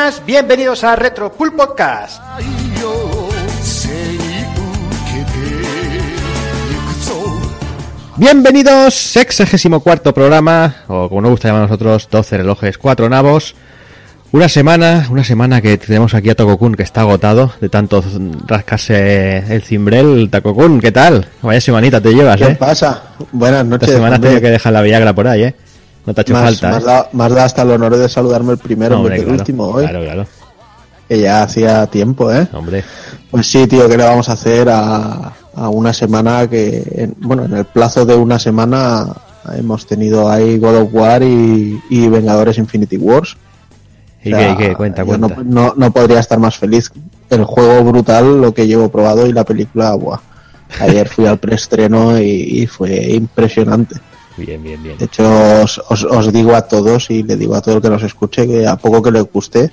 [0.00, 2.22] buenas, bienvenidos a Retro Pool Podcast.
[8.16, 13.54] Bienvenidos, sexagésimo cuarto programa, o como nos gusta llamar a nosotros, 12 relojes, 4 navos.
[14.32, 18.02] Una semana, una semana que tenemos aquí a Tokokun que está agotado de tanto
[18.46, 20.30] rascarse el cimbrel.
[20.30, 21.26] Takokun, ¿qué tal?
[21.42, 22.56] Vaya semanita te llevas, ¿Qué ¿eh?
[22.58, 23.02] pasa?
[23.32, 23.88] Buenas noches.
[23.88, 25.54] Esta semana has tenido que dejar la Viagra por ahí, ¿eh?
[26.06, 26.86] No te ha hecho Más- falta, más ¿eh?
[26.86, 29.40] da, más da hasta el honor de saludarme el primero en Hombre, vez del claro,
[29.42, 29.84] último hoy.
[29.84, 30.26] Claro, claro.
[31.08, 32.46] Que ya hacía tiempo, ¿eh?
[32.52, 32.84] Hombre,
[33.30, 37.44] Pues sí, tío, ¿qué le vamos a hacer a, a una semana que, en- bueno,
[37.44, 39.08] en el plazo de una semana
[39.56, 43.36] hemos tenido ahí God of War y, y Vengadores Infinity Wars.
[44.22, 44.74] ¿y O qué, sea, y qué?
[44.74, 45.28] Cuenta, cuenta.
[45.28, 46.92] No, no, no podría estar más feliz.
[47.28, 50.18] El juego brutal, lo que llevo probado y la película, buah.
[50.80, 53.96] Ayer fui al preestreno y, y fue impresionante.
[54.46, 54.98] Bien, bien, bien.
[54.98, 55.24] De hecho,
[55.62, 58.46] os, os- os digo a todos y le digo a todo el que nos escuche
[58.46, 59.70] que a poco que les guste,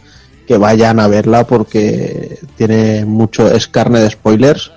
[0.48, 4.72] que vayan a verla porque tiene mucho, es carne de spoilers,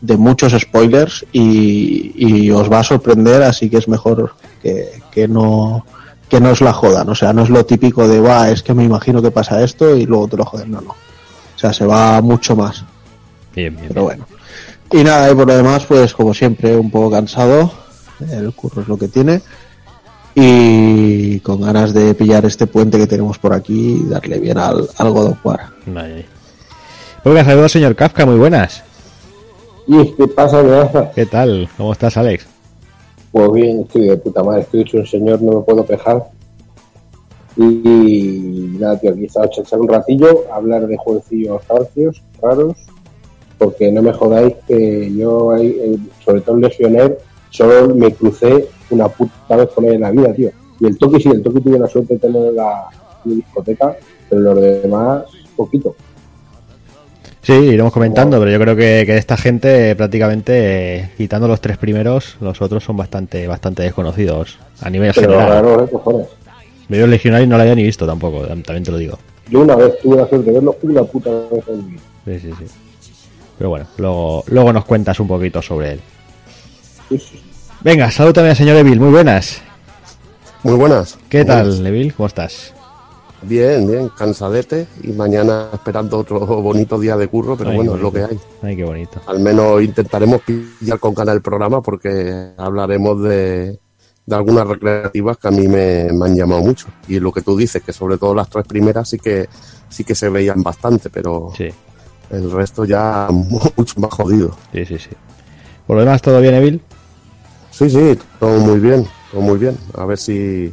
[0.00, 5.26] de muchos spoilers y, y os va a sorprender, así que es mejor que, que
[5.28, 5.84] no
[6.28, 8.74] que no os la jodan, o sea, no es lo típico de, va, es que
[8.74, 10.90] me imagino que pasa esto y luego te lo joden, no, no.
[10.90, 12.84] O sea, se va mucho más.
[13.54, 14.26] Bien, bien, Pero bueno.
[14.90, 17.70] Y nada, y por lo demás, pues como siempre, un poco cansado.
[18.20, 19.40] El curro es lo que tiene.
[20.34, 24.88] Y con ganas de pillar este puente que tenemos por aquí y darle bien al,
[24.98, 25.60] al God of War.
[25.86, 26.26] Vale.
[27.22, 28.84] Pues saludos, señor Kafka, muy buenas.
[29.86, 31.10] ¿Y qué pasa, amenaza?
[31.12, 31.68] ¿Qué tal?
[31.76, 32.46] ¿Cómo estás, Alex?
[33.32, 36.24] Pues bien, estoy de puta madre, estoy hecho un señor, no me puedo quejar.
[37.56, 42.76] Y nada, tío, aquí echar un ratillo, a hablar de jueguecillos rancios, raros,
[43.58, 47.18] porque no me jodáis que yo, eh, sobre todo en Lesioner,
[47.50, 50.50] solo me crucé una puta vez con él en la vida, tío.
[50.80, 52.88] Y el Toki sí, el Toki tuve la suerte de tener en la,
[53.24, 53.96] la discoteca,
[54.28, 55.22] pero los demás,
[55.56, 55.94] poquito.
[57.42, 61.60] Sí, iremos comentando, pero yo creo que, que de esta gente prácticamente, eh, quitando los
[61.60, 65.48] tres primeros, los otros son bastante bastante desconocidos a nivel Pero general.
[65.64, 65.88] raro, ¿eh?
[65.88, 66.26] Cojones.
[66.88, 69.18] Yo Legionary no lo había ni visto tampoco, tam- también te lo digo.
[69.48, 72.02] Yo una vez tuve la suerte de verlo una puta vez en mi vida.
[72.24, 72.64] Sí, sí, sí.
[73.58, 76.00] Pero bueno, luego, luego nos cuentas un poquito sobre él.
[77.82, 79.60] Venga, salud también al señor Evil, muy buenas.
[80.62, 81.18] Muy buenas.
[81.28, 81.86] ¿Qué Muy tal, buenas.
[81.86, 82.14] Evil?
[82.14, 82.72] ¿Cómo estás?
[83.42, 88.00] Bien, bien, cansadete y mañana esperando otro bonito día de curro, pero Ay, bueno, es
[88.00, 88.38] lo que hay.
[88.62, 89.20] Ay, qué bonito.
[89.26, 93.78] Al menos intentaremos pillar con ganas el programa porque hablaremos de,
[94.24, 96.88] de algunas recreativas que a mí me, me han llamado mucho.
[97.06, 99.48] Y lo que tú dices, que sobre todo las tres primeras sí que
[99.88, 101.68] sí que se veían bastante, pero Sí,
[102.30, 104.56] el resto ya mucho más jodido.
[104.72, 105.10] sí, sí, sí.
[105.86, 106.80] Por lo demás, ¿todo bien, Evil?
[107.76, 109.76] Sí, sí, todo muy bien, todo muy bien.
[109.94, 110.72] A ver si,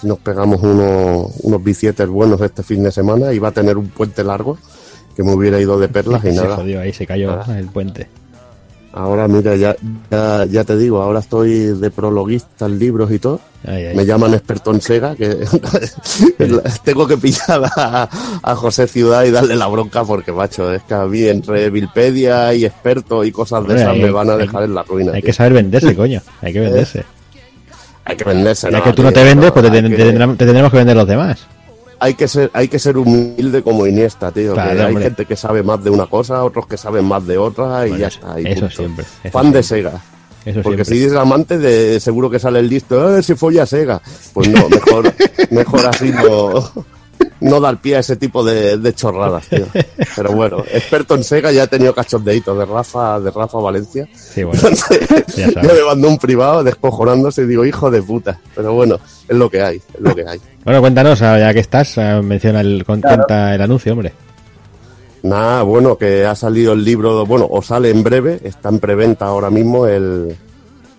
[0.00, 3.32] si nos pegamos unos, unos bicietes buenos este fin de semana.
[3.32, 4.58] Iba a tener un puente largo
[5.16, 6.56] que me hubiera ido de perlas y se nada.
[6.56, 7.58] jodió ahí, se cayó Nada.
[7.58, 8.08] el puente.
[8.96, 9.74] Ahora, mira, ya,
[10.08, 13.40] ya, ya te digo, ahora estoy de prologuista en libros y todo.
[13.66, 13.96] Ay, ay.
[13.96, 15.36] Me llaman experto en Sega, que
[16.84, 18.08] tengo que pillar a,
[18.42, 22.54] a José Ciudad y darle la bronca porque, macho, es que a mí entre Wilpedia
[22.54, 25.12] y experto y cosas de esas hay- me van a hay- dejar en la ruina.
[25.12, 25.26] Hay tío.
[25.26, 26.22] que saber venderse, coño.
[26.40, 27.04] Hay que venderse.
[28.04, 30.36] Hay que venderse, Ya no, que tú no te vendes, pues te, que- te tendrán-
[30.36, 31.46] te tendremos que vender los demás.
[32.04, 34.52] Hay que ser hay que ser humilde como Iniesta, tío.
[34.54, 35.04] Claro, que hay hombre.
[35.04, 37.96] gente que sabe más de una cosa, otros que saben más de otra y Bueno,
[38.02, 38.40] ya está.
[38.40, 38.76] y eso punto.
[38.76, 39.62] siempre, eso Fan de.
[39.62, 40.02] Sega.
[40.44, 40.84] Eso Porque siempre.
[40.84, 44.02] si dices amante, de, seguro que sale el listo, eh, si folla Sega.
[44.34, 45.12] Pues no, mejor,
[45.50, 46.70] mejor así no,
[47.40, 49.66] no dar pie a ese tipo de, de chorradas, tío.
[50.16, 54.08] Pero bueno, experto en Sega ya he tenido cachondeitos de Rafa, de Rafa Valencia.
[54.14, 54.60] Sí, bueno.
[54.62, 58.40] Entonces, Ya me mandó un privado descojonándose y digo, hijo de puta.
[58.54, 60.40] Pero bueno, es lo que hay, es lo que hay.
[60.64, 64.12] Bueno, cuéntanos, ah, ya que estás, ah, menciona el, el anuncio, hombre.
[65.22, 69.26] Nada, bueno, que ha salido el libro, bueno, o sale en breve, está en preventa
[69.26, 70.36] ahora mismo el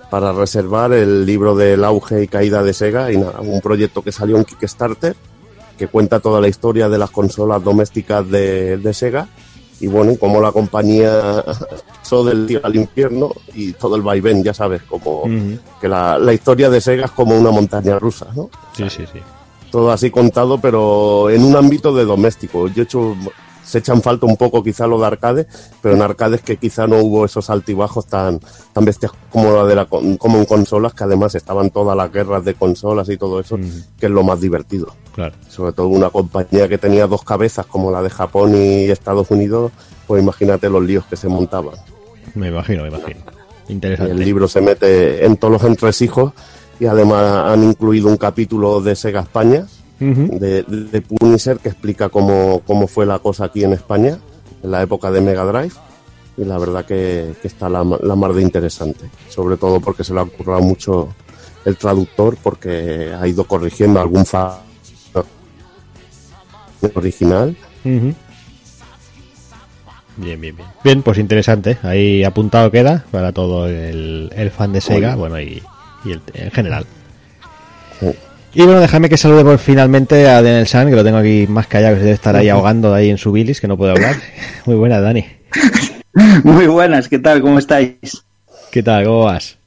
[0.10, 4.12] para reservar el libro del auge y caída de Sega y nada, un proyecto que
[4.12, 5.16] salió en Kickstarter
[5.78, 9.28] que cuenta toda la historia de las consolas domésticas de, de Sega
[9.80, 11.44] y bueno, y cómo la compañía
[12.00, 15.24] pasó del día al infierno y todo el vaivén, ya sabes, como
[15.82, 18.50] que la, la historia de Sega es como una montaña rusa, ¿no?
[18.76, 19.20] Sí, sí, sí.
[19.72, 22.68] todo así contado, pero en un ámbito de doméstico.
[22.70, 23.16] Yo he hecho,
[23.66, 25.48] se echan falta un poco quizá lo de arcade,
[25.82, 28.40] pero en arcades que quizá no hubo esos altibajos tan,
[28.74, 32.46] tan bestias como la de la, como en consolas, que además estaban todas las guerras
[32.46, 33.58] de consolas y todo eso,
[34.00, 34.88] que es lo más divertido.
[35.14, 35.36] Claro.
[35.50, 39.72] Sobre todo una compañía que tenía dos cabezas como la de Japón y Estados Unidos,
[40.08, 41.76] pues imagínate los líos que se montaban.
[42.36, 43.20] Me imagino, me imagino.
[43.68, 44.14] El Interesante.
[44.14, 46.34] libro se mete en todos los entresijos
[46.80, 49.66] y además han incluido un capítulo de Sega España
[50.00, 54.18] de, de Punisher que explica cómo, cómo fue la cosa aquí en España
[54.64, 55.74] en la época de Mega Drive
[56.38, 60.14] y la verdad que, que está la, la mar de interesante, sobre todo porque se
[60.14, 61.14] le ha currado mucho
[61.64, 64.60] el traductor porque ha ido corrigiendo algún fa
[66.94, 67.56] original.
[67.84, 68.16] Bien,
[70.18, 70.68] bien, bien.
[70.84, 71.78] Bien, pues interesante.
[71.84, 75.62] Ahí apuntado queda para todo el, el fan de Sega, bueno, y,
[76.06, 76.86] y el, en general.
[78.00, 78.08] Sí.
[78.58, 81.68] Y bueno, déjame que salude por finalmente a Daniel San, que lo tengo aquí más
[81.68, 84.16] callado, que se debe estar ahí ahogando ahí en su bilis, que no puede hablar.
[84.66, 85.26] Muy buena, Dani.
[86.44, 87.42] Muy buenas, ¿qué tal?
[87.42, 87.98] ¿Cómo estáis?
[88.72, 89.04] ¿Qué tal?
[89.06, 89.58] ¿Cómo vas?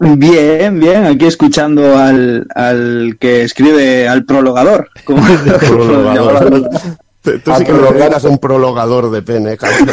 [0.00, 4.90] Bien, bien, aquí escuchando al, al que escribe al prologador.
[5.04, 5.26] como-
[5.60, 6.68] Prologador.
[7.20, 9.88] Tú tú sí que me eras un prologador de pene, cabrón.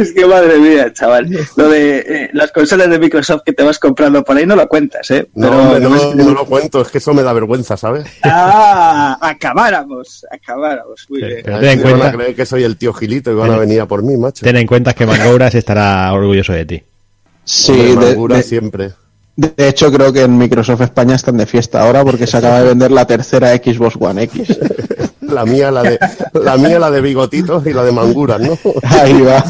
[0.00, 1.28] Es que madre mía, chaval.
[1.56, 4.66] Lo de eh, las consolas de Microsoft que te vas comprando por ahí no lo
[4.68, 5.28] cuentas, ¿eh?
[5.34, 8.06] No, Pero- hombre, no, no lo cuento, es que eso me da vergüenza, ¿sabes?
[8.22, 11.06] Ah, acabáramos, acabáramos.
[11.08, 11.40] Muy Sí, bien.
[11.44, 13.58] pero ten en van a cuenta, creer que soy el tío Gilito y van a
[13.58, 14.44] venir a por mí, macho.
[14.44, 16.82] ten en cuenta que Mangouras estará orgulloso de ti.
[17.44, 18.90] Sí, Hombre, de, amargura de- siempre.
[19.36, 22.68] de hecho creo que en Microsoft España están de fiesta ahora porque se acaba de
[22.68, 24.48] vender la tercera Xbox One X.
[25.34, 25.98] La mía, la de,
[26.34, 28.56] la mía, la de bigotitos y la de manguras, ¿no?
[28.88, 29.44] Ahí va.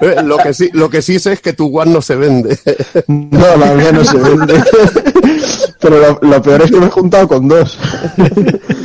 [0.00, 2.58] Eh, Lo que sí, lo que sí sé es que tu One no se vende.
[3.06, 4.62] No, la mía no se vende.
[5.80, 7.78] Pero lo, lo peor es que me he juntado con dos.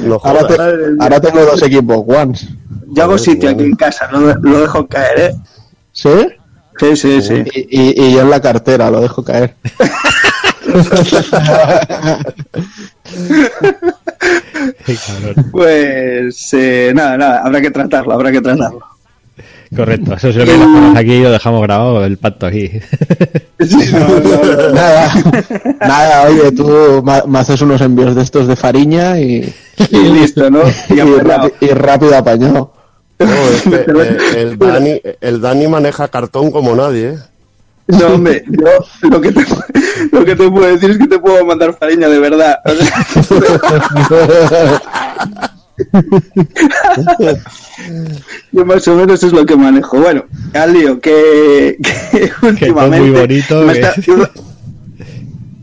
[0.04, 0.58] No Ahora, jodas.
[0.58, 2.48] te- ahora tengo dos Xbox Ones.
[2.96, 5.36] Yo hago sitio aquí en casa, lo, lo dejo caer, ¿eh?
[5.92, 6.10] ¿Sí?
[6.80, 7.44] Sí, sí, sí.
[7.54, 9.56] Y, y- y yo en la cartera lo dejo caer.
[15.52, 18.94] Pues eh, nada, nada, habrá que tratarlo, habrá que tratarlo.
[19.76, 22.72] Correcto, eso es lo que dejamos aquí y lo dejamos grabado, el pacto aquí.
[24.74, 25.14] Nada,
[25.80, 29.52] nada, oye, tú me haces unos envíos de estos de Fariña y,
[29.90, 30.62] Y listo, ¿no?
[30.90, 32.74] y, rápido apañado.
[33.20, 37.18] No, es que, eh, el, Dani, el Dani maneja cartón como nadie, ¿eh?
[37.88, 39.46] No, hombre, yo lo que, te,
[40.12, 42.60] lo que te puedo decir es que te puedo mandar fariña de verdad.
[48.52, 50.00] Yo más o menos es lo que manejo.
[50.00, 51.78] Bueno, al lío, que,
[52.12, 53.00] que últimamente...
[53.00, 54.32] muy bonito, me que- está-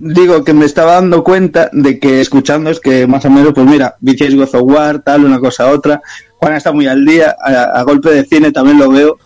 [0.02, 3.66] digo que me estaba dando cuenta de que escuchando es que más o menos, pues
[3.66, 6.00] mira, viciáis God of War, tal, una cosa a otra.
[6.38, 9.18] Juan está muy al día, a, a golpe de cine también lo veo.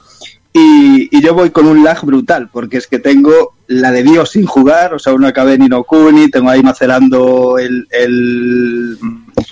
[0.56, 4.46] Y, yo voy con un lag brutal, porque es que tengo la de Dios sin
[4.46, 8.98] jugar, o sea, no acabé ni no Kuni, tengo ahí macerando el, el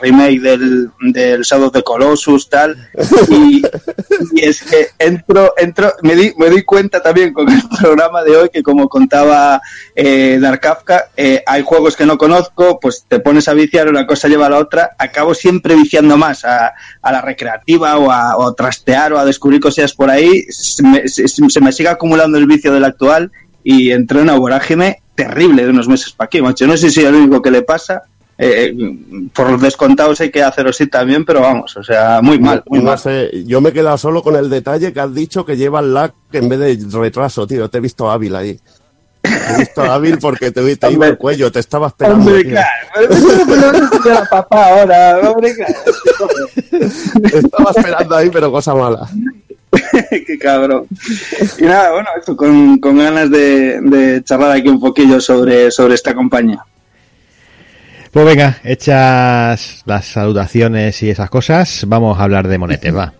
[0.01, 2.77] remake del, del Shadow the Colossus, tal,
[3.31, 3.63] y,
[4.37, 8.51] es que entro, entro, me di, me di cuenta también con el programa de hoy
[8.53, 9.61] que como contaba
[9.95, 14.07] eh, Dark Kafka, eh, hay juegos que no conozco, pues te pones a viciar, una
[14.07, 18.37] cosa lleva a la otra, acabo siempre viciando más a, a la recreativa o a,
[18.37, 22.37] o trastear o a descubrir cosillas por ahí, se me, se, se me sigue acumulando
[22.37, 23.33] el vicio del actual
[23.65, 26.67] y entré en una vorágine terrible de unos meses para aquí, macho.
[26.67, 28.03] No sé si es lo único que le pasa.
[28.39, 28.75] eh,
[29.35, 32.81] por los descontados hay que hacerlo así también, pero vamos, o sea, muy mal, muy
[32.81, 32.99] mal.
[32.99, 35.95] sé, yo me he quedado solo con el detalle que has dicho que lleva el
[35.95, 37.69] lag en vez de retraso, tío.
[37.71, 38.59] Te he visto hábil ahí.
[39.21, 42.31] Te he visto hábil porque te, te iba el cuello, te estaba esperando.
[42.31, 45.75] Hombre, claro, papá ahora, hombre, claro.
[47.33, 49.09] Estaba esperando ahí, pero cosa mala.
[50.27, 50.87] Qué cabrón.
[51.59, 56.15] Y nada, bueno, esto con, con ganas de, charlar aquí un poquillo sobre, sobre esta
[56.15, 56.65] compañía.
[58.11, 63.15] Pues venga, hechas las salutaciones y esas cosas, vamos a hablar de monetes, va.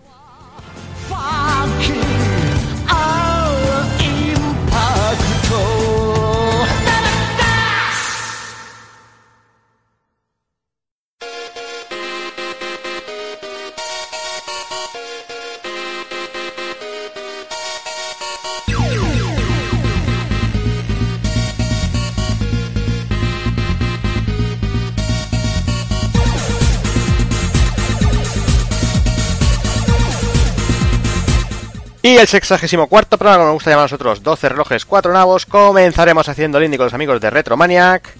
[32.23, 36.29] El sexagésimo cuarto programa, como nos gusta llamar a nosotros, 12 relojes, 4 navos, comenzaremos
[36.29, 38.15] haciendo el indie con los amigos de Retromaniac.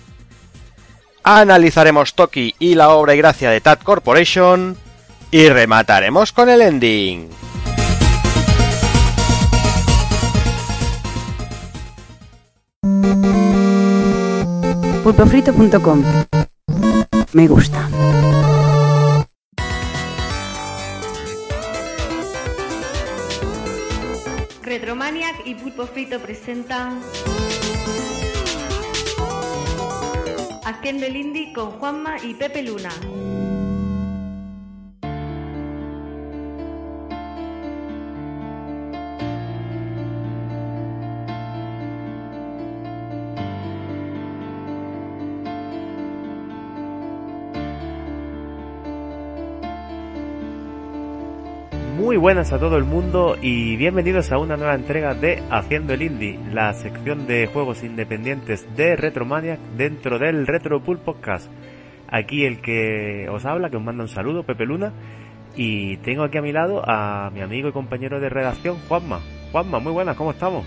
[1.23, 4.77] Analizaremos Toki y la obra y gracia de Tat Corporation.
[5.31, 7.29] Y remataremos con el ending.
[15.03, 16.03] pulpofrito.com
[17.33, 17.89] Me gusta.
[25.03, 27.01] Retromaniac y Pulpo Frito presentan
[30.63, 32.89] Haciendo el Indie con Juanma y Pepe Luna.
[52.03, 56.01] Muy buenas a todo el mundo y bienvenidos a una nueva entrega de Haciendo el
[56.01, 61.49] Indie, la sección de juegos independientes de Retromaniac dentro del Retropool Podcast.
[62.09, 64.91] Aquí el que os habla, que os manda un saludo, Pepe Luna,
[65.55, 69.21] y tengo aquí a mi lado a mi amigo y compañero de redacción, Juanma.
[69.53, 70.65] Juanma, muy buenas, ¿cómo estamos?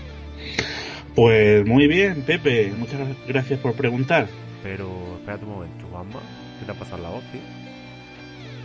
[1.13, 4.25] Pues muy bien, Pepe, muchas gracias por preguntar.
[4.63, 4.89] Pero
[5.19, 6.19] espérate un momento, Juanma,
[6.59, 7.41] ¿qué te ha pasado la voz, tío?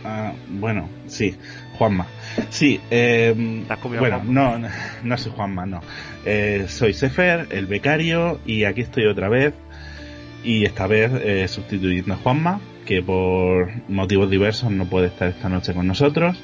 [0.03, 1.37] Ah, bueno, sí,
[1.77, 2.07] Juanma.
[2.49, 4.59] Sí, eh, ¿Te has comido bueno, no,
[5.03, 5.81] no soy Juanma, no.
[6.25, 9.53] Eh, soy Sefer, el becario, y aquí estoy otra vez.
[10.43, 15.49] Y esta vez eh, sustituyendo a Juanma, que por motivos diversos no puede estar esta
[15.49, 16.41] noche con nosotros.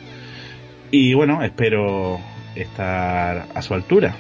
[0.92, 2.20] Y bueno, espero
[2.56, 4.16] estar a su altura.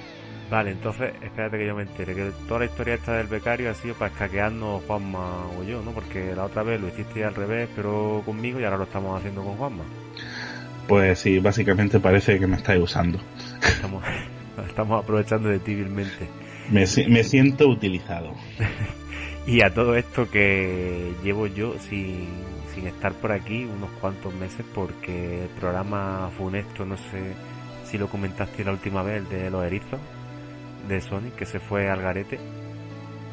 [0.49, 3.75] Vale, entonces, espérate que yo me entere, que toda la historia esta del becario ha
[3.75, 5.91] sido para escaquearnos Juanma o yo, ¿no?
[5.91, 9.43] Porque la otra vez lo hiciste al revés, pero conmigo, y ahora lo estamos haciendo
[9.43, 9.83] con Juanma.
[10.89, 13.19] Pues sí, básicamente parece que me estáis usando.
[13.61, 14.03] Estamos,
[14.67, 16.27] estamos aprovechando de ti vilmente.
[16.69, 18.33] Me, me siento utilizado.
[19.47, 22.27] Y a todo esto que llevo yo sin,
[22.75, 27.33] sin estar por aquí unos cuantos meses porque el programa funesto, no sé
[27.85, 29.99] si lo comentaste la última vez, el de los erizos
[30.87, 32.39] de Sonic, que se fue al garete.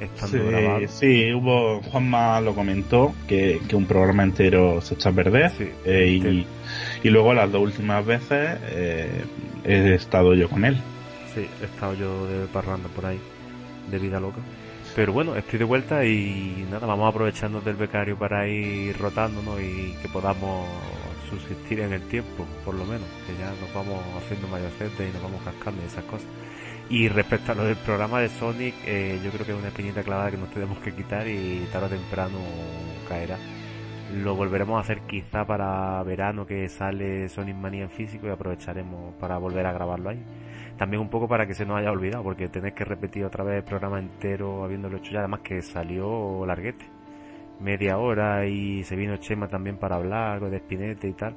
[0.01, 0.89] Estando Sí, grabado.
[0.89, 5.51] sí, hubo, Juanma lo comentó, que, que un programa entero se echó a perder.
[5.51, 6.47] Sí, eh,
[7.03, 9.25] y, luego las dos últimas veces eh,
[9.65, 10.77] he estado yo con él.
[11.35, 13.19] Sí, he estado yo de parranda por ahí,
[13.91, 14.39] de vida loca.
[14.95, 19.95] Pero bueno, estoy de vuelta y nada, vamos aprovechando del becario para ir rotándonos y
[20.01, 20.67] que podamos
[21.29, 25.23] subsistir en el tiempo, por lo menos, que ya nos vamos haciendo mayorcetes y nos
[25.23, 26.27] vamos cascando y esas cosas.
[26.89, 30.03] Y respecto a lo del programa de Sonic, eh, yo creo que es una espinita
[30.03, 32.39] clavada que nos tenemos que quitar y tarde o temprano
[33.09, 33.37] caerá.
[34.15, 39.15] Lo volveremos a hacer quizá para verano que sale Sonic Mania en físico y aprovecharemos
[39.17, 40.23] para volver a grabarlo ahí
[40.77, 43.57] también un poco para que se nos haya olvidado, porque tener que repetir otra vez
[43.59, 46.85] el programa entero habiéndolo hecho ya, además que salió larguete,
[47.61, 51.35] media hora y se vino Chema también para hablar de Espinete y tal.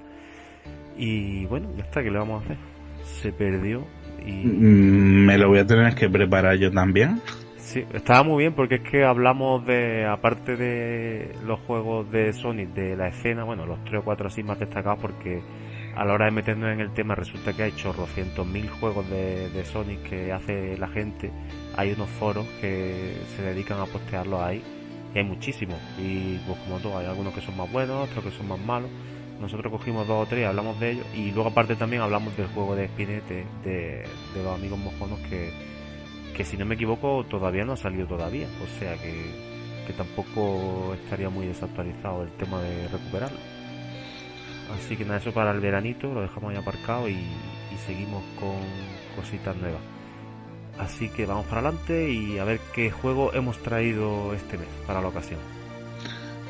[0.98, 2.58] Y bueno, ya está, que le vamos a hacer?
[3.04, 3.84] Se perdió
[4.26, 7.22] y Mm, Me lo voy a tener que preparar yo también.
[7.56, 12.70] sí, estaba muy bien porque es que hablamos de, aparte de los juegos de Sonic,
[12.74, 15.42] de la escena, bueno, los tres o cuatro así más destacados porque
[15.96, 19.50] a la hora de meternos en el tema resulta que hay chorrocientos mil juegos de,
[19.50, 21.32] de Sonic que hace la gente.
[21.76, 24.64] Hay unos foros que se dedican a postearlos ahí.
[25.14, 25.78] Y hay muchísimos.
[25.98, 28.90] Y pues como todo, hay algunos que son más buenos, otros que son más malos.
[29.40, 31.06] Nosotros cogimos dos o tres, hablamos de ellos.
[31.16, 34.04] Y luego aparte también hablamos del juego de Spinete, de,
[34.36, 35.52] los amigos mojonos que,
[36.36, 38.48] que si no me equivoco todavía no ha salido todavía.
[38.64, 43.40] O sea que, que tampoco estaría muy desactualizado el tema de recuperarlo.
[44.78, 47.26] Así que nada, eso para el veranito, lo dejamos ahí aparcado y
[47.86, 48.60] seguimos con
[49.16, 49.82] cositas nuevas.
[50.80, 55.02] Así que vamos para adelante y a ver qué juego hemos traído este mes para
[55.02, 55.59] la ocasión.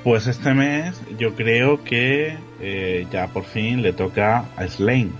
[0.04, 5.12] Pues este mes yo creo que eh, ya por fin le toca a Slane.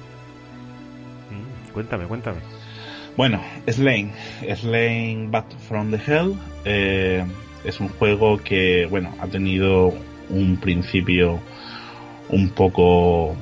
[1.30, 2.40] Mm, cuéntame, cuéntame.
[3.18, 4.14] Bueno, Slane,
[4.56, 7.26] Slane Back from the Hell eh,
[7.66, 9.94] es un juego que, bueno, ha tenido
[10.30, 11.40] un principio
[12.30, 13.36] un poco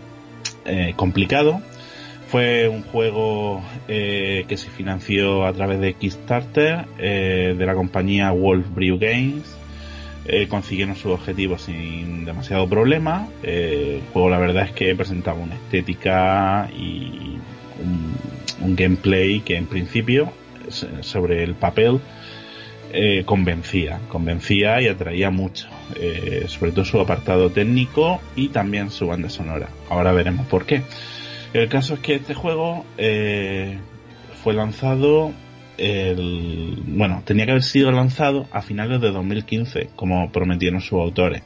[0.66, 1.62] eh, complicado.
[2.28, 8.68] Fue un juego eh, que se financió a través de Kickstarter de la compañía Wolf
[8.70, 9.57] Brew Games.
[10.30, 13.30] Eh, consiguieron sus objetivos sin demasiado problema.
[13.44, 17.38] Eh, el juego la verdad es que presentaba una estética y
[17.82, 20.32] un, gameplay que en principio
[20.70, 22.02] so- sobre el papel
[22.92, 29.08] eh, convencía, convencía y atraía mucho, eh, sobre todo su apartado técnico y también su
[29.08, 29.70] banda sonora.
[29.90, 30.82] Ahora veremos por qué.
[31.54, 32.86] El caso es que este juego
[34.44, 35.32] fue lanzado
[35.78, 41.44] el, bueno, tenía que haber sido lanzado a finales de 2015, como prometieron sus autores.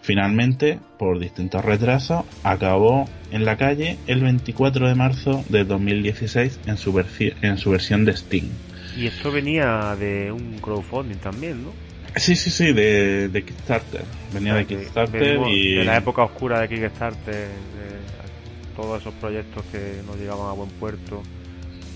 [0.00, 6.76] Finalmente, por distintos retrasos, acabó en la calle el 24 de marzo de 2016 en
[6.78, 8.48] su, versi- en su versión de Steam.
[8.96, 11.72] Y esto venía de un crowdfunding también, ¿no?
[12.16, 14.02] Sí, sí, sí, de, de Kickstarter.
[14.32, 15.74] Venía de Kickstarter venimos y...
[15.74, 20.70] De la época oscura de Kickstarter, de todos esos proyectos que no llegaban a buen
[20.70, 21.22] puerto.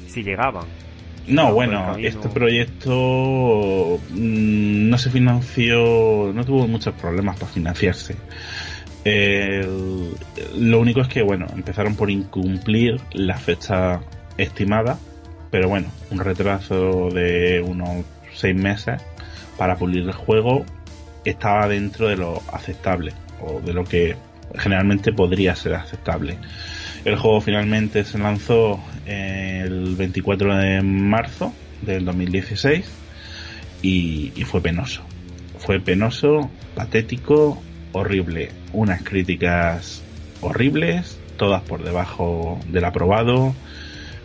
[0.06, 0.66] Si llegaban,
[1.26, 8.16] No, bueno, este proyecto mm, no se financió, no tuvo muchos problemas para financiarse.
[10.56, 14.00] Lo único es que, bueno, empezaron por incumplir la fecha
[14.36, 14.98] estimada,
[15.50, 19.00] pero bueno, un retraso de unos seis meses
[19.56, 20.64] para pulir el juego
[21.24, 24.16] estaba dentro de lo aceptable o de lo que
[24.58, 26.36] generalmente podría ser aceptable.
[27.04, 32.86] El juego finalmente se lanzó el 24 de marzo del 2016
[33.82, 35.02] y, fue penoso.
[35.58, 38.50] Fue penoso, patético, horrible.
[38.72, 40.02] Unas críticas
[40.40, 43.54] horribles, todas por debajo del aprobado.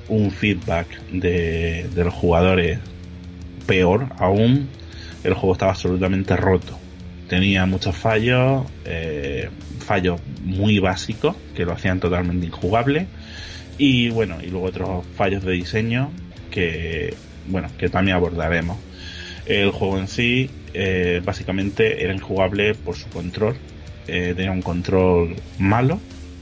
[0.10, 2.80] Un feedback de, de los jugadores
[3.66, 4.70] peor aún.
[5.24, 6.80] El juego estaba absolutamente roto.
[7.28, 13.08] Tenía muchos fallos, eh, fallos muy básicos que lo hacían totalmente injugable.
[13.78, 16.12] Y bueno, y luego otros fallos de diseño
[16.52, 17.14] que,
[17.48, 18.78] bueno, que también abordaremos.
[19.46, 23.56] El juego en sí, eh, básicamente era injugable por su control.
[24.08, 26.00] Eh, tenía un control malo,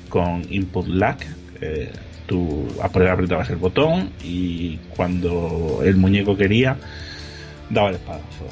[0.09, 1.17] con input lag.
[1.61, 1.91] Eh,
[2.25, 6.77] tú apre- apretabas el botón y cuando el muñeco quería,
[7.69, 8.47] daba el espadazo.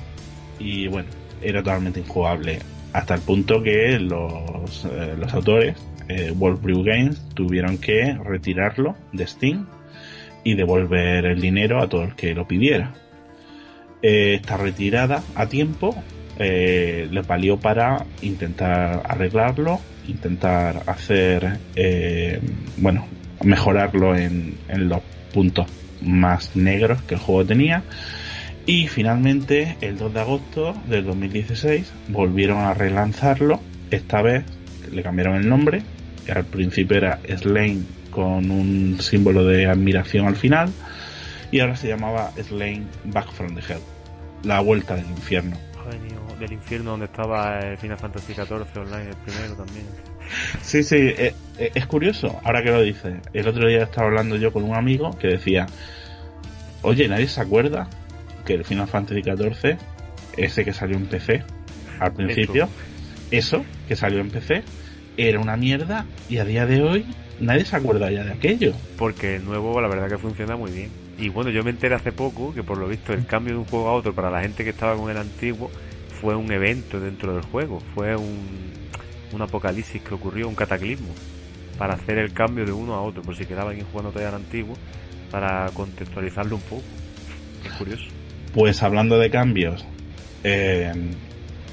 [0.60, 1.10] Y bueno,
[1.42, 2.60] era totalmente injugable.
[2.92, 5.76] Hasta el punto que los, eh, los autores,
[6.08, 9.66] eh, Wolf Brew Games, tuvieron que retirarlo de Steam
[10.44, 12.94] y devolver el dinero a todo el que lo pidiera.
[14.02, 15.96] Eh, esta retirada a tiempo
[16.38, 22.42] eh, les valió para intentar arreglarlo, intentar hacer, eh,
[22.78, 23.08] bueno,
[23.44, 25.02] mejorarlo en, en los
[25.34, 25.68] puntos
[26.02, 27.84] más negros que el juego tenía.
[28.66, 33.60] Y finalmente, el 2 de agosto del 2016, volvieron a relanzarlo.
[33.92, 34.44] Esta vez
[34.94, 35.82] le cambiaron el nombre.
[36.26, 40.70] que Al principio era Slain con un símbolo de admiración al final.
[41.52, 43.82] Y ahora se llamaba Slain Back from the Hell.
[44.44, 45.58] La vuelta del infierno.
[45.90, 49.86] Genio del infierno donde estaba Final Fantasy XIV online, el primero también.
[50.62, 53.16] Sí, sí, eh, eh, es curioso, ahora que lo dices.
[53.34, 55.68] El otro día estaba hablando yo con un amigo que decía,
[56.82, 57.88] oye, ¿nadie se acuerda
[58.46, 59.78] que el Final Fantasy XIV,
[60.38, 61.44] ese que salió en PC
[62.00, 62.70] al principio,
[63.32, 64.64] eso que salió en PC,
[65.18, 67.06] era una mierda y a día de hoy
[67.40, 68.74] nadie se acuerda ya de aquello?
[68.98, 70.90] Porque el nuevo, la verdad que funciona muy bien.
[71.18, 73.66] Y bueno, yo me enteré hace poco que por lo visto el cambio de un
[73.66, 75.70] juego a otro para la gente que estaba con el antiguo
[76.20, 77.82] fue un evento dentro del juego.
[77.94, 78.72] Fue un,
[79.32, 81.14] un apocalipsis que ocurrió, un cataclismo.
[81.78, 84.42] Para hacer el cambio de uno a otro, por si quedaba alguien jugando todavía al
[84.42, 84.76] antiguo,
[85.32, 86.84] para contextualizarlo un poco.
[87.66, 88.06] Es curioso.
[88.54, 89.84] Pues hablando de cambios,
[90.44, 90.92] eh,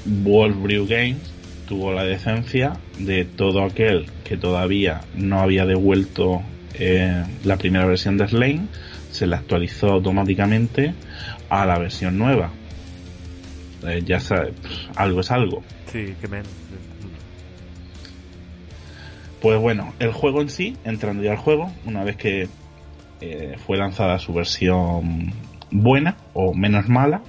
[0.06, 1.30] Wolf Brew Games
[1.70, 6.42] tuvo la decencia de todo aquel que todavía no había devuelto
[6.74, 8.66] eh, la primera versión de Slane,
[9.12, 10.94] se la actualizó automáticamente
[11.48, 12.50] a la versión nueva.
[13.86, 14.54] Eh, ya sabes,
[14.96, 15.62] algo es algo.
[15.92, 16.42] Sí, que.
[19.40, 22.48] Pues bueno, el juego en sí, entrando ya al juego, una vez que
[23.20, 25.32] eh, fue lanzada su versión
[25.70, 27.22] buena o menos mala,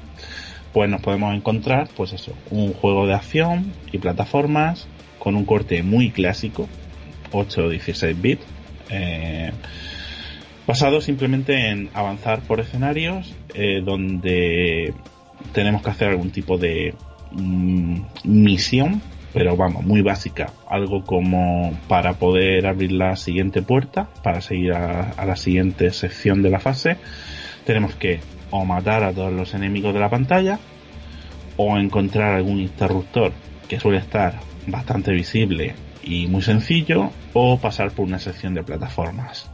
[0.73, 4.88] pues nos podemos encontrar, pues eso, un juego de acción y plataformas
[5.19, 6.67] con un corte muy clásico,
[7.31, 8.45] 8 o 16 bits,
[8.89, 9.51] eh,
[10.65, 14.93] basado simplemente en avanzar por escenarios eh, donde
[15.53, 16.93] tenemos que hacer algún tipo de
[17.31, 19.01] mm, misión,
[19.34, 25.12] pero vamos, muy básica, algo como para poder abrir la siguiente puerta, para seguir a,
[25.12, 26.97] a la siguiente sección de la fase,
[27.65, 28.19] tenemos que
[28.51, 30.59] o matar a todos los enemigos de la pantalla
[31.57, 33.31] o encontrar algún interruptor
[33.67, 34.35] que suele estar
[34.67, 39.49] bastante visible y muy sencillo o pasar por una sección de plataformas.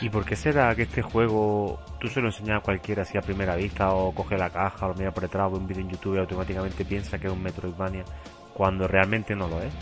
[0.00, 3.20] ¿Y por qué será que este juego tú se lo enseñas a cualquiera así a
[3.20, 5.82] primera vista o coge la caja o lo mira por detrás o ve un vídeo
[5.82, 8.04] en YouTube y automáticamente piensa que es un Metroidvania
[8.54, 9.72] cuando realmente no lo es?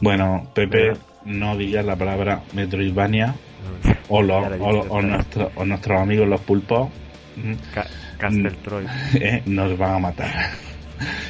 [0.00, 0.92] Bueno, Pepe,
[1.24, 3.34] no digas la palabra Metroidvania
[4.08, 6.90] o, los, o, o nuestro- o nuestros amigos los pulpos
[7.72, 7.86] Ca-
[8.18, 8.86] Castle Troy.
[9.20, 10.50] eh, nos van a matar.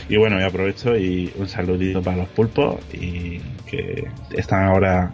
[0.09, 5.11] Y bueno, aprovecho y un saludito para los pulpos y que están ahora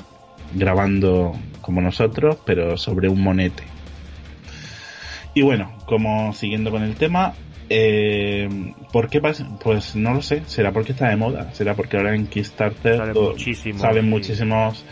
[0.54, 3.62] grabando como nosotros, pero sobre un monete.
[5.34, 7.34] Y bueno, como siguiendo con el tema,
[7.68, 8.48] eh,
[8.92, 9.46] ¿por qué pasa?
[9.62, 13.14] Pues no lo sé, será porque está de moda, será porque ahora en Kickstarter Salen
[13.14, 14.10] todo- muchísimos, salen sí.
[14.10, 14.84] muchísimos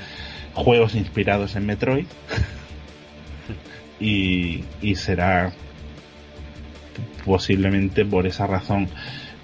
[0.55, 2.07] juegos inspirados en Metroid
[4.01, 5.53] y, y será
[7.29, 8.88] posiblemente por esa razón.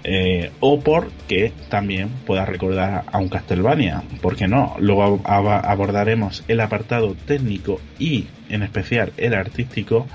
[0.07, 4.75] Eh, o porque también pueda recordar a un Castlevania, porque no?
[4.79, 10.05] Luego ab- abordaremos el apartado técnico y en especial el artístico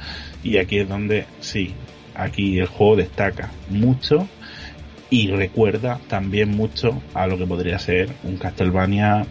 [0.44, 1.74] y aquí es donde sí,
[2.14, 4.28] aquí el juego destaca mucho
[5.10, 9.26] y recuerda también mucho a lo que podría ser un Castlevania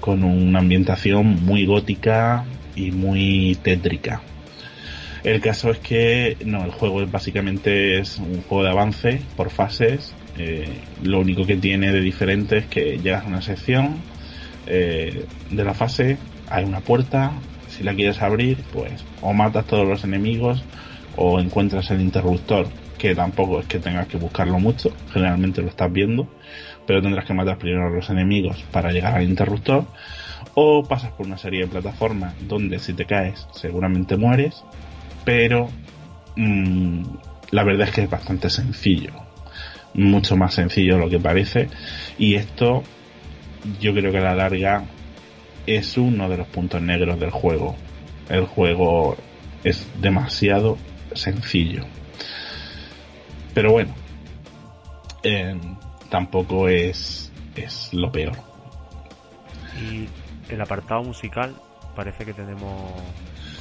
[0.00, 4.22] con una ambientación muy gótica y muy tétrica.
[5.22, 10.14] El caso es que no, el juego básicamente es un juego de avance por fases.
[10.38, 10.68] eh,
[11.02, 13.96] lo único que tiene de diferente es que llegas a una sección
[14.66, 16.16] eh, de la fase,
[16.48, 17.32] hay una puerta,
[17.68, 20.62] si la quieres abrir, pues o matas todos los enemigos
[21.16, 25.92] o encuentras el interruptor, que tampoco es que tengas que buscarlo mucho, generalmente lo estás
[25.92, 26.28] viendo,
[26.86, 29.86] pero tendrás que matar primero a los enemigos para llegar al interruptor,
[30.54, 34.64] o pasas por una serie de plataformas donde si te caes seguramente mueres,
[35.24, 35.68] pero
[36.36, 37.02] mm,
[37.50, 39.12] la verdad es que es bastante sencillo,
[39.94, 41.68] mucho más sencillo de lo que parece,
[42.18, 42.82] y esto
[43.80, 44.84] yo creo que a la larga
[45.66, 47.76] es uno de los puntos negros del juego.
[48.28, 49.16] El juego
[49.64, 50.78] es demasiado
[51.12, 51.84] sencillo.
[53.54, 53.94] Pero bueno,
[55.22, 55.54] eh,
[56.08, 58.36] tampoco es, es lo peor.
[59.80, 60.08] Y
[60.52, 61.54] el apartado musical
[61.94, 62.92] parece que tenemos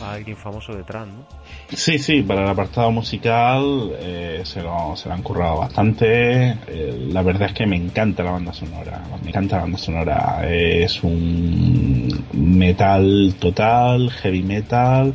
[0.01, 1.25] a alguien famoso detrás, ¿no?
[1.71, 6.57] Sí, sí, para el apartado musical eh, se, lo, se lo han currado bastante.
[6.65, 9.03] Eh, la verdad es que me encanta la banda sonora.
[9.21, 10.47] Me encanta la banda sonora.
[10.49, 15.13] Es un metal total, heavy metal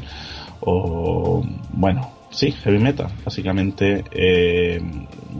[0.60, 3.08] o bueno, sí, heavy metal.
[3.24, 4.80] Básicamente eh,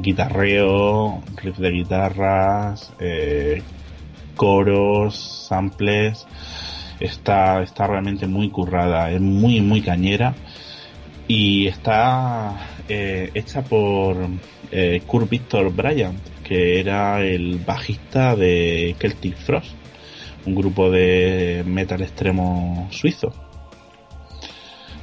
[0.00, 2.92] guitarreo, riff de guitarras,
[4.35, 6.27] coros, samples.
[6.98, 10.35] Está, está realmente muy currada, es muy, muy cañera
[11.27, 14.17] y está eh, hecha por
[14.71, 19.73] eh, Kurt Victor Bryant, que era el bajista de Celtic Frost,
[20.47, 23.33] un grupo de metal extremo suizo.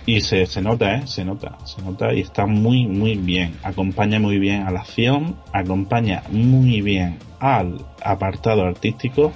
[0.06, 1.08] Y se, se nota, ¿eh?
[1.08, 3.58] Se nota, se nota y está muy, muy bien.
[3.64, 9.32] Acompaña muy bien a la acción, acompaña muy bien al apartado artístico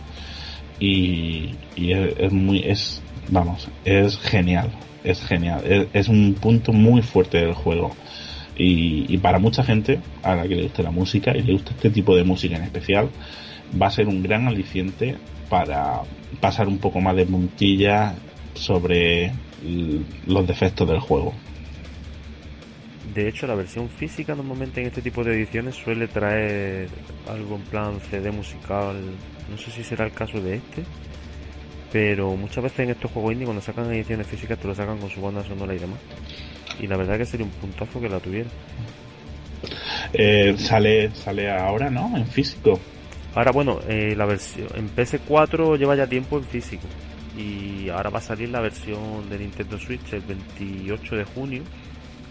[0.80, 4.72] y, y es, es muy, es, vamos, es genial
[5.06, 5.90] es genial.
[5.94, 7.96] Es, un punto muy fuerte del juego.
[8.58, 11.72] Y, y, para mucha gente, a la que le guste la música y le gusta
[11.72, 13.10] este tipo de música en especial,
[13.82, 15.18] va a ser un gran aliciente
[15.50, 16.02] para
[16.40, 18.16] pasar un poco más de puntilla
[18.54, 19.32] sobre
[20.28, 21.34] los defectos del juego.
[23.14, 26.90] De hecho, la versión física normalmente en este tipo de ediciones suele traer
[27.30, 28.98] algo en plan CD musical.
[29.50, 30.84] No sé si será el caso de este,
[31.96, 35.10] pero muchas veces en estos juegos indie cuando sacan ediciones físicas te lo sacan con
[35.10, 35.98] su banda sonora y demás.
[36.78, 38.50] Y la verdad que sería un puntazo que la tuviera.
[40.12, 42.78] Eh, sale sale ahora no en físico.
[43.34, 46.84] Ahora bueno eh, la versión en PS4 lleva ya tiempo en físico.
[47.38, 51.64] Y ahora va a salir la versión de Nintendo Switch el 28 de junio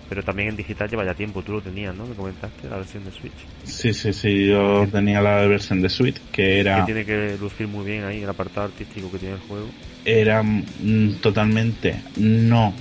[0.09, 2.07] pero también en digital lleva ya tiempo, tú lo tenías, ¿no?
[2.07, 3.33] Me comentaste la versión de Switch.
[3.65, 6.81] Sí, sí, sí, yo tenía la versión de Switch que era...
[6.81, 9.67] Que tiene que lucir muy bien ahí el apartado artístico que tiene el juego.
[10.05, 12.75] Era mm, totalmente no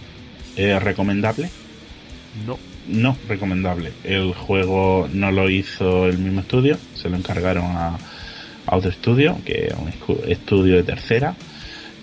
[0.56, 1.50] eh, recomendable.
[2.46, 2.58] No.
[2.88, 3.92] No recomendable.
[4.04, 7.98] El juego no lo hizo el mismo estudio, se lo encargaron a,
[8.66, 9.90] a otro estudio, que es un
[10.30, 11.36] estudio de tercera,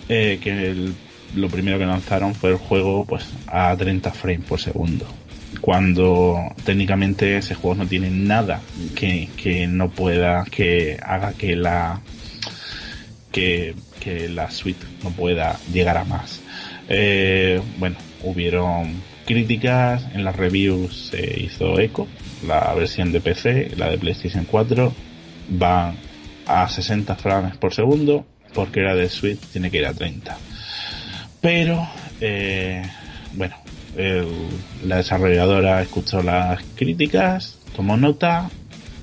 [0.09, 0.93] eh, que el
[1.35, 5.05] lo primero que lanzaron fue el juego pues a 30 frames por segundo.
[5.59, 8.61] Cuando técnicamente ese juego no tiene nada
[8.95, 12.01] que, que no pueda que haga que la
[13.31, 13.75] que,
[14.29, 16.41] la suite no pueda llegar a más.
[16.89, 22.07] Eh, bueno hubieron críticas en las reviews se hizo eco
[22.45, 24.93] la versión de PC la de PlayStation 4
[25.61, 25.93] va
[26.47, 30.37] a 60 frames por segundo porque la de Switch tiene que ir a 30
[31.41, 31.87] pero
[32.21, 32.83] eh,
[33.33, 33.55] bueno
[33.97, 34.27] el,
[34.85, 38.49] la desarrolladora escuchó las críticas tomó nota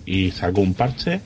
[0.06, 1.20] y sacó un parche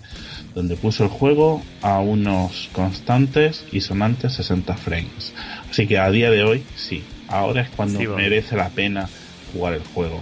[0.54, 5.34] donde puso el juego a unos constantes y sonantes 60 frames
[5.70, 8.22] así que a día de hoy sí ahora es cuando sí, bueno.
[8.22, 9.08] merece la pena
[9.52, 10.20] jugar el juego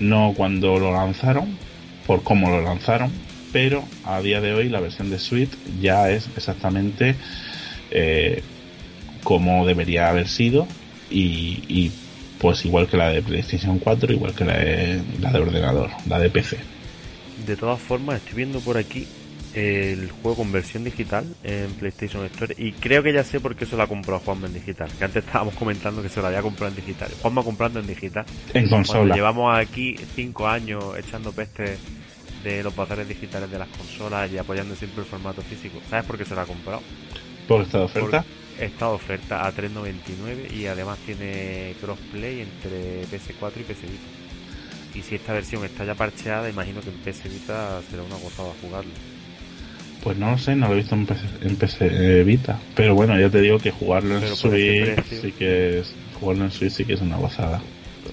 [0.00, 1.56] no cuando lo lanzaron
[2.06, 3.10] por cómo lo lanzaron
[3.52, 7.14] pero a día de hoy la versión de Switch ya es exactamente
[7.90, 8.42] eh,
[9.24, 10.68] como debería haber sido
[11.10, 11.90] y, y,
[12.38, 16.18] pues igual que la de PlayStation 4, igual que la de, la de ordenador, la
[16.18, 16.58] de PC.
[17.46, 19.06] De todas formas, estoy viendo por aquí
[19.54, 23.66] el juego con versión digital en PlayStation Store y creo que ya sé por qué
[23.66, 26.42] se la compró a Juanma en digital, que antes estábamos comentando que se la había
[26.42, 27.08] comprado en digital.
[27.22, 28.24] Juanma comprando en digital.
[28.52, 28.98] En consola.
[28.98, 31.76] Cuando llevamos aquí cinco años echando peste
[32.42, 35.80] de los bazares digitales de las consolas y apoyando siempre el formato físico.
[35.88, 36.82] ¿Sabes por qué se lo ha comprado?
[37.48, 38.22] ¿Por esta oferta?
[38.22, 44.24] Por esta oferta a 3.99 y además tiene crossplay entre PS4 y PS Vita.
[44.94, 48.50] Y si esta versión está ya parcheada, imagino que en PS Vita será una gozada
[48.62, 48.92] jugarlo.
[50.02, 51.86] Pues no lo sé, no lo he visto en PC, en PC
[52.20, 52.60] eh, Vita.
[52.76, 56.72] Pero bueno, ya te digo que jugarlo en Switch sí que es jugarlo en Switch
[56.72, 57.60] sí que es una gozada.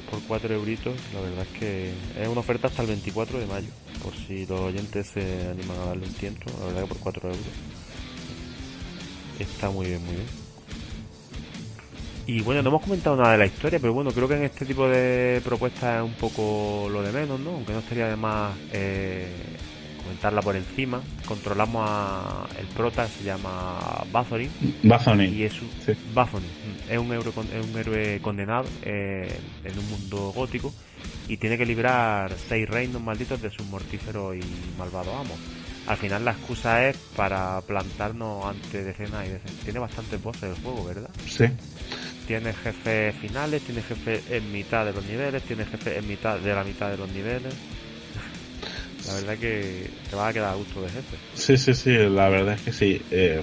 [0.10, 3.68] por 4 euritos, la verdad es que es una oferta hasta el 24 de mayo,
[4.02, 7.30] por si los oyentes se animan a darle un tiento, la verdad que por 4
[7.30, 7.46] euros
[9.42, 10.28] está muy bien, muy bien.
[12.28, 14.66] Y bueno, no hemos comentado nada de la historia, pero bueno, creo que en este
[14.66, 17.52] tipo de propuestas es un poco lo de menos, ¿no?
[17.52, 19.28] Aunque no estaría de más eh,
[20.02, 21.02] comentarla por encima.
[21.26, 24.50] Controlamos a el prota, se llama Bathory,
[24.84, 25.26] Bathory.
[25.26, 25.94] y es un, Sí.
[26.14, 26.46] Bathory,
[26.90, 30.74] es un, héroe es un héroe condenado eh, en un mundo gótico
[31.28, 34.42] y tiene que librar seis reinos malditos de sus mortíferos y
[34.78, 35.38] malvados amos.
[35.88, 39.60] Al final la excusa es para plantarnos ante decenas y decenas.
[39.64, 41.10] Tiene bastantes voces el juego, ¿verdad?
[41.28, 41.46] Sí.
[42.28, 46.54] Tiene jefes finales, tiene jefes en mitad de los niveles, tiene jefes en mitad de
[46.54, 47.54] la mitad de los niveles.
[49.08, 51.18] La verdad que te vas a quedar a gusto de jefe.
[51.34, 53.02] Sí, sí, sí, la verdad es que sí.
[53.10, 53.42] Eh,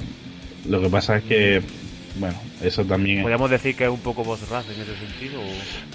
[0.66, 1.60] lo que pasa es que,
[2.16, 3.22] bueno, eso también...
[3.22, 5.40] ¿Podríamos decir que es un poco boss rush en ese sentido?
[5.40, 5.44] o-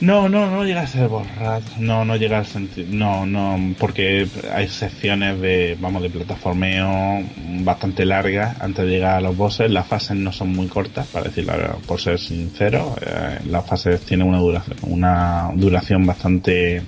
[0.01, 1.61] No, no, no llega a ser borrado.
[1.79, 2.87] No, no llega a sentir.
[2.89, 7.23] No, no, porque hay secciones de, vamos, de plataformeo
[7.61, 9.69] bastante largas antes de llegar a los bosses.
[9.71, 12.95] Las fases no son muy cortas, para decir la verdad, por ser sincero.
[13.01, 16.81] Eh, las fases tienen una duración, una duración bastante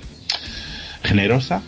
[1.03, 1.61] generosa.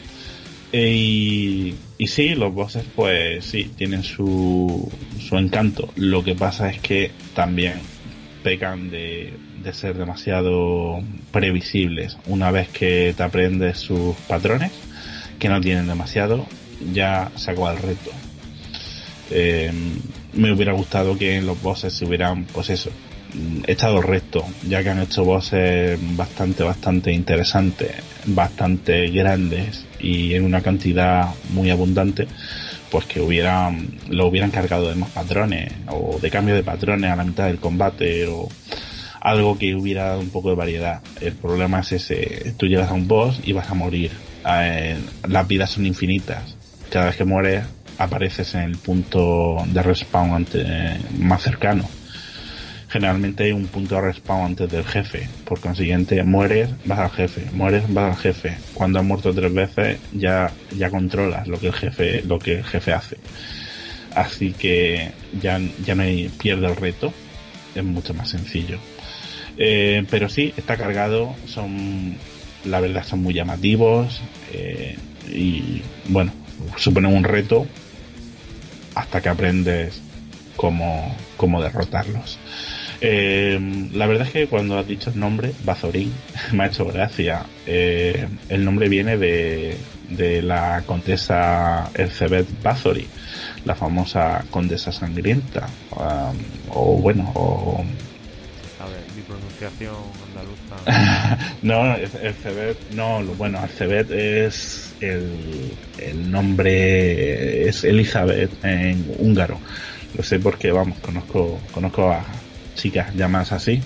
[0.71, 5.89] Eh, Y, sí, los bosses pues sí, tienen su, su encanto.
[5.95, 7.73] Lo que pasa es que también
[8.43, 11.01] pecan de, de ser demasiado
[11.31, 12.17] previsibles.
[12.27, 14.71] Una vez que te aprendes sus patrones,
[15.39, 16.45] que no tienen demasiado,
[16.93, 18.11] ya se acaba el reto.
[19.31, 19.71] Eh,
[20.33, 22.91] me hubiera gustado que en los bosses se hubieran, pues eso,
[23.65, 27.91] echado recto, ya que han hecho bosses bastante, bastante interesantes,
[28.25, 32.27] bastante grandes y en una cantidad muy abundante,
[32.91, 37.15] pues que hubieran, lo hubieran cargado de más patrones, o de cambio de patrones a
[37.15, 38.49] la mitad del combate, o
[39.21, 41.01] algo que hubiera dado un poco de variedad.
[41.21, 44.11] El problema es ese, tú llegas a un boss y vas a morir.
[44.47, 46.55] Eh, las vidas son infinitas.
[46.89, 47.65] Cada vez que mueres
[47.97, 50.65] apareces en el punto de respawn ante,
[51.17, 51.83] más cercano.
[52.89, 55.27] Generalmente hay un punto de respawn antes del jefe.
[55.45, 58.57] Por consiguiente, mueres, vas al jefe, mueres, vas al jefe.
[58.73, 62.63] Cuando has muerto tres veces, ya, ya controlas lo que el jefe, lo que el
[62.63, 63.17] jefe hace.
[64.15, 66.03] Así que ya, ya no
[66.37, 67.13] pierde el reto.
[67.75, 68.79] Es mucho más sencillo.
[69.57, 72.15] Eh, pero sí, está cargado, son,
[72.63, 74.21] la verdad son muy llamativos
[74.53, 74.97] eh,
[75.27, 76.31] y bueno,
[76.77, 77.67] suponen un reto
[78.95, 80.01] hasta que aprendes
[80.55, 82.39] cómo, cómo derrotarlos.
[82.99, 86.11] Eh, la verdad es que cuando has dicho el nombre, Bazorín,
[86.53, 87.45] me ha hecho gracia.
[87.65, 89.77] Eh, el nombre viene de,
[90.09, 93.07] de la condesa Elizabeth Bathory,
[93.65, 96.37] la famosa condesa sangrienta, um,
[96.69, 97.83] o bueno, o
[98.79, 99.95] A ver, mi pronunciación
[100.27, 101.57] andaluza.
[101.61, 109.59] no, el Cebet, no, bueno, Alcebet es el, el nombre, es Elizabeth en húngaro.
[110.15, 112.23] Lo sé porque, vamos, conozco, conozco a
[112.77, 113.81] chicas llamadas así.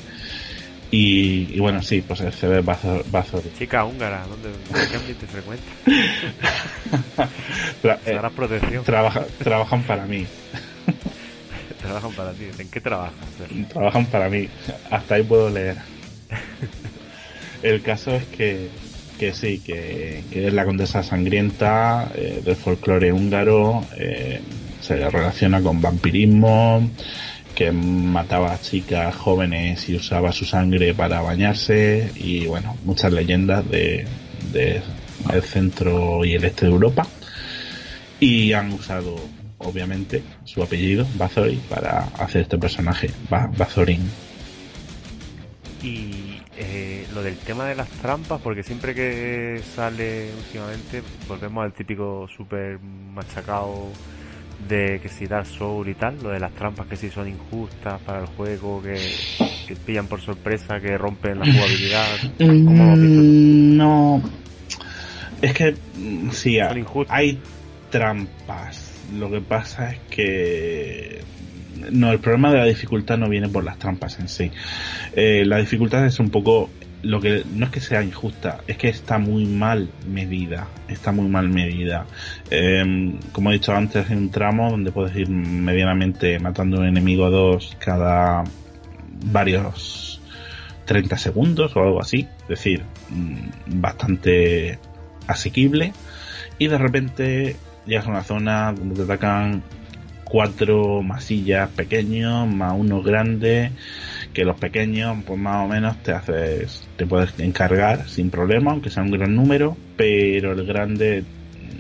[0.92, 3.44] Y, y bueno, sí, pues el Cebet Bazor.
[3.58, 5.64] Chica húngara, ¿dónde, ¿en qué ambiente frecuenta?
[7.82, 8.84] Tra- eh, protección.
[8.84, 10.26] trabaja- trabajan para mí,
[11.82, 12.44] Trabajan para ti.
[12.60, 13.14] ¿En qué trabajas?
[13.74, 14.48] trabajan para mí.
[14.90, 15.78] Hasta ahí puedo leer.
[17.64, 18.70] El caso es que,
[19.18, 24.42] que sí, que, que es la condesa sangrienta eh, del folclore húngaro, eh,
[24.80, 26.88] se relaciona con vampirismo,
[27.56, 32.12] que mataba a chicas jóvenes y usaba su sangre para bañarse.
[32.16, 34.06] Y bueno, muchas leyendas de,
[34.52, 34.82] de
[35.44, 37.08] centro y el este de Europa.
[38.20, 39.16] Y han usado
[39.58, 44.02] obviamente su apellido Bathory para hacer este personaje Ba- Bathorin.
[45.84, 51.74] Y eh, lo del tema de las trampas, porque siempre que sale últimamente volvemos al
[51.74, 53.88] típico super machacado
[54.68, 58.00] de que si da Soul y tal, lo de las trampas que si son injustas
[58.02, 58.98] para el juego, que,
[59.68, 62.06] que pillan por sorpresa, que rompen la jugabilidad.
[62.38, 63.22] ¿Cómo lo?
[63.22, 64.22] Mm, no
[65.42, 67.40] es que mm, sí hay
[67.90, 71.22] trampas lo que pasa es que
[71.92, 74.52] no el problema de la dificultad no viene por las trampas en sí
[75.14, 76.70] Eh, la dificultad es un poco
[77.04, 81.28] lo que no es que sea injusta, es que está muy mal medida, está muy
[81.28, 82.06] mal medida.
[82.50, 87.26] Eh, como he dicho antes, hay un tramo donde puedes ir medianamente matando un enemigo
[87.26, 88.44] o dos cada
[89.26, 90.22] varios
[90.86, 94.80] 30 segundos o algo así, es decir, mm, bastante
[95.28, 95.94] asequible
[96.58, 99.64] y de repente llegas a una zona donde te atacan
[100.24, 103.72] cuatro masillas pequeños más uno grande
[104.34, 108.90] que los pequeños pues más o menos te haces te puedes encargar sin problema aunque
[108.90, 111.24] sea un gran número pero el grande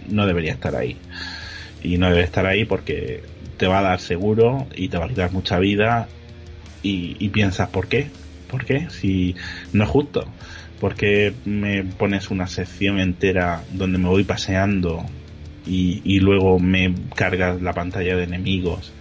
[0.10, 0.98] no debería estar ahí
[1.84, 3.24] y no debe estar ahí porque
[3.58, 6.08] te va a dar seguro y te va a quitar mucha vida
[6.84, 8.08] y, piensas ¿por qué?
[8.50, 8.90] ¿por qué?
[8.90, 9.36] si
[9.72, 10.26] no es justo
[10.80, 15.06] ¿por qué me pones una sección entera donde me voy paseando
[15.64, 18.92] y luego me cargas la pantalla de enemigos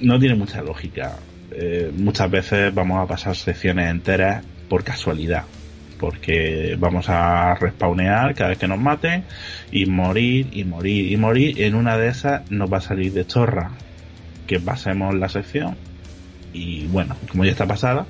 [0.00, 1.18] no tiene mucha lógica
[1.52, 5.44] eh, muchas veces vamos a pasar secciones enteras por casualidad.
[5.98, 9.24] Porque vamos a respawnear cada vez que nos maten
[9.70, 11.62] y morir y morir y morir.
[11.62, 13.72] En una de esas nos va a salir de chorra
[14.46, 15.76] que pasemos la sección.
[16.52, 18.06] Y bueno, como ya está pasada,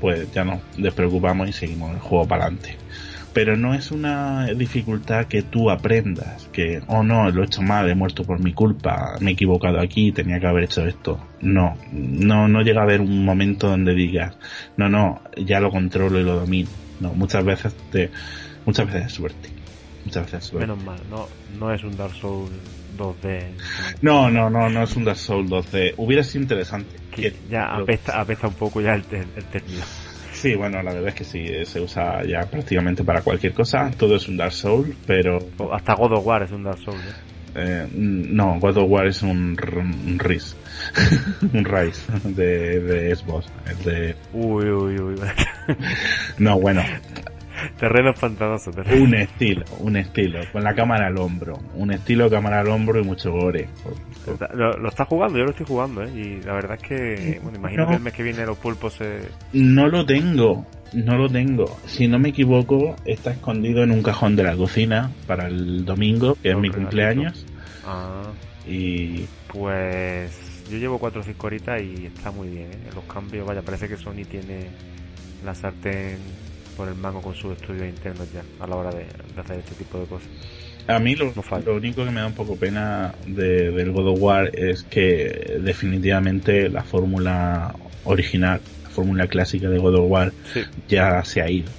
[0.00, 2.81] pues ya nos despreocupamos y seguimos el juego para adelante
[3.32, 7.88] pero no es una dificultad que tú aprendas, que, oh no, lo he hecho mal,
[7.88, 11.18] he muerto por mi culpa, me he equivocado aquí, tenía que haber hecho esto.
[11.40, 14.36] No, no, no llega a haber un momento donde digas,
[14.76, 16.68] no, no, ya lo controlo y lo domino.
[17.00, 18.10] No, muchas veces te,
[18.66, 19.48] muchas veces es suerte.
[20.04, 20.66] Muchas veces es suerte.
[20.66, 22.50] Menos mal, no, no es un Dark Souls
[22.98, 23.44] 2D.
[24.02, 25.94] No, no, no, no es un Dark Souls 2D.
[25.96, 26.96] Hubiera sido interesante.
[27.10, 29.82] Que ya apesta, apesta un poco ya el, el, el término.
[30.42, 33.92] Sí, bueno, la verdad es que sí, se usa ya prácticamente para cualquier cosa.
[33.96, 35.38] Todo es un Dark Soul, pero...
[35.72, 37.12] Hasta God of War es un Dark Soul, ¿eh?
[37.54, 40.56] Eh, no, God of War es un, un Riz.
[41.54, 43.46] un Rise de, de Xbox.
[43.70, 44.16] El de...
[44.32, 45.14] Uy, uy, uy.
[46.38, 46.82] no, bueno.
[47.78, 48.72] Terreno pantanoso.
[48.72, 49.04] Terreno.
[49.04, 50.40] Un estilo, un estilo.
[50.50, 51.56] Con la cámara al hombro.
[51.76, 53.68] Un estilo cámara al hombro y mucho gore.
[54.54, 56.10] Lo, lo está jugando, yo lo estoy jugando, ¿eh?
[56.14, 57.88] Y la verdad es que, bueno, imagino No.
[57.88, 59.20] que el mes que viene los pulpos se...
[59.52, 61.76] No lo tengo, no lo tengo.
[61.86, 66.36] Si no me equivoco, está escondido en un cajón de la cocina para el domingo,
[66.40, 67.44] que es mi cumpleaños.
[67.84, 68.22] Ah,
[68.66, 72.90] Y pues yo llevo 4 o 5 horitas y está muy bien, ¿eh?
[72.94, 74.68] Los cambios, vaya, parece que Sony tiene
[75.44, 76.18] la sartén
[76.76, 79.04] por el mango con sus estudios internos ya, a la hora de,
[79.34, 80.28] de hacer este tipo de cosas.
[80.86, 81.64] A mí lo, No falla.
[81.66, 85.58] lo único que me da un poco pena de, del God of War es que
[85.62, 90.62] definitivamente la fórmula original, la fórmula clásica de God of War Sí.
[90.88, 91.70] ya se ha ido.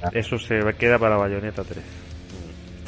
[0.00, 1.84] Ya- Eso se queda para Bayonetta 3.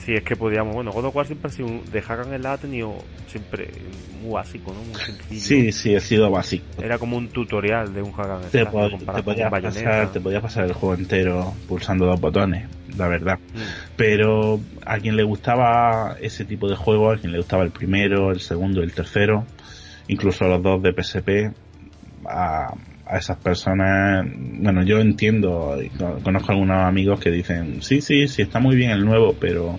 [0.08, 2.46] Si es que podíamos, bueno, God of War siempre ha sido de Hack and Slash
[2.46, 3.68] ha tenido siempre
[4.22, 4.82] muy básico, ¿no?
[4.82, 5.38] Muy sencillo.
[5.38, 6.64] Sí, sí, ha sido básico.
[6.82, 10.40] Era como un tutorial de un Hack and Te, Slash, te podías pasar, te podías
[10.40, 13.38] pasar el juego entero pulsando dos botones, la verdad.
[13.52, 13.58] Mm.
[13.98, 18.30] Pero a quien le gustaba ese tipo de juego, a quien le gustaba el primero,
[18.30, 19.44] el segundo, el tercero,
[20.06, 21.54] incluso los dos de PSP,
[22.26, 22.72] a,
[23.08, 24.26] a esas personas,
[24.60, 25.78] bueno, yo entiendo,
[26.22, 29.78] conozco algunos amigos que dicen, sí, sí, sí, está muy bien el nuevo, pero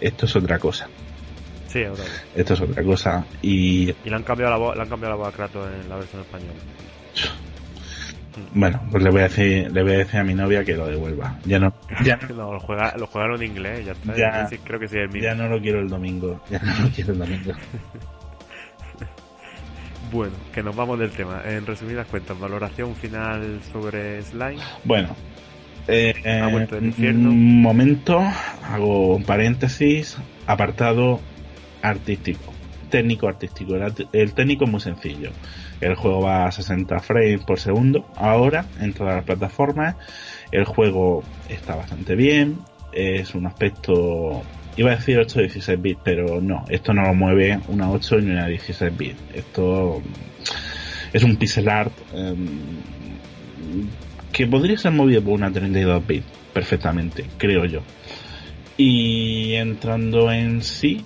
[0.00, 0.88] esto es otra cosa,
[1.68, 2.02] Sí, ahora.
[2.34, 3.24] esto es otra cosa.
[3.42, 5.88] Y Y le han cambiado la voz, le han cambiado la voz a Kratos en
[5.88, 6.52] la versión española.
[8.54, 10.86] bueno, pues le voy a decir, le voy a decir a mi novia que lo
[10.86, 11.38] devuelva.
[11.44, 11.72] Ya no,
[12.04, 14.16] ya no, lo, juega, lo jugaron en inglés, ya está.
[14.16, 14.46] Ya.
[14.48, 15.22] Sí, creo que sí es el mismo.
[15.28, 17.52] ya no lo quiero el domingo, ya no lo quiero el domingo.
[20.14, 21.42] Bueno, que nos vamos del tema.
[21.44, 24.62] En resumidas cuentas, valoración final sobre Slime.
[24.84, 25.08] Bueno,
[25.88, 27.30] eh, Ha vuelto del infierno.
[27.30, 28.22] un momento,
[28.62, 31.18] hago un paréntesis, apartado
[31.82, 32.52] artístico,
[32.90, 33.74] técnico artístico.
[33.74, 35.32] El, el técnico es muy sencillo.
[35.80, 39.96] El juego va a 60 frames por segundo ahora en todas las plataformas.
[40.52, 42.58] El juego está bastante bien,
[42.92, 44.44] es un aspecto
[44.76, 48.30] Iba a decir 8 16 bits, pero no, esto no lo mueve una 8 ni
[48.32, 49.22] una 16 bits.
[49.32, 50.02] Esto
[51.12, 52.34] es un pixel art eh,
[54.32, 57.80] que podría ser movido por una 32 bits perfectamente, creo yo.
[58.76, 61.04] Y entrando en sí,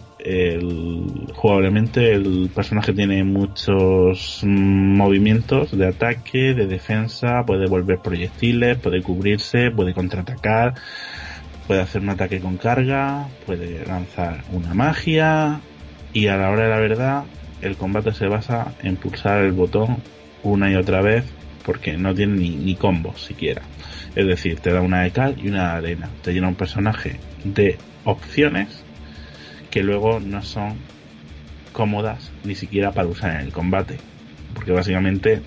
[1.35, 9.03] jugablemente el personaje tiene muchos mm, movimientos de ataque, de defensa, puede volver proyectiles, puede
[9.03, 10.75] cubrirse, puede contraatacar,
[11.69, 15.61] puede hacer un ataque con carga, puede lanzar una magia
[16.15, 17.25] y a la hora de la verdad
[17.61, 19.99] el combate se basa en pulsar el botón
[20.43, 21.27] una y otra vez
[21.65, 23.61] porque no tiene ni, combos siquiera.
[24.17, 26.09] Es decir, te da una de cal y una de arena.
[26.23, 28.83] Te llena un personaje de opciones
[29.71, 30.79] que luego no son
[31.73, 33.99] cómodas ni siquiera para usar en el combate.
[34.55, 35.43] Porque básicamente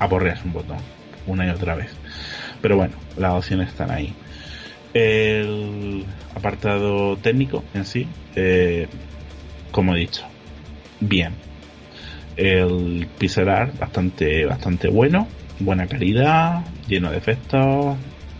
[0.00, 0.78] aporreas un botón
[1.28, 1.92] una y otra vez.
[2.60, 4.12] Pero bueno, las opciones están ahí.
[4.94, 8.88] El apartado técnico en sí, eh,
[9.70, 10.24] como he dicho,
[11.00, 11.34] bien.
[12.36, 15.28] El pixel art bastante, bastante bueno,
[15.60, 17.98] buena calidad, lleno de efectos,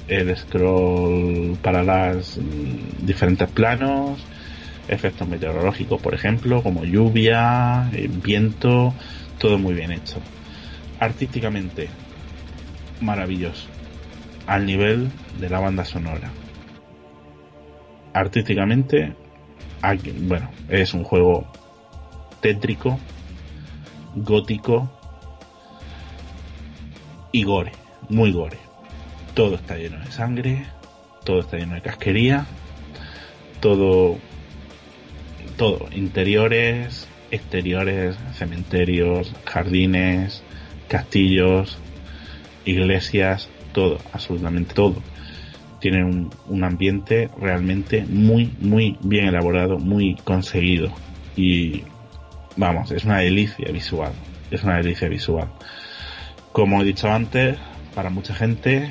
[0.08, 4.24] el scroll para las mm, diferentes planos,
[4.88, 8.94] efectos meteorológicos, por ejemplo, como lluvia, eh, viento,
[9.38, 10.20] todo muy bien hecho.
[10.98, 11.90] Artísticamente,
[13.00, 13.68] maravilloso,
[14.48, 16.32] al nivel de la banda sonora.
[18.14, 19.14] Artísticamente,
[19.82, 21.44] aquí- bueno, es un juego
[22.40, 22.98] tétrico,
[24.16, 24.88] gótico
[27.30, 27.72] y gore,
[28.08, 28.56] muy gore.
[29.34, 30.66] Todo está lleno de sangre,
[31.24, 32.46] todo está lleno de casquería,
[33.60, 34.16] todo,
[35.58, 40.42] todo, interiores, exteriores, cementerios, jardines,
[40.88, 41.78] castillos,
[42.64, 44.96] iglesias, todo, absolutamente todo.
[45.80, 50.90] Tiene un, un ambiente realmente muy, muy bien elaborado, muy conseguido.
[51.36, 51.84] Y
[52.56, 54.12] vamos, es una delicia visual.
[54.50, 55.48] Es una delicia visual.
[56.52, 57.56] Como he dicho antes,
[57.94, 58.90] para mucha gente,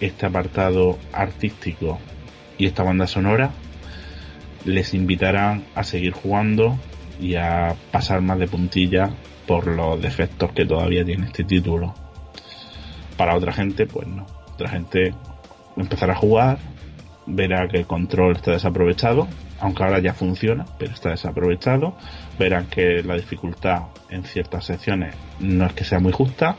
[0.00, 1.98] este apartado artístico
[2.58, 3.50] y esta banda sonora
[4.64, 6.78] les invitarán a seguir jugando
[7.20, 9.10] y a pasar más de puntilla
[9.46, 11.94] por los defectos que todavía tiene este título.
[13.16, 14.26] Para otra gente, pues no.
[14.54, 15.14] Otra gente
[15.76, 16.58] empezará a jugar,
[17.26, 19.28] verá que el control está desaprovechado,
[19.60, 21.96] aunque ahora ya funciona, pero está desaprovechado.
[22.38, 26.56] Verán que la dificultad en ciertas secciones no es que sea muy justa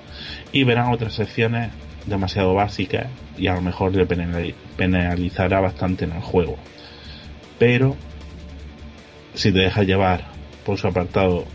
[0.52, 1.72] y verán otras secciones
[2.06, 6.58] demasiado básicas y a lo mejor le penali- penalizará bastante en el juego.
[7.60, 7.96] Pero
[9.34, 10.26] si te dejas llevar
[10.66, 11.46] por su apartado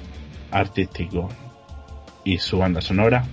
[0.51, 1.29] artístico
[2.25, 3.25] y su banda sonora,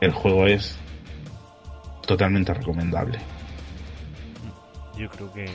[0.00, 0.78] el juego es
[2.06, 3.18] totalmente recomendable.
[4.96, 5.46] Yo creo que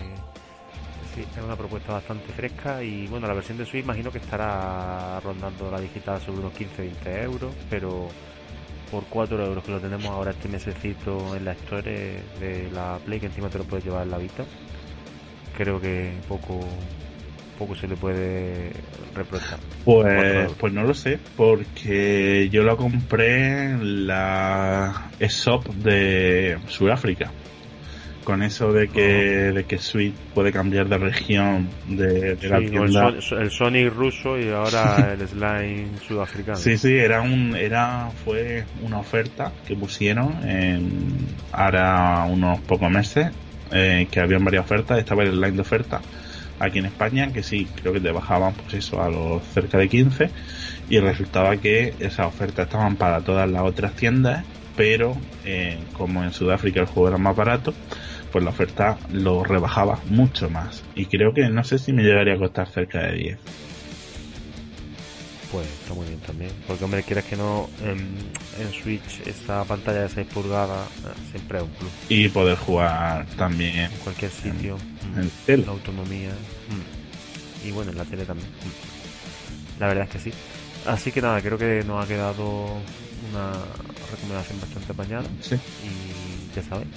[1.16, 5.20] sí, es una propuesta bastante fresca y bueno, la versión de Switch imagino que estará
[5.22, 8.08] rondando la digital sobre unos 15-20 euros, pero
[8.92, 13.20] por 4 euros que lo tenemos ahora este mesecito en la Store de la Play,
[13.20, 14.44] que encima te lo puedes llevar en la Vita,
[15.58, 16.60] creo que poco
[17.62, 18.72] poco se le puede
[19.14, 19.60] reprochar.
[19.86, 27.32] Pues, pues no lo sé, porque yo lo compré en la shop de Sudáfrica.
[28.24, 29.02] Con eso de que,
[29.52, 33.22] de que Switch puede cambiar de región de, de la Sí, el, tienda.
[33.22, 36.58] Son- el Sonic ruso y ahora el Slime sudafricano.
[36.58, 43.32] Sí, sí, era un, era, fue una oferta que pusieron en, ahora unos pocos meses,
[43.72, 46.02] eh, que habían varias ofertas, estaba el line de oferta
[46.62, 49.90] aquí en España, que sí, creo que te bajaban pues eso a los cerca de
[49.90, 50.30] 15,
[50.90, 54.46] y resultaba que esas ofertas estaban para todas las otras tiendas,
[54.76, 57.74] pero eh, como en Sudáfrica el juego era más barato,
[58.32, 60.84] pues la oferta lo rebajaba mucho más.
[60.96, 63.40] Y creo que no sé si me llegaría a costar cerca de 10.
[65.52, 66.52] Pues está muy bien también.
[66.66, 67.98] Porque, hombre, quieras que no, en,
[68.60, 71.92] en Switch esta pantalla de 6 pulgadas eh, siempre es un plus.
[72.08, 74.78] Y poder jugar también En cualquier sitio.
[75.48, 75.66] en.
[75.66, 76.32] La autonomía.
[77.66, 78.48] Y bueno, en la tele también.
[79.80, 80.38] La verdad es que sí.
[80.86, 82.66] Así que nada, creo que nos ha quedado
[83.32, 83.54] una
[84.12, 85.26] recomendación bastante apañada.
[85.42, 85.56] Sí.
[85.56, 86.90] Y ya sabéis,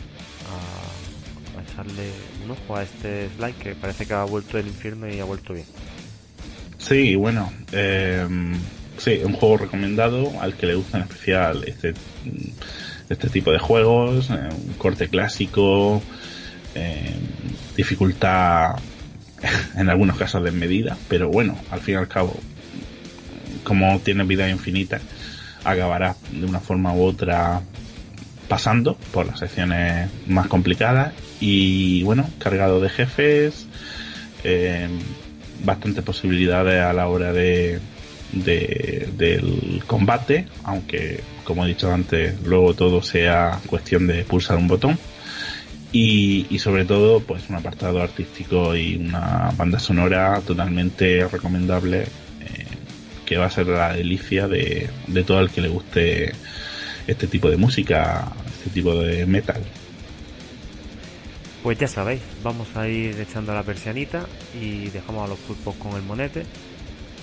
[0.49, 2.11] a, a echarle
[2.45, 5.53] un ojo a este slide que parece que ha vuelto del infierno y ha vuelto
[5.53, 5.67] bien.
[6.79, 8.27] Sí, bueno, eh,
[8.99, 11.95] sí, un juego recomendado al que le gusta en especial este,
[13.09, 16.03] este tipo de juegos, eh, un corte clásico,
[16.75, 17.15] eh,
[17.77, 18.77] dificultad
[19.77, 22.39] en algunos casos desmedida, pero bueno, al fin y al cabo,
[23.65, 25.01] como tiene vida infinita,
[25.65, 27.63] acabará de una forma u otra
[28.49, 33.67] pasando por las secciones más complicadas y bueno, cargado de jefes,
[34.45, 34.89] eh,
[35.65, 37.81] bastantes posibilidades a la hora de-
[38.33, 44.99] del combate, aunque como he dicho antes, luego todo sea cuestión de pulsar un botón.
[45.97, 52.67] Y, sobre todo, pues un apartado artístico y una banda sonora totalmente recomendable, eh,
[53.25, 56.33] que va a ser la delicia de, de todo el que le guste
[57.07, 58.27] este tipo de música,
[58.59, 59.63] este tipo de metal.
[61.63, 64.27] Pues ya sabéis, vamos a ir echando la persianita
[64.61, 66.45] y dejamos a los pulpos con el monete.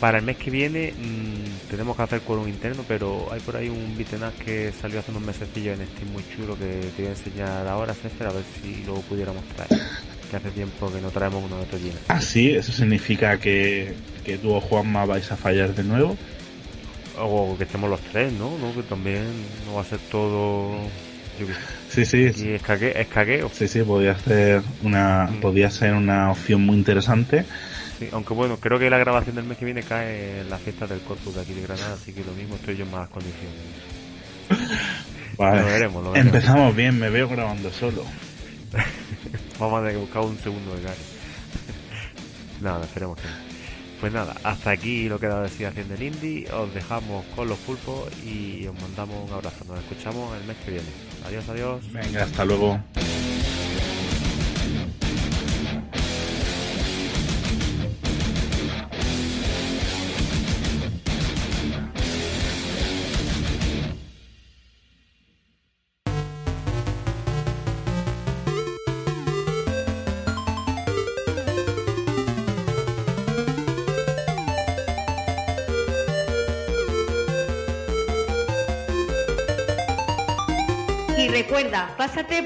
[0.02, 3.70] Para el mes que viene mm, tenemos que hacer quórum interno, pero hay por ahí
[3.70, 7.10] un Vitenas que salió hace unos mesecillos en Steam muy chulo que te voy a
[7.12, 9.80] enseñar ahora, César, a ver si lo pudiéramos traer.
[10.32, 12.00] Que hace tiempo que no traemos uno de estos llenos.
[12.08, 13.94] Ah, sí, eso significa que,
[14.26, 16.18] que tú o Juanma vais a fallar de nuevo.
[17.20, 18.58] O que estemos los tres, ¿no?
[18.58, 18.74] ¿no?
[18.74, 19.24] Que también
[19.68, 20.72] no va a ser todo
[21.40, 22.06] yo qué sé.
[22.06, 23.52] Sí, sí, Y escaque, escaqueo.
[23.54, 27.46] sí, sí, podía ser una, podía ser una opción muy interesante.
[28.02, 30.88] Sí, aunque bueno, creo que la grabación del mes que viene cae en la fiesta
[30.88, 33.60] del Corpus de aquí de Granada, así que lo mismo estoy yo en malas condiciones.
[35.38, 35.62] Vale.
[35.62, 36.34] Lo veremos, lo veremos.
[36.34, 38.04] Empezamos bien, me veo grabando solo.
[39.60, 40.96] Vamos a buscar un segundo de cara.
[42.62, 43.36] nada, esperemos que no.
[44.00, 46.52] Pues nada, hasta aquí lo que da decir haciendo el indie.
[46.52, 49.64] Os dejamos con los pulpos y os mandamos un abrazo.
[49.68, 50.90] Nos escuchamos el mes que viene.
[51.28, 51.94] Adiós, adiós.
[51.94, 52.80] Venga, hasta luego.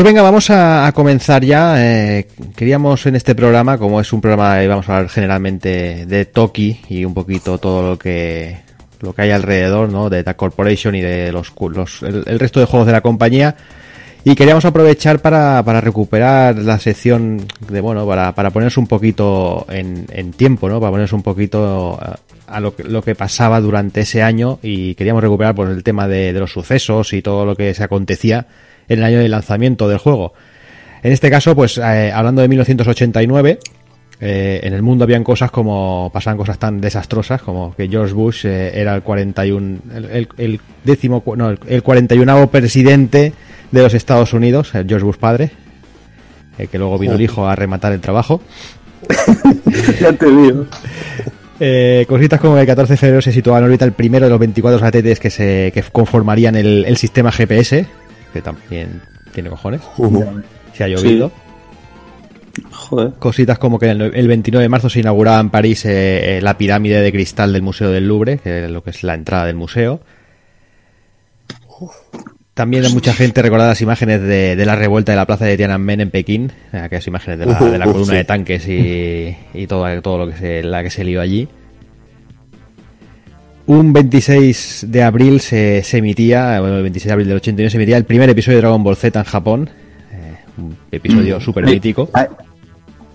[0.00, 1.74] Pues venga, vamos a, comenzar ya.
[1.76, 2.26] Eh,
[2.56, 6.80] queríamos en este programa, como es un programa, eh, vamos a hablar generalmente de Toki
[6.88, 8.60] y un poquito todo lo que
[9.02, 10.08] lo que hay alrededor, ¿no?
[10.08, 13.56] De The Corporation y de los, los el, resto de juegos de la compañía.
[14.24, 19.66] Y queríamos aprovechar para, para recuperar la sección de, bueno, para, para ponernos un poquito
[19.68, 20.80] en, tiempo, ¿no?
[20.80, 24.94] Para ponernos un poquito a, a lo, que, lo que pasaba durante ese año y
[24.94, 28.46] queríamos recuperar pues, el tema de los sucesos y todo lo que se acontecía
[28.90, 30.34] en el año de lanzamiento del juego.
[31.02, 33.58] En este caso, pues eh, hablando de 1989,
[34.20, 38.44] eh, en el mundo habían cosas como pasaban cosas tan desastrosas como que George Bush
[38.44, 43.32] eh, era el 41 el, el, el décimo no, el, el 41 presidente
[43.70, 45.52] de los Estados Unidos, el George Bush padre,
[46.58, 48.42] eh, que luego vino el hijo a rematar el trabajo.
[50.00, 50.66] ya te digo.
[51.58, 54.40] Eh, cositas como el 14 de febrero se situaba en órbita el primero de los
[54.40, 57.86] 24 satélites que se que conformarían el, el sistema GPS,
[58.32, 59.02] que también
[59.32, 59.82] tiene cojones.
[60.72, 61.30] Se ha llovido.
[62.70, 63.12] Joder.
[63.18, 66.58] Cositas como que el, el 29 de marzo se inauguraba en París eh, eh, la
[66.58, 69.56] pirámide de cristal del Museo del Louvre, que es lo que es la entrada del
[69.56, 70.00] museo.
[72.54, 76.00] También mucha gente recuerda las imágenes de, de la revuelta de la plaza de Tiananmen
[76.00, 80.18] en Pekín, aquellas imágenes de la, de la columna de tanques y, y todo, todo
[80.18, 81.48] lo que se, la que se lió allí.
[83.70, 87.76] Un 26 de abril se, se emitía, bueno, el 26 de abril del 89 se
[87.76, 89.70] emitía el primer episodio de Dragon Ball Z en Japón.
[90.12, 92.08] eh, un episodio súper mítico.
[92.12, 92.26] Ahí,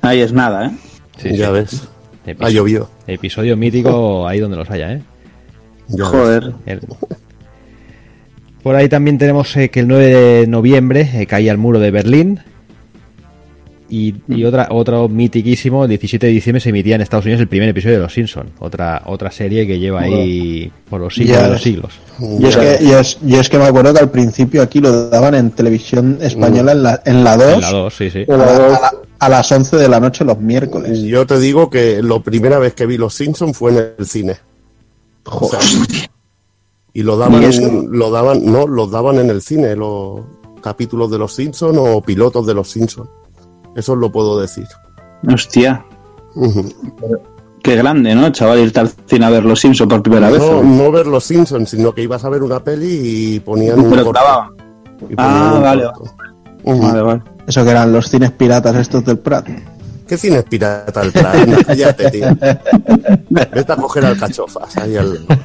[0.01, 0.71] ahí es nada, ¿eh?
[1.17, 1.51] Sí, ya sí.
[1.51, 1.87] ves.
[2.25, 2.89] Episodio- Ha llovido.
[3.05, 5.01] Episodio mítico ahí donde los haya, ¿eh?
[5.89, 6.53] Ya Joder.
[6.65, 6.79] El-
[8.63, 11.91] Por ahí también tenemos eh, que el 9 de noviembre eh, caía el muro de
[11.91, 12.39] Berlín.
[13.87, 17.47] Y, y otra, otro mitiquísimo, el 17 de diciembre se emitía en Estados Unidos el
[17.47, 21.43] primer episodio de Los Simpson Otra, otra serie que lleva ahí por los siglos Ya
[21.43, 21.93] de los siglos.
[22.19, 25.09] Yo es, que, yo, es, yo es que me acuerdo que al principio aquí lo
[25.09, 28.25] daban en televisión española en la, en la 2 En la 2, sí, sí.
[28.27, 31.01] a, la- a la- a las 11 de la noche los miércoles.
[31.03, 34.35] Yo te digo que la primera vez que vi Los Simpsons fue en el cine.
[35.25, 35.59] O sea,
[36.93, 37.83] y lo daban, ¿Y eso?
[37.89, 40.21] lo daban, no, los daban en el cine, los
[40.61, 43.09] capítulos de Los Simpsons o pilotos de Los Simpsons.
[43.75, 44.67] Eso os lo puedo decir.
[45.31, 45.85] Hostia.
[47.63, 48.59] Qué grande, ¿no, chaval?
[48.59, 50.39] Irte al cine a ver Los Simpsons por primera vez.
[50.39, 52.99] No, no ver Los Simpsons, sino que ibas a ver una peli
[53.35, 54.19] y ponían un Pero corto.
[54.19, 54.49] grababan.
[55.09, 55.83] Y ponían Ah, un vale.
[56.63, 57.21] Vale, vale.
[57.47, 59.47] Eso que eran los cines piratas estos del Prat.
[60.07, 61.35] ¿Qué cine es pirata el plan?
[61.41, 62.27] Anda, Cállate, tío.
[63.29, 65.25] Vete a coger alcachofas ahí al...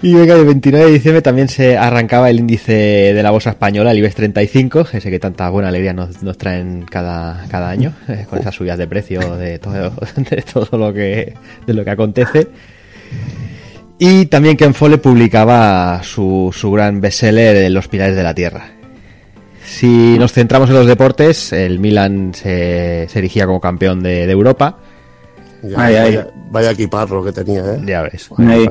[0.00, 3.90] Y venga, el 29 de diciembre también se arrancaba el índice de la bolsa española,
[3.90, 8.24] el IBEX 35, ese que tanta buena alegría nos, nos traen cada, cada año, eh,
[8.30, 11.34] con esas subidas de precio de todo, de todo lo que
[11.66, 12.46] de lo que acontece.
[13.98, 18.66] Y también Ken Follett publicaba su, su gran bestseller eh, Los Pilares de la Tierra.
[19.64, 24.32] Si nos centramos en los deportes, el Milan se, se erigía como campeón de, de
[24.32, 24.78] Europa.
[25.64, 26.16] Ya, Ay, ay.
[26.16, 27.80] vaya, vaya equiparro que tenía, ¿eh?
[27.84, 28.30] Ya ves.
[28.38, 28.68] Ahí.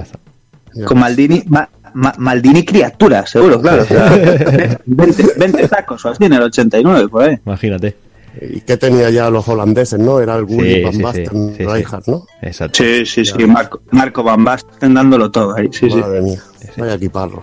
[0.86, 3.84] Con Maldini, Ma- Ma- Maldini criatura, seguro, claro.
[3.84, 7.38] O sea, 20, 20 tacos o así en el 89, por ahí.
[7.46, 7.96] Imagínate.
[8.40, 10.20] ¿Y qué tenía ya los holandeses, no?
[10.20, 11.66] Era el Gulli Sí, Van sí, Basten, sí, sí, sí.
[11.66, 12.26] Rijkaard, ¿no?
[12.44, 12.84] Exacto.
[12.84, 13.46] Sí, sí, sí.
[13.48, 15.70] Marco, Marco Van Basten dándolo todo ahí.
[15.72, 15.96] Sí, sí.
[15.96, 16.40] Madre mía,
[16.78, 17.42] vaya equiparro.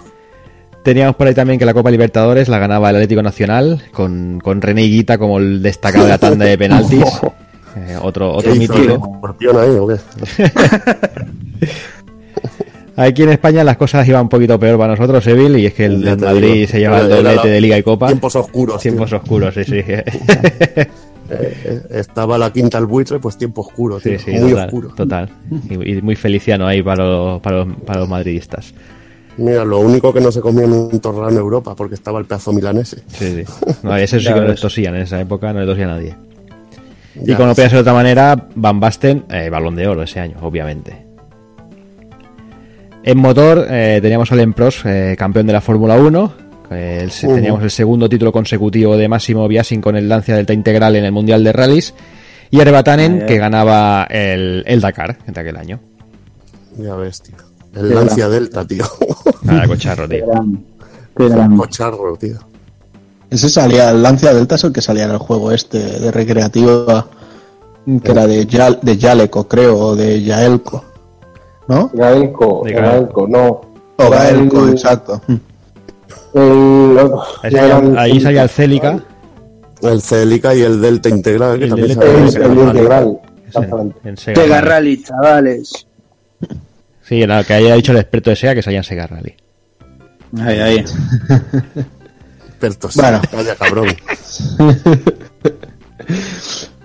[0.85, 4.61] Teníamos por ahí también que la Copa Libertadores la ganaba el Atlético Nacional con, con
[4.61, 7.05] René Higuita como el destacado de la tanda de penaltis.
[7.76, 9.05] Eh, otro otro ¿Qué hizo el mítico.
[9.16, 9.97] escorpión ahí o qué?
[12.97, 15.86] Aquí en España las cosas iban un poquito peor para nosotros, Evil, y es que
[15.86, 16.68] el, Ya Madrid digo.
[16.68, 18.07] se lleva el doblete de Liga y Copa.
[18.07, 18.80] Tiempos oscuros.
[18.82, 18.92] tío.
[18.92, 19.80] Tiempos oscuros, sí, sí.
[21.30, 24.88] Eh, estaba la quinta al buitre, pues tiempo oscuro, Sí, sí, muy total, oscuro.
[24.95, 25.30] total.
[25.70, 28.74] Y, y muy feliciano ahí para los, para, los, para los madridistas.
[29.38, 32.26] Mira, lo único que no se comía en un torrano en Europa, porque estaba el
[32.26, 32.99] pedazo milanese.
[33.09, 33.45] Sí, sí.
[33.82, 35.88] No, ese sí Ya que no les tosían, en esa época no le tosía a
[35.88, 36.14] nadie.
[37.16, 40.03] Y Ya, como no podía ser de otra manera, Van Basten, eh, balón de oro
[40.03, 41.07] ese año, obviamente.
[43.07, 46.32] En motor eh, teníamos al Empros, eh, campeón de la Fórmula 1.
[46.70, 47.36] eh, el se- Ujú.
[47.36, 51.12] Teníamos el segundo título consecutivo de Máximo Biasin con el Lancia Delta Integral en el
[51.12, 51.92] Mundial de Rallys.
[52.50, 53.26] Y Erbatanen, ay.
[53.26, 55.80] que ganaba el, el Dakar de aquel año.
[56.78, 57.36] Ya ves, tío.
[57.74, 58.84] El Lancia Delta, tío.
[59.42, 60.26] Nada, cocharro, Qué tío.
[60.28, 60.64] gran.
[61.16, 61.57] Qué gran.
[61.57, 62.38] Cocharro, tío.
[63.30, 67.07] Ese salía, el Lancia Delta es el que salía en el juego este de recreativa,
[68.02, 70.84] que era de, Yal, de Yaleco, creo, o de Yaelco.
[71.68, 71.90] ¿No?
[71.94, 73.60] Gaelco, De Gaelco, no.
[73.96, 75.20] O Gaelco, el- exacto.
[76.34, 76.98] el-
[77.42, 79.02] Ahí ya salía, eran- ahí salía el Celica.
[79.82, 83.04] El Celica y el Delta Integral, que El también Delta en el, el integral.
[83.04, 84.08] en- Exactamente.
[84.08, 85.02] en Sega Rally.
[85.02, 85.86] Chavales.
[87.02, 89.34] Sí, era lo que haya dicho el experto de SEA que salía en Sega Rally.
[90.40, 90.84] Ahí, ahí.
[92.48, 92.96] Expertos.
[92.96, 93.20] Bueno.
[93.32, 93.88] Vaya cabrón.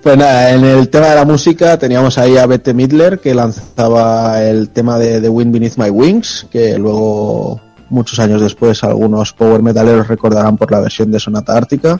[0.02, 4.42] Pues nada, en el tema de la música teníamos ahí a Bette Midler que lanzaba
[4.42, 9.62] el tema de The Wind Beneath My Wings, que luego, muchos años después, algunos power
[9.62, 12.00] metaleros recordarán por la versión de Sonata Ártica.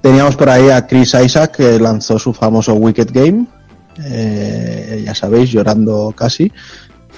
[0.00, 3.46] Teníamos por ahí a Chris Isaac que lanzó su famoso Wicked Game,
[4.04, 6.52] eh, ya sabéis, llorando casi,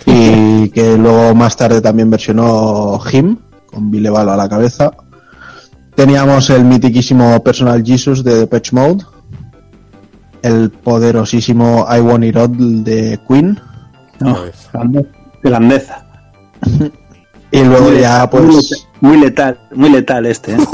[0.06, 3.36] y que luego más tarde también versionó Him,
[3.66, 4.90] con Billy Balo a la cabeza.
[5.94, 9.04] Teníamos el mitiquísimo Personal Jesus de Depeche Mode,
[10.42, 13.60] el poderosísimo I Want It All de Queen,
[14.20, 14.52] No, Ya
[15.42, 16.04] grandeza.
[17.50, 20.52] y luego ya muy, pues letal, muy letal, muy letal este.
[20.52, 20.56] ¿eh?
[20.58, 20.66] Lo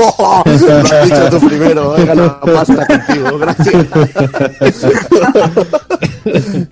[0.52, 1.96] has dicho tú primero.
[1.96, 3.38] He ganado pasta contigo.
[3.38, 3.74] Gracias.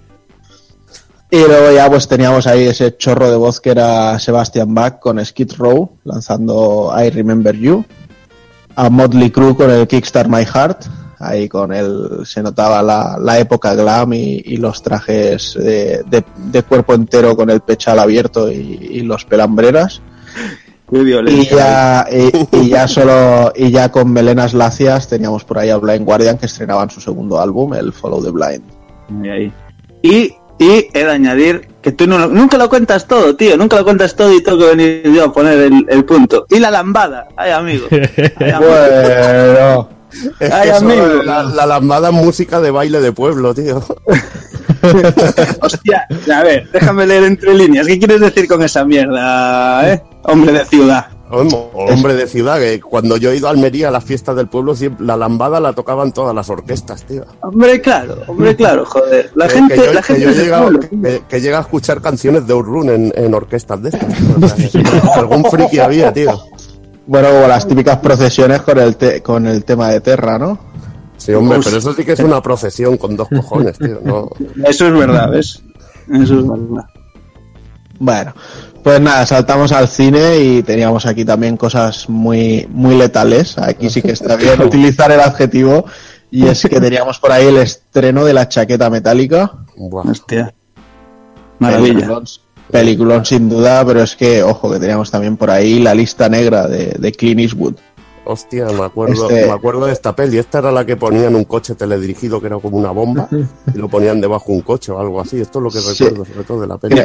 [1.30, 5.24] y luego ya pues teníamos ahí ese chorro de voz que era Sebastian Bach con
[5.24, 7.84] Skid Row lanzando I Remember You,
[8.76, 10.84] a Motley Crue con el Kickstart My Heart,
[11.18, 16.24] ahí con el se notaba la, la época glam y, y los trajes de, de-
[16.36, 18.56] de cuerpo entero con el pechal abierto y,
[18.90, 20.02] y los pelambreras.
[20.88, 25.68] Muy Y ya, y, y ya solo, y ya con melenas lacias teníamos por ahí
[25.70, 28.62] a Blind Guardian que estrenaban su segundo álbum, el Follow the Blind.
[29.24, 29.52] Ahí, ahí.
[30.02, 33.56] Y, y he de añadir que tú no nunca lo cuentas todo, tío.
[33.56, 36.46] Nunca lo cuentas todo y tengo que venir yo a poner el, el punto.
[36.50, 37.26] Y la lambada.
[37.36, 37.88] Ay, amigo.
[37.90, 38.70] Ay, amigo.
[38.70, 39.88] Bueno,
[40.40, 41.06] Es Ay, que amigo.
[41.24, 43.82] la, la lambada música de baile de pueblo, tío.
[45.60, 47.86] Hostia, a ver, déjame leer entre líneas.
[47.86, 50.02] ¿Qué quieres decir con esa mierda, eh?
[50.22, 51.06] Hombre de ciudad.
[51.28, 54.76] Hombre, de ciudad, que cuando yo he ido a Almería a las fiestas del pueblo,
[54.76, 57.24] siempre, la lambada la tocaban todas las orquestas, tío.
[57.42, 59.32] Hombre, claro, hombre, claro, joder.
[59.34, 60.80] La Que- gente, que yo, la que gente yo tío.
[61.02, 64.04] que- que llega a escuchar canciones de Outrun en, en orquestas de estas.
[64.40, 66.30] O sea, algún friki había, tío.
[67.06, 70.58] Bueno, como las típicas procesiones con el, te- con el tema de Terra, ¿no?
[71.16, 74.00] Sí, hombre, pero eso sí que es una procesión con dos cojones, tío.
[74.04, 74.28] No,
[74.66, 75.62] Eso es verdad, ¿ves?
[76.12, 76.84] Eso es verdad.
[77.98, 78.34] Bueno,
[78.82, 83.56] pues nada, saltamos al cine y teníamos aquí también cosas muy, muy letales.
[83.58, 85.86] Aquí sí que está bien utilizar el adjetivo.
[86.30, 89.52] Y es que teníamos por ahí el estreno de la chaqueta metálica.
[89.76, 90.10] buah.
[90.10, 90.52] Hostia.
[91.58, 92.20] Maravilla.
[92.70, 96.66] Peliculón sin duda, pero es que, ojo, que teníamos también por ahí la lista negra
[96.68, 97.74] de, de Clint Eastwood.
[98.28, 100.36] Hostia, me acuerdo, Este- me acuerdo de esta peli.
[100.38, 103.28] Esta era la que ponían un coche teledirigido que era como una bomba
[103.72, 105.40] y lo ponían debajo de un coche o algo así.
[105.40, 106.02] Esto es lo que Sí.
[106.04, 107.02] recuerdo sobre todo de la peli.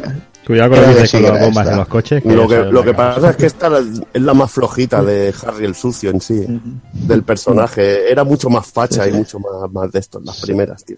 [0.47, 2.26] Cuidado con lo que sí con las bombas en los coches.
[2.26, 5.76] Lo que, lo que pasa es que esta es la más flojita de Harry el
[5.76, 6.43] sucio en sí,
[6.91, 8.12] del personaje.
[8.12, 10.97] Era mucho más facha y mucho más, más de esto en las primeras, tío.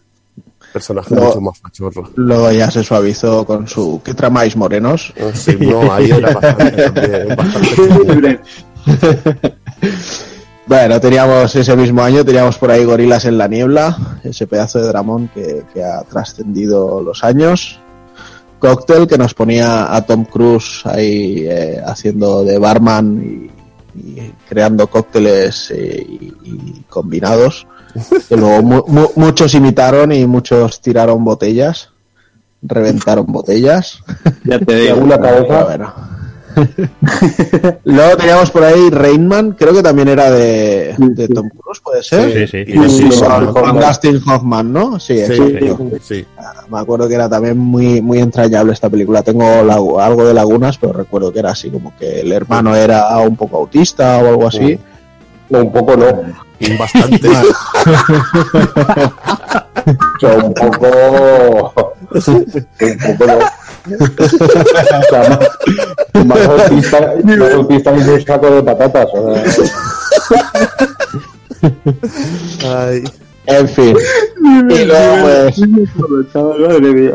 [0.74, 1.22] Personaje No.
[1.22, 2.10] mucho más fachorro.
[2.16, 5.14] Luego ya se suavizó con su ¿Qué tramáis morenos?
[5.34, 8.40] Sí, no, ahí era bastante, también, bastante
[10.66, 14.88] Bueno, teníamos ese mismo año, teníamos por ahí Gorilas en la Niebla, ese pedazo de
[14.88, 17.80] dramón que, que ha trascendido los años.
[18.60, 23.52] Cocktail, que nos ponía a Tom Cruise ahí eh, haciendo de barman
[23.94, 27.68] y, y creando cócteles eh, y, y combinados.
[28.30, 31.90] Que luego mu- mu- muchos imitaron y muchos tiraron botellas,
[32.62, 34.00] reventaron botellas.
[34.44, 34.94] Ya te Y digo.
[34.96, 35.64] alguna Pero cabeza.
[35.66, 35.94] bueno.
[37.84, 42.48] Luego teníamos por ahí Rainman, creo que también era de, de Tom Cruise, ¿puede ser?
[42.48, 42.72] Sí, sí.
[42.72, 43.54] Y Sí, ¿no?
[43.54, 45.00] Con Dustin Hoffman, ¿no?
[45.00, 45.60] Sí, Sí,
[46.02, 46.26] sí.
[46.70, 49.24] Me acuerdo que era también muy, muy entrañable esta película.
[49.24, 49.44] Tengo
[50.00, 53.58] algo de lagunas, pero recuerdo que era así, como que el hermano era un poco
[53.58, 54.80] autista o algo así.
[55.54, 56.08] No, un poco no.
[56.80, 57.30] Bastante.
[59.86, 61.74] O sea, un poco.
[62.10, 63.38] un poco no.
[63.38, 65.40] O sea,
[66.14, 69.08] más, más autista, más autista que un saco de patatas.
[69.14, 69.36] O
[72.60, 73.04] sea, Ay.
[73.46, 73.96] En fin.
[74.70, 75.60] Y luego, pues,
[76.36, 77.14] Madre mía.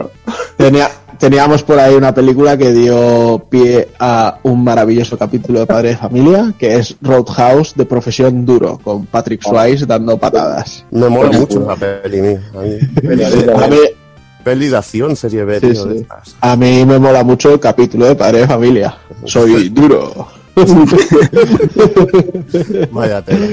[0.56, 5.90] tenía, teníamos por ahí una película que dio pie a un maravilloso capítulo de Padre
[5.90, 10.84] de Familia, que es Roadhouse de profesión duro, con Patrick Swayze dando patadas.
[10.90, 12.18] Me mola mucho la peli.
[12.18, 12.78] A mí.
[13.62, 13.76] A mí,
[14.42, 15.88] Peli de acción, serie B, Sí, tío, sí.
[15.90, 16.36] de estas.
[16.40, 18.96] a mí me mola mucho el capítulo de Padre de Familia.
[19.24, 20.28] Soy duro.
[22.92, 23.46] Vaya tela.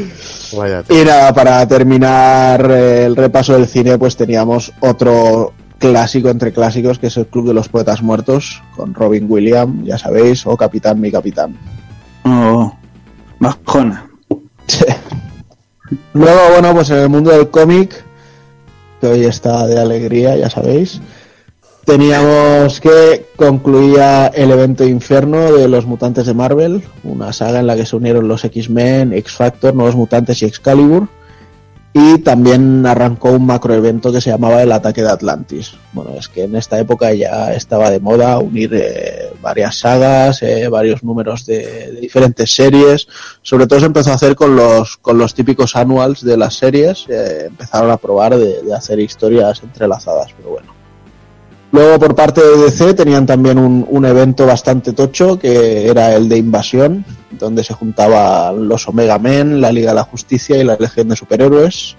[0.58, 1.02] Vaya tela.
[1.02, 7.08] Y nada, para terminar el repaso del cine, pues teníamos otro clásico entre clásicos, que
[7.08, 11.12] es el Club de los Poetas Muertos, con Robin Williams, ya sabéis, o Capitán, mi
[11.12, 11.58] capitán.
[12.24, 12.74] Oh,
[13.40, 14.10] bajona.
[16.14, 18.04] Luego, bueno, pues en el mundo del cómic,
[19.00, 21.02] que hoy está de alegría, ya sabéis,
[21.86, 27.76] teníamos que concluía el evento Inferno de los mutantes de Marvel, una saga en la
[27.76, 31.08] que se unieron los X-Men, X-Factor, Nuevos Mutantes y Excalibur.
[31.98, 35.76] Y también arrancó un macroevento que se llamaba el Ataque de Atlantis.
[35.94, 40.68] Bueno, es que en esta época ya estaba de moda unir eh, varias sagas, eh,
[40.68, 43.08] varios números de, de diferentes series.
[43.42, 47.06] Sobre todo se empezó a hacer con los, con los típicos annuals de las series.
[47.08, 50.75] eh, empezaron a probar de, de hacer historias entrelazadas, pero bueno.
[51.72, 56.38] Luego por parte de DC tenían también un, evento bastante tocho que era el de
[56.38, 61.10] Invasión, donde se juntaban los Omega Men, la Liga de la Justicia y la Legión
[61.10, 61.98] de Superhéroes.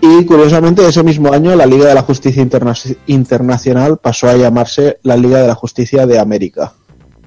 [0.00, 2.74] Y curiosamente ese mismo año la Liga de la Justicia Interna-
[3.06, 6.72] Internacional pasó a llamarse la Liga de la Justicia de América.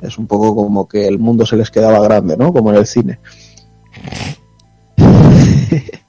[0.02, 2.52] Es un poco como que el mundo se les quedaba grande, ¿no?
[2.52, 3.20] Como en el cine.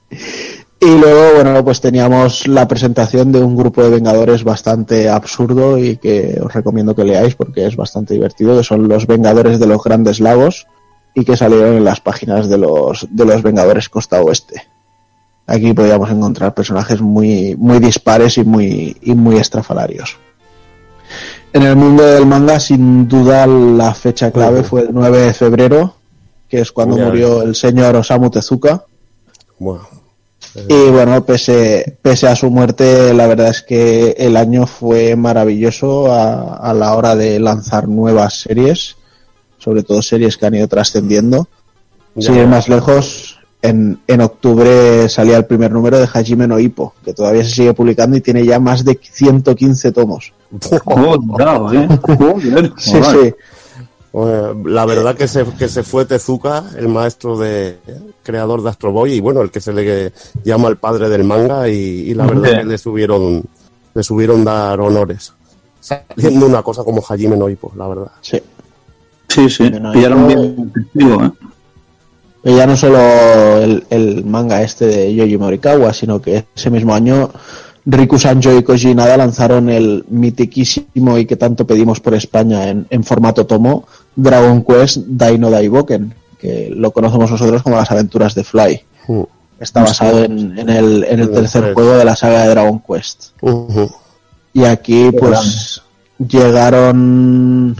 [0.85, 5.95] Y luego, bueno, pues teníamos la presentación de un grupo de Vengadores bastante absurdo y
[5.95, 9.81] que os recomiendo que leáis porque es bastante divertido, que son los Vengadores de los
[9.81, 10.67] Grandes Lagos
[11.15, 14.67] y que salieron en las páginas de los, de los Vengadores Costa Oeste.
[15.47, 20.17] Aquí podíamos encontrar personajes muy, muy dispares y muy, y muy estrafalarios.
[21.53, 25.95] En el mundo del manga, sin duda, la fecha clave fue el 9 de febrero,
[26.49, 28.83] que es cuando Ya murió el señor Osamu Tezuka.
[29.59, 29.87] Bueno,
[30.55, 36.11] Y bueno, pese, pese a su muerte, la verdad es que el año fue maravilloso
[36.11, 38.95] a, a la hora de lanzar nuevas series,
[39.57, 41.47] sobre todo series que han ido trascendiendo.
[42.19, 46.93] Sin ir más lejos, en, en octubre salía el primer número de Hajime no Ippo,
[47.03, 50.33] que todavía se sigue publicando y tiene ya más de 115 tomos.
[50.85, 51.87] Oh, bravo, ¿eh?
[52.77, 53.33] Sí, sí.
[54.13, 57.79] La verdad que se, que se fue Tezuka, el maestro de
[58.21, 61.67] creador de Astro Boy, y bueno, el que se le llama el padre del manga,
[61.67, 62.57] y, y la verdad Sí.
[62.57, 63.43] que le subieron,
[63.95, 65.33] le subieron dar honores.
[65.79, 68.11] Saliendo una cosa como Hajime no Ippo, la verdad.
[68.21, 68.39] sí.
[69.29, 69.71] Sí, sí.
[69.93, 71.31] Pillaron bien testigo, ¿eh?
[72.43, 72.99] Y ya no solo
[73.63, 77.31] el, el manga este de Yoji Morikawa, sino que ese mismo año
[77.85, 82.85] Riku Sanjo y Koji Nada lanzaron el mitiquísimo y que tanto pedimos por España en,
[82.91, 88.43] en formato tomo, Dragon Quest Daino Daiboken, que lo conocemos nosotros como las aventuras de
[88.43, 88.81] Fly.
[89.59, 93.27] Está basado en, en el, en En tercer juego de la saga de Dragon Quest.
[94.53, 95.81] Y aquí, Qué pues,
[96.17, 97.75] llegaron.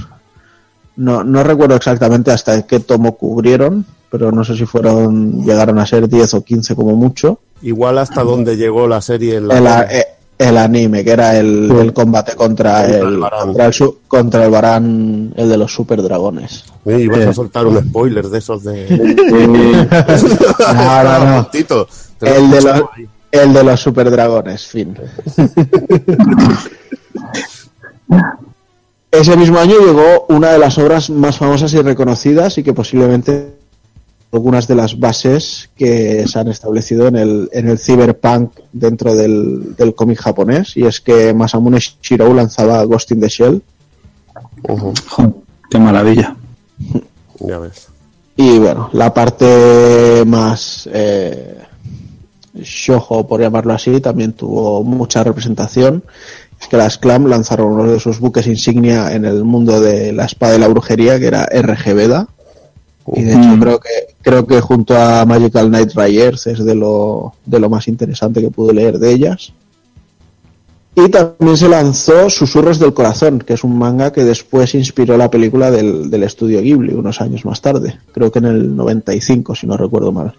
[0.96, 5.44] No, no recuerdo exactamente hasta qué tomo cubrieron, pero no sé si fueron.
[5.44, 7.40] Llegaron a ser 10 o 15 como mucho.
[7.62, 10.06] Igual hasta donde llegó la serie en la El, a- eh,
[10.44, 15.34] el anime, que era el, el combate contra el contra el, su- contra el Varán,
[15.36, 16.64] el de los super dragones.
[16.86, 17.28] Sí, ibas Eh.
[17.30, 18.88] a soltar un spoiler de esos de.
[20.74, 21.50] No, no, no.
[22.22, 23.08] El de, los, ahí.
[23.32, 24.98] el de los super dragones, fin.
[29.12, 33.54] Ese mismo año llegó una de las obras más famosas y reconocidas y que posiblemente
[34.34, 39.76] algunas de las bases que se han establecido en el, en el cyberpunk dentro del,
[39.76, 43.62] del cómic japonés y es que Masamune Shirou lanzaba Ghost in the Shell
[44.64, 45.34] Joder,
[45.70, 46.36] qué maravilla.
[47.40, 47.88] Ya ves.
[48.36, 51.58] y bueno, la parte más eh,
[52.56, 56.04] Shojo, por llamarlo así, también tuvo mucha representación.
[56.60, 60.26] Es que las Clam lanzaron uno de sus buques insignia en el mundo de la
[60.26, 62.28] espada y la brujería, que era RG Veda.
[63.08, 63.90] Y de hecho creo que
[64.22, 68.50] creo que junto a Magical Knight Riders es de lo, de lo más interesante que
[68.50, 69.54] pude leer de ellas.
[70.96, 75.30] Y también se lanzó Susurros del Corazón, que es un manga que después inspiró la
[75.30, 79.68] película del, del estudio Ghibli unos años más tarde, creo que en el 95 si
[79.68, 80.34] no recuerdo mal.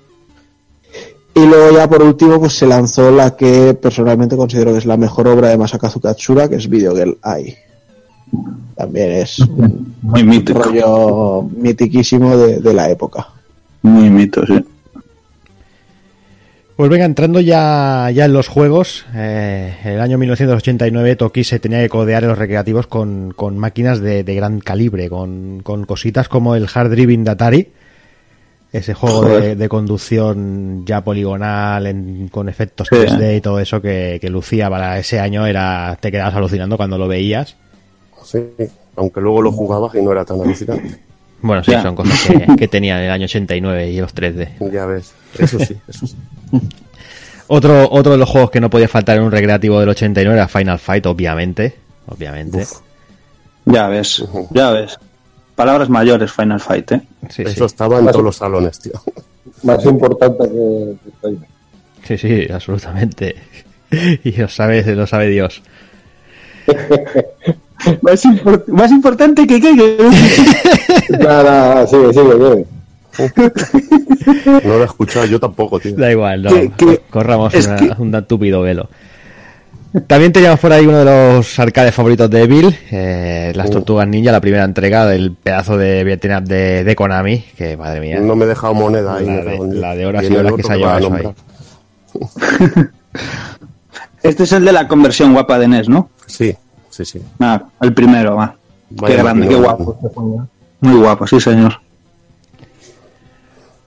[1.34, 4.96] Y luego ya por último pues se lanzó la que personalmente considero que es la
[4.96, 7.58] mejor obra de Masakazu Katsura, que es Video Girl Eye.
[8.76, 10.62] También es un Muy mítico.
[10.62, 13.28] rollo mitiquísimo de, de la época.
[13.82, 14.64] Muy mito, sí.
[16.76, 21.78] Pues venga, entrando ya, ya en los juegos, eh, el año 1989 Toki se tenía
[21.80, 26.28] que codear en los recreativos con, con máquinas de, de gran calibre, con, con cositas
[26.28, 27.68] como el Hard Driving de Atari,
[28.72, 32.96] ese juego de, conducción ya poligonal, en- con efectos Sí.
[32.96, 36.98] 3D y todo eso que, que lucía para ese año, era te quedabas alucinando cuando
[36.98, 37.56] lo veías.
[38.24, 38.40] Sí,
[38.96, 40.98] aunque luego lo jugabas y no era tan alucinante.
[41.42, 41.82] Bueno, sí, Ya.
[41.82, 44.70] son cosas que, que tenía en el año 89 y los 3D.
[44.72, 46.16] Ya ves, eso sí, eso sí.
[47.46, 50.48] Otro, otro de los juegos que no podía faltar en un recreativo del 89 era
[50.48, 51.74] Final Fight, obviamente.
[52.06, 52.62] Obviamente.
[52.62, 52.80] Uf.
[53.66, 54.98] Ya ves, ya ves.
[55.54, 57.02] Palabras mayores, Final Fight, ¿eh?
[57.28, 57.50] Sí, sí.
[57.50, 58.92] Eso estaba en todos los salones, tío.
[59.62, 60.96] Más importante que,
[62.02, 62.16] que.
[62.16, 63.36] Sí, sí, absolutamente.
[64.24, 65.62] Y lo sabe, lo sabe Dios.
[68.02, 69.74] Más, import- más importante que qué.
[71.18, 72.66] Nada, nada, sigue, sigue, sigue.
[74.64, 75.94] No lo he escuchado yo tampoco, tío.
[75.96, 76.50] Da igual, no.
[76.50, 78.88] Que- que- Corramos es una- que- un tan tupido velo.
[80.08, 84.32] También teníamos por ahí uno de los arcades favoritos de Bill, eh, Las Tortugas Ninja,
[84.32, 88.18] la primera entrega del pedazo de beat'em up de, de Konami, que madre mía.
[88.18, 89.26] No me he dejado moneda ahí.
[89.26, 89.68] La de- Dios.
[89.74, 91.34] la de ha Y que se ha llevado nombrar.
[94.22, 96.08] Este es el de la conversión guapa de NES, ¿no?
[96.26, 96.56] Sí,
[96.94, 97.22] sí, sí.
[97.40, 98.56] Ah, el primero, va.
[98.90, 99.98] Vaya qué grande, qué guapo.
[100.80, 101.80] Muy guapo, sí, señor.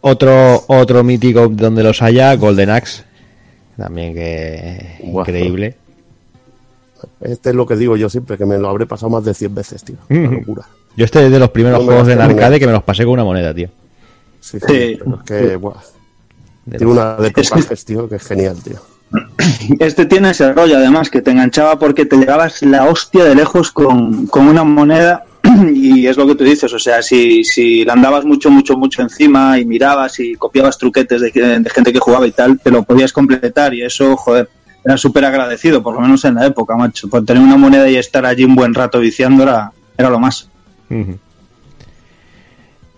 [0.01, 3.03] Otro, otro mítico donde los haya, Golden Axe.
[3.75, 5.21] También que Guau.
[5.23, 5.75] increíble.
[7.21, 9.53] Este es lo que digo yo siempre, que me lo habré pasado más de 100
[9.53, 9.97] veces, tío.
[10.09, 10.63] Una locura.
[10.95, 12.83] Yo este es de los primeros No me juegos de gasté arcade que me los
[12.83, 13.69] pasé con una moneda, tío.
[14.39, 14.95] Sí, sí, Sí.
[14.99, 15.73] pero es que, buah,
[16.65, 18.77] De tiene los- una de tocajes, tío, que es genial, tío.
[19.79, 23.71] Este tiene ese rollo, además, que te enganchaba porque te llegabas la hostia de lejos
[23.71, 25.23] con, con una moneda
[25.73, 29.01] y es lo que tú dices, o sea, si, si le andabas mucho, mucho, mucho
[29.01, 32.83] encima y mirabas y copiabas truquetes de, de gente que jugaba y tal, te lo
[32.83, 34.49] podías completar y eso, joder,
[34.87, 37.09] era súper agradecido, por lo menos en la época, macho.
[37.09, 40.49] Por tener una moneda y estar allí un buen rato viciando era, lo más.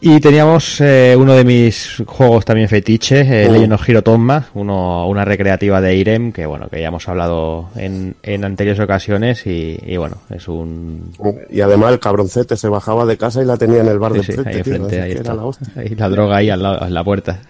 [0.02, 3.52] Y teníamos eh, uno de mis juegos también fetiche, eh, Mm.
[3.52, 7.68] Legend of Hero Tomma, uno, una recreativa de Irem, que bueno, que ya hemos hablado
[7.76, 11.12] en, en anteriores ocasiones y, y bueno, es un...
[11.50, 14.20] Y además el cabroncete se bajaba de casa y la tenía en el bar sí,
[14.20, 15.34] de sí, enfrente, ahí tío, ahí está.
[15.34, 15.68] la hostia.
[15.76, 17.42] Ahí la droga ahí al lado, en la puerta.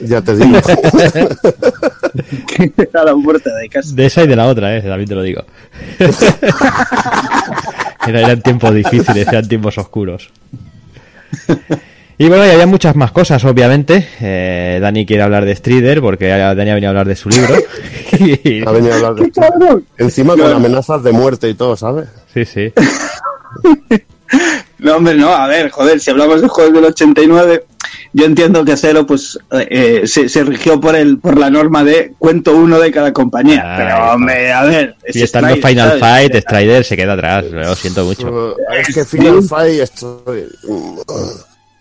[0.00, 0.56] Ya te digo.
[2.94, 3.94] a la puerta de casa.
[3.94, 5.42] De esa y de la otra, eh, también te lo digo.
[8.06, 10.30] Era- eran tiempos difíciles, eran tiempos oscuros.
[12.20, 14.06] Y bueno, y había muchas más cosas, obviamente.
[14.20, 17.54] Eh, Dani quiere hablar de Strider porque Dani ha venido a hablar de su libro.
[18.18, 19.32] Y- ha venido a hablar de
[19.96, 22.10] Encima con amenazas de muerte y todo, ¿sabes?
[22.34, 22.72] Sí, sí.
[24.78, 27.64] No, hombre, no, a ver, joder, si hablamos de juegos del 89,
[28.14, 32.14] yo entiendo que Cero pues eh, se, se rigió por el por la norma de
[32.18, 33.60] cuento uno de cada compañía.
[33.62, 34.14] Ah, pero, está.
[34.14, 36.00] hombre, a ver, es Y estando Strider, Final ¿sabes?
[36.30, 38.56] Fight, Strider se queda atrás, lo siento mucho.
[38.78, 40.44] Es que Final Fight estoy...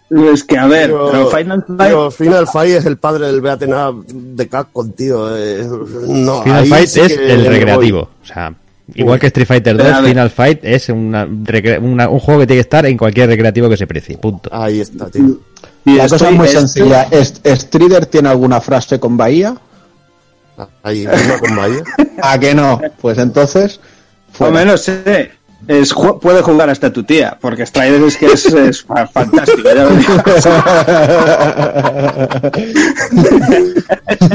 [0.09, 2.11] Es que, a ver, pero Final Fight...
[2.13, 5.37] Final Fight es el padre del Beaten Up de Capcom, tío.
[5.37, 5.63] eh,
[6.07, 7.99] no, Final Fight sí es que el recreativo.
[7.99, 8.07] voy.
[8.23, 8.53] O sea,
[8.95, 10.09] igual que Street Fighter 2, Pero a ver.
[10.09, 13.85] Final Fight es una, un juego que tiene que estar en cualquier recreativo que se
[13.85, 14.17] precie.
[14.17, 14.49] Punto.
[14.51, 15.39] Ahí está, tío.
[15.85, 17.03] y La cosa es muy es- sencilla.
[17.11, 19.55] ¿Est- ¿Strider tiene alguna frase con Bahía?
[20.83, 21.05] Ahí,
[21.39, 21.83] con Bahía.
[22.21, 22.81] ¿A que no?
[22.99, 23.79] Pues entonces.
[24.39, 25.31] O menos sé.
[25.69, 29.69] Es, ju- puede jugar hasta tu tía, porque Strider es que es, es fa- fantástico.
[29.69, 29.87] ya.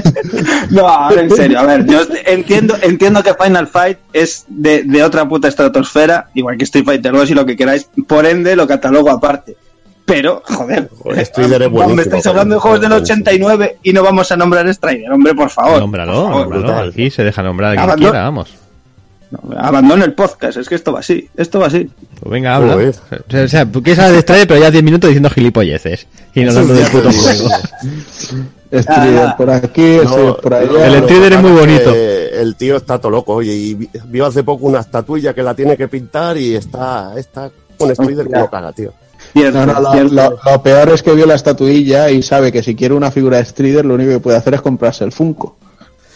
[0.71, 5.03] No, ahora en serio, a ver, yo entiendo, entiendo que Final Fight es de, de
[5.05, 8.67] otra puta estratosfera, igual que Street Fighter 2 y lo que queráis, por ende lo
[8.67, 9.57] catalogo aparte.
[10.05, 13.23] Pero, joder, Joder, Strider es buenísimo, me estáis hablando de juegos del buenísimo.
[13.23, 15.79] 89 y no vamos a nombrar Strider, hombre, por favor.
[15.81, 16.41] Nómbralo, por favor.
[16.43, 16.65] nómbralo.
[16.67, 16.89] brutal.
[16.91, 18.55] Aquí se deja nombrar a quien quiera, vamos.
[19.43, 21.91] No, Abandona el podcast, es que esto va así, esto va así.
[22.21, 22.75] Pues venga, habla.
[22.75, 22.89] Joder.
[22.91, 26.07] O sea, o sea, tú quieres Strider, pero ya 10 minutos diciendo gilipolleces.
[26.35, 27.49] Y no hablando del puto juego.
[28.73, 29.99] Strider Ah, por aquí,
[30.43, 30.87] por allá.
[30.87, 31.93] El Strider es muy bonito.
[31.93, 35.43] que El tío está todo loco, oye, y vi- vio hace poco una estatuilla que
[35.43, 38.93] la tiene que pintar y está, está con Strider que lo caga, tío.
[39.35, 40.15] No, no, lo, cierto.
[40.15, 43.39] lo- lo peor es que vio la estatuilla y sabe que si quiere una figura
[43.39, 45.57] de Strider, lo único que puede hacer es comprarse el Funko.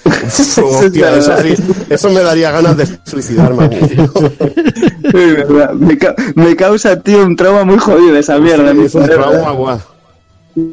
[0.04, 1.54] Hostia, eso, sí,
[1.90, 3.64] eso me daría ganas de suicidarme.
[3.64, 4.12] a mí, tío.
[4.14, 5.72] Sí, verdad.
[5.74, 8.72] Me, ca- me causa, tío, un trauma muy jodido esa mierda.
[8.74, 9.80] mi Es un trauma, guau.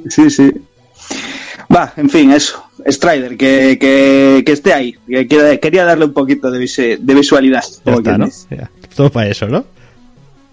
[0.09, 0.51] Sí, sí.
[1.73, 2.63] Va, en fin, eso.
[2.87, 4.95] Strider, que, que, que esté ahí.
[5.07, 7.63] Que quería, quería darle un poquito de, visualidad.
[7.83, 8.29] Como está, ¿no?
[8.51, 9.65] Ya, Todo para eso, ¿no?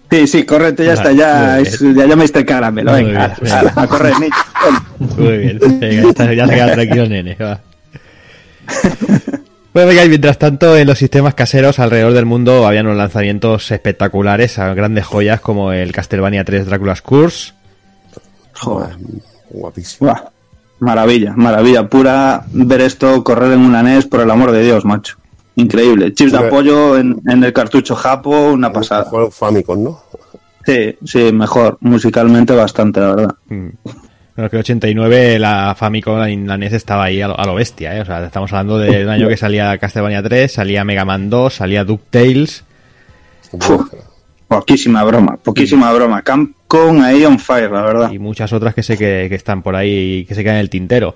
[0.09, 1.11] Sí, sí, correcto, ya Vale, está.
[1.13, 2.91] Ya, es- ya, ya me está el caramelo.
[2.93, 4.33] Venga, bien, a, correr, niño.
[5.17, 5.59] Muy bien.
[5.59, 7.35] Venga, ya, está- ya se queda tranquilo, nene.
[7.39, 7.61] Va.
[9.73, 13.71] Bueno, venga, y mientras tanto, en los sistemas caseros alrededor del mundo habían unos lanzamientos
[13.71, 17.53] espectaculares, a grandes joyas como el Castlevania 3 Drácula's Curse.
[18.53, 18.95] Joder.
[19.49, 20.15] Guapísimo.
[20.77, 25.17] Maravilla, maravilla pura ver esto correr en una NES, por el amor de Dios, macho.
[25.55, 26.13] Increíble.
[26.13, 29.09] Chips de apoyo en, en el cartucho Japo, una pasada.
[29.31, 30.03] Famicom, ¿no?
[30.65, 31.77] Sí, sí, mejor.
[31.81, 33.35] Musicalmente bastante, la verdad.
[33.47, 33.69] Mm.
[34.35, 37.53] Bueno, que el 89 la Famicom, la, la NES estaba ahí a lo, a lo
[37.55, 38.01] bestia, ¿eh?
[38.01, 41.83] O sea, estamos hablando del año que salía Castlevania 3, salía Mega Man 2, salía
[41.83, 42.63] DuckTales.
[43.51, 43.93] Uf,
[44.47, 46.23] poquísima broma, poquísima broma.
[46.23, 48.11] Capcom ahí on fire, la verdad.
[48.11, 50.61] y muchas otras que sé que, que están por ahí y que se quedan en
[50.61, 51.15] el tintero.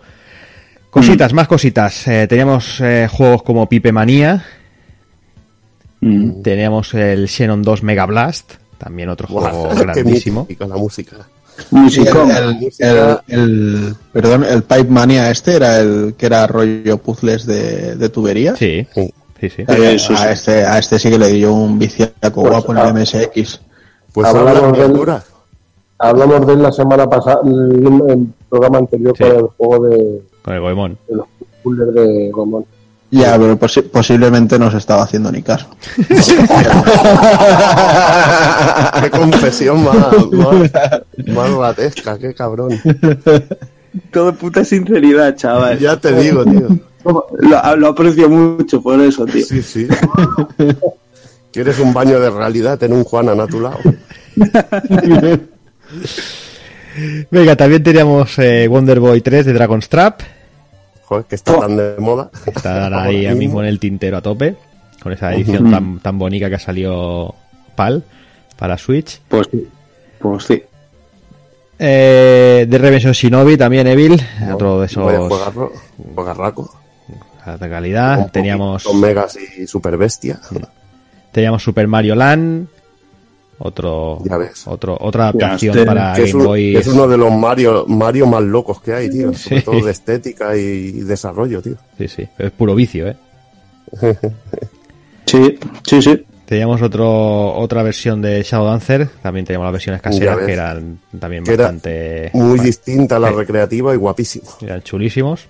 [0.91, 2.07] Cositas, más cositas.
[2.07, 4.45] Eh, teníamos eh, juegos como Pipe Manía,
[5.99, 6.43] Mm.
[6.43, 10.41] teníamos el Xenon 2 Mega Blast, también otro juego grandísimo.
[10.41, 11.15] mítica la música.
[11.72, 12.30] Musicón.
[12.80, 18.10] el, el- perdón, el Pipe Mania este era el que era rollo puzzles de, de
[18.10, 18.58] tuberías.
[18.58, 19.14] Sí, Sí.
[19.39, 19.64] sí, sí.
[19.68, 20.32] Sí, sí, a.
[20.32, 23.62] Este, a este sí que le dio un viciaco guapo en el MSX.
[24.14, 25.24] Pues Hablamos habla del- criatura.
[25.99, 29.24] Hablamos de él la semana pasada, en el programa anterior Sí.
[29.24, 30.97] con el juego de, Con el Goemon.
[31.10, 31.28] de los
[31.64, 32.66] puzzles de Gomón.
[33.10, 35.68] Ya, pero posi- posiblemente no se estaba haciendo ni caso.
[39.01, 39.95] Qué confesión más,
[40.32, 41.76] más, más
[42.20, 42.72] qué cabrón.
[44.12, 45.80] Todo puta sinceridad, chaval.
[45.80, 46.68] Ya te digo, tío.
[47.39, 49.45] Lo, lo aprecio mucho por eso, tío.
[49.45, 49.88] Sí, sí.
[51.51, 52.78] ¿Quieres un baño de realidad?
[52.78, 53.80] Ten un Juanan a tu lado.
[57.32, 60.22] Venga, también teníamos eh, Wonder Boy 3 de Dragon's Trap.
[61.08, 62.30] Joder, que está tan de moda.
[62.45, 63.62] Está ahí ahora mismo.
[63.62, 64.55] en el tintero a tope.
[65.01, 67.34] Con esa edición tan, tan bonita que ha salido
[67.76, 68.03] PAL
[68.58, 69.22] para Switch.
[69.30, 69.68] Pues sí.
[70.20, 70.64] Pues sí.
[71.80, 74.22] Eh, The Revenge of Shinobi también, Evil.
[74.53, 75.03] Otro de esos
[76.16, 76.72] juegarraco.
[77.45, 78.32] de alta calidad.
[78.32, 80.39] Teníamos, Con megas y super bestia.
[81.32, 82.68] teníamos Super Mario Land.
[83.60, 84.68] Otro, Ya ves.
[84.68, 86.76] otro, otra adaptación este- para es, Game un- Boy.
[86.76, 89.34] es uno de los Mario, Mario más locos que hay, tío.
[89.34, 89.66] Sobre Sí.
[89.66, 91.74] todo de estética y desarrollo, tío.
[91.97, 93.18] Sí, sí, es puro vicio, ¿eh?
[95.26, 96.26] Sí, sí, sí.
[96.45, 101.43] Teníamos otro, otra versión de Shadow Dancer, también teníamos las versiones caseras que eran también
[101.43, 103.36] Que era bastante Muy distinta a la Sí.
[103.36, 104.47] recreativa y guapísimo.
[104.62, 105.47] eran chulísimos.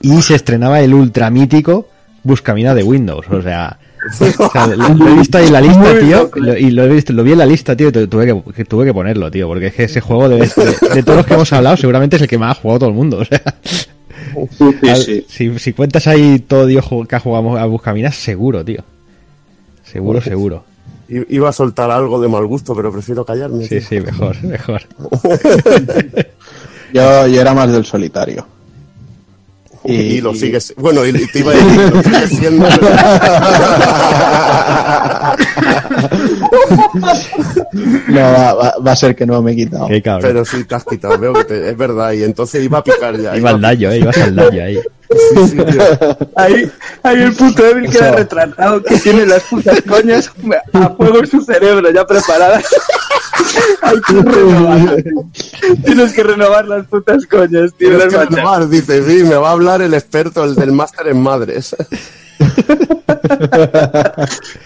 [0.00, 1.86] Y se estrenaba el ultra mítico
[2.24, 3.78] Buscamina de Windows, o sea,
[4.38, 6.84] o sea, lo, lo he visto ahí en la lista, Muy tío, lo- y lo
[6.84, 8.92] he visto, lo vi en la lista, tío, y tu- tuve que, que tuve que
[8.94, 11.76] ponerlo, tío, porque es que ese juego de, de, de todos los que hemos hablado
[11.76, 13.42] seguramente es el que más ha jugado todo el mundo, o sea,
[14.58, 15.26] Sí, al- sí.
[15.28, 18.82] si, si cuentas ahí todo Dios que ha jugado a Buscaminas, seguro, tío.
[19.84, 20.64] Seguro, seguro.
[21.08, 23.64] I- Iba a soltar algo de mal gusto, pero prefiero callarme.
[23.64, 23.82] Sí, tío.
[23.88, 24.82] sí, mejor, mejor.
[26.94, 28.46] Yo, yo era más del solitario.
[29.84, 30.74] Y, lo sigues.
[30.76, 32.66] Bueno, y te iba a decir, lo sigues siendo.
[38.08, 39.88] No, va, va- va a ser que no me he quitado.
[39.88, 40.30] Qué cabrón.
[40.30, 42.12] Pero sí te has quitado, veo que te- es verdad.
[42.12, 43.36] Y entonces iba a picar ya.
[43.36, 44.78] Iba al daño, eh, ibas al daño ahí.
[45.34, 45.82] Sí, sí, tío.
[46.36, 46.70] Ahí,
[47.02, 48.16] ahí el puto débil queda Eso.
[48.18, 50.30] retratado que tiene las putas coñas
[50.72, 52.64] a fuego en su cerebro ya preparadas.
[53.82, 55.04] Hay que renovar.
[55.84, 57.88] Tienes que renovar las putas coñas, tío.
[57.96, 61.22] Tienes que renovar, dice, sí, me va a hablar el experto, el del máster en
[61.22, 61.74] madres.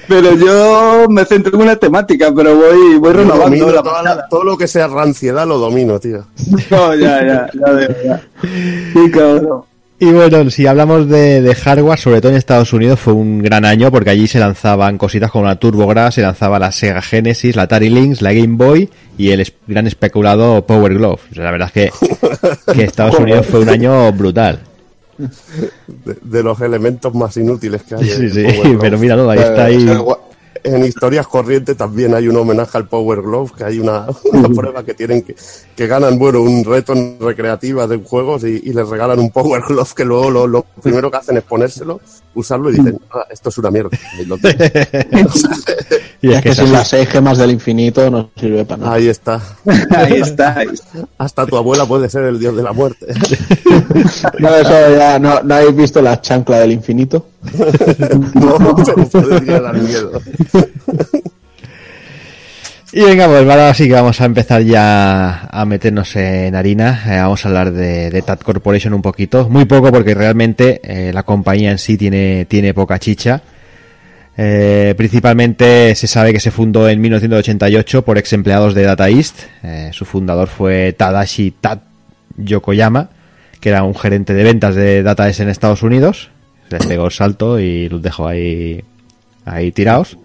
[0.09, 4.57] Pero yo me centro en una temática, pero voy, voy renovando la la- todo lo
[4.57, 6.25] que sea ranciedad lo domino, tío.
[6.71, 8.23] No, ya, ya, ya veo, ya.
[8.93, 9.63] Sí, cabrón.
[9.99, 13.65] Y bueno, si hablamos de, de hardware, sobre todo en Estados Unidos, fue un gran
[13.65, 17.63] año porque allí se lanzaban cositas como la TurboGrafx, se lanzaba la Sega Genesis, la
[17.63, 21.21] Atari Lynx, la Game Boy y el gran especulado Power Glove.
[21.31, 22.09] O sea, la verdad es que,
[22.75, 24.61] que Estados Unidos fue un año brutal.
[25.17, 28.05] De, de los elementos más inútiles que hay.
[28.05, 28.79] Sí, sí, Glove.
[28.79, 29.87] pero míralo, ahí está Eh, ahí.
[30.65, 34.85] En historias corrientes también hay un homenaje al Power Glove, que hay una, una prueba
[34.85, 35.35] que tienen que,
[35.75, 39.63] que ganan, bueno, un reto en recreativa de juegos y, y les regalan un Power
[39.69, 42.01] Glove que luego lo, lo primero que hacen es ponérselo,
[42.35, 43.91] usarlo y dicen, ah, esto es una mierda.
[44.21, 44.37] Y lo.
[46.23, 46.73] Y es que sin así.
[46.73, 48.95] las seis gemas del infinito no sirve para nada.
[48.95, 49.41] Ahí está.
[49.95, 51.07] Ahí está, ahí está.
[51.19, 53.07] Hasta tu abuela puede ser el dios de la muerte.
[54.39, 57.27] No, eso ya no, no habéis visto la chancla del infinito.
[58.35, 60.21] No, pero podría dar miedo.
[62.97, 67.03] Y venga, pues ahora sí que vamos a empezar ya a meternos en harina.
[67.07, 69.51] Eh, vamos a hablar de, de TAT Corporation un poquito.
[69.51, 73.43] Muy poco porque realmente eh, la compañía en sí tiene, tiene poca chicha.
[74.39, 79.41] Eh, principalmente se sabe que se fundó en 1988 por ex empleados de Data East.
[79.93, 81.83] Su fundador fue Tadashi Tat
[82.39, 83.11] Yokoyama,
[83.61, 86.31] que era un gerente de ventas de Data East en Estados Unidos.
[86.71, 88.83] Les pegó el salto y los dejó ahí,
[89.45, 90.17] ahí tirados.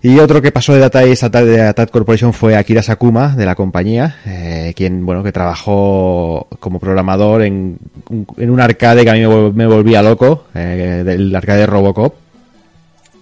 [0.00, 3.34] Y otro que pasó de Data East a de a Tat Corporation fue Akira Sakuma,
[3.34, 7.78] de la compañía, eh, quien, bueno, que trabajó como programador en,
[8.08, 11.60] un- en un arcade que a mí me, vol- me volvía loco, eh, del arcade
[11.60, 12.14] de Robocop,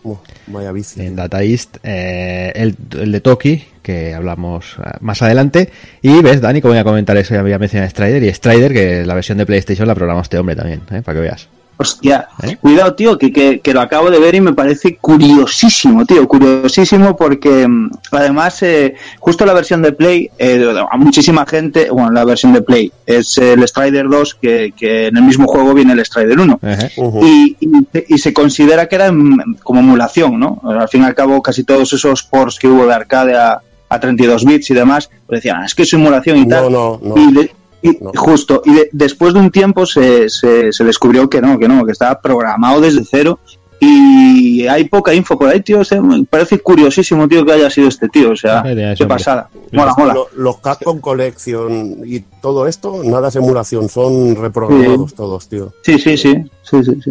[0.09, 1.01] Oh, vaya bici.
[1.01, 5.71] en Data East, eh, el, el de Toki, que hablamos eh, más adelante.
[6.03, 9.05] Y ves, Dani, como voy a comentar eso, ya había mencionado Strider, y Strider, que
[9.05, 11.49] la versión de PlayStation la programó este hombre también, para que veas.
[11.79, 12.57] Hostia, ¿Eh?
[12.61, 17.15] cuidado, tío, que, que, que lo acabo de ver y me parece curiosísimo, tío, curiosísimo
[17.17, 22.25] porque mm, además, eh, justo la versión de Play, eh, a muchísima gente, bueno, la
[22.25, 26.05] versión de Play es el Strider 2, que, que en el mismo juego viene el
[26.05, 26.61] Strider 1.
[26.63, 26.93] Ejé.
[26.97, 27.27] Ujú.
[27.27, 30.61] Y, y- y se considera que era em- como emulación, ¿no?
[30.65, 34.01] Al fin y al cabo, casi todos esos ports que hubo de arcade a, a
[34.01, 36.73] 32 bits y demás, pues decían, "Ah, es que es emulación y tal.
[36.73, 37.21] No, no, no.
[37.23, 37.51] Y, de-
[37.87, 38.11] y No.
[38.17, 41.85] justo, y de- después de un tiempo se, se, se descubrió que no, que no,
[41.85, 43.39] que estaba programado desde cero.
[43.79, 45.81] Y hay poca info por ahí, tío.
[45.81, 48.31] o sea, me parece curiosísimo, tío, que haya sido este tío.
[48.31, 49.17] O sea, idea es, qué hombre.
[49.19, 49.49] pasada.
[49.73, 50.15] Mola, mola.
[50.15, 55.75] Lo- los Capcom Collection y todo esto, nada es emulación, son reprogramados todos, tío.
[55.83, 56.35] Sí, sí, sí.
[56.63, 57.11] sí, sí, sí.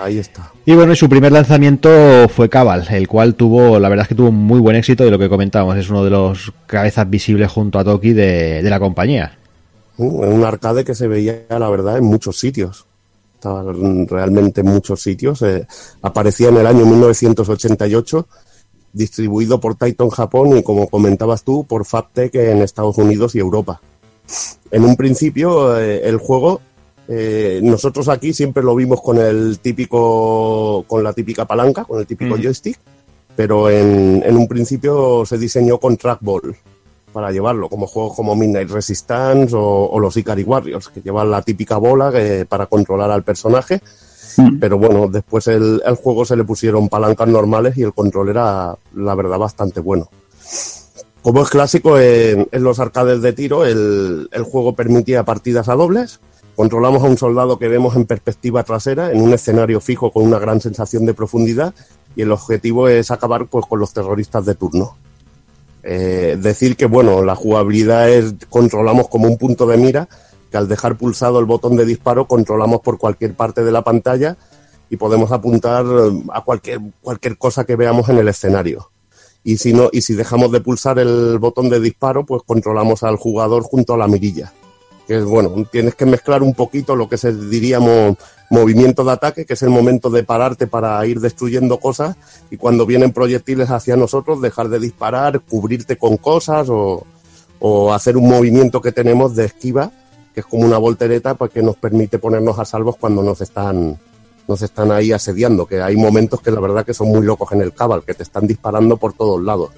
[0.00, 0.52] Ahí está.
[0.66, 1.88] Y bueno, y su primer lanzamiento
[2.28, 5.18] fue Cabal, el cual tuvo, la verdad es que tuvo muy buen éxito y lo
[5.18, 9.32] que comentábamos, es uno de los cabezas visibles junto a Toki de, de la compañía.
[9.98, 12.86] Uh, un arcade que se veía, la verdad, en muchos sitios.
[13.34, 15.42] Estaba realmente en muchos sitios.
[15.42, 15.66] Eh,
[16.02, 18.26] aparecía en el año 1988,
[18.92, 23.80] distribuido por Titan Japón y, como comentabas tú, por Fabtech en Estados Unidos y Europa.
[24.70, 26.60] En un principio, eh, el juego,
[27.08, 32.06] eh, nosotros aquí siempre lo vimos con el típico, con la típica palanca, con el
[32.06, 32.44] típico Ujú.
[32.44, 32.78] joystick,
[33.34, 36.56] pero en, en un principio se diseñó con trackball
[37.12, 41.42] para llevarlo, como juegos como Midnight Resistance o, o los Ikari Warriors, que llevan la
[41.42, 43.80] típica bola que- para controlar al personaje.
[44.36, 44.58] Mm.
[44.60, 48.76] Pero bueno, después el, el juego se le pusieron palancas normales y el control era,
[48.94, 50.08] la verdad, bastante bueno.
[51.22, 55.74] Como es clásico en, en los arcades de tiro, el, el juego permitía partidas a
[55.74, 56.20] dobles.
[56.54, 60.38] Controlamos a un soldado que vemos en perspectiva trasera, en un escenario fijo con una
[60.38, 61.74] gran sensación de profundidad,
[62.16, 64.96] y el objetivo es acabar pues, con los terroristas de turno.
[65.82, 70.08] Eh, decir que bueno, la jugabilidad es controlamos como un punto de mira,
[70.50, 74.36] que al dejar pulsado el botón de disparo controlamos por cualquier parte de la pantalla
[74.90, 78.90] y podemos apuntar eh, a cualquier, cualquier cosa que veamos en el escenario.
[79.44, 83.16] Y si no, y si dejamos de pulsar el botón de disparo, pues controlamos al
[83.16, 84.52] jugador junto a la mirilla.
[85.06, 88.16] Que es bueno, tienes que mezclar un poquito lo que se diríamos
[88.50, 92.16] movimiento de ataque, que es el momento de pararte para ir destruyendo cosas,
[92.50, 97.06] y cuando vienen proyectiles hacia nosotros, dejar de disparar, cubrirte con cosas o,
[97.58, 99.90] o hacer un movimiento que tenemos de esquiva,
[100.34, 103.98] que es como una voltereta, pues que nos permite ponernos a salvos cuando nos están
[104.46, 107.60] nos están ahí asediando, que hay momentos que la verdad que son muy locos en
[107.60, 109.70] el cabal, que te están disparando por todos lados.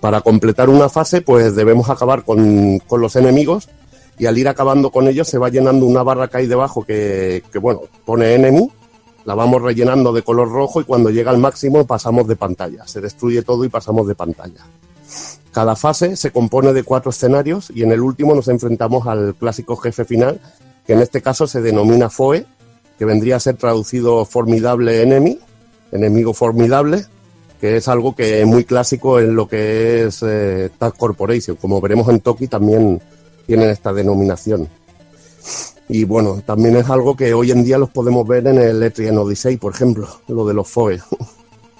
[0.00, 3.68] Para completar una fase, pues debemos acabar con, con los enemigos
[4.18, 7.42] y al ir acabando con ellos se va llenando una barra que hay debajo que,
[7.52, 8.70] que, bueno, pone enemy,
[9.24, 13.00] la vamos rellenando de color rojo y cuando llega al máximo pasamos de pantalla, se
[13.00, 14.64] destruye todo y pasamos de pantalla.
[15.52, 19.76] Cada fase se compone de cuatro escenarios y en el último nos enfrentamos al clásico
[19.76, 20.40] jefe final,
[20.86, 22.46] que en este caso se denomina FOE,
[22.98, 25.38] que vendría a ser traducido formidable enemy,
[25.92, 27.06] enemigo formidable,
[27.60, 31.56] que es algo que es muy clásico en lo que es eh, Tag Corporation.
[31.56, 33.00] Como veremos en Toki también
[33.46, 34.68] tienen esta denominación.
[35.88, 39.16] Y bueno, también es algo que hoy en día los podemos ver en el Etrian
[39.18, 41.00] Odyssey, por ejemplo, lo de los FOE.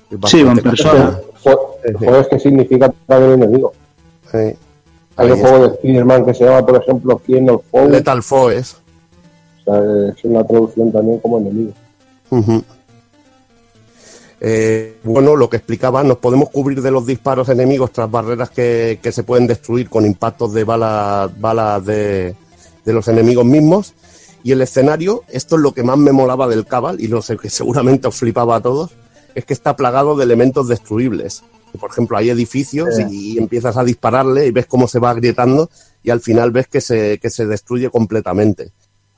[0.08, 1.20] Sí, bastante en persona.
[1.82, 3.72] El juego es que significa también enemigo.
[4.30, 4.54] Sí.
[5.16, 7.88] Hay un juego de Spider-Man que se llama, por ejemplo, King of Foe.
[7.88, 8.76] Lethal Foes.
[9.66, 11.72] O sea, es una traducción también como enemigo.
[12.30, 12.62] Ujú.
[14.40, 18.98] Eh, bueno, lo que explicaba, nos podemos cubrir de los disparos enemigos tras barreras que,
[19.02, 22.34] que se pueden destruir con impactos de balas, balas de,
[22.84, 23.94] de los enemigos mismos.
[24.42, 27.36] Y el escenario, esto es lo que más me molaba del Cabal, y lo sé
[27.36, 28.92] que seguramente os flipaba a todos,
[29.34, 31.42] es que está plagado de elementos destruibles.
[31.80, 35.68] Por ejemplo, hay edificios y empiezas a dispararle y ves cómo se va agrietando
[36.02, 38.72] y al final ves que se, que se destruye completamente.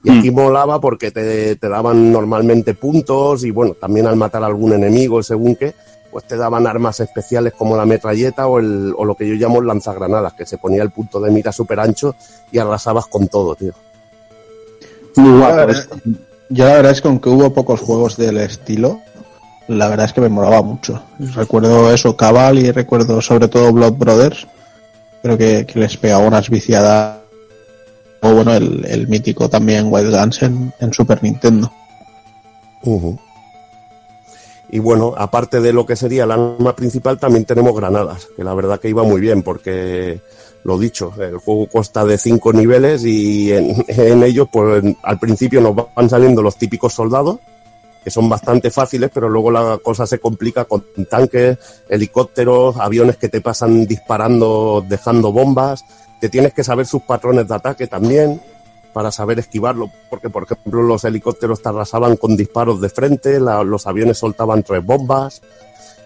[0.04, 4.46] Y aquí molaba porque te, te daban normalmente puntos y bueno, también al matar a
[4.46, 5.74] algún enemigo, según qué,
[6.10, 9.60] pues te daban armas especiales como la metralleta o, el, o lo que yo llamo
[9.60, 12.14] lanzagranadas, que se ponía el punto de mira súper ancho
[12.52, 13.72] y arrasabas con todo, tío.
[15.16, 15.72] Muy guapo.
[16.50, 19.00] Yo la verdad es que aunque hubo pocos juegos del estilo,
[19.66, 21.02] la verdad es que me molaba mucho.
[21.18, 24.46] Recuerdo eso, Cabal y recuerdo sobre todo Blood Brothers.
[25.22, 27.18] Creo que, que les pegaba unas viciadas.
[28.20, 31.72] O bueno, el, el mítico también Wild Guns en, Super Nintendo.
[34.70, 38.54] Y bueno, aparte de lo que sería el arma principal, también tenemos granadas, que la
[38.54, 40.20] verdad que iba muy bien, porque
[40.64, 45.60] lo dicho, el juego consta de cinco niveles y en, en ellos, pues al principio
[45.60, 47.38] nos van saliendo los típicos soldados,
[48.04, 51.58] que son bastante fáciles, pero luego la cosa se complica con tanques,
[51.88, 55.84] helicópteros, aviones que te pasan disparando, dejando bombas.
[56.20, 58.40] Te tienes que saber sus patrones de ataque también
[58.92, 63.62] para saber esquivarlo, porque por ejemplo los helicópteros te arrasaban con disparos de frente, la-
[63.62, 65.40] los aviones soltaban tres bombas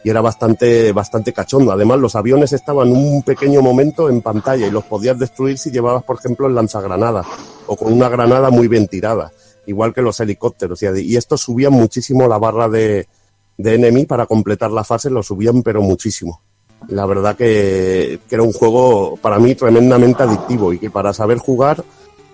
[0.05, 1.71] y era bastante, bastante cachondo.
[1.73, 6.03] Además, los aviones estaban un pequeño momento en pantalla y los podías destruir si llevabas,
[6.03, 7.25] por ejemplo, el lanzagranadas
[7.67, 9.31] o con una granada muy bien tirada,
[9.65, 10.83] igual que los helicópteros.
[10.83, 13.07] Y, estos subían muchísimo la barra de,
[13.57, 16.41] de enemy para completar la fase, lo subían pero muchísimo.
[16.89, 21.85] La verdad que, era un juego para mí tremendamente adictivo y que para saber jugar,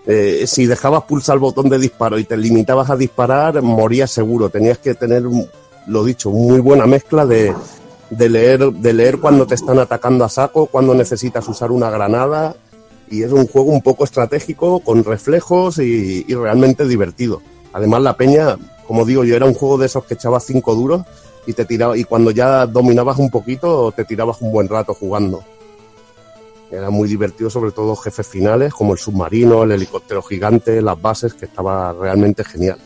[0.06, 4.48] eh, si dejabas pulsar el botón de disparo y te limitabas a disparar, morías seguro.
[4.48, 5.24] Tenías que tener,
[5.86, 7.54] lo dicho, muy buena mezcla de,
[8.10, 12.56] de leer, de leer cuando te están atacando a saco, cuando necesitas usar una granada.
[13.10, 17.40] Y es un juego un poco estratégico, con reflejos y, y realmente divertido.
[17.72, 18.56] Además, la peña,
[18.86, 21.02] como digo yo, era un juego de esos que echabas cinco duros
[21.48, 25.42] y te tiraba, y cuando ya dominabas un poquito, te tirabas un buen rato jugando.
[26.70, 31.32] Era muy divertido, sobre todo jefes finales, como el submarino, el helicóptero gigante, las bases,
[31.32, 32.76] que estaba realmente genial.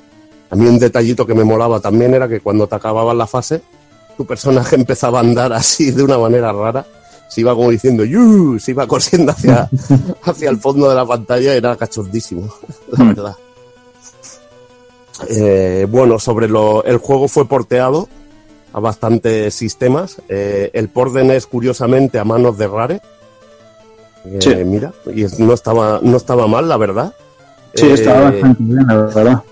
[0.48, 3.62] A mí un detallito que me molaba también era que cuando te acababas la fase,
[4.16, 6.86] tu personaje empezaba a andar así de una manera rara.
[7.28, 8.60] Se iba como diciendo, ¡Yu!
[8.60, 9.68] Se iba corriendo hacia,
[10.22, 12.48] hacia el fondo de la pantalla, era cachondísimo,
[12.93, 13.36] la verdad.
[15.28, 18.09] Eh, bueno, sobre lo, el juego fue porteado
[18.73, 20.16] a bastantes sistemas.
[20.28, 23.01] Eh, el port de NES, curiosamente, a manos de Rare.
[24.24, 24.55] Eh, Sí.
[24.65, 27.12] Mira, y es- no estaba, no estaba mal, la verdad.
[27.74, 29.43] Sí, estaba Eh, bastante bien, la verdad.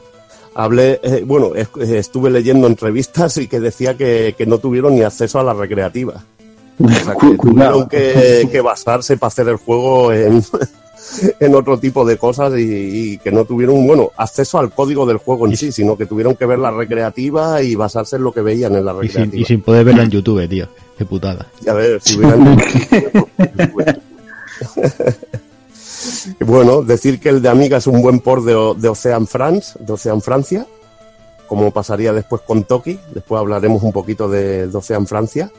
[0.55, 5.03] Hablé, eh, bueno, es- estuve leyendo entrevistas y que decía que, que no tuvieron ni
[5.03, 6.23] acceso a la recreativa.
[6.83, 10.43] O sea, que tuvieron que, que basarse para hacer el juego en,
[11.41, 12.63] en otro tipo de cosas y,
[13.13, 16.37] y que no tuvieron, bueno, acceso al código del juego en sí, sino que tuvieron
[16.37, 19.43] que ver la recreativa y basarse en lo que veían en la Y sin, recreativa.
[19.43, 20.69] y sin poder verlo en YouTube, tío.
[20.97, 21.47] Qué putada.
[21.65, 22.61] Y a ver, si hubieran...
[26.41, 30.21] bueno, decir que el de Amiga es un buen port de Ocean France, de Ocean
[30.21, 30.67] Francia,
[31.47, 35.51] como pasaría después con Toki, después hablaremos un poquito de, de Ocean Francia.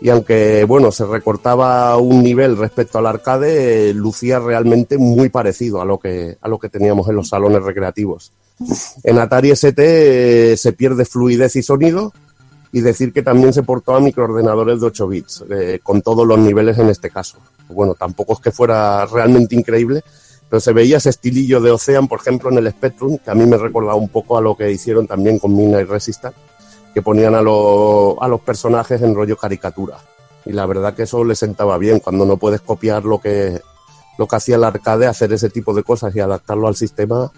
[0.00, 5.84] Y aunque, bueno, se recortaba un nivel respecto al arcade, lucía realmente muy parecido a
[5.84, 8.32] lo que, a lo que teníamos en los salones recreativos.
[9.04, 12.12] En Atari ST eh, se pierde fluidez y sonido,
[12.72, 16.38] y decir que también se portó a microordenadores de 8 bits, eh, con todos los
[16.38, 17.38] niveles en este caso.
[17.70, 20.02] Bueno, tampoco es que fuera realmente increíble,
[20.50, 23.46] pero se veía ese estilillo de Ocean, por ejemplo, en el Spectrum, que a mí
[23.46, 26.38] me recordaba un poco a lo que hicieron también con y Resistance,
[26.96, 29.98] que ponían a, lo- a los personajes en rollo caricatura.
[30.46, 33.60] Y la verdad que eso le sentaba bien, cuando no puedes copiar lo que,
[34.16, 37.30] lo que hacía el arcade, hacer ese tipo de cosas y adaptarlo al sistema,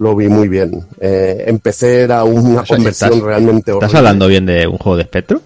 [0.00, 0.84] lo vi muy bien.
[0.98, 3.98] Eh, empecé era una O sea, conversión ¿estás- realmente ¿Estás horrible.
[3.98, 5.40] hablando bien de un juego de espectro?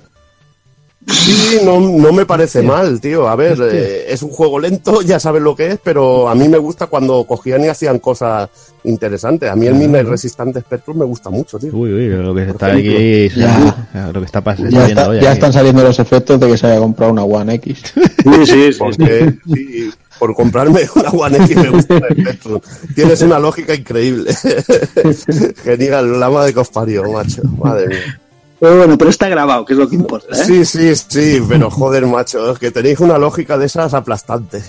[1.07, 3.27] Sí, no, no me parece mal, tío.
[3.29, 6.47] A ver, eh, es un juego lento, ya sabes lo que es, pero a mí
[6.49, 8.51] me gusta cuando cogían y hacían cosas
[8.85, 9.49] interesantes.
[9.51, 11.71] A mí el Midnight Resistante Spectrum me gusta mucho, tío.
[11.75, 13.29] Uy, uy, lo que está aquí.
[13.35, 14.11] Ya.
[14.13, 14.71] Lo que está pasando.
[14.71, 17.83] Ya, está- ya están saliendo los efectos de que se haya comprado una One X.
[17.95, 18.79] Sí, sí, sí.
[18.79, 22.61] Porque sí, por comprarme una One X me gusta el Spectrum.
[22.95, 24.35] Tienes una lógica increíble.
[25.65, 27.43] Genial, la madre que os parió, macho.
[27.63, 28.21] Madre mía.
[28.61, 30.29] Pero bueno, pero está grabado, que es lo que importa.
[30.33, 30.45] ¿eh?
[30.45, 34.63] Sí, sí, sí, pero joder, macho, que tenéis una lógica de esas aplastante.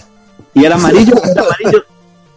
[0.54, 1.86] Y el amarillo, el amarillo,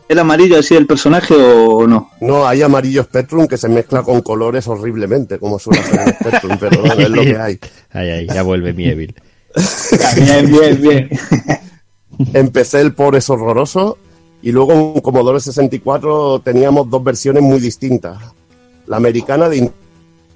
[0.06, 2.10] ¿El amarillo así el personaje o no?
[2.20, 6.58] No, hay amarillo Spectrum que se mezcla con colores horriblemente, como suele hacer el Spectrum,
[6.60, 7.58] pero no, es lo que hay.
[7.90, 9.14] Ahí, ahí, ya vuelve mi Evil.
[10.16, 11.10] bien, bien, bien.
[12.34, 13.96] Empecé el por es horroroso
[14.42, 18.18] y luego en Commodore 64 teníamos dos versiones muy distintas.
[18.86, 19.72] La americana de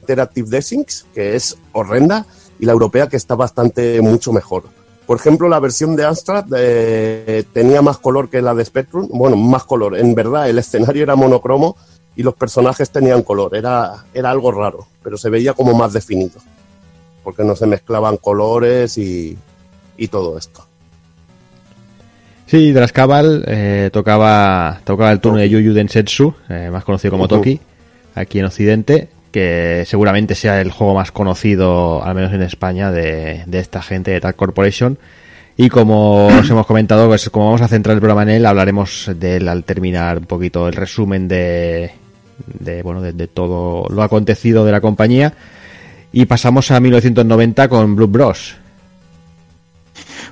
[0.08, 2.24] Interactive Designs, que es horrenda,
[2.58, 4.64] y la europea que está bastante mucho mejor.
[5.06, 9.08] Por ejemplo, la versión de Amstrad eh, tenía más color que la de Spectrum.
[9.12, 9.98] Bueno, más color.
[9.98, 11.76] En verdad, el escenario era monocromo
[12.16, 13.54] y los personajes tenían color.
[13.54, 16.40] Era, era algo raro, pero se veía como más definido.
[17.22, 19.36] Porque no se mezclaban colores y,
[19.96, 20.64] y todo esto.
[22.46, 27.60] Sí, Drascabal eh, tocaba, tocaba el turno de Yuyu Densetsu, eh, más conocido como Toki,
[28.14, 33.42] aquí en Occidente, que seguramente sea el juego más conocido, al menos en España, de,
[33.46, 34.98] de esta gente de Tag Corporation.
[35.56, 39.10] Y como os hemos comentado, pues como vamos a centrar el programa en él, hablaremos
[39.14, 41.90] de él al terminar un poquito el resumen de,
[42.46, 45.34] de bueno, de, de todo lo acontecido de la compañía.
[46.12, 48.56] Y pasamos a 1990 con Blue Bros.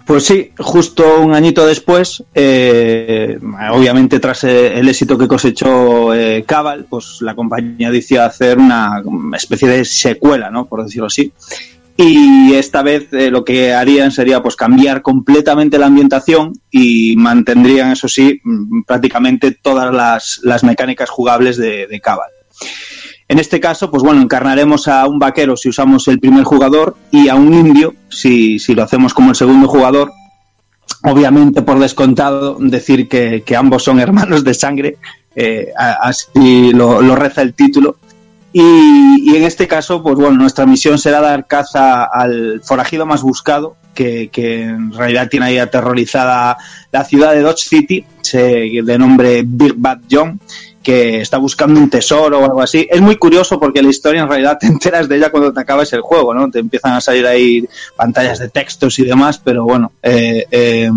[0.06, 3.38] Pues sí, justo un añito después, eh,
[3.72, 9.02] obviamente tras eh, el éxito que cosechó eh, Cabal, pues la compañía decidió hacer una
[9.34, 10.66] especie de secuela, ¿no?
[10.66, 11.32] Por decirlo así.
[11.96, 17.92] Y esta vez eh, lo que harían sería pues cambiar completamente la ambientación y mantendrían,
[17.92, 22.30] eso sí, mm, prácticamente todas las, las mecánicas jugables de, de Cabal.
[23.28, 27.28] En este caso, pues bueno, encarnaremos a un vaquero si usamos el primer jugador y
[27.28, 30.12] a un indio si, si lo hacemos como el segundo jugador.
[31.02, 34.98] Obviamente, por descontado, decir que, que ambos son hermanos de sangre,
[35.34, 37.96] eh, así lo, reza el título.
[38.52, 43.76] Y, en este caso, pues bueno, nuestra misión será dar caza al forajido más buscado,
[43.94, 46.56] que, que en realidad tiene ahí aterrorizada
[46.90, 50.40] la ciudad de Dodge City, de nombre Big Bad John,
[50.86, 52.86] que está buscando un tesoro o algo así.
[52.88, 55.92] Es muy curioso porque la historia en realidad te enteras de ella cuando te acabas
[55.92, 56.48] el juego, ¿no?
[56.48, 60.88] Te empiezan a salir ahí pantallas de textos y demás, pero bueno, eh, eh,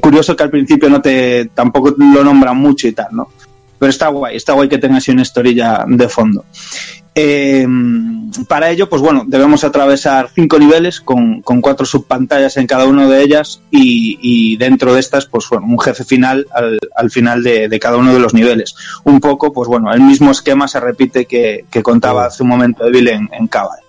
[0.00, 3.28] curioso que al principio no te tampoco lo nombran mucho y tal, ¿no?
[3.76, 6.44] Pero está guay, está guay que tenga así una historia de fondo.
[7.14, 7.66] Eh,
[8.48, 13.08] para ello, pues bueno, debemos atravesar cinco niveles con, con cuatro subpantallas en cada uno
[13.10, 17.42] de ellas y, y dentro de estas, pues bueno, un jefe final al, al final
[17.42, 18.74] de, de cada uno de los niveles.
[19.04, 22.86] Un poco, pues bueno, el mismo esquema se repite que, que contaba hace un momento
[22.86, 23.80] Evil en, en Cabal.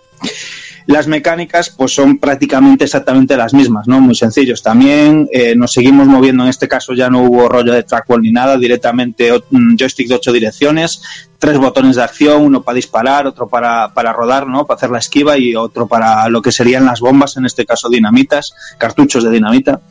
[0.85, 4.01] Las mecánicas pues son prácticamente exactamente las mismas, ¿no?
[4.01, 4.61] Muy sencillos.
[4.61, 8.33] También eh, nos seguimos moviendo, en este caso ya no hubo rollo de trackball ni
[8.33, 11.01] nada, directamente un joystick de ocho direcciones,
[11.43, 14.65] tres botones de acción, uno para disparar, otro para, para rodar, ¿no?
[14.65, 17.89] Para hacer la esquiva y otro para lo que serían las bombas, en este caso
[17.89, 19.81] dinamitas, cartuchos de dinamita.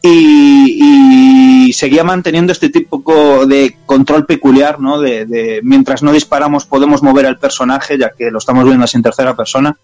[0.00, 3.02] Y, y seguía manteniendo este tipo
[3.46, 5.00] de control peculiar, ¿no?
[5.00, 8.96] De, de mientras no disparamos podemos mover al personaje, ya que lo estamos viendo así
[8.96, 9.76] en tercera persona.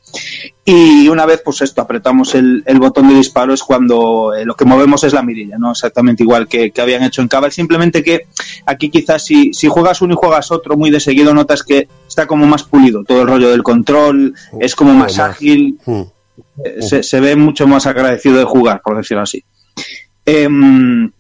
[0.65, 4.55] Y una vez, pues esto, apretamos el, el botón de disparo es cuando eh, lo
[4.55, 5.73] que movemos es la mirilla, ¿no?
[5.73, 7.51] Exactamente igual que, que habían hecho en Cabal.
[7.51, 8.27] Simplemente que
[8.67, 12.27] aquí quizás si, si juegas uno y juegas otro muy de seguido notas que está
[12.27, 15.31] como más pulido todo el rollo del control, es como más más.
[15.31, 16.03] ágil, Hmm.
[16.65, 19.43] eh, se, se ve mucho más agradecido de jugar, por decirlo así.
[20.27, 21.11] Em,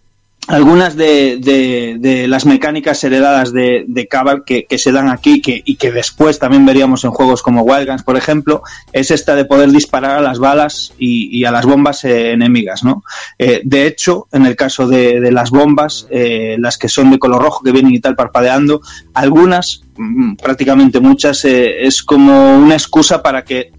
[0.48, 5.62] algunas de, de- de las mecánicas heredadas de, de Cabal que, se dan aquí que,
[5.64, 8.62] y que después también veríamos en juegos como Wild Guns, por ejemplo,
[8.92, 12.82] es esta de poder disparar a las balas y, y a las bombas eh, enemigas.
[12.82, 13.04] ¿no?
[13.38, 17.18] Eh, de hecho, en el caso de, de las bombas, eh, las que son de
[17.18, 18.80] color rojo que vienen y tal parpadeando,
[19.14, 23.70] algunas, mm, prácticamente muchas, eh, es como una excusa para que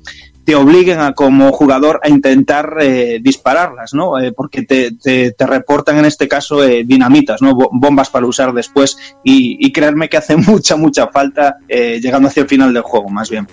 [0.43, 4.19] te obliguen a como jugador a intentar eh, dispararlas, ¿no?
[4.19, 7.53] Eh, porque te, te- te reportan en este caso eh, dinamitas, ¿no?
[7.53, 12.27] Bo- Bombas para usar después y, y creerme que hace mucha, mucha falta eh, llegando
[12.29, 13.47] hacia el final del juego, más bien.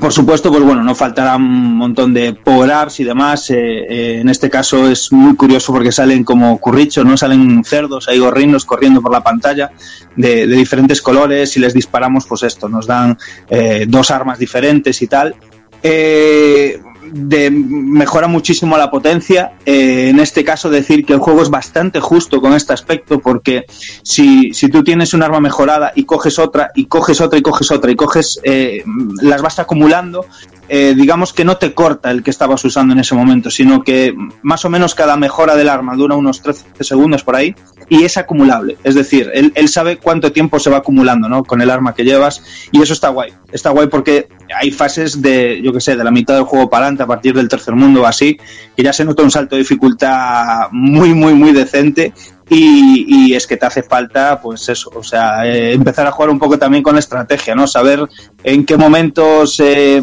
[0.00, 3.50] Por supuesto, pues bueno, no faltará un montón de power-ups y demás.
[3.50, 7.16] eh, eh, en este caso es muy curioso porque salen como currichos, ¿no?
[7.16, 9.70] Salen cerdos, hay gorrinos corriendo por la pantalla
[10.16, 11.50] de, diferentes colores.
[11.50, 13.16] Si les disparamos, pues esto, nos dan
[13.48, 15.34] eh, dos armas diferentes y tal.
[15.82, 16.80] Eh,
[17.12, 19.52] mejora muchísimo la potencia.
[19.64, 23.66] Eh, en este caso, decir que el juego es bastante justo con este aspecto, porque
[24.02, 27.70] si, si tú tienes un arma mejorada y coges otra, y coges otra, y coges
[27.70, 28.82] otra, y coges, eh,
[29.22, 30.26] las vas acumulando,
[30.68, 34.14] eh, digamos que no te corta el que estabas usando en ese momento, sino que
[34.42, 37.54] más o menos cada mejora del arma dura unos 13 segundos por ahí
[37.88, 38.76] y es acumulable.
[38.82, 41.44] Es decir, él, él sabe cuánto tiempo se va acumulando ¿no?
[41.44, 42.42] con el arma que llevas
[42.72, 43.32] y eso está guay.
[43.52, 46.86] Está guay porque hay fases de, yo que sé, de la mitad del juego para
[46.86, 48.38] adelante, a partir del tercer mundo o así,
[48.76, 52.12] que ya se nota un salto de dificultad muy, muy, muy decente
[52.48, 56.38] y, es que te hace falta, pues eso, o sea, eh, empezar a jugar un
[56.38, 57.66] poco también con la estrategia, ¿no?
[57.66, 58.06] Saber
[58.44, 60.00] en qué momentos eh,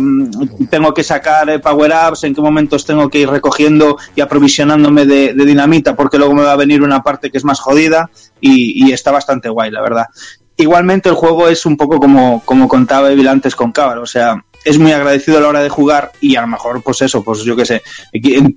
[0.69, 5.33] tengo que sacar eh, power-ups, en qué momentos tengo que ir recogiendo y aprovisionándome de,
[5.33, 8.09] dinamita, porque luego me va a venir una parte que es más jodida
[8.41, 10.07] y, está bastante guay, la verdad.
[10.57, 14.35] Igualmente el juego es un poco como, como contaba Evil antes con Cabal, o sea,
[14.63, 17.43] es muy agradecido a la hora de jugar y a lo mejor, pues eso, pues
[17.43, 17.81] yo qué sé,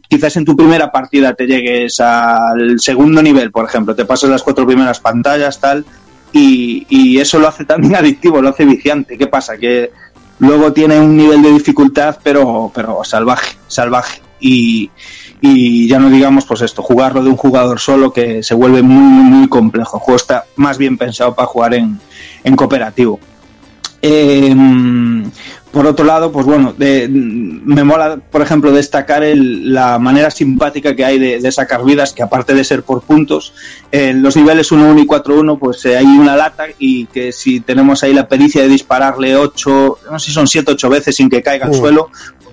[0.08, 4.42] quizás en tu primera partida te llegues al segundo nivel, por ejemplo, te pasas las
[4.42, 5.84] cuatro primeras pantallas, tal,
[6.32, 9.16] y, y eso lo hace también adictivo, lo hace viciante.
[9.16, 9.56] ¿Qué pasa?
[9.56, 9.90] Que
[10.38, 14.20] luego tiene un nivel de dificultad, pero, pero salvaje, salvaje.
[14.38, 14.90] Y,
[15.40, 19.02] y ya no digamos, pues esto, jugarlo de un jugador solo que se vuelve muy,
[19.02, 19.96] muy, muy complejo.
[19.96, 21.98] El juego está más bien pensado para jugar en,
[22.44, 23.18] en cooperativo.
[24.02, 24.54] Eh,
[25.76, 30.96] por otro lado, pues bueno, de- me mola, por ejemplo, destacar el- la manera simpática
[30.96, 33.52] que hay de, de sacar vidas, que aparte de ser por puntos,
[33.92, 38.02] en los niveles 1-1 y 4-1, pues eh, hay una lata y que si tenemos
[38.02, 41.42] ahí la pericia de dispararle 8, no sé si son 7 8 veces sin que
[41.42, 41.74] caiga al Uh.
[41.74, 42.08] suelo,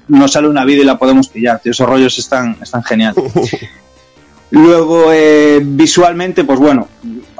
[0.09, 1.61] nos sale una vida y la podemos pillar.
[1.61, 3.23] Tío, esos rollos están, están geniales.
[4.55, 6.87] Luego, eh, visualmente, pues bueno,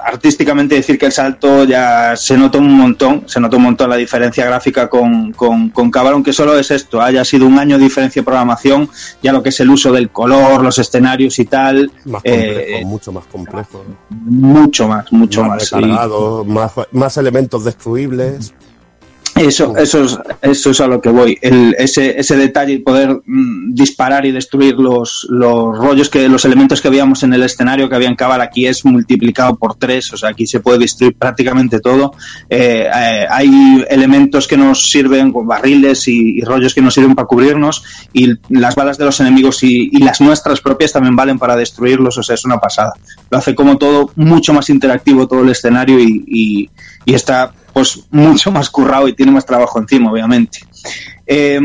[0.03, 3.97] artísticamente decir que el salto ya se nota un montón, se nota un montón la
[3.97, 7.83] diferencia gráfica con, con, con Cabal, aunque solo es esto, haya sido un año de
[7.83, 8.89] diferencia de programación,
[9.21, 12.87] ya lo que es el uso del color, los escenarios y tal, Más eh, complejo,
[12.87, 13.85] mucho más complejo.
[14.09, 15.71] mucho más, mucho más.
[15.71, 18.55] recargado, más, más elementos destruibles.
[19.35, 21.37] Eso, eso, es, eso es a lo que voy.
[21.41, 26.45] El, ese, ese detalle y poder mm, disparar y destruir los, los rollos que, los
[26.45, 30.13] elementos que veíamos en el escenario que había en Cabal aquí es multiplicado por tres.
[30.13, 32.13] O sea, aquí se puede destruir prácticamente todo.
[32.49, 37.27] Eh, eh, hay elementos que nos sirven barriles y, y rollos que nos sirven para
[37.27, 37.83] cubrirnos
[38.13, 42.17] y las balas de los enemigos y, y las nuestras propias también valen para destruirlos.
[42.19, 42.93] O sea, es una pasada.
[43.31, 46.69] Lo hace como todo mucho más interactivo todo el escenario y, y,
[47.05, 50.59] y está pues mucho más currado y tiene más trabajo encima, obviamente.
[51.25, 51.59] Eh,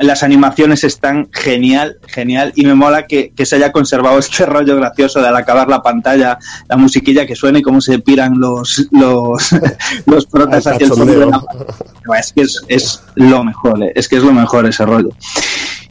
[0.00, 4.76] las animaciones están genial, genial, y me mola que, que, se haya conservado este rollo
[4.76, 6.38] gracioso de al acabar la pantalla,
[6.68, 9.50] la musiquilla que suena y cómo se piran los, los,
[10.06, 14.08] los protas hacia el fondo de la Es que es, es, lo mejor, eh, es
[14.08, 15.10] que es lo mejor ese rollo.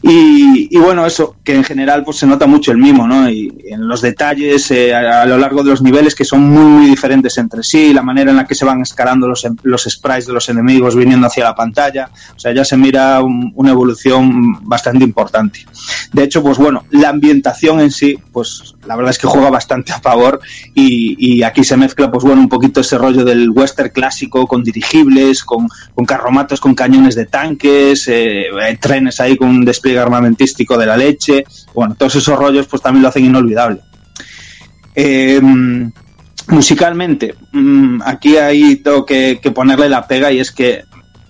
[0.06, 3.26] Y, bueno, eso, que en general pues se nota mucho el mimo, ¿no?
[3.30, 6.86] Y en los detalles eh, a, lo largo de los niveles que son muy, muy
[6.90, 10.34] diferentes entre sí, la manera en la que se van escalando los, los sprites de
[10.34, 15.04] los enemigos viniendo hacia la pantalla, o sea, ya se mira un, una evolución bastante
[15.04, 15.60] importante.
[16.12, 19.92] De hecho, pues bueno, la ambientación en sí, pues la verdad es que juega bastante
[19.92, 20.40] a favor
[20.74, 25.44] y, aquí se mezcla, pues bueno, un poquito ese rollo del western clásico con dirigibles,
[25.44, 28.46] con, con carromatos, con cañones de tanques, eh,
[28.80, 31.44] trenes ahí con un despliegue armamentístico de la leche.
[31.74, 33.80] Bueno, todos esos rollos pues también lo hacen inolvidable.
[34.94, 35.40] Eh,
[36.48, 40.84] musicalmente, mmm, aquí ahí tengo que, que, ponerle la pega y es que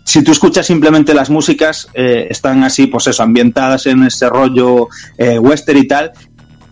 [0.04, 4.88] si tú escuchas simplemente las músicas, eh, están así, pues eso, ambientadas en ese rollo
[5.16, 6.12] eh, western y tal,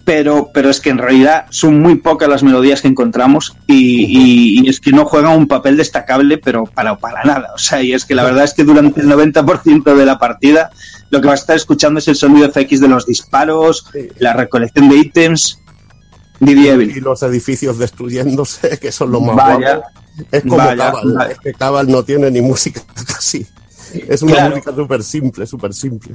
[0.05, 4.61] pero, pero es que en realidad son muy pocas las melodías que encontramos y, y,
[4.61, 7.53] y, es que no juegan un papel destacable, pero para, para nada.
[7.55, 10.71] O sea, y es que la verdad es que durante el 90% de la partida
[11.13, 13.87] lo que vas a estar escuchando es el sonido FX de los disparos,
[14.19, 15.59] la recolección de ítems.
[16.41, 19.93] Y los edificios destruyéndose, que son los más vaya, guapos.
[20.33, 21.33] Es como vaya, Cabal, vaya.
[21.33, 23.47] es que Cabal no tiene ni música casi.
[24.09, 24.51] Es una Claro.
[24.57, 26.15] música súper simple, súper simple.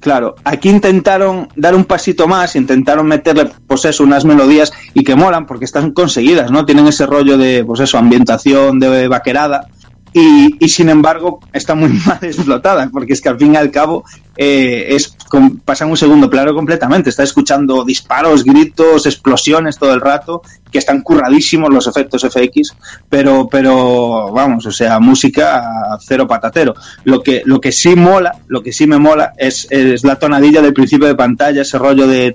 [0.00, 5.14] Claro, aquí intentaron dar un pasito más, intentaron meterle, pues eso, unas melodías y que
[5.14, 6.64] molan porque están conseguidas, ¿no?
[6.64, 9.68] Tienen ese rollo de, pues eso, ambientación de vaquerada
[10.12, 13.70] y, y sin embargo está muy mal explotada porque es que al fin y al
[13.70, 14.04] cabo
[14.36, 17.10] eh, es con, pasan un segundo plano completamente.
[17.10, 22.74] Está escuchando disparos, gritos, explosiones todo el rato, que están curradísimos los efectos FX,
[23.08, 26.74] pero, pero vamos, o sea, música cero patatero.
[27.04, 30.62] Lo que, lo que sí mola, lo que sí me mola es, es la tonadilla
[30.62, 32.34] del principio de pantalla, ese rollo de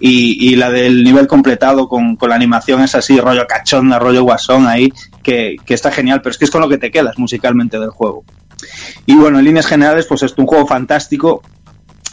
[0.00, 4.22] y, y la del nivel completado con, con la animación es así, rollo cachonda, rollo
[4.22, 4.92] guasón ahí,
[5.22, 7.90] que, que está genial, pero es que es con lo que te quedas musicalmente del
[7.90, 8.24] juego.
[9.06, 11.42] Y bueno, en líneas generales, pues es un juego fantástico,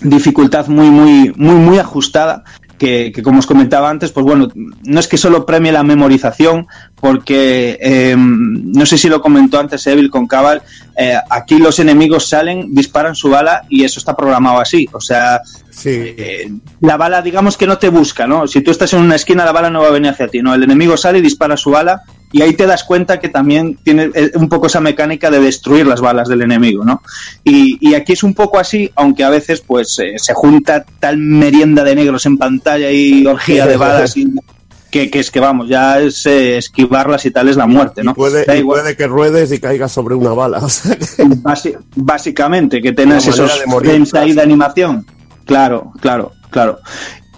[0.02, 2.44] dificultad muy, muy, muy, muy ajustada.
[2.78, 6.66] Que, que, como os comentaba antes, pues bueno, no es que solo premie la memorización,
[7.02, 10.62] porque eh, no sé si lo comentó antes Evil con Cabal,
[10.98, 14.88] eh, aquí los enemigos salen, disparan su bala y eso está programado así.
[14.94, 15.90] O sea, sí.
[15.90, 16.50] eh,
[16.80, 18.48] la bala, digamos que no te busca, ¿no?
[18.48, 20.54] Si tú estás en una esquina, la bala no va a venir hacia ti, ¿no?
[20.54, 24.12] El enemigo sale y dispara su bala y ahí te das cuenta que también tiene
[24.14, 27.02] eh, un poco esa mecánica de destruir las balas del enemigo, ¿no?
[27.44, 31.18] Y, y aquí es un poco así, aunque a veces pues eh, se junta tal
[31.18, 34.28] merienda de negros en pantalla y orgía de balas y,
[34.92, 38.12] que, que es que vamos, ya es eh, esquivarlas y tal es la muerte, ¿no?
[38.12, 40.60] Y puede, y que ruedes y caigas sobre una bala.
[40.60, 41.06] o sea que-
[41.44, 45.06] Basi- básicamente, que tengas esos frames ahí de animación.
[45.46, 46.80] Claro, claro, claro.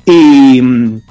[0.05, 1.01] Y, mm,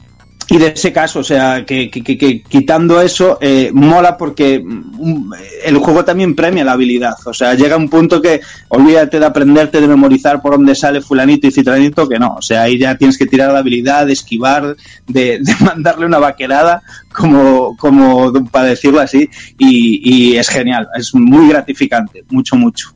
[0.53, 5.33] y de ese caso, o sea, que, que- que- quitando eso, eh, mola porque mm,
[5.65, 7.15] el juego también premia la habilidad.
[7.25, 11.47] O sea, llega un punto que olvídate de aprenderte, de memorizar por dónde sale fulanito
[11.47, 12.35] y citranito, que no.
[12.39, 16.19] O sea, ahí ya tienes que tirar la habilidad, de esquivar, de, de mandarle una
[16.19, 16.83] vaquerada,
[17.13, 22.93] como, como para decirlo así, y, y es genial, es muy gratificante, mucho, mucho.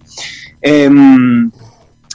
[0.61, 1.51] Em,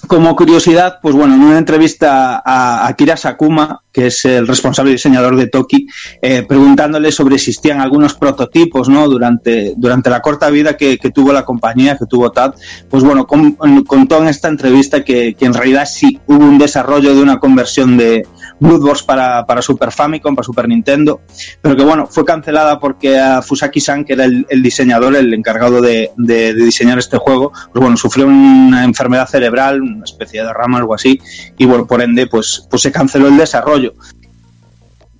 [0.09, 5.35] como curiosidad, pues bueno, en una entrevista a Akira Sakuma, que es el responsable diseñador
[5.35, 5.85] de Toki,
[6.19, 9.07] eh, preguntándole sobre si existían algunos prototipos, ¿no?
[9.07, 12.55] Durante, durante la corta vida que, tuvo la compañía, que tuvo TAD,
[12.89, 13.53] pues bueno, con-
[13.85, 17.95] contó en esta entrevista que, que en realidad sí hubo un desarrollo de una conversión
[17.95, 18.25] de
[18.59, 21.21] Blood Wars para, para Super Famicom, para Super Nintendo,
[21.61, 25.81] pero que bueno, fue cancelada porque a Fusaki-san, que era el, el diseñador, el encargado
[25.81, 30.47] de, de- de diseñar este juego, pues bueno, sufrió una enfermedad cerebral, una especie de
[30.47, 31.19] derrama, algo así,
[31.57, 33.93] y bueno, por ende, pues, pues se canceló el desarrollo.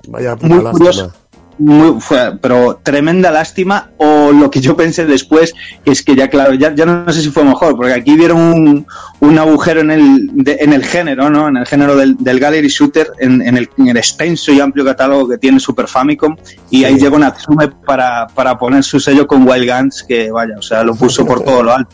[0.07, 1.13] Vaya Muy lástima.
[1.61, 5.53] Muy, fue- pero tremenda lástima o lo que yo pensé después
[5.83, 8.87] es que ya claro ya, ya no sé si fue mejor porque aquí vieron un,
[9.19, 12.69] un agujero en el de- en el género no en el género del, del gallery
[12.69, 16.33] shooter en, en el, en el extenso y amplio catálogo que tiene Super Famicom
[16.69, 20.61] y ahí llegó Natsume para, para poner su sello con Wild Guns que vaya o
[20.61, 21.93] sea lo puso por todo lo alto.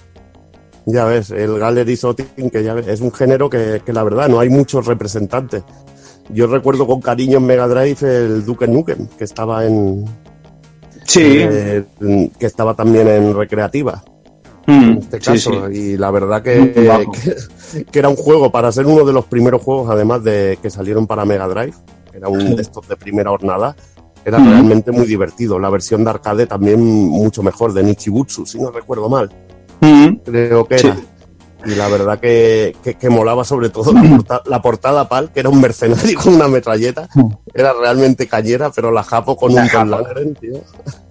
[0.86, 4.30] Ya ves, el Gallery Shooting, que ya ves, es un género que, que la verdad
[4.30, 5.64] no hay muchos representantes.
[6.30, 10.06] Yo recuerdo con cariño en Mega Drive el Duke Nukem, que estaba en.
[11.06, 11.84] sí eh,
[12.40, 14.04] que estaba también en recreativa,
[14.68, 15.68] Mm, en este sí, caso.
[15.72, 15.78] sí.
[15.78, 17.06] Y la verdad Muy que,
[17.74, 20.72] que, que era un juego para ser uno de los primeros juegos, además de que
[20.72, 21.76] salieron para Mega Drive,
[22.12, 23.76] era un de estos de primera jornada.
[24.26, 25.60] Era realmente muy divertido.
[25.60, 29.30] La versión de arcade también mucho mejor, de Nichibutsu, si no recuerdo mal.
[29.82, 30.88] Mm, creo que Sí.
[30.88, 30.98] era.
[31.66, 35.40] Y la verdad que, que, que molaba sobre todo la, porta- la portada PAL, que
[35.40, 37.08] era un mercenario con una metralleta.
[37.54, 40.04] Era realmente cañera, pero la Japo con La un Don Japo.
[40.40, 40.54] Tío.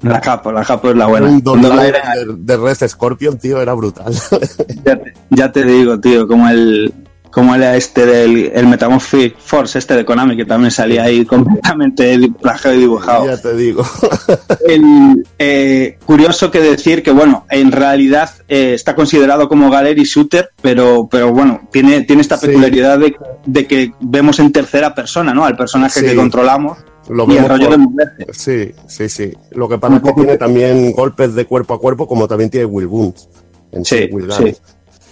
[0.02, 1.92] la capo la capo es la buena un Don Don de,
[2.38, 4.14] de Red Scorpion, tío, era brutal.
[4.84, 6.92] Ya te, ya te digo, tío, como el
[7.34, 12.16] como era este del el Metamorphic Force, este de Konami, que también salía ahí completamente
[12.40, 13.26] plagiado y dibujado.
[13.26, 13.84] ya te digo.
[14.68, 20.50] El, eh, curioso que decir que, bueno, en realidad eh, está considerado como gallery shooter,
[20.62, 22.46] pero, pero bueno, tiene, tiene esta Sí.
[22.46, 23.16] peculiaridad de,
[23.46, 25.44] de que vemos en tercera persona, ¿no?
[25.44, 26.06] Al personaje Sí.
[26.06, 26.78] que controlamos
[27.08, 28.26] Lo y el rollo por- de.
[28.32, 29.32] Sí, sí, sí.
[29.50, 32.66] Lo que pasa es que tiene también golpes de cuerpo a cuerpo, como también tiene
[32.66, 33.28] Will Boons.
[33.72, 34.54] En Sí, Will sí.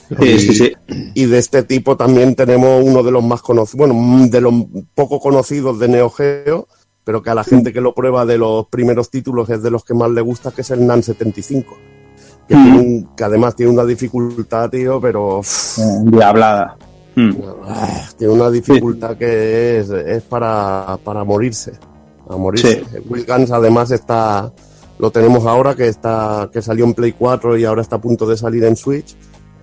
[0.08, 0.72] Sí, Y- sí, sí.
[1.14, 4.52] Y de este tipo también tenemos uno de los más conocidos, bueno, de los
[4.94, 6.68] poco conocidos de Neo Geo,
[7.04, 9.84] pero que a la gente que lo prueba de los primeros títulos es de los
[9.84, 11.76] que más le gusta, que es el NAN 75.
[12.48, 12.64] Que, Mm.
[12.64, 16.76] tiene que además tiene una dificultad, tío, pero Eh, Diablada.
[17.14, 17.30] Mm.
[17.66, 21.72] ah, tiene una dificultad que es, es para, para morirse.
[22.28, 22.82] A morirse.
[23.08, 24.52] Will Guns además está,
[24.98, 28.26] lo tenemos ahora que está, que salió en Play 4 y ahora está a punto
[28.26, 29.16] de salir en Switch.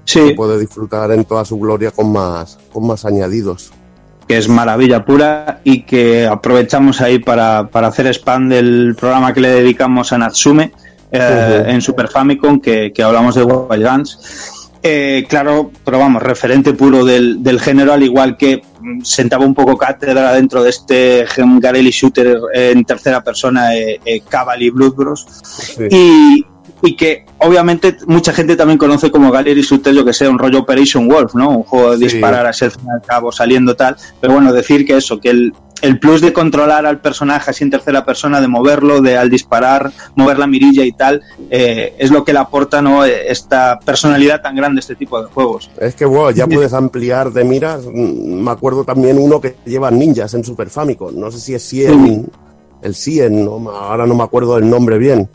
[0.10, 3.72] Sí, Se puede disfrutar en toda su gloria con más, con más añadidos.
[4.28, 9.42] que es maravilla pura y que aprovechamos ahí para, para hacer spam del programa que
[9.42, 10.72] le dedicamos a Natsume
[11.12, 14.60] eh, en Super Famicom, que, que hablamos de Wild Guns.
[14.82, 19.54] Eh, claro, pero vamos, referente puro del, del género, al igual que mm, sentaba un
[19.54, 24.96] poco cátedra dentro de este Garelli Shooter en tercera persona, eh, eh, Cabal y Blood
[24.96, 25.28] Bros.
[25.44, 25.88] Sí.
[25.92, 26.46] y,
[26.82, 30.60] y que obviamente mucha gente también conoce como Gallery Shooter, yo que sé, un rollo
[30.60, 31.50] Operation Wolf, ¿no?
[31.50, 32.16] Un juego de Sí.
[32.16, 33.96] disparar fin y al cabo saliendo tal.
[34.22, 37.70] Pero bueno, decir que eso, que el, el plus de controlar al personaje así en
[37.72, 42.24] tercera persona, de moverlo, de al disparar, mover la mirilla y tal, eh, es lo
[42.26, 43.06] que le aporta, ¿no?
[43.06, 45.70] Esta personalidad tan grande a este tipo de juegos.
[45.80, 47.86] Es que, bueno, ya puedes ampliar de miras.
[47.86, 51.18] Mm, Me acuerdo también uno que lleva ninjas en Super Famicom.
[51.18, 52.30] No sé si es Cien,
[52.82, 55.30] el Cien, no, me- ahora no me acuerdo del nombre bien.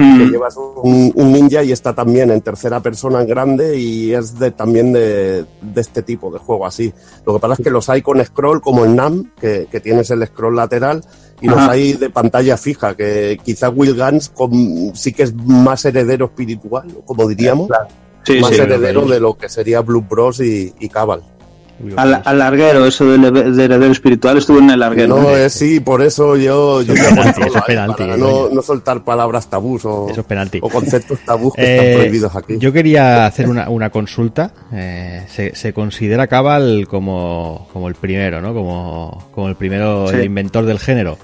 [0.00, 4.14] Que Mm, llevas un, un ninja y está también en tercera persona en grande y
[4.14, 6.92] es de, también de, de este tipo de juego así.
[7.26, 10.10] Lo que pasa es que los hay con scroll como el NAM, que, que tienes
[10.10, 11.04] el scroll lateral,
[11.42, 15.84] y los hay de pantalla fija, que quizá Will Guns con- sí que es más
[15.84, 17.68] heredero espiritual, como diríamos.
[18.22, 18.60] Sí, más sí.
[18.60, 21.22] heredero de lo que sería Blue Bros y, y Cabal.
[21.96, 25.18] Al, al larguero, eso del de, de heredero espiritual estuvo en el larguero.
[25.20, 28.02] No, es sí, por eso yo, yo Eso es penalti, controlo eso es ahí, penalti,
[28.02, 28.24] para coño.
[28.48, 30.58] no, no soltar palabras tabús o, Eso es penalti.
[30.62, 32.58] o conceptos tabús que Eh, están prohibidos aquí.
[32.58, 34.52] Yo quería hacer una, una consulta.
[34.72, 38.52] Eh, se, se considera Cabal como, como el primero, ¿no?
[38.52, 40.16] Como, como el primero, Sí.
[40.16, 41.16] el inventor del género.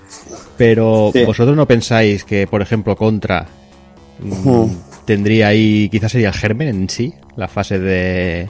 [0.56, 1.24] Pero Sí.
[1.24, 3.46] vosotros no pensáis que, por ejemplo, Contra
[4.20, 4.64] mm,
[5.04, 8.48] tendría ahí, quizás sería el germen en sí, la fase de...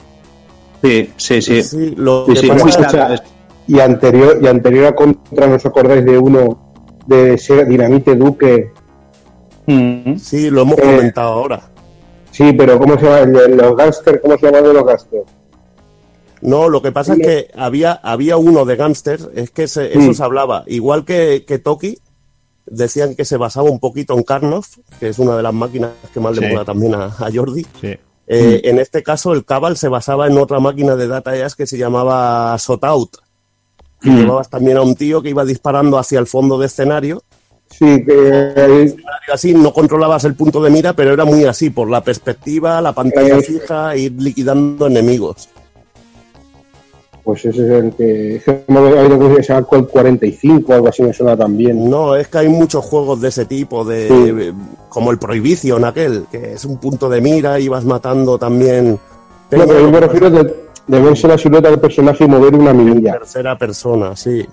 [0.83, 1.93] Sí, sí, sí.
[1.97, 2.25] Lo.
[3.67, 6.73] Y anterior, y anterior a Contra, ¿no os acordáis de uno
[7.05, 8.71] de Sega Dinamite Duque?
[9.65, 10.15] Mm.
[10.17, 11.69] sí, lo hemos Eh, comentado ahora.
[12.31, 13.25] Sí, pero ¿cómo se llama?
[13.25, 15.25] Los gangsters, ¿cómo se llama de los gangsters?
[16.41, 20.11] No, lo que pasa es que había, había uno de Gangster, es que se- eso
[20.11, 20.13] Mm.
[20.13, 20.63] se hablaba.
[20.67, 21.97] Igual que, que Toki,
[22.67, 26.19] decían que se basaba un poquito en Karnoff, que es una de las máquinas que
[26.19, 26.41] más Sí.
[26.41, 27.65] le mola también a, a Jordi.
[27.81, 27.97] Sí.
[28.27, 31.65] Eh, En este caso, el Cabal se basaba en otra máquina de Data East que
[31.65, 33.15] se llamaba Sotout.
[34.01, 34.17] Que Mm.
[34.19, 37.23] llevabas también a un tío que iba disparando hacia el fondo de escenario.
[37.69, 38.95] Sí, que
[39.33, 42.93] Así no controlabas el punto de mira, pero era muy así, por la perspectiva, la
[42.93, 43.41] pantalla Eh.
[43.41, 45.49] fija, ir liquidando enemigos.
[47.27, 48.35] Pues ese es el que.
[48.37, 51.13] Es que no me- hay uno que se llama Colt 45 o algo así, me
[51.13, 51.89] suena también.
[51.89, 54.57] No, es que hay muchos juegos de ese tipo, de Sí.
[54.87, 58.91] como el Prohibition aquel, que es un punto de mira y vas matando también.
[59.51, 60.43] No, pero yo me refiero de,
[60.87, 63.11] de verse la silueta del personaje y mover una mirilla.
[63.19, 64.45] tercera persona, sí.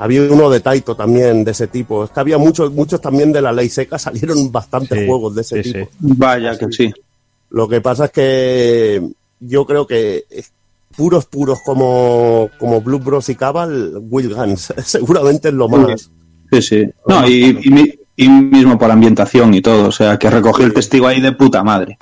[0.00, 2.02] Había uno de Taito también de ese tipo.
[2.04, 5.42] Es que había muchos, muchos también de la ley seca, salieron bastantes Sí, juegos de
[5.42, 5.84] ese sí, tipo.
[5.86, 5.90] sí.
[6.00, 6.92] Vaya que sí.
[7.50, 9.02] Lo que pasa es que
[9.38, 10.24] yo creo que
[10.96, 16.10] puros, puros como, como Blue Bros y Cabal, Will Guns, seguramente es lo más.
[16.50, 16.90] Sí, sí.
[17.06, 21.06] No, y, y y mismo por ambientación y todo, o sea, que recogió el testigo
[21.06, 21.98] ahí de puta madre.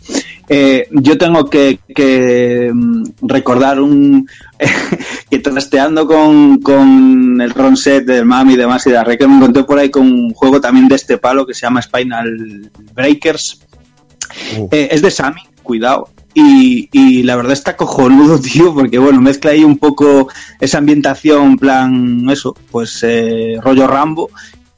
[0.48, 4.28] Eh, yo tengo que, que, mm, recordar un
[5.30, 9.28] que trasteando con, con el ron set del Mami y demás y de Arre que
[9.28, 12.70] me encontré por ahí con un juego también de este palo que se llama Spinal
[12.92, 13.60] Breakers.
[14.58, 14.68] Uh.
[14.72, 16.08] Eh, es de Sammy, cuidado.
[16.34, 20.28] Y, y la verdad está cojonudo, tío, porque bueno, mezcla ahí un poco
[20.60, 24.30] esa ambientación, en plan, eso, pues eh, rollo Rambo.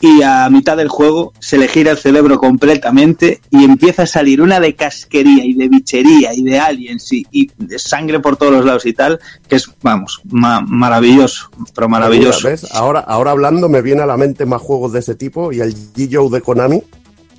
[0.05, 4.43] Y a mitad del juego se le gira el cerebro completamente y empieza a salir
[4.43, 8.53] una de casquería y de bichería y de aliens y, y de sangre por todos
[8.53, 12.49] los lados y tal, que es, vamos, ma- maravilloso, pero maravilloso.
[12.49, 12.67] ¿Ves?
[12.75, 15.73] Ahora, ahora hablando me viene a la mente más juegos de ese tipo y el
[15.73, 16.83] G-Joe de Konami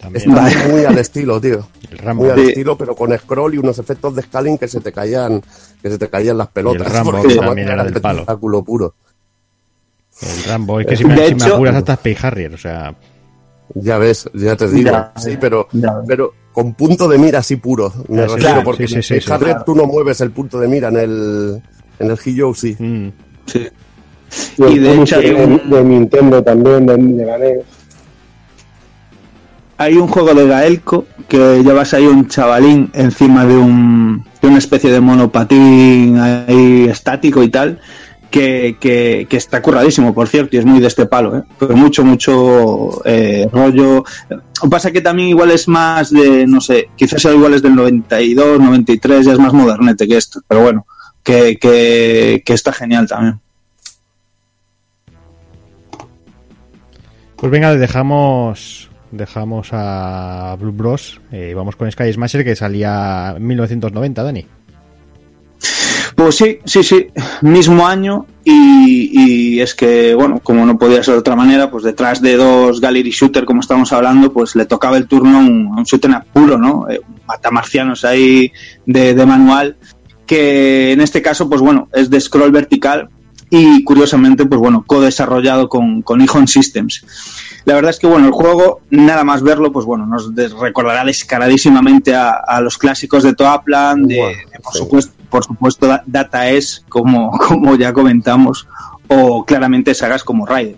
[0.04, 0.30] También.
[0.30, 0.68] está Vale.
[0.74, 1.68] muy al estilo, tío.
[1.92, 2.24] El Rambo.
[2.24, 2.48] Muy al Sí.
[2.50, 5.42] estilo, pero con scroll y unos efectos de scaling que se te caían,
[5.82, 6.92] que se te caían las pelotas.
[6.92, 8.20] Rambo, que esa también era del palo.
[8.20, 8.94] espectáculo puro.
[10.22, 10.80] El Rambo.
[10.80, 12.96] Es que si me, si me hecho- apuras hasta Space Harrier, o sea...
[13.76, 14.92] Ya ves, ya te digo.
[14.92, 15.96] Ya, sí, pero, ya.
[16.06, 17.92] pero con punto de mira así puro.
[18.10, 19.64] Me refiero, claro, porque sí, en sí, el sí, Harrier claro.
[19.66, 21.62] tú no mueves el punto de mira en el,
[21.98, 22.76] en el G-Joe, sí.
[22.78, 23.08] mm.
[23.48, 23.68] Sí.
[24.58, 27.60] Y, Y de el hecho de, un- de Nintendo también, de, de la NES.
[29.78, 34.58] Hay un juego de Gaelco que llevas ahí un chavalín encima de, un, de una
[34.58, 37.80] especie de monopatín ahí estático y tal,
[38.30, 41.44] que, que, está curradísimo, por cierto, y es muy de este palo, ¿eh?
[41.60, 44.04] pero mucho, mucho eh, rollo.
[44.70, 49.26] Pasa que también igual es más de, no sé, quizás igual es del 92, 93,
[49.26, 50.88] ya es más modernete que esto, pero bueno,
[51.24, 53.40] que, que está genial también.
[57.36, 63.36] Pues venga, le dejamos dejamos a Blue Bros eh, vamos con Sky Smasher que salía
[63.38, 64.46] en 1990, Dani.
[66.16, 67.08] Pues sí, sí, sí,
[67.42, 72.22] mismo año y, es que, bueno, como no podía ser de otra manera, pues detrás
[72.22, 75.84] de dos gallery shooter, como estamos hablando, pues le tocaba el turno a un, un
[75.84, 76.88] shooter puro, ¿no?
[76.90, 78.52] Eh, matamarcianos ahí
[78.86, 79.78] de, manual,
[80.26, 83.10] que en este caso, pues bueno, es de scroll vertical
[83.50, 87.06] y curiosamente, pues bueno, co-desarrollado con, con Ijon Systems.
[87.66, 92.14] La verdad es que, bueno, el juego, nada más verlo, pues bueno, nos recordará descaradísimamente
[92.16, 94.80] a, a los clásicos de Toaplan, de, por sí.
[94.80, 98.68] supuesto, por supuesto Da- Data S, como, como ya comentamos,
[99.08, 100.78] o claramente sagas como Raiden.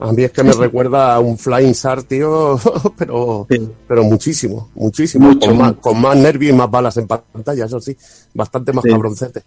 [0.00, 2.58] A mí es que me recuerda a un Flying Sar, tío,
[2.98, 3.68] pero, Sí.
[3.88, 5.28] pero muchísimo, muchísimo.
[5.28, 7.96] Mucho, con, más, con más nervio y más balas en pantalla, eso sí.
[8.34, 8.90] Bastante más Sí.
[8.90, 9.42] cabroncete.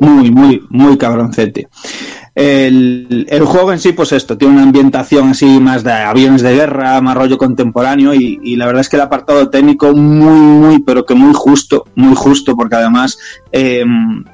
[0.00, 1.68] Muy, muy, muy cabroncete.
[2.36, 6.52] El, el juego en sí, pues esto, tiene una ambientación así más de aviones de
[6.54, 11.04] guerra, más rollo contemporáneo y, la verdad es que el apartado técnico muy, muy, pero
[11.06, 13.18] que muy justo, muy justo, porque además,
[13.52, 13.84] eh,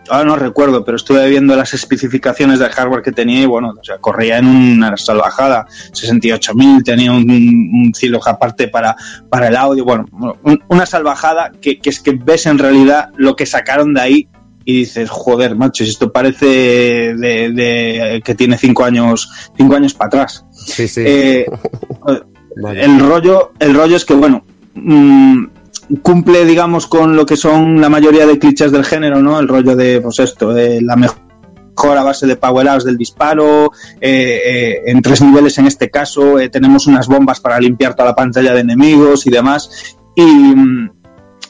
[0.08, 3.84] ahora no recuerdo, pero estuve viendo las especificaciones del hardware que tenía y bueno, o
[3.84, 8.96] sea, corría en una salvajada, 68.000, tenía un, un cielo aparte para,
[9.28, 10.06] para el audio, bueno,
[10.42, 14.28] un- una salvajada que es que ves en realidad lo que sacaron de ahí
[14.70, 20.06] y dices, joder, macho, esto parece de, de- que tiene cinco años, cinco años para
[20.08, 20.44] atrás.
[20.52, 21.02] Sí, sí.
[21.04, 21.46] Eh,
[22.74, 24.44] el rollo, el rollo es que, bueno,
[24.74, 25.44] mm,
[26.02, 29.38] cumple, digamos, con lo que son la mayoría de clichés del género, ¿no?
[29.38, 31.30] El rollo de, pues esto, de la mejor
[31.96, 36.86] a base de power-ups del disparo, eh, eh, en tres niveles en este caso, tenemos
[36.86, 39.96] unas bombas para limpiar toda la pantalla de enemigos y demás.
[40.14, 40.90] Y, mm,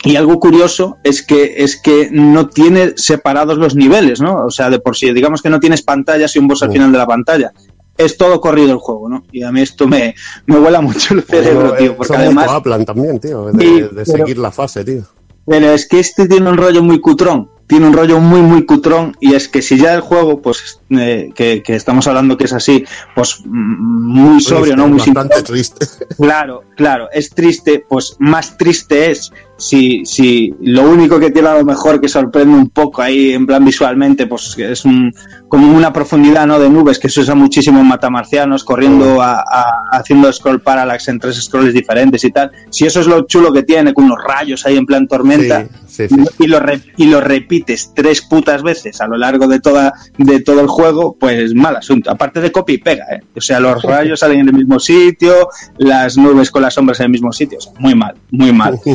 [0.05, 4.47] y algo curioso es que es que no tiene separados los niveles, ¿no?
[4.47, 6.75] O sea, de por sí, digamos que no tienes pantallas y un boss al Sí.
[6.75, 7.53] final de la pantalla.
[7.99, 9.25] Es todo corrido el juego, ¿no?
[9.31, 10.15] Y a mí esto me,
[10.47, 12.49] me vuela mucho el cerebro, Bueno, tío, eh, porque además...
[12.49, 15.03] Aplan también, tío, de, Sí, de pero- seguir la fase, tío.
[15.47, 17.51] Pero es que este tiene un rollo muy cutrón.
[17.71, 19.17] Tiene un rollo muy, muy cutrón.
[19.21, 22.53] Y es que si ya el juego, pues, eh, que, que estamos hablando que es
[22.53, 22.85] así,
[23.15, 24.89] pues, mm, muy sobrio, ¿no?
[24.89, 25.53] Muy Bastante simple.
[25.55, 25.87] triste.
[26.21, 31.55] Claro, claro, es triste, pues más triste es si, si lo único que tiene a
[31.59, 35.13] lo mejor que sorprende un poco ahí en plan visualmente, pues que es un,
[35.49, 36.59] como una profundidad ¿no?
[36.59, 41.19] de nubes que se usa muchísimo en matamarcianos, corriendo a, a- haciendo scroll parallax en
[41.19, 42.51] tres scrolls diferentes y tal.
[42.71, 45.69] Si eso es lo chulo que tiene, con unos rayos ahí en plan tormenta, Sí,
[46.09, 46.45] sí, sí.
[46.45, 50.41] y lo, re- y lo repites tres putas veces a lo largo de toda de
[50.41, 52.11] todo el juego, pues mal asunto.
[52.11, 53.21] Aparte de copia y pega, ¿eh?
[53.37, 55.49] O sea, los rayos salen en el mismo sitio,
[55.79, 57.59] las nubes con las sombras en el mismo sitio.
[57.59, 58.79] O sea, muy mal, muy mal.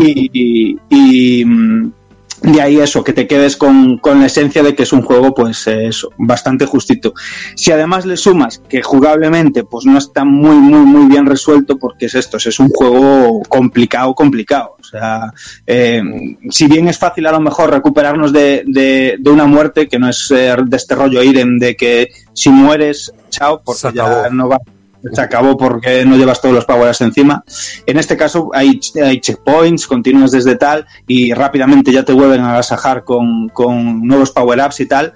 [0.00, 1.92] Y, y- y, mm,
[2.42, 5.34] de ahí eso, que te quedes con, con la esencia de que es un juego,
[5.34, 7.12] pues eh, eso, bastante justito.
[7.56, 12.06] Si además le sumas que jugablemente, pues no está muy, muy, muy bien resuelto, porque
[12.06, 14.76] es esto, es un juego complicado, complicado.
[14.78, 15.32] O sea,
[15.66, 16.00] eh,
[16.50, 20.08] si bien es fácil a lo mejor recuperarnos de, de- de una muerte, que no
[20.08, 24.58] es eh, de este rollo Irem, de que si mueres, chao, porque ya no va.
[25.12, 27.44] Se acabó porque no llevas todos los powers encima.
[27.86, 32.50] En este caso hay, hay checkpoints, continúas desde tal y rápidamente ya te vuelven a
[32.52, 35.12] agasajar con, con nuevos power-ups y tal.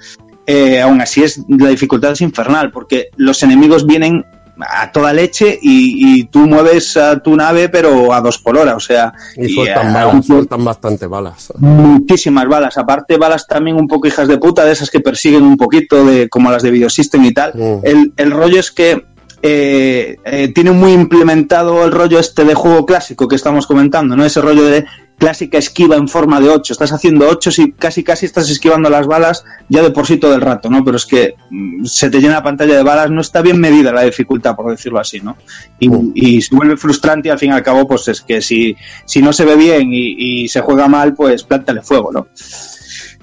[0.46, 4.24] Eh, aún así es la dificultad es infernal porque los enemigos vienen
[4.58, 8.76] a toda leche y, y tú mueves a tu nave pero a dos por hora,
[8.76, 11.52] o sea, Y sueltan balas, un- sueltan bastante balas.
[11.58, 15.56] muchísimas balas, aparte balas también un poco hijas de puta, de esas que persiguen un
[15.56, 17.52] poquito, de como las de Videosystem y tal.
[17.54, 17.78] Mm.
[17.86, 19.06] El, el rollo es que
[19.42, 24.24] eh, eh, tiene muy implementado el rollo este de juego clásico que estamos comentando, ¿no?
[24.24, 24.84] Ese rollo de
[25.18, 26.72] clásica esquiva en forma de 8.
[26.72, 30.34] Estás haciendo 8 y casi casi estás esquivando las balas ya de por sí todo
[30.34, 30.84] el rato, ¿no?
[30.84, 33.92] Pero es que mm, se te llena la pantalla de balas, no está bien medida
[33.92, 35.36] la dificultad, por decirlo así, ¿no?
[35.78, 36.12] Y, Mm.
[36.14, 39.20] y se vuelve frustrante y al fin y al cabo, pues es que si, si
[39.20, 42.28] no se ve bien y, y se juega mal, pues plántale fuego, ¿no?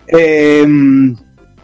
[0.07, 0.65] Eh,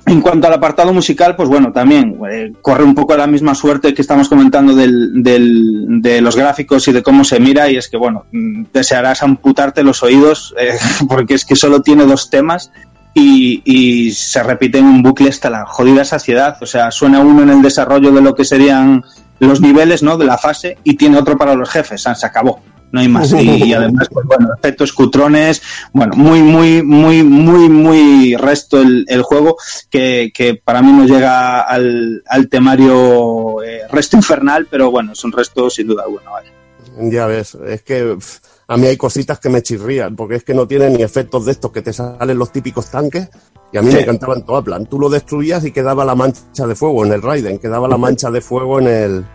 [0.07, 3.93] en cuanto al apartado musical, pues bueno, también eh, corre un poco la misma suerte
[3.93, 7.89] que estamos comentando del, del- de los gráficos y de cómo se mira, y es
[7.89, 10.77] que, bueno, mm, desearás amputarte los oídos, eh,
[11.09, 12.71] porque es que solo tiene dos temas
[13.13, 16.57] y, y se repite en un bucle hasta la jodida saciedad.
[16.61, 19.03] O sea, suena uno en el desarrollo de lo que serían
[19.39, 20.17] los niveles, ¿no?
[20.17, 22.59] De la fase, y tiene otro para los jefes, ah, se acabó.
[22.91, 23.31] No hay más.
[23.33, 25.61] Y, y además, pues bueno, efectos cutrones,
[25.93, 29.57] bueno, muy, muy, muy, muy, muy resto el, el juego,
[29.89, 35.23] que, que para mí no llega al, al temario eh, resto infernal, pero bueno, es
[35.23, 36.51] un resto sin duda alguna, vale.
[36.97, 38.17] Ya ves, es que
[38.67, 41.51] a mí hay cositas que me chirrían, porque es que no tiene ni efectos de
[41.51, 43.29] estos que te salen los típicos tanques,
[43.73, 43.97] y a mí Sí.
[43.97, 44.85] me encantaban todo a plan.
[44.85, 48.31] Tú lo destruías y quedaba la mancha de fuego en el Raiden, quedaba la mancha
[48.31, 49.25] de fuego en el,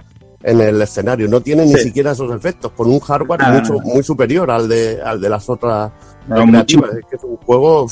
[0.42, 1.28] en el escenario.
[1.28, 5.20] No tiene ni siquiera esos efectos, con un hardware mucho, muy superior al de, al
[5.20, 5.90] de las otras
[6.26, 6.90] No, recreativas.
[6.94, 7.86] Es que es un juego...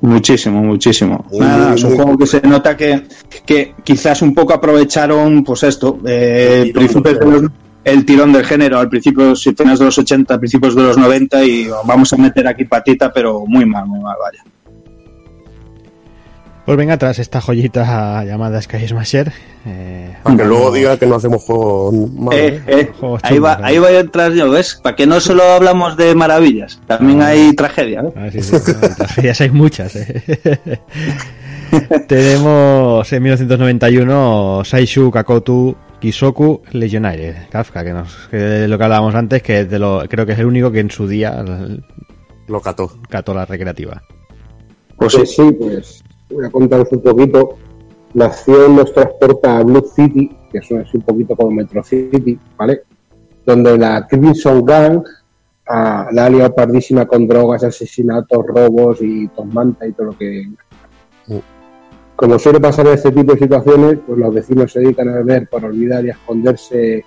[0.00, 1.24] Muchísimo, muchísimo.
[1.30, 3.04] Muy, Nada, muy, es un muy juego que se nota que,
[3.46, 7.50] que quizás un poco aprovecharon, pues esto, eh, El tirón del de los-
[7.84, 11.44] el tirón del género, al principio, si finales de los 80, principios de los 90,
[11.44, 14.44] y vamos a meter aquí patita, pero muy mal, muy mal, vaya.
[16.64, 19.32] Pues venga, tras esta joyita llamada Sky Smasher.
[19.66, 20.54] Eh, para que Bueno.
[20.58, 21.92] luego diga que no hacemos juegos.
[22.32, 24.78] Eh, eh, Juegos ahí, va, ahí voy a entrar yo, ¿ves?
[24.80, 27.26] Para que no solo hablamos de maravillas, también Ah.
[27.28, 28.12] hay tragedia, ¿eh?
[28.16, 29.96] Ah, sí, sí, no, tragedias hay muchas.
[29.96, 30.22] eh.
[32.06, 39.14] Tenemos en 1991 Saishu Kakotu Kisoku Legionnaire, Kafka, que, nos, que de lo que hablábamos
[39.14, 41.42] antes, que es de lo, creo que es el único que en su día
[42.46, 42.92] Lo cató.
[43.08, 44.02] cató la recreativa.
[44.96, 46.04] Pues sí, sí, pues
[46.44, 47.56] a contaros un poquito.
[48.14, 52.38] La acción nos transporta a Blue City, que eso es un poquito como Metro City,
[52.56, 52.82] ¿vale?
[53.44, 55.02] Donde la Crimson Gang
[55.66, 60.46] la ha liado pardísima con drogas, asesinatos, robos y tormenta y todo lo que...
[61.26, 61.38] Mm.
[62.16, 65.48] Como suele pasar en este tipo de situaciones, pues los vecinos se dedican a beber
[65.48, 67.04] por olvidar y a esconderse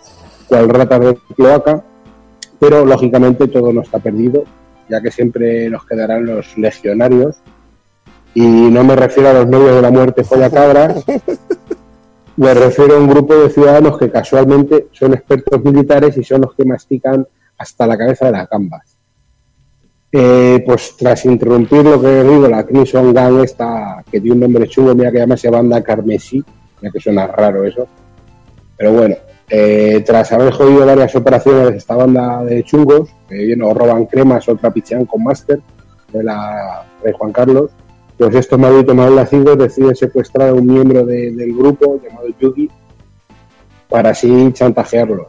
[0.47, 1.83] cual ratas de cloaca,
[2.59, 4.43] pero lógicamente todo no está perdido,
[4.89, 7.37] ya que siempre nos quedarán los legionarios
[8.35, 11.03] Y no me refiero a los novios de la muerte folla cabras,
[12.37, 16.53] me refiero a un grupo de ciudadanos que casualmente son expertos militares y son los
[16.53, 17.25] que mastican
[17.57, 18.97] hasta la cabeza de las gambas.
[20.11, 24.67] Eh, pues tras interrumpir lo que digo, la Crimson Gang esta, que tiene un nombre
[24.67, 26.43] chulo, mira que llama banda Carmesí,
[26.81, 27.87] ya que suena raro eso.
[28.77, 29.15] Pero bueno,
[29.49, 34.47] eh, tras haber jodido varias operaciones de esta banda de chungos, que o roban cremas
[34.49, 35.61] o trapichean con Master
[36.11, 37.71] de la Rey Juan Carlos,
[38.17, 42.69] pues estos malditos malnacidos deciden secuestrar a un miembro de- del grupo llamado Yugi
[43.89, 45.27] para así chantajearlos.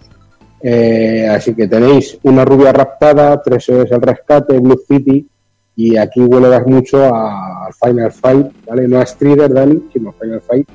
[0.62, 5.28] Eh, así que tenéis una rubia raptada, tres héroes al rescate, Blue City,
[5.76, 8.88] y aquí huele das mucho al Final Fight, ¿vale?
[8.88, 10.68] No a Strider, Dani, sino a Final Fight.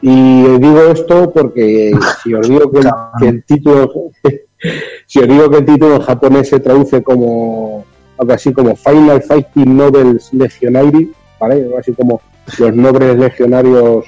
[0.00, 1.90] Y digo esto porque
[2.22, 2.86] si os digo que el,
[3.18, 3.90] que el título,
[5.06, 7.84] si os digo que el título en japonés se traduce como
[8.18, 11.54] algo así como Final Fighting Novels Legionary, ¿vale?
[11.64, 12.20] Algo así como
[12.58, 14.06] los nobles legionarios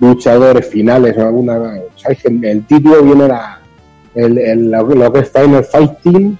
[0.00, 2.24] luchadores finales o alguna, ¿sabes?
[2.24, 3.60] El título viene la,
[4.14, 6.38] el, el- lo, que es Final Fighting,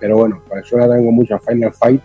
[0.00, 2.00] pero bueno, para eso ahora tengo mucho a Final Fight,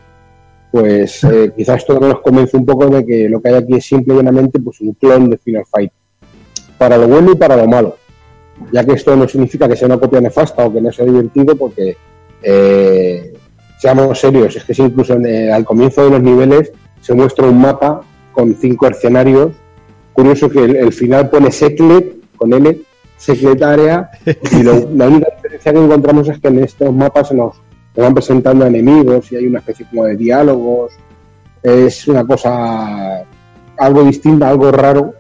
[0.72, 3.86] pues eh, quizás esto nos convence un poco de que lo que hay aquí es
[3.86, 5.92] simple y llanamente pues un clon de Final Fight,
[6.78, 7.98] para lo bueno y para lo malo,
[8.72, 11.56] ya que esto no significa que sea una copia nefasta o que no sea divertido,
[11.56, 11.98] porque
[12.44, 13.34] eh,
[13.82, 16.72] seamos serios, es que si incluso en, eh, al comienzo de los niveles
[17.02, 18.02] se muestra un mapa
[18.32, 19.54] con cinco escenarios,
[20.14, 22.80] curioso que el, el final pone Seclet con L,
[23.18, 24.10] Secret Area,
[24.52, 27.56] y lo- la única diferencia que encontramos es que en estos mapas se nos,
[27.96, 30.92] nos van presentando enemigos y hay una especie como de diálogos,
[31.64, 33.24] es una cosa
[33.78, 35.16] algo distinta, algo raro,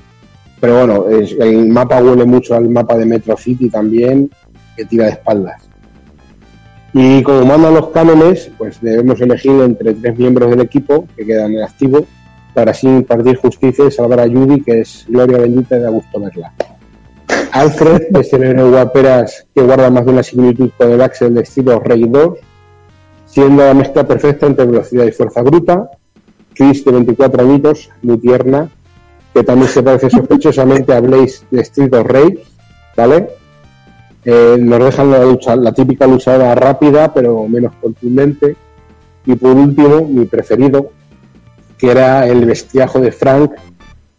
[0.59, 4.29] pero bueno, es- el mapa huele mucho al mapa de Metro City también,
[4.77, 5.67] que tira de espaldas.
[6.93, 11.53] Y como mandan los cánones, pues debemos elegir entre tres miembros del equipo que quedan
[11.53, 12.05] en activo
[12.53, 16.53] para así impartir justicia y salvar a Judy, que es gloria bendita da gusto verla.
[17.53, 21.41] Alfred es el héroe guaperas que guarda más de una similitud con el Axel de
[21.41, 22.37] estilo Rey 2,
[23.25, 25.89] siendo la mezcla perfecta entre velocidad y fuerza bruta.
[26.53, 28.69] Chris, de 24 añitos, muy tierna,
[29.33, 32.43] que también se parece sospechosamente a Blaze de of Rage,
[32.97, 33.29] ¿vale?
[34.23, 38.55] Eh, nos dejan la, lucha, la típica luchadora rápida, pero menos contundente.
[39.25, 40.91] Y por último, mi preferido,
[41.77, 43.51] que era el bestiajo de Frank,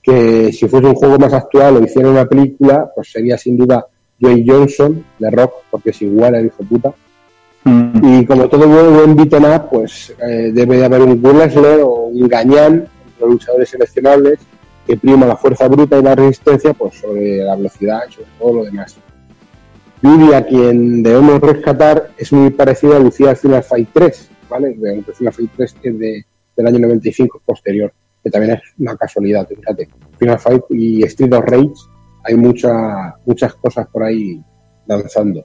[0.02, 3.86] que si fuese un juego más actual o hiciera una película, pues sería sin duda
[4.20, 6.94] Joey Johnson de Rock, porque es igual al hijo de puta.
[7.64, 12.26] Y como todo buen, beaten up, pues eh, debe de haber un wrestler o un
[12.26, 14.40] gañán entre los luchadores seleccionables
[14.84, 18.54] que prima la fuerza bruta y la resistencia pues sobre la velocidad y sobre todo
[18.54, 18.96] lo demás.
[20.02, 24.74] Judy, a quien debemos rescatar, es muy parecida a Lucía Final Fight 3, ¿vale?
[24.76, 26.26] De- Final Fight 3 es de,
[26.56, 27.92] del año 95 posterior,
[28.22, 29.88] que también es una casualidad, fíjate.
[30.18, 31.70] Final Fight y Street of Rage,
[32.24, 34.42] hay mucha, muchas cosas por ahí
[34.86, 35.44] danzando.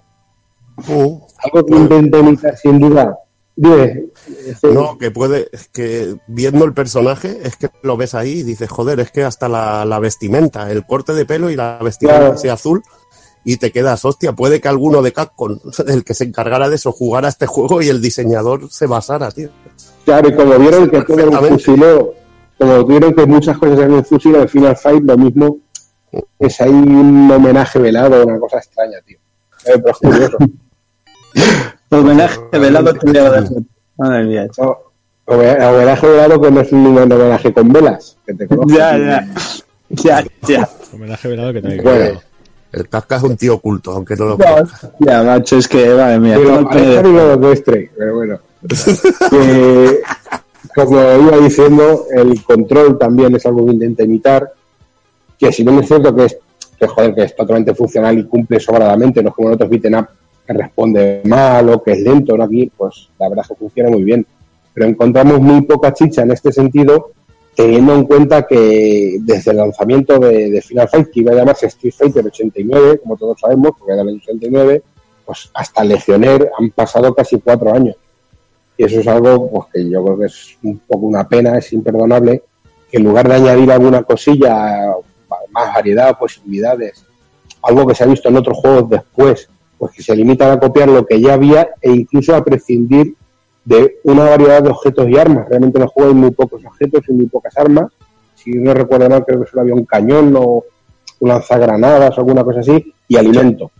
[0.88, 3.18] Algo que intenté imitar sin duda.
[3.56, 4.06] Dime,
[4.46, 8.44] este- No, que puede, es que viendo el personaje, es que lo ves ahí y
[8.44, 12.20] dices, joder, es que hasta la, la vestimenta, el corte de pelo y la vestimenta
[12.20, 12.34] Claro.
[12.36, 12.84] así azul,
[13.50, 15.58] y te quedas, hostia, puede que alguno de Capcom,
[15.88, 19.50] el que se encargara de eso, jugara este juego y el diseñador se basara, tío.
[20.04, 22.14] Claro, y como vieron que todo era un fusileo,
[22.58, 25.58] como vieron que muchas cosas eran un fusileo de Final Fight, lo mismo
[26.40, 29.18] es ahí un homenaje velado, una cosa extraña, tío.
[29.66, 30.38] Eh, pero es curioso.
[31.90, 33.64] Homenaje velado de
[33.98, 34.48] Madre mía.
[34.58, 34.78] No,
[35.26, 38.78] home- homenaje velado que no es un homenaje con velas, que te conozco.
[38.78, 39.28] Ya, ya.
[39.90, 40.70] Ya, ya.
[40.94, 42.20] Homenaje velado que te Bueno,
[42.72, 44.46] El Casca es un tío oculto, aunque no lo No.
[45.00, 46.38] Ya, macho, es que, madre mía.
[47.98, 48.40] pero bueno.
[50.76, 54.52] Como iba diciendo, el control también es algo que intenta imitar,
[55.40, 56.38] que si bien es cierto que es,
[56.80, 59.96] que, joder, que es totalmente funcional y cumple sobradamente, no es como en otros beaten
[59.96, 60.08] up
[60.46, 62.44] que responde mal o que es lento, ¿no?
[62.44, 64.26] aquí pues la verdad es que funciona muy bien.
[64.74, 67.12] Pero encontramos muy poca chicha en este sentido,
[67.58, 71.92] teniendo en cuenta que desde el lanzamiento de, Final Fight, que iba a llamarse Street
[71.92, 74.84] Fighter 89, como todos sabemos, porque era el año 89,
[75.26, 77.96] pues hasta Legionnaire han pasado casi cuatro años.
[78.78, 81.74] Y eso es algo pues, que yo creo que es un poco una pena, es
[81.74, 82.44] imperdonable,
[82.92, 84.94] que en lugar de añadir alguna cosilla,
[85.50, 87.04] más variedad, posibilidades,
[87.64, 90.90] algo que se ha visto en otros juegos después, pues que se limitan a copiar
[90.90, 93.16] lo que ya había e incluso a prescindir
[93.68, 95.50] de una variedad de objetos y armas.
[95.50, 97.92] Realmente en el juego hay muy pocos objetos y muy pocas armas.
[98.34, 100.64] Si no recuerdo mal, creo que solo había un cañón o
[101.20, 103.72] un lanzagranadas o alguna cosa así, y alimento.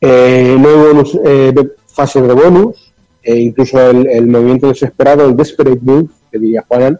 [0.00, 1.52] Eh, no hay bonus, eh,
[1.86, 6.98] fases de bonus, e incluso el, movimiento desesperado, el Desperate Move, que diría Juanan,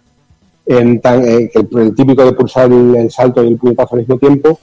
[0.67, 4.19] en tan, eh, el, el típico de pulsar el, salto y el puñetazo al mismo
[4.19, 4.59] tiempo.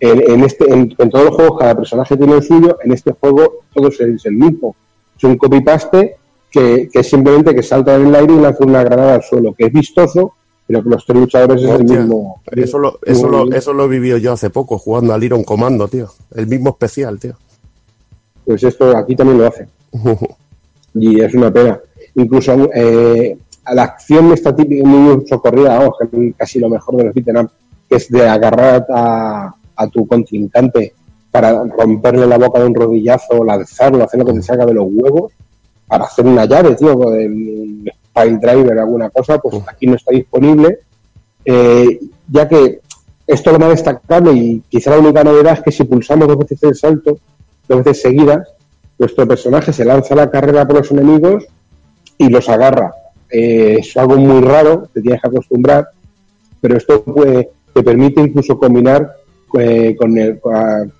[0.00, 3.60] En, en este, en, todos los juegos cada personaje tiene el suyo, en este juego
[3.72, 4.74] todo es el, es el mismo.
[5.16, 6.16] Es un copy-paste
[6.54, 9.72] que, simplemente que salta en el aire y lanza una granada al suelo, que es
[9.72, 10.34] vistoso,
[10.66, 12.40] pero que los tres luchadores es el mismo.
[12.52, 15.88] Eso lo, eso, lo, eso lo he vivido yo hace poco jugando al Iron Comando,
[15.88, 16.08] tío.
[16.34, 17.34] El mismo especial, tío.
[18.44, 19.66] Pues esto aquí también lo hace.
[20.94, 21.80] y es una pena.
[22.14, 26.96] Incluso eh, a la acción está típica, muy socorrida, vamos, que es casi lo mejor
[26.96, 27.48] de los beat'em
[27.88, 30.94] que es de agarrar a, a tu contrincante
[31.30, 34.86] para romperle la boca de un rodillazo, lanzarlo, hacer lo que te saca de los
[34.88, 35.32] huevos,
[35.86, 40.12] para hacer una llave, tío, con el Spine Driver, alguna cosa, pues aquí no está
[40.12, 40.78] disponible,
[41.44, 42.80] eh, ya que
[43.26, 46.38] esto es lo más destacable y quizá la única novedad es que si pulsamos dos
[46.38, 47.18] veces el salto,
[47.68, 48.48] dos veces seguidas,
[48.98, 51.44] nuestro personaje se lanza a la carrera por los enemigos
[52.18, 52.94] y los agarra.
[53.30, 55.88] Eh, es algo muy raro, te tienes que acostumbrar,
[56.60, 59.10] pero esto puede- te permite incluso combinar
[59.58, 60.40] eh, con el,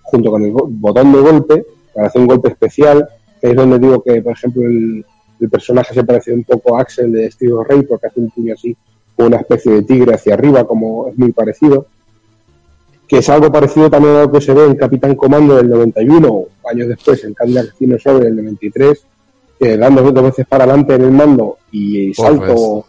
[0.02, 3.08] junto con el botón de golpe para hacer un golpe especial,
[3.50, 5.04] es donde digo que, por ejemplo, el,
[5.40, 8.54] el personaje se parece un poco a Axel de Steve Rey porque hace un puño
[8.54, 8.76] así
[9.16, 11.86] con una especie de tigre hacia arriba, como es muy parecido
[13.06, 16.44] que es algo parecido también a lo que se ve en Capitán Comando del 91,
[16.70, 19.06] años después en Cadillac Dinosaur del 93,
[19.58, 22.86] que dando dos veces para adelante en el mando y salto o,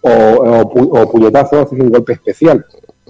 [0.00, 2.64] o, o puñetazo haces un golpe especial.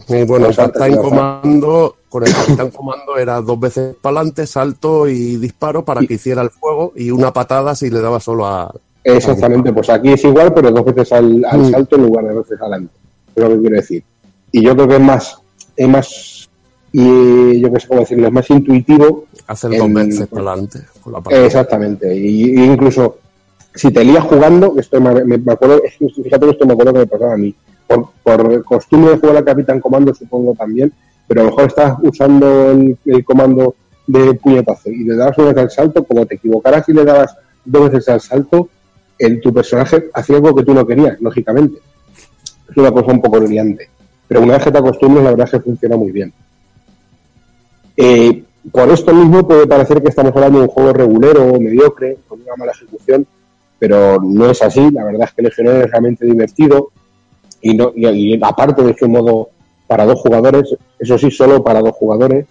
[0.08, 5.36] Y bueno, Capitán Comando, con el Capitán Comando era dos veces para adelante, salto y
[5.36, 8.74] disparo para que hiciera el fuego y una patada si le daba solo a...
[9.04, 11.70] Exactamente, pues aquí es igual, pero dos veces al, al Mm.
[11.70, 12.94] salto en lugar de dos veces adelante.
[13.34, 14.04] Es lo que quiero decir.
[14.52, 15.38] Y yo creo que es más,
[15.76, 16.48] es más,
[16.92, 19.24] y yo qué sé cómo decirlo, es más intuitivo.
[19.46, 21.44] Hacer dos veces para adelante con la patada.
[21.44, 22.14] Exactamente.
[22.14, 23.18] Y, y incluso
[23.74, 25.10] si te lías jugando, esto me,
[25.52, 25.80] acuerdo,
[26.22, 27.54] fíjate que esto me acuerdo que me pasaba a mí.
[27.86, 30.92] Por, por costumbre de jugar al Capitán Comando, supongo también,
[31.28, 33.76] pero a lo mejor estás usando el, comando
[34.06, 37.36] de puñetazo y le dabas una vez al salto, como te equivocaras y le dabas
[37.64, 38.70] dos veces al salto,
[39.42, 41.78] tu personaje hacía algo que tú no querías, lógicamente.
[42.70, 43.90] Es una cosa un poco brillante.
[44.26, 46.32] Pero una vez que te acostumbras, la verdad es que funciona muy bien.
[47.96, 52.18] Eh, por esto mismo puede parecer que estamos hablando de un juego regulero o mediocre,
[52.28, 53.26] con una mala ejecución,
[53.78, 54.90] pero no es así.
[54.90, 56.90] La verdad es que Legionero es realmente divertido
[57.60, 57.92] y, no,
[58.42, 59.50] aparte de que modo
[59.88, 62.46] para dos jugadores, eso sí, solo para dos jugadores,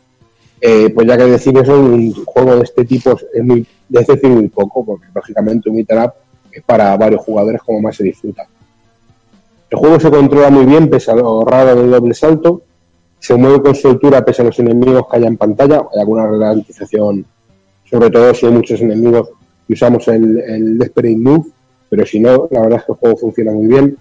[0.60, 4.30] eh, pues ya que decir eso, un juego de este tipo es muy, es decir
[4.30, 6.14] muy poco, porque lógicamente un up
[6.52, 8.48] es para varios jugadores como más se disfruta.
[9.70, 12.64] El juego se controla muy bien, pese a lo raro del doble salto,
[13.20, 17.26] se mueve con soltura pese a los enemigos que haya en pantalla, hay alguna ralentización,
[17.86, 19.30] sobre todo si hay muchos enemigos
[19.68, 21.46] y usamos el, el Desperate Move,
[21.90, 23.98] pero si no, la verdad es que el juego funciona muy bien.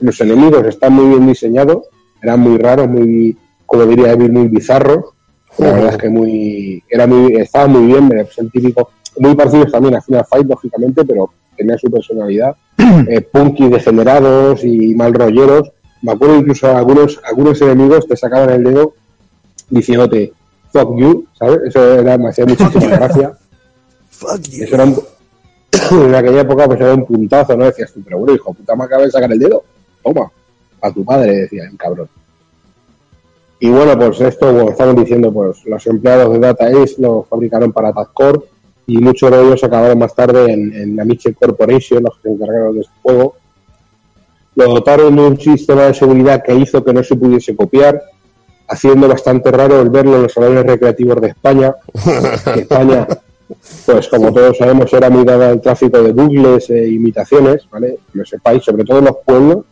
[0.00, 1.88] Los enemigos están muy bien diseñados,
[2.22, 3.36] eran muy raros, muy,
[3.66, 5.04] como diría Evil, muy bizarros.
[5.58, 9.72] La verdad es que muy, era muy, estaba muy bien, es el típico, muy parecidos
[9.72, 12.54] también a Final Fight, lógicamente, pero tenía su personalidad.
[13.08, 15.72] eh, punky degenerados y mal rolleros.
[16.02, 18.94] Me acuerdo incluso algunos, algunos enemigos te sacaban el dedo
[19.68, 20.32] diciéndote
[20.72, 21.60] fuck you, ¿sabes?
[21.66, 23.32] Eso era, me hacía muchísima gracia.
[24.52, 25.02] Eso era un-
[26.06, 27.64] en aquella época pues era un puntazo, ¿no?
[27.64, 29.64] Decías tú, pero bueno, hijo, puta, me acaba de sacar el dedo.
[30.04, 30.30] Toma,
[30.80, 32.08] a tu padre, decía el cabrón.
[33.60, 37.72] Y bueno, pues esto, como estamos diciendo, pues los empleados de Data Ace lo fabricaron
[37.72, 38.46] para TACCOR
[38.86, 42.34] y muchos de ellos acabaron más tarde en, en la Mitchell Corporation, los que se
[42.34, 43.34] encargaron de este juego.
[44.54, 48.00] Lo dotaron de un sistema de seguridad que hizo que no se pudiese copiar,
[48.68, 51.74] haciendo bastante raro el verlo en los salones recreativos de España.
[52.56, 53.06] España,
[53.86, 57.98] pues como todos sabemos, era muy dada al tráfico de bugles e imitaciones, ¿vale?
[58.12, 59.64] Que lo sepáis, sobre todo en los pueblos,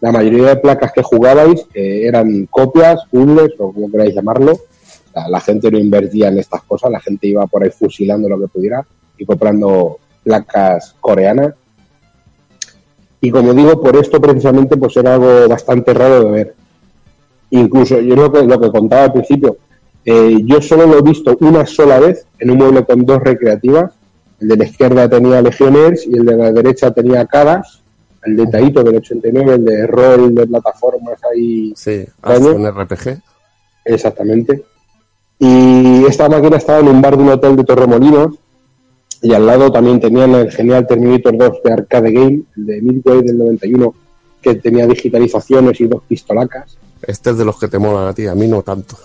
[0.00, 4.58] la mayoría de placas que jugabais eh, eran copias, puzzles o como queráis llamarlo.
[5.30, 8.48] La gente no invertía en estas cosas, la gente iba por ahí fusilando lo que
[8.48, 8.86] pudiera
[9.16, 11.54] y comprando placas coreanas.
[13.22, 16.54] Y como digo, por esto precisamente pues era algo bastante raro de ver.
[17.48, 19.56] Incluso yo lo que, lo que contaba al principio,
[20.04, 23.94] eh, yo solo lo he visto una sola vez en un mueble con dos recreativas.
[24.38, 27.82] El de la izquierda tenía Legionnaires y el de la derecha tenía Cadas
[28.26, 31.72] el de Taito del 89, el de rol de plataformas ahí.
[31.76, 32.54] Sí, Año.
[32.54, 33.20] un RPG.
[33.84, 34.64] Exactamente.
[35.38, 38.36] Y esta máquina estaba en un bar de un hotel de Torremolinos
[39.22, 43.22] y al lado también tenían el genial Terminator 2 de Arcade Game, el de Midway
[43.22, 43.94] del 91,
[44.42, 46.76] que tenía digitalizaciones y dos pistolacas.
[47.02, 48.96] Este es de los que te molan a ti, a mí no tanto.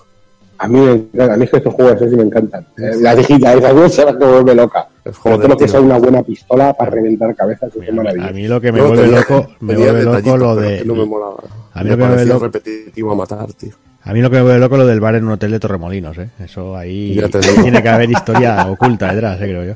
[0.63, 2.65] A mí me encanta, a mí es que estos juegos así me encantan.
[2.77, 4.87] Eh, La digitalización se la que vuelve loca.
[5.03, 5.71] Es Pero todo lo que tío.
[5.71, 8.33] sea una buena pistola para reventar cabezas es A maravilloso.
[8.33, 10.75] mí lo que me No, vuelve tenía- loco, me vuelve loco lo pero de.
[10.77, 11.35] es no me molaba.
[11.73, 13.73] A mí me lo que me vuelve loco- repetitivo a matar, tío.
[14.03, 15.59] A mí lo que me vuelve loco es lo del bar en un hotel de
[15.59, 16.29] Torremolinos, ¿eh?
[16.43, 17.19] Eso ahí
[17.63, 19.45] tiene que haber historia oculta detrás, ¿eh?
[19.45, 19.73] creo yo.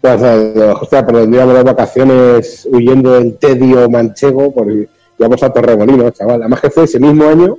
[0.00, 4.88] Pues, eh, hostia, pero íbamos de vacaciones huyendo del tedio manchego, porque
[5.18, 6.40] íbamos a Torremolinos, chaval.
[6.42, 7.56] Además que fue ese mismo año,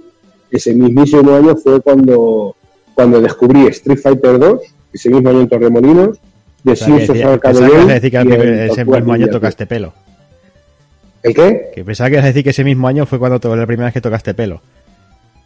[0.51, 2.55] ese mismísimo año fue cuando,
[2.93, 4.61] cuando descubrí Street Fighter 2,
[4.93, 6.17] ese mismo año en Torremolinos,
[6.63, 9.27] de que decía- Arcade pensaba que ibas a Game decir que el ese mismo año
[9.29, 9.93] tocaste pelo.
[11.23, 11.71] ¿El qué?
[11.73, 13.85] Que pensaba que ibas a decir que ese mismo año fue cuando to- la primera
[13.87, 14.61] vez que tocaste pelo.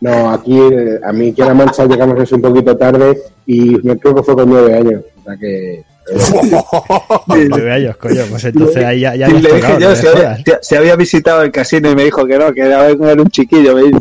[0.02, 3.78] No, aquí, eh, a mí aquí en La Mancha llegamos eso un poquito tarde y
[3.84, 5.04] me creo que fue con nueve años.
[5.20, 5.84] O sea que...
[7.50, 8.22] Nueve años, coño.
[8.30, 11.42] Pues entonces ahí ya, ya le dije tocado, yo no me había, si había visitado
[11.42, 13.76] el casino y me dijo que no, que era, era un chiquillo.
[13.76, 14.00] Me dice.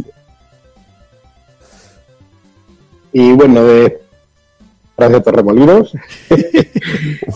[3.15, 4.01] Y bueno, de
[4.97, 5.93] de Torremolinos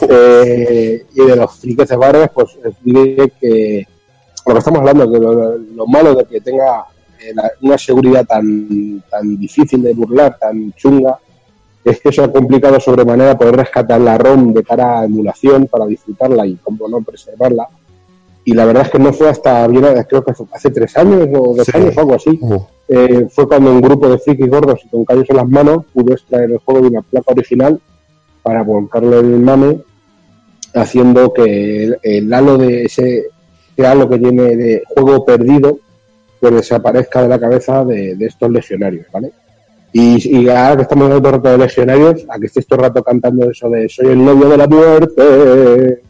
[0.09, 3.87] eh, y de los friques de bares, pues os diré que
[4.47, 6.85] lo que estamos hablando, que lo, lo malo de que tenga
[7.21, 11.19] eh, la- una seguridad tan, tan difícil de burlar, tan chunga,
[11.85, 15.87] es que eso ha complicado sobremanera poder rescatar la ROM de cara a emulación para
[15.87, 17.69] disfrutarla y, como no, preservarla.
[18.45, 21.29] Y la verdad es que no fue hasta, bien, creo que fue hace tres años
[21.35, 21.73] o dos Sí.
[21.75, 25.05] años o algo así, Uh, eh, fue cuando un grupo de frikis gordos y con
[25.05, 27.79] callos en las manos pudo extraer el juego de una placa original
[28.43, 29.83] para volcarlo en el mame,
[30.75, 33.27] haciendo que el, el halo de ese,
[33.77, 35.79] ese halo que tiene de juego perdido
[36.41, 39.33] pues desaparezca de la cabeza de, de estos legionarios, ¿vale?
[39.93, 42.85] Y, y ahora que estamos todo el rato de legionarios, a que estéis todo el
[42.87, 46.03] rato cantando eso de soy el novio de la muerte,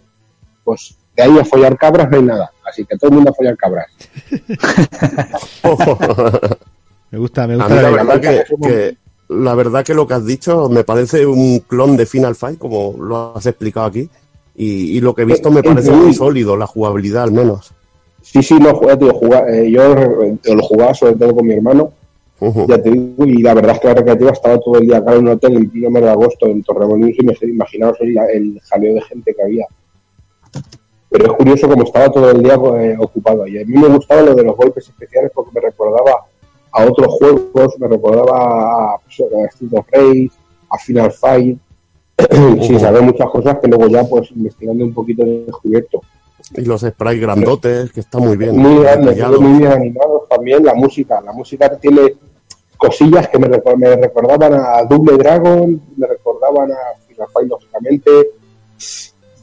[0.62, 2.52] pues de ahí a follar cabras no hay nada.
[2.64, 3.86] Así que todo el mundo a follar cabras.
[7.10, 8.96] Me gusta, me A gusta mí la la- verdad que, que-
[9.30, 12.94] la verdad que lo que has dicho me parece un clon de Final Fight, como
[12.98, 14.08] lo has explicado aquí.
[14.56, 17.72] Y, y lo que he visto me parece muy sólido, la jugabilidad al menos.
[18.22, 21.54] Sí, sí, no, jugué, tío, jugá- eh, yo eh, lo jugaba sobre todo con mi
[21.54, 21.92] hermano,
[22.40, 25.12] ya te digo, y la verdad es que la recreativa estaba todo el día acá
[25.14, 28.60] en un hotel en pleno mes de agosto en Torremolinos y me imaginaos el, el
[28.62, 29.66] jaleo de gente que había.
[31.10, 33.46] Pero es curioso como estaba todo el día eh, ocupado.
[33.46, 36.24] Y a mí me gustaba lo de los golpes especiales porque me recordaba
[36.72, 40.30] a otros juegos, me recordaba a, pues, a Street of Rage,
[40.70, 41.58] a Final Fight,
[42.62, 46.00] sin saber muchas cosas que luego ya pues investigando un poquito he descubierto.
[46.54, 48.56] Y los sprites grandotes, que está muy bien.
[48.56, 50.64] muy grandes, muy bien animados también.
[50.64, 52.14] La música, la música tiene
[52.76, 58.10] cosillas que me, me recordaban a Double Dragon, me recordaban a Final Fight, lógicamente.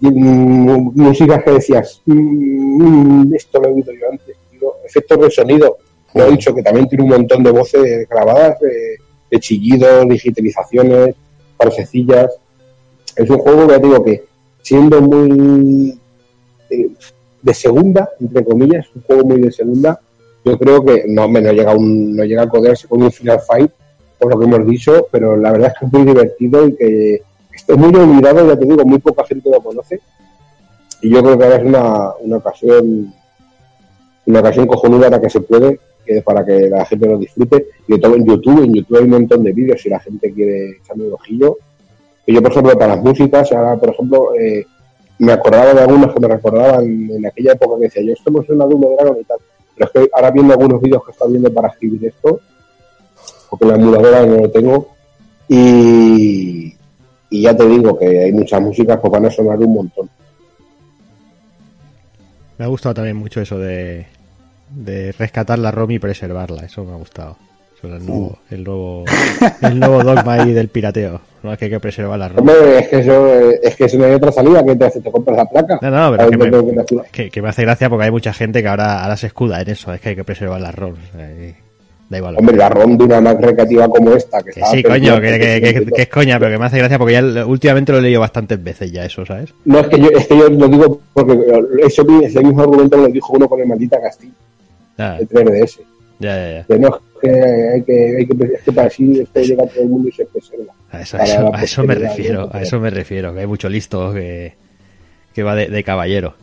[0.02, 4.36] Y, mm, músicas que decías, "Mm, esto lo he oído yo antes.
[4.50, 4.74] tío".
[4.86, 5.78] Efectos de sonido,
[6.16, 8.98] lo he dicho que también tiene un montón de voces grabadas, de,
[9.30, 11.16] de chillidos, digitalizaciones,
[11.58, 12.32] parececillas.
[13.16, 14.24] Es un juego que ya digo que
[14.62, 16.00] siendo muy
[16.70, 16.90] eh,
[17.42, 20.00] de segunda, entre comillas, un juego muy de segunda,
[20.44, 23.12] yo creo que no, hombre, no llega a un, no llega a codearse con un
[23.12, 23.72] Final Fight,
[24.18, 27.22] por lo que hemos dicho, pero la verdad es que es muy divertido y que
[27.54, 30.00] está muy olvidado, ya te digo, muy poca gente lo conoce.
[31.02, 33.14] Y yo creo que ahora es una, una ocasión
[34.26, 37.68] una ocasión cojonuda para que se puede, que para que la gente lo disfrute.
[37.88, 40.32] Y de todo en YouTube, en YouTube hay un montón de vídeos si la gente
[40.32, 41.58] quiere echarle un ojillo.
[42.28, 44.66] Yo, por ejemplo, para las músicas, ahora, por ejemplo, eh,
[45.20, 48.46] me acordaba de algunos que me recordaban en aquella época que decía yo, esto me
[48.46, 49.38] suena Doom Dragon y tal.
[49.76, 52.40] Pero es que ahora viendo algunos vídeos que estaba viendo para escribir esto,
[53.50, 54.88] porque la emuladora no lo tengo,
[55.48, 56.74] y,
[57.30, 60.10] y ya te digo que hay muchas músicas que van a sonar un montón.
[62.58, 64.08] Me ha gustado también mucho eso de,
[64.70, 66.64] de rescatar la ROM y preservarla.
[66.66, 67.38] Eso me ha gustado.
[67.78, 69.04] Eso el nuevo, el nuevo,
[69.62, 71.22] el nuevo dogma ahí del pirateo.
[71.44, 72.40] No es que hay que preservar la ROM.
[72.40, 73.28] Hombre, es que eso,
[73.62, 75.80] es que eso no hay otra salida que te hace, te compras la placa.
[75.82, 76.52] No, no, pero ¿Sabes es que me, que
[77.38, 79.94] la- me hace gracia porque hay mucha gente que ahora, ahora se escuda en eso.
[79.94, 80.98] Es que hay que preservar las ROMs.
[81.14, 81.56] o sea, y
[82.10, 82.36] da igual.
[82.38, 85.62] Hombre, la ROM de una Mac recreativa como esta, que, Que sí, coño, que, que-
[85.62, 88.20] que- que es coña, pero que me hace gracia porque ya últimamente lo he leído
[88.22, 89.54] bastantes veces ya eso, ¿sabes?
[89.66, 91.34] No, es que yo, es que yo lo digo porque
[91.86, 94.34] eso, ese mismo argumento me lo dijo uno con el maldita Castillo,
[94.98, 95.80] el 3DS.
[96.20, 96.52] ya, ya.
[96.60, 96.66] ya.
[96.68, 97.30] De no, es que
[97.74, 99.04] hay que, hay que, es que para así
[99.34, 100.74] llega todo el mundo y se preserva.
[100.92, 103.40] A eso, a Para eso- la a eso me refiero, a eso me refiero, que
[103.42, 104.54] hay mucho listo que,
[105.34, 106.36] que va de, de caballero.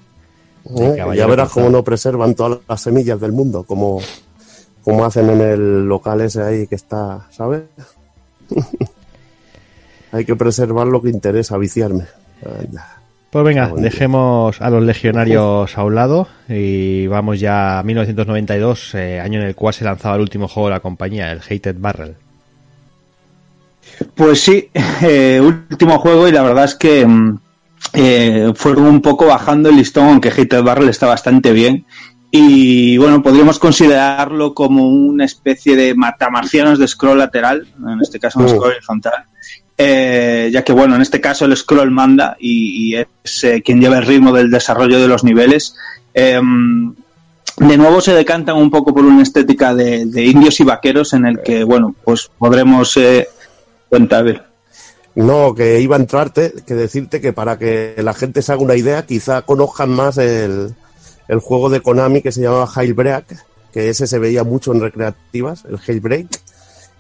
[0.67, 0.95] ¿eh?
[0.97, 4.01] caballero Ya verás cómo no preservan todas las semillas del mundo, como,
[4.83, 7.63] como hacen en el local ese ahí que está, ¿sabes?
[10.13, 12.05] Hay que preservar lo que interesa, viciarme.
[12.45, 13.03] Anda.
[13.33, 19.21] Pues venga, dejemos a los legionarios a un lado y vamos ya a 1992, eh,
[19.21, 22.15] año en el cual se lanzaba el último juego de la compañía, el Hated Barrel.
[24.15, 24.69] Pues sí,
[25.03, 27.39] eh, último juego y la verdad es que mm,
[27.95, 31.87] eh, fueron un poco bajando el listón, aunque Hated Barrel está bastante bien.
[32.35, 38.39] Y bueno, podríamos considerarlo como una especie de matamarcianos de scroll lateral, en este caso
[38.39, 38.49] un Mm.
[38.49, 39.27] scroll horizontal.
[39.77, 43.83] Eh, ya que bueno, en este caso el scroll manda y, y es eh, quien
[43.83, 45.75] lleva el ritmo del desarrollo de los niveles.
[46.15, 46.95] Em,
[47.59, 51.27] de nuevo se decantan un poco por una estética de, de indios y vaqueros en
[51.27, 52.97] el que, bueno, pues podremos...
[52.97, 53.29] Eh,
[53.91, 54.43] ver.
[55.15, 58.77] No, que iba a entrarte, que decirte que para que la gente se haga una
[58.77, 60.75] idea, quizá conozcan más el,
[61.29, 65.65] el juego de Konami que se llamaba Jailbreak, que ese se veía mucho en recreativas,
[65.65, 66.29] el Jailbreak,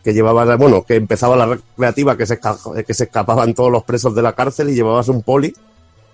[0.02, 2.40] que llevaba, bueno, que empezaba la recreativa que se,
[2.86, 5.54] que se escapaban todos los presos de la cárcel y llevabas un poli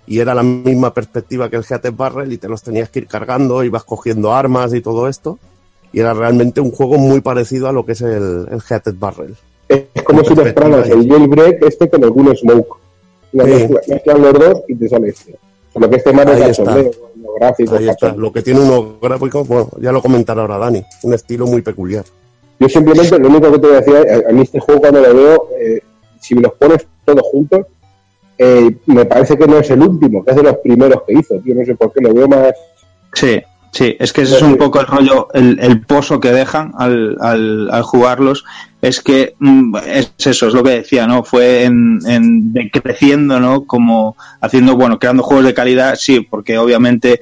[0.08, 3.06] y era la misma perspectiva que el Heated Barrel y te los tenías que ir
[3.06, 5.38] cargando, ibas cogiendo armas y todo esto.
[5.92, 9.36] Y era realmente un juego muy parecido a lo que es el, el Heated Barrel.
[9.68, 12.76] Es como si mezclaras el jailbreak este con el Gun Smoke.
[13.32, 13.68] Sí.
[14.06, 15.38] los dos y te sale este.
[15.78, 16.64] Solo que este más Ahí de está.
[16.64, 16.90] cachondeo,
[17.22, 20.82] los gráficos, Ahí está, lo que tiene unos gráficos, bueno, ya lo comentará ahora Dani,
[21.04, 22.04] un estilo muy peculiar.
[22.58, 25.00] Yo simplemente lo único que te voy a decir, a, a mí este juego cuando
[25.00, 25.80] lo veo, eh,
[26.20, 27.66] si me los pones todos juntos,
[28.38, 31.38] eh, me parece que no es el último, que es de los primeros que hizo,
[31.38, 32.52] tío, no sé por qué lo veo más...
[33.14, 33.40] Sí,
[33.72, 38.44] sí, es que ese es un poco el rollo, el, pozo que dejan al, jugarlos.
[38.80, 41.24] Es que mm, es eso, es lo que decía, ¿no?
[41.24, 42.52] Fue en, en
[43.26, 43.64] ¿no?
[43.64, 47.20] Como haciendo, bueno, creando juegos de calidad, sí, porque obviamente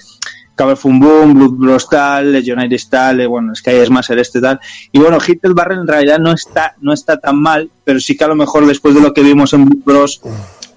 [0.56, 4.58] Cable Fun Boom, Blood Bros tal, Legionnaires tal, eh, bueno, Sky Smasher este tal.
[4.90, 8.16] Y bueno, Hit el Barrel en realidad no está, no está tan mal, pero sí
[8.16, 10.22] que a lo mejor después de lo que vimos en Blood Bros,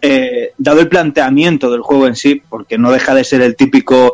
[0.01, 4.13] eh, dado el planteamiento del juego en sí, porque no deja de ser el típico,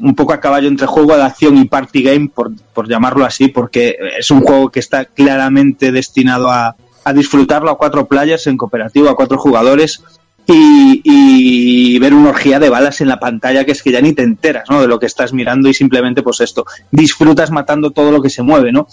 [0.00, 3.48] un poco a caballo entre juego de acción y party game, por, por llamarlo así,
[3.48, 8.56] porque es un juego que está claramente destinado a, a disfrutarlo a cuatro players en
[8.56, 10.02] cooperativo, a cuatro jugadores.
[10.46, 14.12] Y, y ver una orgía de balas en la pantalla que es que ya ni
[14.12, 14.82] te enteras ¿no?
[14.82, 18.42] de lo que estás mirando y simplemente pues esto, disfrutas matando todo lo que se
[18.42, 18.86] mueve, ¿no?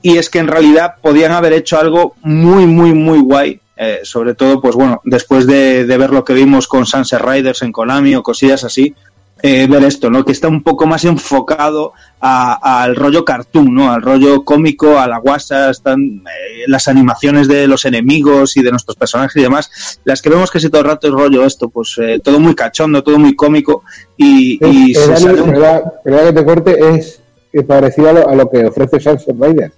[0.00, 3.58] Y es que en realidad podían haber hecho algo muy, muy, muy guay.
[3.76, 7.62] eh, sobre todo, pues bueno, después de, de ver lo que vimos con Sunset Riders
[7.62, 8.94] en Konami o cosillas así,
[9.42, 10.24] eh, ver esto, ¿no?
[10.24, 13.90] Que está un poco más enfocado al rollo cartoon, ¿no?
[13.92, 18.70] Al rollo cómico, a la guasa, están eh, las animaciones de los enemigos y de
[18.70, 21.68] nuestros personajes y demás, las que vemos que si todo el rato es rollo esto,
[21.68, 23.82] pues eh, todo muy cachondo, todo muy cómico
[24.16, 27.20] y, y Es, se Dani, sale un- perdona- perdona que te corte, es
[27.66, 29.72] parecido a lo, a lo que ofrece Sunset Rider.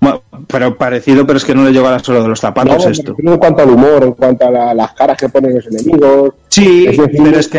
[0.00, 2.84] bueno, pero parecido, pero es que no le llega a la solo de los zapatos
[2.84, 3.14] No, esto.
[3.18, 6.34] en cuanto al humor, en cuanto a la- las caras que ponen los enemigos.
[6.48, 7.58] Sí, Es decir, pero es que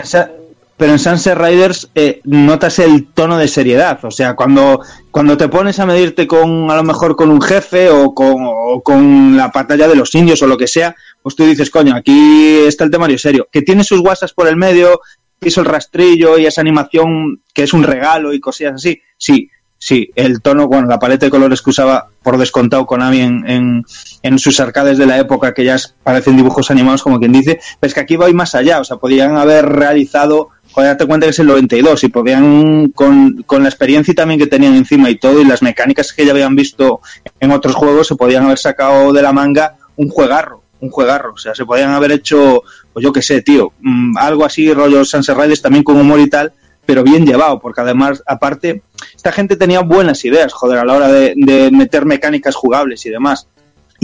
[0.77, 4.03] pero en Sunset Riders eh, notas el tono de seriedad.
[4.03, 4.81] O sea, cuando,
[5.11, 8.81] cuando te pones a medirte con, a lo mejor con un jefe o con, o
[8.81, 12.59] con la batalla de los indios o lo que sea, pues tú dices, coño, aquí
[12.67, 13.47] está el temario serio.
[13.51, 14.99] Que tiene sus guasas por el medio,
[15.41, 19.01] hizo el rastrillo y esa animación que es un regalo y cosillas así.
[19.17, 23.49] Sí, sí, el tono, bueno, la paleta de colores que usaba por descontado Konami en,
[23.49, 23.85] en,
[24.21, 27.89] en sus arcades de la época, que ya parecen dibujos animados, como quien dice, pero
[27.89, 30.49] es que aquí va y más allá, o sea, podían haber realizado,
[30.81, 34.75] date cuenta que es el 92, y podían, con, con la experiencia también que tenían
[34.75, 37.01] encima y todo, y las mecánicas que ya habían visto
[37.39, 41.37] en otros juegos, se podían haber sacado de la manga un juegarro, un juegarro, o
[41.37, 45.37] sea, se podían haber hecho, pues yo qué sé, tío, mm, algo así, rollo Sunset
[45.37, 46.53] Riders, también con humor y tal,
[46.85, 48.83] pero bien llevado, porque además, aparte,
[49.15, 53.09] esta gente tenía buenas ideas, joder, a la hora de, de meter mecánicas jugables y
[53.09, 53.47] demás.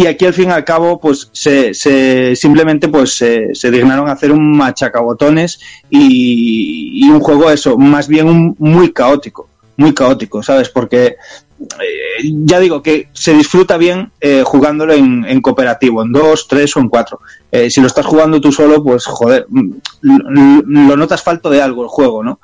[0.01, 4.07] Y aquí al fin y al cabo, pues se, se- simplemente pues se, se dignaron
[4.07, 5.59] a hacer un machacabotones
[5.89, 10.69] y, un juego eso, más bien un- muy caótico, muy caótico, ¿sabes?
[10.69, 11.17] Porque
[11.59, 16.79] eh, ya digo que se disfruta bien eh, jugándolo en, cooperativo, en dos, tres o
[16.79, 17.19] en cuatro.
[17.51, 19.71] Eh, si lo estás jugando tú solo, pues joder, mm,
[20.03, 22.39] lo, lo notas falto de algo el juego, ¿no?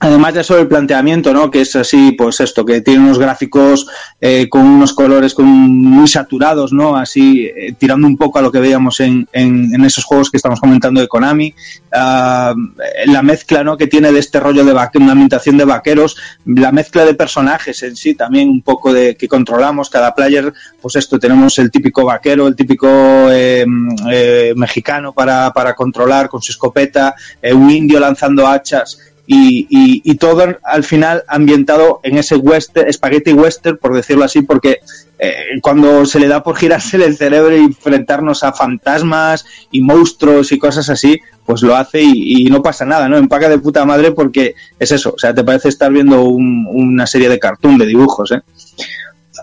[0.00, 1.50] Em, Además ya sobre el planteamiento, ¿no?
[1.50, 3.86] Que es así, pues esto, que tiene unos gráficos
[4.20, 6.96] eh, con unos colores con, muy saturados, ¿no?
[6.96, 10.60] Así, eh, tirando un poco a lo que veíamos en, en, esos juegos que estamos
[10.60, 11.54] comentando de Konami.
[11.92, 12.54] Ah,
[13.06, 13.76] la mezcla, ¿no?
[13.76, 17.96] Que tiene de este rollo de una ambientación de vaqueros, la mezcla de personajes en
[17.96, 22.46] sí, también un poco de que controlamos cada player, pues esto, tenemos el típico vaquero,
[22.46, 22.88] el típico
[23.30, 23.66] eh,
[24.10, 30.02] eh, mexicano para, para controlar con su escopeta, eh, un indio lanzando hachas y, y-
[30.04, 34.78] y todo al final ambientado en ese western, spaghetti western, por decirlo así, porque
[35.18, 35.32] eh,
[35.62, 40.58] cuando se le da por girarse el cerebro y enfrentarnos a fantasmas y monstruos y
[40.58, 43.16] cosas así, pues lo hace y, y no pasa nada, ¿no?
[43.16, 47.06] Empaca de puta madre porque es eso, o sea, te parece estar viendo un- una
[47.06, 48.40] serie de cartoon, de dibujos, ¿eh?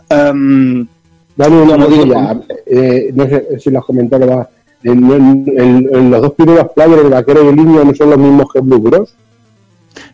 [0.09, 0.85] Em,
[1.35, 4.47] Dani, una cosilla, eh, no sé si lo has comentado,
[4.83, 8.09] en, en- en- en los dos primeros players, el vaquero y el indio, no son
[8.11, 9.15] los mismos que Blue Bros.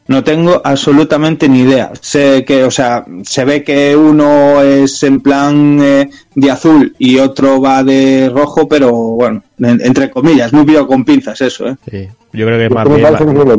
[0.10, 1.92] No tengo absolutamente ni idea.
[2.02, 7.20] Sé que, o sea, se ve que uno es en plan eh, de azul y
[7.20, 11.76] otro va de rojo, pero bueno, en- entre comillas, muy pillado con pinzas eso, ¿eh?
[11.90, 12.08] Sí.
[12.34, 13.56] Yo creo que es más bien que más, lo mismo, lo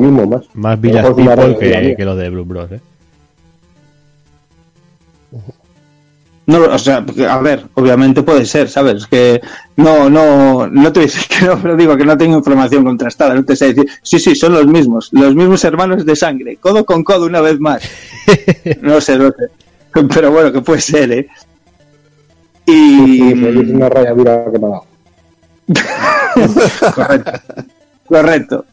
[0.81, 2.71] Village People que, que los de Blue Bros.
[2.73, 2.81] ¿eh?
[6.51, 9.07] No, o sea, porque, a ver, obviamente puede ser, ¿sabes?
[9.07, 9.41] Que
[9.77, 13.45] no, no, no te dice que no, pero digo que no tengo información contrastada, no
[13.45, 17.05] te sé decir, sí, sí, son los mismos, los mismos hermanos de sangre, codo con
[17.05, 17.83] codo una vez más.
[18.83, 19.49] No sé, no sé.
[20.13, 21.29] Pero bueno, que puede ser, ¿eh?
[22.67, 23.33] Y...
[23.33, 24.85] Es una raya dura que me ha dado.
[26.95, 27.33] Correcto.
[28.07, 28.65] Correcto.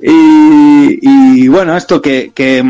[0.00, 2.62] Y, y bueno, esto que, que,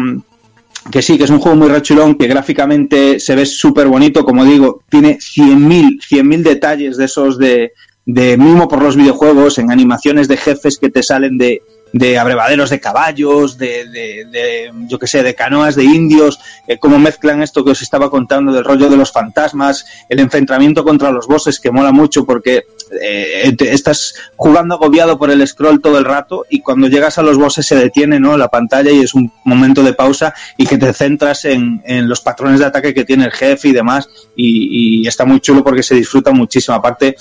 [0.90, 4.44] que sí, que es un juego muy rechulón, que gráficamente se ve súper bonito, como
[4.44, 7.72] digo, tiene 100.000 100.000 detalles de esos de,
[8.04, 11.62] de mimo por los videojuegos, en animaciones de jefes que te salen de,
[11.92, 16.78] de abrevaderos de caballos, de, de, de, yo que sé, de canoas de indios, eh,
[16.78, 21.10] cómo mezclan esto que os estaba contando del rollo de los fantasmas, el enfrentamiento contra
[21.10, 22.66] los bosses que mola mucho porque
[23.00, 27.36] eh, estás jugando agobiado por el scroll todo el rato y cuando llegas a los
[27.36, 28.36] bosses se detiene ¿no?
[28.36, 32.20] la pantalla y es un momento de pausa y que te centras en, en los
[32.20, 35.82] patrones de ataque que tiene el jefe y demás y, y está muy chulo porque
[35.82, 36.76] se disfruta muchísimo.
[36.76, 37.16] Aparte,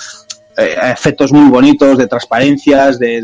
[0.57, 3.17] eh, efectos muy bonitos de transparencias, de,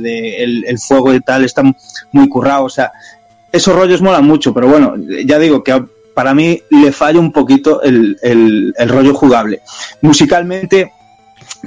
[0.43, 1.75] el, fuego y tal, están
[2.11, 2.73] muy currados.
[2.73, 2.91] O sea,
[3.51, 4.95] esos rollos molan mucho, pero bueno,
[5.25, 5.83] ya digo que
[6.13, 9.61] para mí le falla un poquito el, el- rollo jugable.
[10.01, 10.91] Musicalmente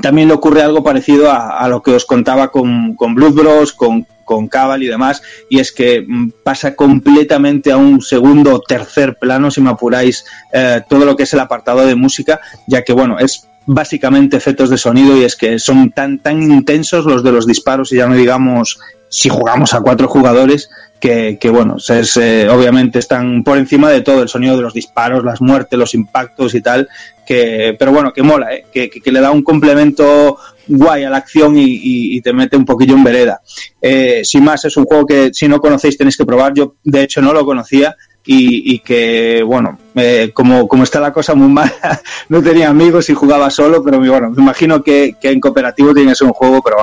[0.03, 4.49] también le ocurre algo parecido a, lo que os contaba con, con Bros, con, con
[4.49, 9.51] Cabal y demás, y es que mm, pasa completamente a un segundo o tercer plano,
[9.51, 13.19] si me apuráis, eh, todo lo que es el apartado de música, ya que, bueno,
[13.19, 17.47] es básicamente efectos de sonido y es que son tan, tan intensos los de los
[17.47, 20.69] disparos y ya no digamos si jugamos a cuatro jugadores
[21.01, 24.75] que, que, bueno, es, eh, obviamente están por encima de todo el sonido de los
[24.75, 26.89] disparos, las muertes, los impactos y tal,
[27.27, 28.67] que, pero bueno, que mola, ¿eh?
[28.73, 30.37] que, que- le da un complemento
[30.69, 33.41] guay a la acción y te mete un poquillo en vereda.
[33.81, 37.03] Eh, sin más, es un juego que si no conocéis tenéis que probar, yo de
[37.03, 41.73] hecho no lo conocía y, que, bueno, eh, como, como está la cosa muy mala,
[42.29, 46.17] no tenía amigos y jugaba solo, pero bueno, me imagino que, en cooperativo tiene que
[46.17, 46.77] ser un juego, pero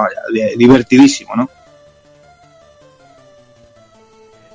[0.58, 1.50] divertidísimo, ¿no?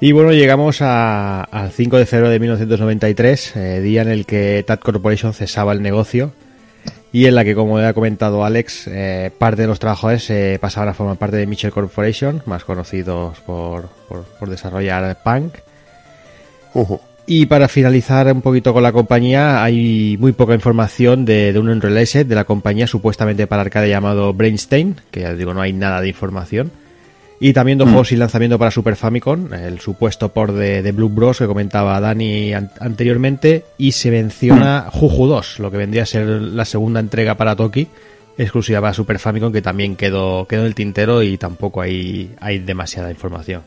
[0.00, 4.80] Y bueno, llegamos al 5 de febrero de 1993, eh, día en el que TAT
[4.80, 6.32] Corporation cesaba el negocio
[7.12, 10.88] y en la que, como ha comentado Alex, eh, parte de los trabajadores eh, pasaban
[10.88, 15.54] a formar parte de Mitchell Corporation, más conocidos por- por desarrollar Punk.
[17.26, 21.68] Y para finalizar un poquito con la compañía, hay muy poca información de, de un
[21.68, 26.00] unreleased de la compañía supuestamente para arcade llamado Brainstain, que ya digo, no hay nada
[26.00, 26.72] de información.
[27.38, 27.90] Y también dos Mm.
[27.90, 31.98] juegos sin lanzamiento para Super Famicom, el supuesto por de, de Blue Bros que comentaba
[32.00, 37.00] Dani an- anteriormente, y se menciona Juju 2, lo que vendría a ser la segunda
[37.00, 37.88] entrega para Toki,
[38.38, 42.58] exclusiva para Super Famicom, que también quedó, quedó en el tintero y tampoco hay, hay
[42.60, 43.62] demasiada información.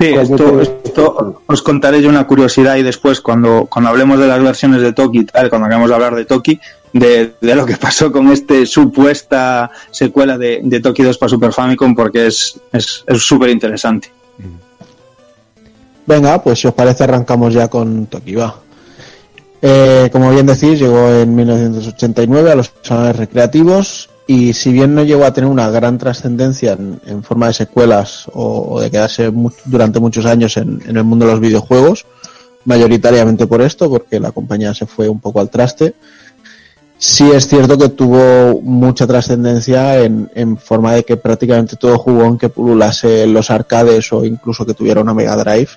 [0.00, 4.42] Sí, esto, esto os contaré yo una curiosidad y después cuando, cuando hablemos de las
[4.42, 6.58] versiones de Toki y tal, cuando acabemos de hablar de Toki,
[6.94, 11.52] de, de lo que pasó con este supuesta secuela de, de Toki 2 para Super
[11.52, 14.10] Famicom porque es es es súper interesante.
[16.06, 18.56] Venga, pues si os parece arrancamos ya con Tokiba.
[19.60, 25.02] Eh, como bien decís, llegó en 1989 a los salones recreativos y si bien no
[25.02, 29.32] llegó a tener una gran trascendencia en, forma de secuelas o, de quedarse
[29.64, 32.06] durante muchos años en, el mundo de los videojuegos,
[32.64, 35.94] mayoritariamente por esto, porque la compañía se fue un poco al traste,
[36.96, 42.50] sí es cierto que tuvo mucha trascendencia en, forma de que prácticamente todo jugón que
[42.50, 45.70] pululase los arcades o incluso que tuviera una Mega Drive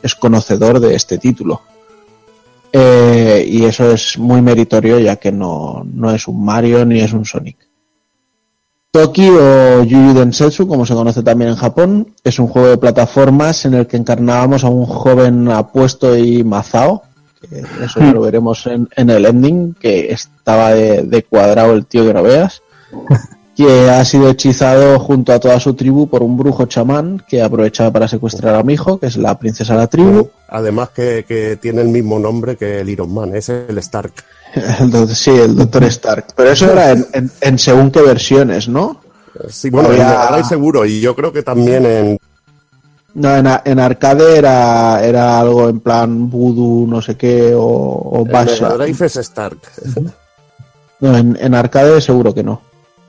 [0.00, 1.60] es conocedor de este título.
[2.70, 7.12] Eh, y eso es muy meritorio ya que no, no es un Mario ni es
[7.12, 7.65] un Sonic.
[8.90, 12.78] Toki o Yu Yu Densetsu, como se conoce también en Japón, es un juego de
[12.78, 17.02] plataformas en el que encarnábamos a un joven apuesto y mazao,
[17.40, 21.84] que eso ya lo veremos en, en el ending, que estaba de, de cuadrado el
[21.84, 22.62] tío que no veas,
[23.56, 27.90] que ha sido hechizado junto a toda su tribu por un brujo chamán que aprovechaba
[27.90, 30.28] para secuestrar a mi hijo, que es la princesa de la tribu.
[30.48, 34.12] Además que, que tiene el mismo nombre que el Iron Man, es el Stark.
[34.54, 36.26] El do- sí, el Doctor Stark.
[36.34, 39.00] Pero eso era en, en- en según qué versiones, ¿no?
[39.50, 42.18] Sí, bueno, en Había- Mega Drive seguro, y yo creo que también en...
[43.14, 48.26] No, en, en arcade era, era algo en plan voodoo, no sé qué, o, o
[48.26, 48.68] en Basha.
[48.70, 49.58] Drive es Stark.
[51.00, 52.60] No, en, en arcade seguro que no.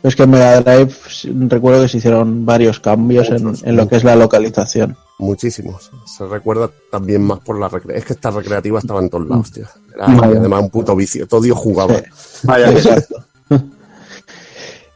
[0.04, 3.76] Es que en Mega Drive s- recuerdo que se hicieron varios cambios en, Muchos, en
[3.76, 4.96] lo que es la localización.
[5.20, 5.90] Muchísimos.
[6.06, 7.98] Se recuerda también más por la recreativa.
[7.98, 9.66] Es que esta recreativa estaba en todos lados, tío.
[9.96, 10.40] Era Vaya.
[10.40, 11.28] además un puto vicio.
[11.28, 11.96] Todo Dios jugaba.
[11.98, 12.48] Sí.
[12.52, 13.24] Exacto.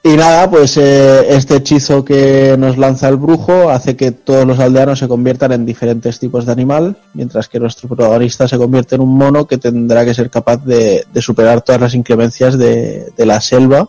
[0.03, 4.57] Y nada, pues eh, este hechizo que nos lanza el brujo hace que todos los
[4.59, 9.01] aldeanos se conviertan en diferentes tipos de animal, mientras que nuestro protagonista se convierte en
[9.01, 13.25] un mono que tendrá que ser capaz de, de superar todas las inclemencias de, de
[13.27, 13.87] la selva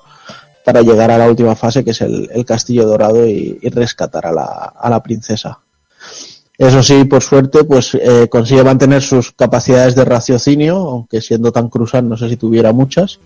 [0.64, 4.32] para llegar a la última fase, que es el, castillo dorado, y, rescatar a
[4.88, 5.60] la, princesa.
[6.58, 11.68] Eso sí, por suerte, pues eh, consigue mantener sus capacidades de raciocinio, aunque siendo tan
[11.68, 13.18] cruzan no sé si tuviera muchas.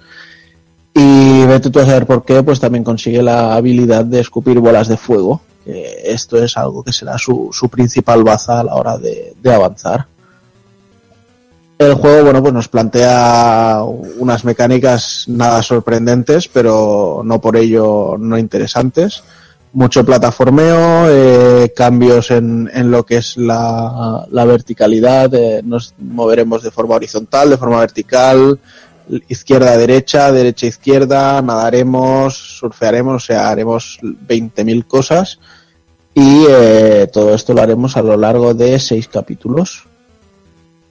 [0.94, 4.88] Y vete tú a saber por qué, pues también consigue la habilidad de escupir bolas
[4.88, 5.42] de fuego.
[5.66, 10.06] esto es algo que será su, principal baza a la hora de avanzar.
[11.78, 13.82] El juego, bueno, pues nos plantea
[14.18, 19.22] unas mecánicas nada sorprendentes, pero no por ello no interesantes.
[19.74, 26.70] Mucho plataformeo, eh, cambios en, en lo que es la, verticalidad, eh, nos moveremos de
[26.70, 28.58] forma horizontal, de forma vertical,
[29.28, 35.38] izquierda derecha, derecha izquierda, nadaremos, surfearemos, o sea, haremos 20.000 cosas
[36.14, 39.86] y eh, todo esto lo haremos a lo largo de seis capítulos.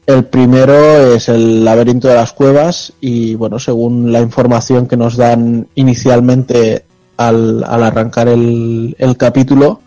[0.06, 5.18] El primero es el laberinto de las cuevas y bueno, según la información que nos
[5.18, 6.86] dan inicialmente
[7.18, 9.82] al, arrancar el, el capítulo,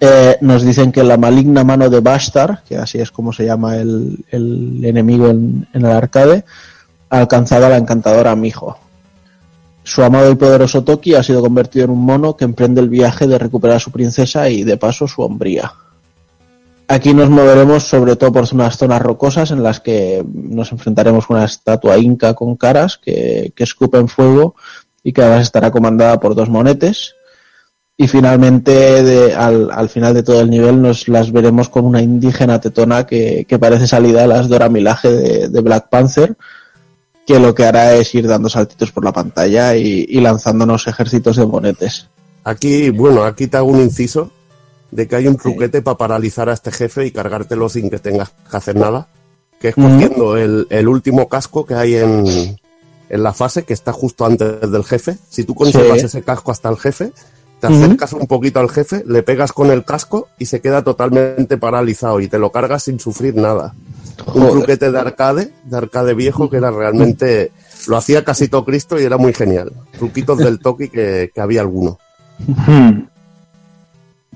[0.00, 3.76] eh, nos dicen que la maligna mano de Bashtar, que así es como se llama
[3.76, 6.44] el, el enemigo en, en el arcade,
[7.10, 8.78] ha alcanzado a la encantadora Mijo.
[9.84, 13.28] Su amado y poderoso Toki ha sido convertido en un mono que emprende el viaje
[13.28, 15.72] de recuperar a su princesa y de paso su hombría.
[16.90, 21.36] Aquí nos moveremos sobre todo por unas zonas rocosas en las que nos enfrentaremos con
[21.36, 24.56] una estatua inca con caras que, que escupen fuego
[25.04, 27.14] y que además estará comandada por dos monetes.
[27.96, 32.60] Y finalmente, al, al final de todo el nivel, nos las veremos con una indígena
[32.60, 36.36] tetona que, que parece salida de las Dora Milaje de, de Black Panther,
[37.24, 41.36] que lo que hará es ir dando saltitos por la pantalla y, y lanzándonos ejércitos
[41.36, 42.08] de monetes.
[42.42, 44.32] Aquí, bueno, aquí te hago un inciso
[44.90, 48.30] de que hay un truquete para paralizar a este jefe y cargártelo sin que tengas
[48.50, 49.08] que hacer nada.
[49.60, 52.24] Que es cogiendo el, el último casco que hay en,
[53.08, 55.16] en la fase, que está justo antes del jefe.
[55.28, 56.06] Si tú conservas Sí.
[56.06, 57.12] ese casco hasta el jefe,
[57.60, 61.58] te acercas un poquito al jefe, le pegas con el casco y se queda totalmente
[61.58, 63.74] paralizado y te lo cargas sin sufrir nada.
[64.34, 67.52] Un truquete de arcade, de arcade viejo, que era realmente...
[67.86, 69.72] Lo hacía casi todo Cristo y era muy genial.
[69.98, 71.98] Truquitos del Toki que, que había alguno.
[72.66, 73.08] Hmm.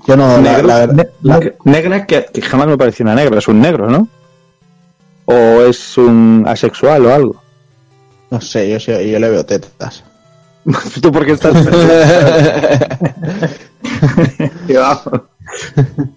[0.07, 3.59] Yo no, la, la ne- negra que, que jamás me pareció una negra, es un
[3.59, 4.07] negro, ¿no?
[5.25, 7.41] O es un asexual o algo.
[8.29, 10.03] no sé, yo, yo le veo tetas.
[11.01, 11.53] ¿Tú por qué estás?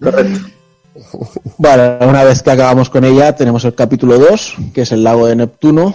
[0.02, 0.40] Correcto.
[1.58, 5.26] Vale, una vez que acabamos con ella, tenemos el capítulo 2, que es el lago
[5.26, 5.94] de Neptuno,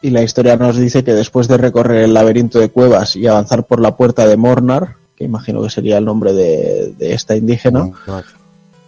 [0.00, 3.64] y la historia nos dice que después de recorrer el laberinto de cuevas y avanzar
[3.64, 7.90] por la puerta de Mornar, que imagino que sería el nombre de, de esta indígena,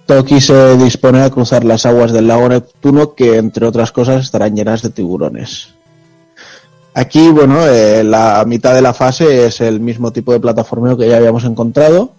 [0.06, 4.54] Toki se dispone a cruzar las aguas del lago Neptuno, que entre otras cosas estarán
[4.54, 5.74] llenas de tiburones.
[6.94, 11.08] Aquí, bueno, eh, la mitad de la fase es el mismo tipo de plataformeo que
[11.08, 12.12] ya habíamos encontrado,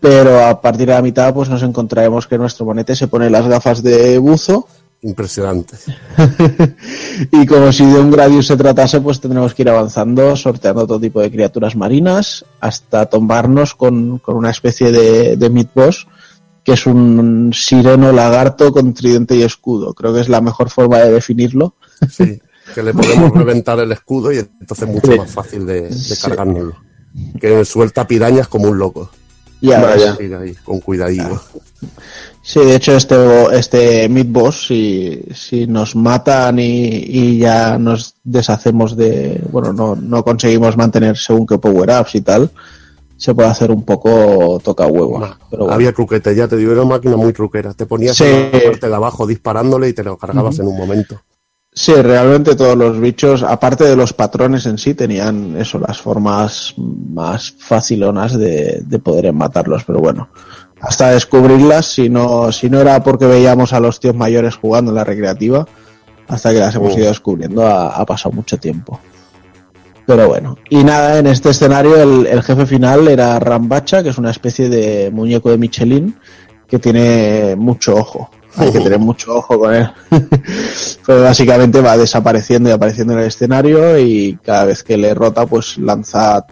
[0.00, 3.48] pero a partir de la mitad pues nos encontraremos que nuestro monete se pone las
[3.48, 4.68] gafas de buzo
[5.00, 5.76] Impresionante.
[7.32, 10.98] y como si de un Gradius se tratase pues tendremos que ir avanzando sorteando todo
[11.00, 16.08] tipo de criaturas marinas hasta tombarnos con, con una especie de, de mid boss
[16.64, 20.98] que es un sireno lagarto con tridente y escudo creo que es la mejor forma
[20.98, 21.74] de definirlo
[22.10, 22.40] Sí,
[22.74, 26.20] que le podemos reventar el escudo y entonces es mucho más fácil de, de Sí.
[26.22, 26.74] cargárnoslo.
[27.40, 29.10] Que suelta pirañas como un loco.
[29.60, 30.16] Ya Vaya.
[30.20, 31.40] Ir ahí, con cuidadillo.
[32.50, 33.14] Sí, de hecho este,
[33.52, 39.94] este mid boss, si, si nos matan y, y ya nos deshacemos de, bueno, no,
[39.94, 42.50] no conseguimos mantener según qué power-ups y tal,
[43.18, 45.18] se puede hacer un poco toca huevo.
[45.50, 45.70] Bueno.
[45.70, 47.74] Había truquete, ya te digo, era una máquina muy truquera.
[47.74, 48.24] Te ponías Sí.
[48.24, 51.20] en la parte de abajo disparándole y te lo cargabas en un momento.
[51.70, 56.72] Sí, realmente todos los bichos, aparte de los patrones en sí, tenían eso, las formas
[56.78, 60.30] más facilonas de, de poder matarlos, pero bueno,
[60.80, 64.96] hasta descubrirlas, si no, si no era porque veíamos a los tíos mayores jugando en
[64.96, 65.66] la recreativa,
[66.28, 69.00] hasta que las hemos ido descubriendo ha, ha pasado mucho tiempo.
[70.06, 74.18] Pero bueno, y nada, en este escenario el, el jefe final era Rambacha, que es
[74.18, 76.16] una especie de muñeco de Michelin
[76.66, 78.30] que tiene mucho ojo.
[78.56, 79.90] Hay que tener mucho ojo con él.
[81.04, 85.46] Pues básicamente va desapareciendo y apareciendo en el escenario y cada vez que le rota
[85.46, 86.44] pues lanza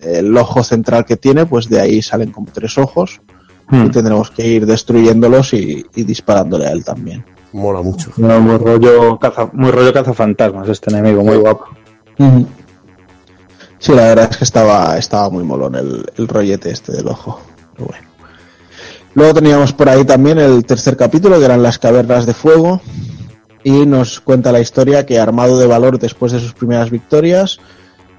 [0.00, 3.20] el ojo central que tiene, pues de ahí salen como tres ojos
[3.70, 3.86] Hmm.
[3.86, 7.24] y tendremos que ir destruyéndolos y, y disparándole a él también.
[7.52, 8.10] Mola mucho.
[8.16, 11.66] No, muy rollo caza, muy rollo cazafantasmas este enemigo, muy guapo.
[13.78, 17.40] Sí, la verdad es que estaba, estaba muy molón el, el rollete este del ojo.
[17.74, 18.06] Pero bueno.
[19.14, 22.80] Luego teníamos por ahí también el tercer capítulo, que eran las cavernas de fuego.
[23.64, 27.58] Y nos cuenta la historia que armado de valor después de sus primeras victorias,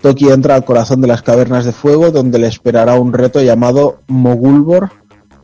[0.02, 4.02] Toki entra al corazón de las cavernas de fuego, donde le esperará un reto llamado
[4.08, 4.92] Mogulbor,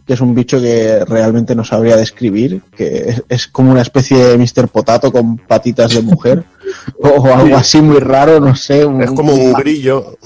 [0.08, 4.18] que es un bicho que realmente no sabría describir, que es, es como una especie
[4.18, 4.70] de Mr.
[4.70, 6.46] Potato con patitas de mujer,
[7.00, 8.88] o, algo así muy raro, no sé.
[9.02, 10.18] Es como un grillo,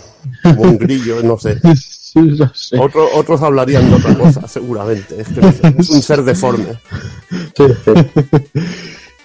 [0.43, 1.57] como un grillo, no sé.
[2.11, 2.77] Sí, no sé.
[2.77, 5.21] Otro- otros hablarían de otra cosa, seguramente.
[5.21, 6.77] Es, que un ser deforme.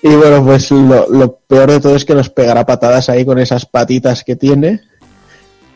[0.02, 3.40] Y bueno, pues lo, lo peor de todo es que nos pegará patadas ahí con
[3.40, 4.82] esas patitas que tiene.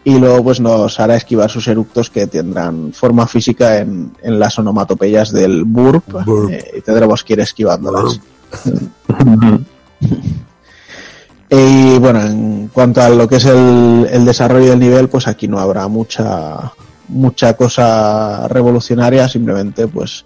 [0.05, 4.59] Y luego pues nos hará esquivar sus eructos que tendrán forma física en, en las
[4.59, 6.05] onomatopeyas del burp.
[6.51, 8.21] eh, y tendremos que ir esquivándolas.
[11.53, 15.49] Y bueno, en cuanto a lo que es el, el desarrollo del nivel, pues aquí
[15.49, 16.73] no habrá mucha
[17.09, 20.25] mucha cosa revolucionaria, simplemente pues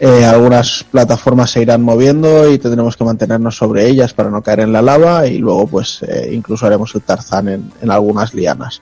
[0.00, 4.60] eh, algunas plataformas se irán moviendo y tendremos que mantenernos sobre ellas para no caer
[4.60, 8.80] en la lava y luego pues eh, incluso haremos el tarzán en, en algunas lianas.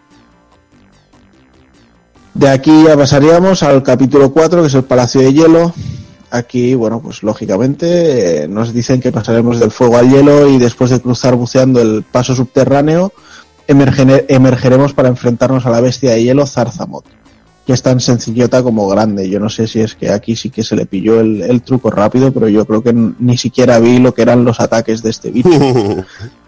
[2.35, 5.73] De aquí ya pasaríamos al capítulo 4, que es el Palacio de Hielo.
[6.32, 10.90] Aquí, bueno, pues lógicamente eh, nos dicen que pasaremos del fuego al hielo y después
[10.90, 13.12] de cruzar buceando el paso subterráneo,
[13.69, 17.05] emergeremos para enfrentarnos a la bestia de hielo Zarzamot,
[17.65, 19.31] que es tan sencillota como grande.
[19.31, 21.89] Yo no sé si es que aquí sí que se le pilló el, el truco
[21.89, 25.31] rápido, pero yo creo que ni siquiera vi lo que eran los ataques de este
[25.31, 25.48] bicho.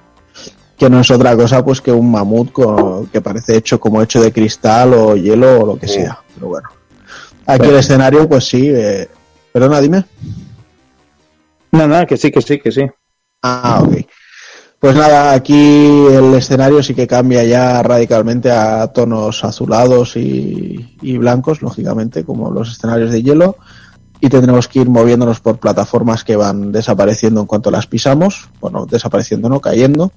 [0.77, 4.21] que no es otra cosa pues que un mamut co- que parece hecho como hecho
[4.21, 6.19] de cristal o hielo o lo que sea.
[6.35, 6.69] Pero bueno.
[7.47, 8.69] Aquí el escenario, pues sí.
[8.69, 9.09] eh,
[9.53, 10.05] Perdona, dime.
[11.73, 12.83] No, nada, que sí, que sí, que sí.
[13.43, 13.97] Ah, ok.
[14.79, 21.17] Pues nada, aquí el escenario sí que cambia ya radicalmente a tonos azulados y, y
[21.17, 23.57] blancos, lógicamente, como los escenarios de hielo.
[24.21, 28.49] Y tendremos que ir moviéndonos por plataformas que van desapareciendo en cuanto las pisamos.
[28.61, 30.13] Bueno, desapareciendo, no, cayendo.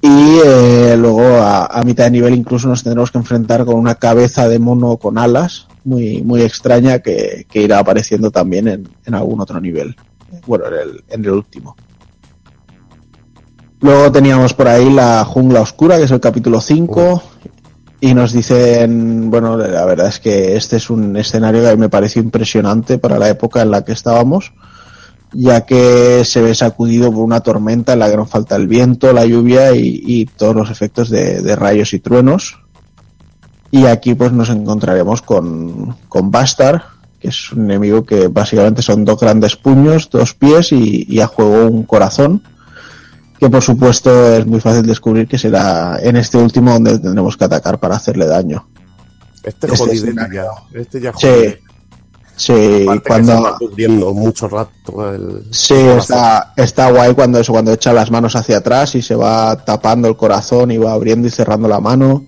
[0.00, 3.96] Y eh, luego a, a mitad de nivel incluso nos tendremos que enfrentar con una
[3.96, 9.14] cabeza de mono con alas, muy, muy extraña, que, que irá apareciendo también en, en
[9.14, 9.96] algún otro nivel.
[10.46, 11.76] Bueno, en el, en el último.
[13.80, 17.22] Luego teníamos por ahí la jungla oscura, que es el capítulo 5.
[18.00, 21.80] Y nos dicen, bueno, la verdad es que este es un escenario que a mí
[21.80, 24.52] me pareció impresionante para la época en la que estábamos,
[25.32, 29.12] ya que se ve sacudido por una tormenta en la que nos falta el viento,
[29.12, 32.58] la lluvia y, y todos los efectos de, de rayos y truenos.
[33.70, 36.84] Y aquí pues nos encontraremos con, con Bastar,
[37.20, 41.26] que es un enemigo que básicamente son dos grandes puños, dos pies y, y a
[41.26, 42.42] juego un corazón
[43.38, 47.44] que por supuesto es muy fácil descubrir que será en este último donde tendremos que
[47.44, 48.66] atacar para hacerle daño.
[49.42, 50.44] Este Este ya.
[50.72, 51.67] Este ya Sí, jodido.
[52.38, 55.14] Sí, Aparte que se cuando mucho rato.
[55.14, 55.44] El...
[55.50, 59.56] sí está, está guay cuando eso, cuando echa las manos hacia atrás y se va
[59.64, 62.24] tapando el corazón y va abriendo y cerrando la mano.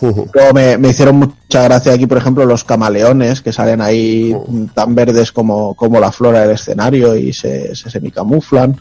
[0.00, 4.36] Luego me, me hicieron mucha gracia aquí, por ejemplo, los camaleones que salen ahí
[4.74, 8.78] tan verdes como, como la flora del escenario y se, se semicamuflan.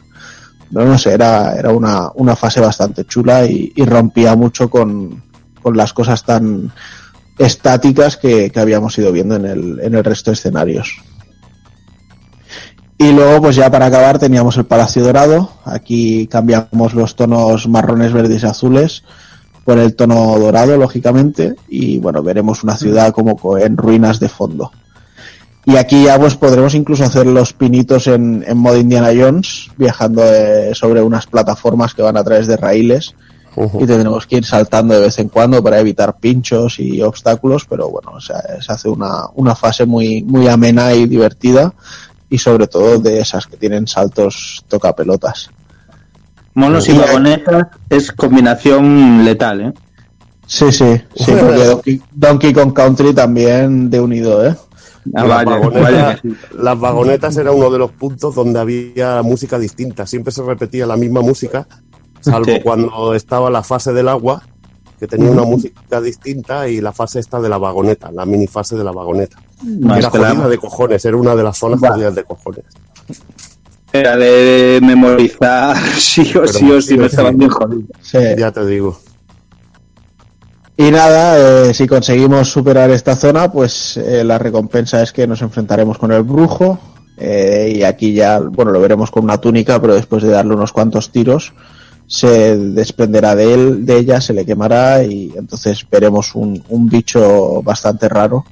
[0.71, 5.23] No, no sé, era, era una, una fase bastante chula y, y rompía mucho con,
[5.61, 6.71] con las cosas tan
[7.37, 10.97] estáticas que, que habíamos ido viendo en el, en el resto de escenarios.
[12.97, 15.51] Y luego, pues ya para acabar, teníamos el Palacio Dorado.
[15.65, 19.03] Aquí cambiamos los tonos marrones, verdes y azules
[19.65, 21.55] por el tono dorado, lógicamente.
[21.67, 24.71] Y bueno, veremos una ciudad como co- en ruinas de fondo.
[25.65, 30.23] Y aquí ya pues podremos incluso hacer los pinitos en, en modo Indiana Jones, viajando
[30.23, 33.15] eh, sobre unas plataformas que van a través de raíles.
[33.55, 37.89] Y tendremos que ir saltando de vez en cuando para evitar pinchos y obstáculos, pero
[37.89, 41.73] bueno, o sea, se hace una, una fase muy, muy amena y divertida.
[42.29, 45.49] Y sobre todo de esas que tienen saltos toca pelotas.
[46.55, 49.73] Monos y vagonetas es combinación letal, ¿eh?
[50.47, 54.55] Sí, sí, sí, porque Donkey, Donkey Kong Country también de unido, ¿eh?
[55.13, 60.07] Ah, las, vagonetas, vale las vagonetas era uno de los puntos donde había música distinta.
[60.07, 61.67] Siempre se repetía la misma música,
[62.31, 62.61] salvo Sí.
[62.63, 64.41] cuando estaba la fase del agua,
[64.99, 68.75] que tenía una música distinta, y la fase esta de la vagoneta, la mini fase
[68.77, 69.37] de la vagoneta.
[69.81, 72.63] Más era la- jodida de cojones, era una de las zonas jodidas de cojones.
[73.93, 77.85] Era de memorizar sí o Pero sí o sí, no estaban bien jodidos.
[78.01, 78.17] Sí.
[78.37, 78.97] Ya te digo.
[80.77, 85.41] Y nada, eh, si conseguimos superar esta zona, pues eh, la recompensa es que nos
[85.41, 86.77] enfrentaremos con el brujo.
[87.17, 90.73] eh, y aquí ya, bueno, lo veremos con una túnica, pero después de darle unos
[90.73, 91.53] cuantos tiros,
[92.07, 97.61] se desprenderá de él, de ella, se le quemará y entonces veremos un, un bicho
[97.63, 98.45] bastante raro.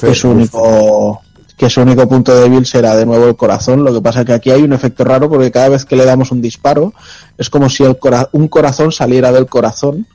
[0.00, 1.20] Que su único,
[1.56, 3.84] que su único punto débil será de nuevo el corazón.
[3.84, 6.32] Lo que pasa que aquí hay un efecto raro porque cada vez que le damos
[6.32, 6.92] un disparo
[7.38, 10.06] es como si el cora- un corazón saliera del corazón.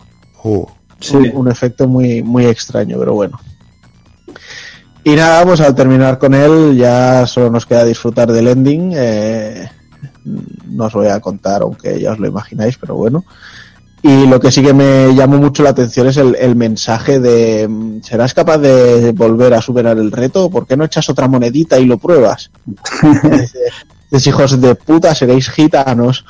[1.34, 3.40] Un, un efecto muy, muy extraño, pero bueno.
[5.04, 8.92] Y nada, pues al terminar con él ya solo nos queda disfrutar del ending.
[8.96, 9.70] eh,
[10.66, 13.24] no os voy a contar, aunque ya os lo imagináis, pero bueno.
[14.04, 18.00] Y lo que sí que me llamó mucho la atención es el, el mensaje de
[18.04, 20.50] ¿serás capaz de volver a superar el reto?
[20.52, 22.52] ¿Por qué no echas otra monedita y lo pruebas?
[24.12, 26.26] Dices, hijos de puta, seréis gitanos.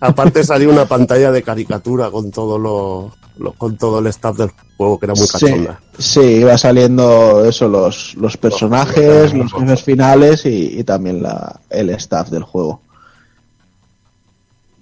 [0.00, 4.50] Aparte salió una pantalla de caricatura con todo lo, lo- con todo el staff del
[4.76, 5.80] juego que era muy Sí, cachonda.
[5.98, 11.90] sí, iba saliendo eso, los, los personajes, los jefes finales y, y también la, el
[11.90, 12.82] staff del juego.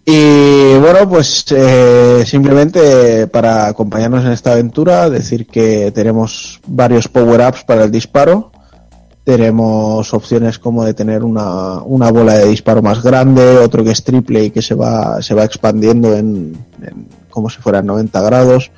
[0.07, 7.65] Y bueno, pues eh, simplemente para acompañarnos en esta aventura, decir que tenemos varios power-ups
[7.65, 8.53] para el disparo.
[9.25, 14.05] Tenemos opciones como de tener una, una bola de disparo más grande, otro que es
[14.05, 16.55] triple y que se va, se va expandiendo en,
[17.31, 18.71] como si fueran 90 grados.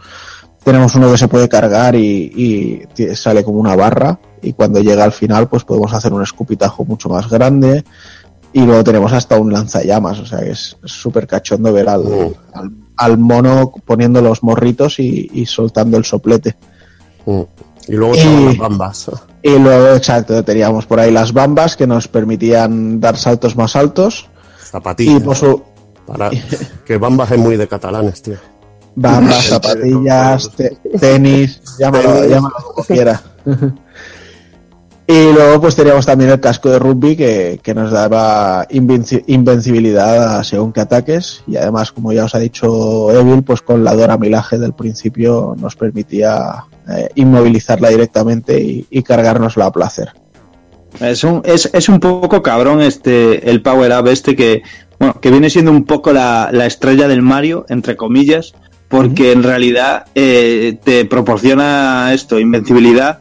[0.62, 5.02] Tenemos uno que se puede cargar y, y sale como una barra y cuando llega
[5.02, 7.84] al final pues podemos hacer un escupitajo mucho más grande
[8.58, 12.70] y luego tenemos hasta un lanzallamas, o sea que es súper cachondo ver al, al,
[12.96, 16.56] al mono poniendo los morritos y, y soltando el soplete.
[17.26, 17.40] Mm.
[17.88, 19.10] Y luego Y- las bambas.
[19.42, 24.28] Y luego, exacto, teníamos por ahí las bambas que nos permitían dar saltos más altos.
[24.58, 25.20] Zapatillas.
[25.20, 25.62] Y por su
[26.06, 26.30] Para,
[26.86, 28.36] que bambas es muy de catalanes, tío.
[28.94, 33.22] bambas, zapatillas, te- tenis, llámalo, llámalo como quiera.
[35.08, 40.38] Y luego pues teníamos también el casco de rugby que, que nos daba invenci- invencibilidad
[40.38, 43.94] a según qué ataques y además como ya os ha dicho Evil pues con la
[43.94, 50.08] Dora Milaje del principio nos permitía eh, inmovilizarla directamente y, y cargárnosla a placer.
[50.98, 54.62] Es un, es, es un poco cabrón este el Power Up este que,
[54.98, 58.54] bueno, que viene siendo un poco la, la estrella del Mario, entre comillas,
[58.88, 63.20] porque en realidad eh, te proporciona esto, invencibilidad,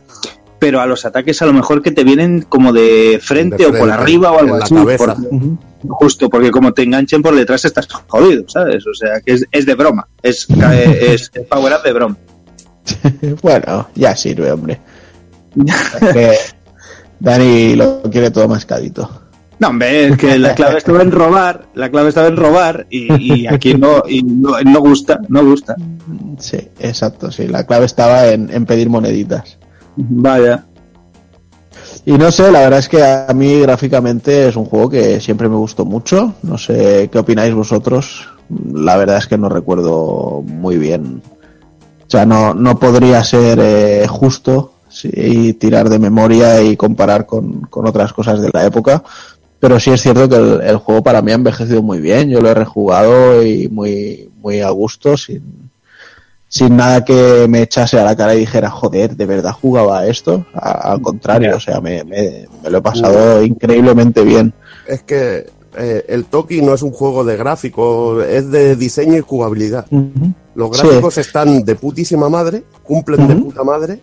[0.66, 3.72] pero a los ataques a lo mejor que te vienen como de frente, De o
[3.77, 4.74] por arriba o algo en la así.
[4.74, 5.16] cabeza.
[5.16, 8.84] por- justo, porque como te enganchen por detrás estás jodido, ¿sabes?
[8.88, 12.18] O sea, que es, es de broma, es, es el Power Up de broma.
[13.44, 14.82] bueno, ya sirve, hombre.
[16.02, 16.34] Es que
[17.19, 19.22] Dani lo quiere todo mascadito.
[19.60, 23.44] No, hombre, es que la clave estaba en robar, la clave estaba en robar y,
[23.44, 25.76] y aquí no, y no, no gusta, no gusta.
[26.40, 27.48] Sí, exacto, sí.
[27.48, 29.60] La clave estaba en, en pedir moneditas.
[29.95, 30.65] Vaya.
[32.06, 35.49] Y no sé, la verdad es que a mí gráficamente es un juego que siempre
[35.49, 36.35] me gustó mucho.
[36.43, 38.30] No sé qué opináis vosotros.
[38.72, 41.24] La verdad es que no recuerdo muy bien.
[42.07, 47.25] O sea, no, no podría ser eh, justo sí, y tirar de memoria y comparar
[47.25, 49.03] con, con otras cosas de la época.
[49.59, 52.30] Pero sí es cierto que el, el juego para mí ha envejecido muy bien.
[52.30, 55.72] Yo lo he rejugado y muy, muy a gusto, sin,
[56.58, 60.45] sin nada que me echase a la cara y dijera, joder, ¿de verdad jugaba esto?
[60.53, 64.53] A- al contrario, o sea, me, me- me lo he pasado increíblemente bien.
[64.88, 69.19] Es que eh, el Toki no es un juego de gráfico, es de diseño y
[69.19, 69.85] jugabilidad.
[70.56, 70.88] Los Sí.
[70.88, 74.00] gráficos están de putísima madre, cumplen de puta madre,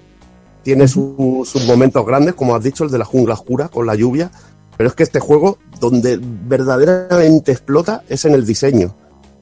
[0.62, 3.94] tiene su- sus momentos grandes, como has dicho, el de la jungla oscura con la
[3.94, 4.31] lluvia,
[4.76, 8.94] pero es que este juego, donde verdaderamente explota, es en el diseño,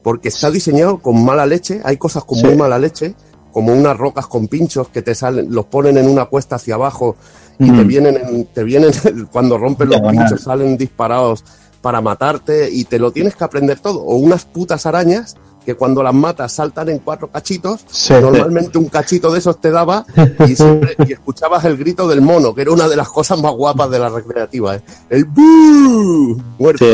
[0.03, 2.45] porque está diseñado con mala leche, hay cosas con Sí.
[2.45, 3.15] muy mala leche,
[3.51, 7.15] como unas rocas con pinchos que te salen, los ponen en una cuesta hacia abajo
[7.59, 7.87] y te Mm.
[7.87, 8.91] vienen, en- te vienen
[9.31, 11.43] cuando rompen los pinchos salen disparados
[11.81, 13.99] para matarte y te lo tienes que aprender todo.
[14.01, 17.81] O unas putas arañas que cuando las matas saltan en cuatro cachitos.
[17.91, 18.13] Sí.
[18.13, 20.05] Normalmente un cachito de esos te daba
[20.47, 23.51] y, siempre- y escuchabas el grito del mono, que era una de las cosas más
[23.53, 24.75] guapas de la recreativa.
[24.77, 24.81] ¿eh?
[25.09, 26.41] El ¡Buu!
[26.57, 26.85] Muerto.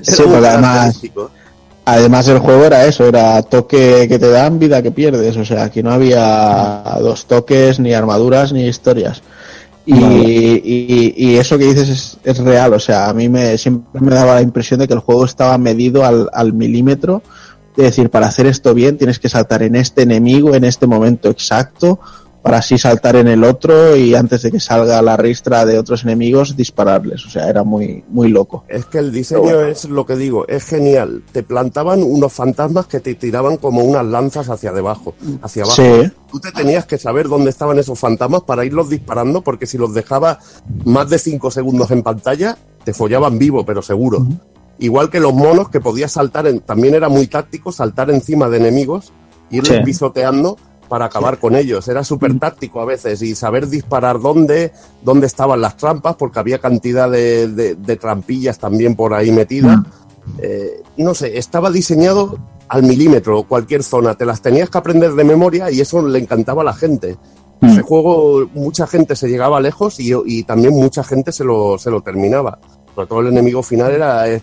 [0.00, 1.00] Sí, además.
[1.84, 5.36] Además el juego era eso, era toque que te dan, vida que pierdes.
[5.36, 9.22] O sea, aquí no había dos toques, ni armaduras, ni historias.
[9.84, 14.00] Y, y- y eso que dices es, es real, o sea, a mí me, siempre
[14.00, 17.20] me daba la impresión de que el juego estaba medido al, al milímetro,
[17.76, 21.30] de decir, para hacer esto bien tienes que saltar en este enemigo, en este momento
[21.30, 21.98] exacto,
[22.42, 26.02] para así saltar en el otro y antes de que salga la ristra de otros
[26.02, 27.24] enemigos dispararles.
[27.24, 28.64] O sea, era muy, muy loco.
[28.68, 31.22] Es que el diseño es lo que digo, es genial.
[31.32, 35.80] Te plantaban unos fantasmas que te tiraban como unas lanzas hacia debajo, hacia abajo.
[35.82, 36.10] Sí.
[36.30, 39.94] Tú te tenías que saber dónde estaban esos fantasmas para irlos disparando, porque si los
[39.94, 40.38] dejabas
[40.84, 44.26] más de cinco segundos en pantalla, te follaban vivo, pero seguro.
[44.78, 48.56] Igual que los monos que podías saltar, en, también era muy táctico saltar encima de
[48.56, 49.12] enemigos,
[49.50, 49.84] irles Sí.
[49.84, 50.56] pisoteando
[50.92, 51.88] para acabar con ellos.
[51.88, 56.58] Era súper táctico a veces y saber disparar dónde, dónde estaban las trampas, porque había
[56.58, 59.78] cantidad de, de- de trampillas también por ahí metidas.
[60.38, 62.38] Eh, no sé, estaba diseñado
[62.68, 64.16] al milímetro, cualquier zona.
[64.16, 67.16] Te las tenías que aprender de memoria y eso le encantaba a la gente.
[67.62, 71.90] Ese juego, mucha gente se llegaba lejos y, y también mucha gente se lo, se
[71.90, 72.58] lo terminaba.
[72.94, 74.28] Sobre todo el enemigo final era.
[74.28, 74.42] eh,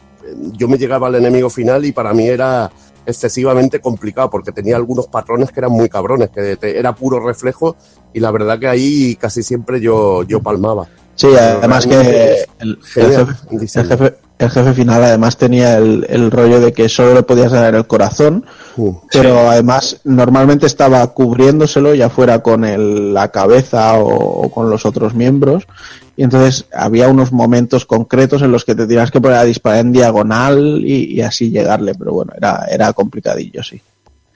[0.57, 2.71] Yo me llegaba al enemigo final y para mí era
[3.09, 7.75] excesivamente complicado porque tenía algunos patrones que eran muy cabrones, que te- era puro reflejo
[8.13, 10.87] y la verdad que ahí casi siempre yo, yo palmaba.
[11.15, 16.61] Sí, además que el, jefe, el jefe, el jefe final además tenía el, el rollo
[16.61, 18.45] de que solo le podías dar el corazón,
[18.77, 24.07] Uh, pero además normalmente estaba cubriéndoselo ya fuera con el- la cabeza o,
[24.45, 25.65] o con los otros miembros
[26.19, 29.79] y entonces había unos momentos concretos en los que te tenías que poner a disparar
[29.79, 33.81] en diagonal y, y así llegarle, pero bueno, era, era complicadillo, sí.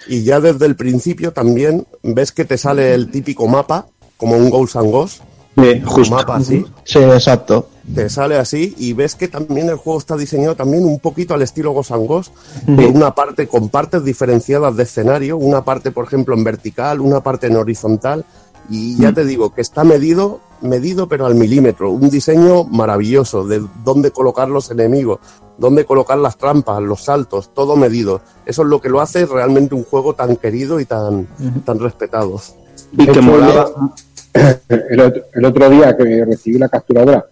[0.08, 4.50] Y ya desde el principio también ves que te sale el típico mapa, como un
[4.50, 5.22] Ghosts and Ghosts,
[5.56, 6.16] Sí, un justo.
[6.16, 7.68] mapa así, Sí, exacto.
[7.94, 11.42] te sale así y ves que también el juego está diseñado también un poquito al
[11.44, 12.32] estilo Ghosts and Ghosts,
[12.66, 17.22] por una parte con partes diferenciadas de escenario, una parte por ejemplo en vertical, una
[17.22, 18.24] parte en horizontal
[18.70, 23.62] y ya te digo que está medido, medido pero al milímetro, un diseño maravilloso de
[23.84, 25.20] dónde colocar los enemigos,
[25.58, 28.22] dónde colocar las trampas, los saltos, todo medido.
[28.46, 31.28] Eso es lo que lo hace realmente un juego tan querido y tan,
[31.66, 32.40] tan respetado.
[32.98, 33.70] Y que molaba.
[34.68, 37.24] El otro, el otro día que recibí la capturadora,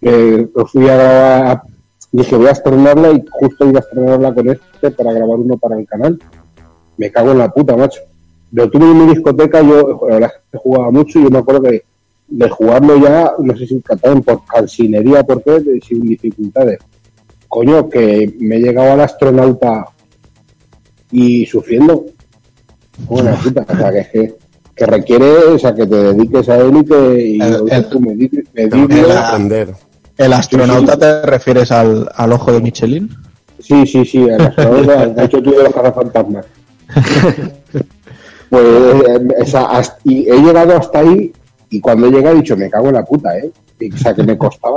[0.00, 1.62] eh, fui a grabar,
[2.10, 5.78] dije voy a estrenarla y justo iba a estrenarla con este para grabar uno para
[5.78, 6.18] el canal.
[6.96, 8.00] Me cago en la puta, macho.
[8.52, 11.38] Lo tuve en mi discoteca, yo la verdad es que jugaba mucho y yo me
[11.38, 11.84] acuerdo que
[12.28, 16.78] de jugarlo ya, no sé si cantaban por calcinería, por qué, de- sin dificultades.
[17.48, 19.86] Coño, que me he llegado al astronauta
[21.10, 22.04] y sufriendo.
[23.06, 24.34] Buena puta, o sea, que es que,
[24.74, 28.00] que requiere, o sea, que te dediques a él y que y El- tú,
[29.16, 29.74] aprender.
[30.16, 33.08] ¿El astronauta te refieres al, al ojo de Michelin?
[33.60, 36.46] Sí, sí, sí, el astronauta, de hecho tú de los cazafantasmas.
[38.50, 41.32] Pues eh, esa, hasta- y he llegado hasta ahí
[41.70, 43.50] y cuando he llegado he dicho, me cago en la puta, ¿eh?
[43.80, 44.76] Y, o sea, que me costaba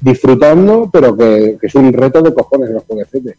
[0.00, 3.36] disfrutando, pero que, que es un reto de cojones los jueguecetes.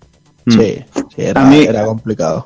[0.47, 0.83] Sí,
[1.15, 2.45] sí, era, A mí- era complicado.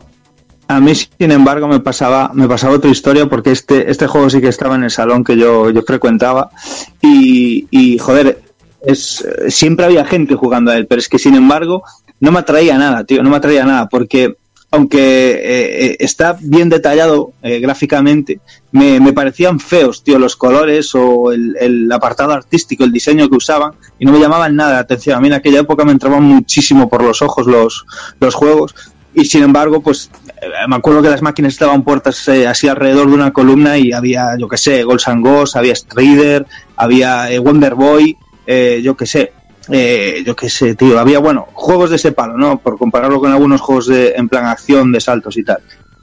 [0.67, 4.39] A mí, sin embargo, me pasaba, me pasaba otra historia porque este, este juego sí
[4.39, 6.49] que estaba en el salón que yo, yo frecuentaba
[7.01, 8.41] y, y, joder,
[8.81, 11.83] es, siempre había gente jugando a él, pero es que sin embargo
[12.21, 14.35] no me atraía nada, tío, no me atraía nada porque
[14.73, 18.39] aunque eh, eh, está bien detallado eh, gráficamente,
[18.71, 24.05] me, parecían feos, tío, los colores o el, apartado artístico, el diseño que usaban y
[24.05, 25.15] no me llamaban nada la atención.
[25.15, 27.85] A mí en aquella época me entraban muchísimo por los ojos los,
[28.19, 28.73] los juegos
[29.13, 30.09] y sin embargo, pues
[30.41, 33.91] eh, me acuerdo que las máquinas estaban puertas eh, así alrededor de una columna y
[33.91, 38.17] había, yo que sé, Ghosts and Ghosts, había Strider, había eh, Wonder Boy,
[38.81, 39.31] yo que sé,
[39.69, 42.59] eh, yo que sé, tío, había, bueno, juegos de ese palo, ¿no?
[42.59, 45.59] Por compararlo con algunos juegos de, en plan acción, de saltos y tal.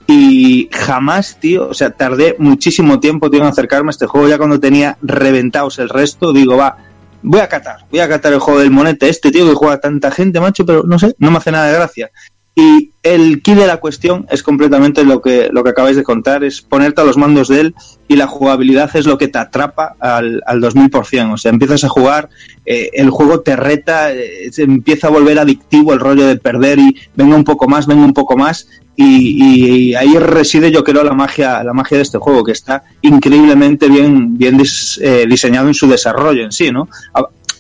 [0.07, 4.29] Y jamás, tío, o sea, tardé muchísimo tiempo, tío, en acercarme a este juego.
[4.29, 6.77] Ya cuando tenía reventados el resto, digo, va,
[7.23, 10.11] voy a catar, voy a catar el juego del monete este, tío, que juega tanta
[10.11, 12.11] gente, macho, pero no sé, no me hace nada de gracia.
[12.55, 16.45] Y el key de la cuestión es completamente lo que, lo que acabáis de contar,
[16.45, 17.75] es ponerte a los mandos de él
[18.09, 21.33] y la jugabilidad es lo que te atrapa al, al 2000%.
[21.33, 22.29] O sea, empiezas a jugar,
[22.67, 26.81] eh, el juego te reta, eh, se empieza a volver adictivo el rollo de perder
[26.81, 28.69] y venga un poco más, venga un poco más.
[28.97, 32.83] Y, y ahí reside, yo creo, la magia, la magia de este juego, que está
[33.01, 36.87] increíblemente bien, bien dis- eh, diseñado en su desarrollo en sí, ¿no?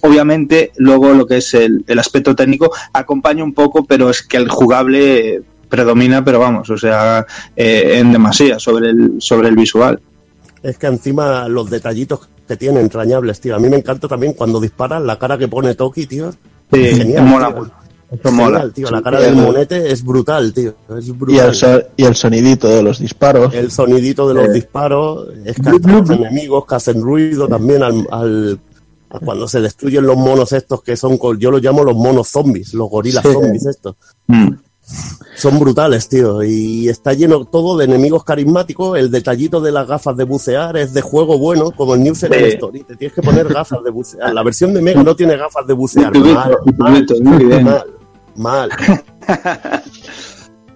[0.02, 4.36] Obviamente, luego lo que es el, el aspecto técnico acompaña un poco, pero es que
[4.38, 10.00] el jugable predomina, pero vamos, o sea, eh, en demasía sobre el, sobre el visual.
[10.62, 13.54] Es que encima los detallitos que tiene entrañables, tío.
[13.54, 16.32] A mí me encanta también cuando disparan la cara que pone Toki, tío.
[16.72, 17.56] Sí, Genial, mola tío.
[17.58, 17.72] mucho.
[18.10, 18.70] Eso Genial, mola.
[18.72, 18.90] tío.
[18.90, 20.74] La cara del el- monete es brutal, tío.
[20.98, 23.54] Es Y el, so- y el sonidito de los disparos.
[23.54, 24.52] El sonidito de los Eh.
[24.54, 28.58] disparos, es que los enemigos que hacen ruido también al, al-
[29.24, 32.88] cuando se destruyen los monos estos que son, yo los llamo los monos zombies, los
[32.88, 33.32] gorilas Sí.
[33.32, 33.96] zombies estos.
[34.28, 34.50] Mm.
[35.36, 36.42] Son brutales, tío.
[36.42, 38.98] Y está lleno todo de enemigos carismáticos.
[38.98, 42.42] El detallito de las gafas de bucear es de juego bueno, como el New Zealand
[42.44, 42.48] Sí.
[42.54, 42.82] Story.
[42.82, 44.34] Te tienes que poner gafas de bucear.
[44.34, 46.12] La versión de Mega no tiene gafas de bucear.
[46.16, 47.84] Mal, mal, mal,
[48.36, 48.70] mal.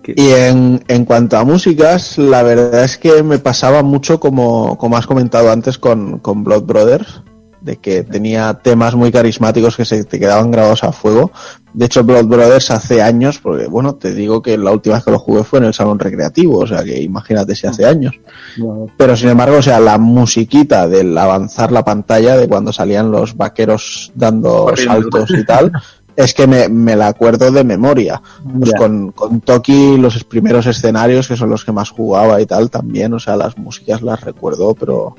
[0.07, 4.97] Y en, en cuanto a músicas, la verdad es que me pasaba mucho como, como
[4.99, 7.23] has comentado antes con, con Blood Brothers,
[7.65, 11.33] de que tenía temas muy carismáticos que se te quedaban grabados a fuego.
[11.73, 15.11] De hecho, Blood Brothers hace años, porque bueno, te digo que la última vez que
[15.11, 18.15] lo jugué fue en el salón recreativo, o sea que imagínate si hace años.
[18.99, 23.35] Pero sin embargo, o sea, la musiquita del avanzar la pantalla, de cuando salían los
[23.35, 25.73] vaqueros dando saltos y tal,
[26.17, 28.21] es que me, me la acuerdo de memoria.
[28.59, 32.71] Pues con, con Toki, los primeros escenarios, que son los que más jugaba y tal,
[32.71, 35.17] también, o sea, las músicas las recuerdo, pero,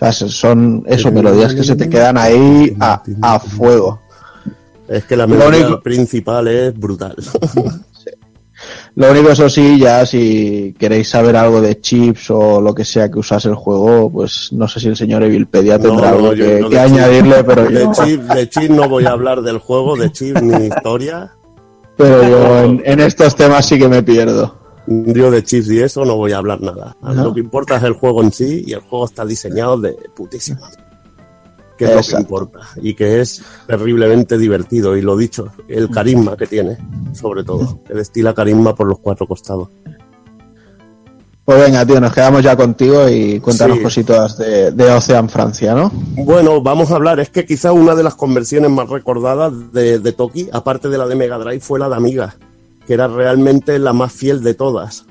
[0.00, 4.00] o sea, son eso, melodías que se te quedan ahí a, a fuego.
[4.88, 7.14] Es que la Lo melodía único- principal es brutal.
[8.96, 13.08] Lo único, eso sí, ya si queréis saber algo de chips o lo que sea
[13.08, 16.68] que usase el juego, pues no sé si el señor Evilpedia tendrá No, algo no,
[16.68, 20.10] que, añadirle, pero de yo, chip, de chip no voy a hablar del juego, de
[20.10, 21.30] chip ni historia.
[21.96, 24.56] pero yo en, en estos temas sí que me pierdo.
[24.90, 26.96] Yo de chips y eso no voy a hablar nada.
[27.02, 30.70] Lo que importa es el juego en sí y el juego está diseñado de putísima.
[31.76, 34.96] Que es lo que importa y que es terriblemente divertido.
[34.96, 36.76] Y lo dicho, el carisma que tiene,
[37.12, 37.82] sobre todo.
[37.84, 39.68] Que destila carisma por los cuatro costados.
[41.44, 43.82] Pues venga, tío, nos quedamos ya contigo y cuéntanos Sí.
[43.82, 45.90] cositas de, de Ocean Francia, ¿no?
[46.16, 47.20] Bueno, vamos a hablar.
[47.20, 51.06] Es que quizá una de las conversiones más recordadas de, de Toki, aparte de la
[51.06, 52.36] de Mega Drive, fue la de Amiga,
[52.88, 55.04] que era realmente la más fiel de todas.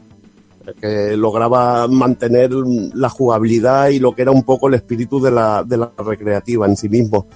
[0.82, 5.64] Que lograba mantener la jugabilidad y lo que era un poco el espíritu de la,
[5.64, 7.28] de la recreativa en sí mismo.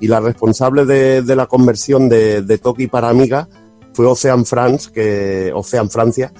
[0.00, 3.46] Y la responsable de, de la conversión de, de Toki para Amiga
[3.92, 6.32] fue Ocean France, que, Ocean Francia,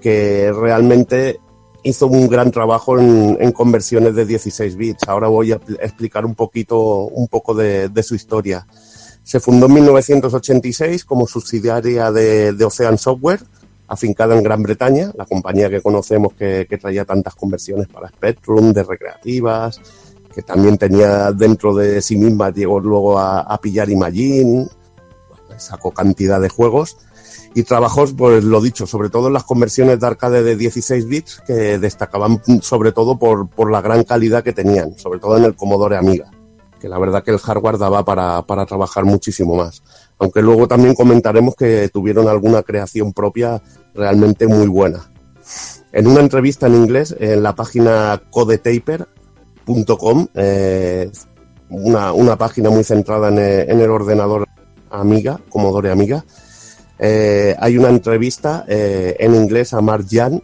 [0.00, 1.38] que realmente
[1.84, 5.06] hizo un gran trabajo en, en conversiones de 16 bits.
[5.08, 8.66] Ahora voy a pl- explicar un poquito, un poco de, de su historia.
[9.22, 13.40] Se fundó en 1986 como subsidiaria de, Ocean Software,
[13.86, 18.72] afincada en Gran Bretaña, la compañía que conocemos que, que traía tantas conversiones para Spectrum,
[18.72, 19.80] de recreativas,
[20.34, 24.66] que también tenía dentro de sí misma, llegó luego a, a pillar Imagine,
[25.58, 26.96] sacó cantidad de juegos
[27.54, 31.42] y trabajó, pues lo dicho, sobre todo en las conversiones de arcade de 16 bits
[31.46, 35.96] que destacaban sobre todo por la gran calidad que tenían, sobre todo en el Commodore
[35.96, 36.30] Amiga,
[36.82, 39.84] que la verdad que el hardware daba para, para trabajar muchísimo más.
[40.18, 43.62] Aunque luego también comentaremos que tuvieron alguna creación propia
[43.94, 45.08] realmente muy buena.
[45.92, 51.08] En una entrevista en inglés en la página codetaper.com, eh,
[51.70, 54.48] una, una página muy centrada en el, en el ordenador
[54.90, 56.24] Amiga, Commodore Amiga,
[56.98, 60.42] eh, hay una entrevista eh, en inglés a Mark Jan,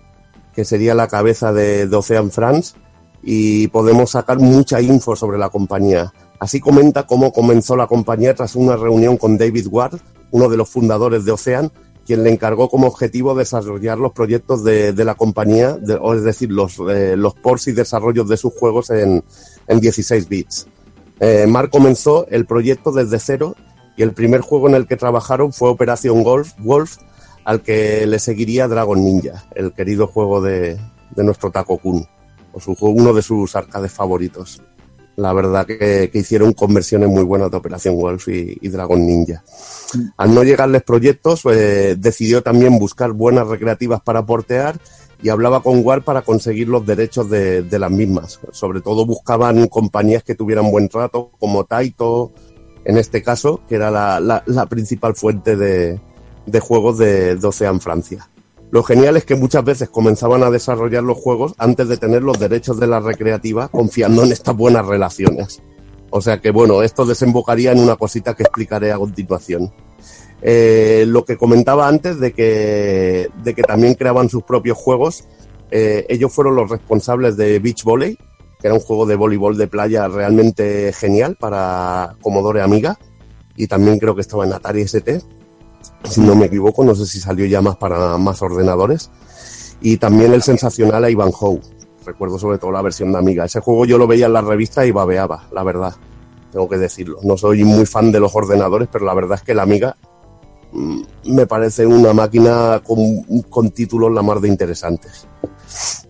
[0.55, 2.77] que sería la cabeza de, de Ocean France,
[3.25, 6.13] y podemos sacar mucha info sobre la compañía.
[6.39, 9.99] Así comenta cómo comenzó la compañía tras una reunión con David Ward,
[10.31, 11.73] uno de los fundadores de Ocean,
[12.07, 16.79] quien le encargó como objetivo desarrollar los proyectos de, la compañía, o es decir, los,
[16.89, 19.23] eh, los ports y desarrollos de sus juegos en,
[19.67, 20.67] en 16 bits.
[21.21, 23.57] Eh, Mark comenzó el proyecto desde cero
[23.97, 26.97] y el primer juego en el que trabajaron fue Operación Golf, Wolf,
[27.45, 30.79] al que le seguiría Dragon Ninja, el querido juego de,
[31.17, 32.07] nuestro Taco Kun,
[32.81, 34.63] uno de sus arcades favoritos.
[35.19, 39.43] La verdad que, hicieron conversiones muy buenas de Operación Wolf y, Dragon Ninja.
[40.17, 44.79] Al no llegarles proyectos, eh, decidió también buscar buenas recreativas para portear
[45.21, 48.39] y hablaba con War para conseguir los derechos de, las mismas.
[48.53, 52.31] Sobre todo buscaban compañías que tuvieran buen trato, como Taito,
[52.85, 56.01] en este caso, que era la, principal fuente de,
[56.47, 58.29] de juegos de, de Ocean Francia.
[58.71, 62.39] Lo genial es que muchas veces comenzaban a desarrollar los juegos antes de tener los
[62.39, 65.63] derechos de la recreativa, confiando en estas buenas relaciones.
[66.11, 69.73] O sea que bueno, esto desembocaría en una cosita que explicaré a continuación.
[70.43, 75.25] Eh, lo que comentaba antes de que, de que también creaban sus propios juegos,
[75.71, 78.17] eh, ellos fueron los responsables de Beach Volley,
[78.61, 82.99] que era un juego de voleibol de playa realmente genial para Commodore Amiga,
[83.57, 85.23] y también creo que estaba en Atari ST,
[86.05, 89.11] si no me equivoco, no sé si salió ya más para más ordenadores,
[89.81, 91.61] y también el sensacional Ivanhoe,
[92.05, 94.85] recuerdo sobre todo la versión de Amiga, ese juego yo lo veía en la revista
[94.87, 95.95] y babeaba, la verdad,
[96.53, 99.55] tengo que decirlo, no soy muy fan de los ordenadores, pero la verdad es que
[99.55, 99.97] la Amiga
[100.73, 102.83] mm, me parece una máquina
[103.51, 105.27] con, títulos la más de interesantes.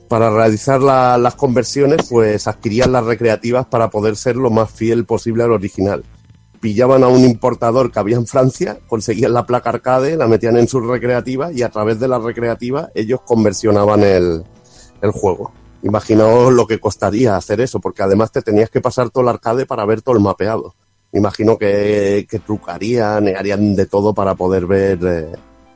[0.08, 5.05] Para realizar la- las conversiones, pues adquirían las recreativas para poder ser lo más fiel
[5.05, 6.02] posible al original.
[6.60, 10.68] Pillaban a un importador que había en Francia, conseguían la placa arcade, la metían en
[10.68, 14.44] su recreativa y a través de la recreativa ellos conversionaban el,
[15.00, 15.52] el juego.
[15.82, 19.66] Imaginaos lo que costaría hacer eso, porque además te tenías que pasar todo el arcade
[19.66, 20.74] para ver todo el mapeado.
[21.12, 25.32] Imagino que, que trucarían, harían de todo para poder ver eh,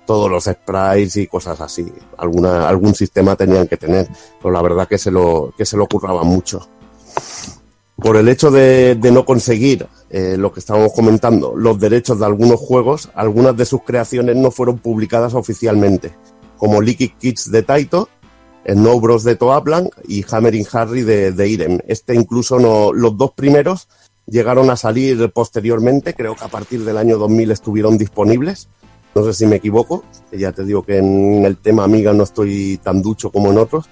[0.07, 1.91] todos los sprites y cosas así.
[2.19, 4.09] Alguna, algún sistema tenían que tener,
[4.41, 6.69] pero la verdad que se lo, que se lo curraban mucho.
[8.03, 12.59] Por el hecho de, no conseguir eh, lo que estábamos comentando, los derechos de algunos
[12.59, 16.13] juegos, algunas de sus creaciones no fueron publicadas oficialmente,
[16.57, 18.09] como Liquid Kids de Taito,
[18.67, 21.79] Snow Bros de Toaplan y Hammering Harry de, de Irem.
[21.87, 22.59] Este incluso
[22.93, 23.89] los dos primeros
[24.27, 28.69] llegaron a salir posteriormente, creo que a partir del año 2000 estuvieron disponibles.
[29.15, 32.81] No sé si me equivoco, ya te digo que en el tema Amiga no estoy
[32.83, 33.89] tan ducho como en otros.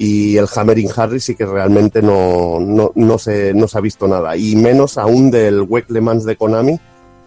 [0.00, 4.08] Y el Hammering Harry sí que realmente no, no, no, se, no se ha visto
[4.08, 4.36] nada.
[4.36, 6.80] Y menos aún del Wecklemans de Konami,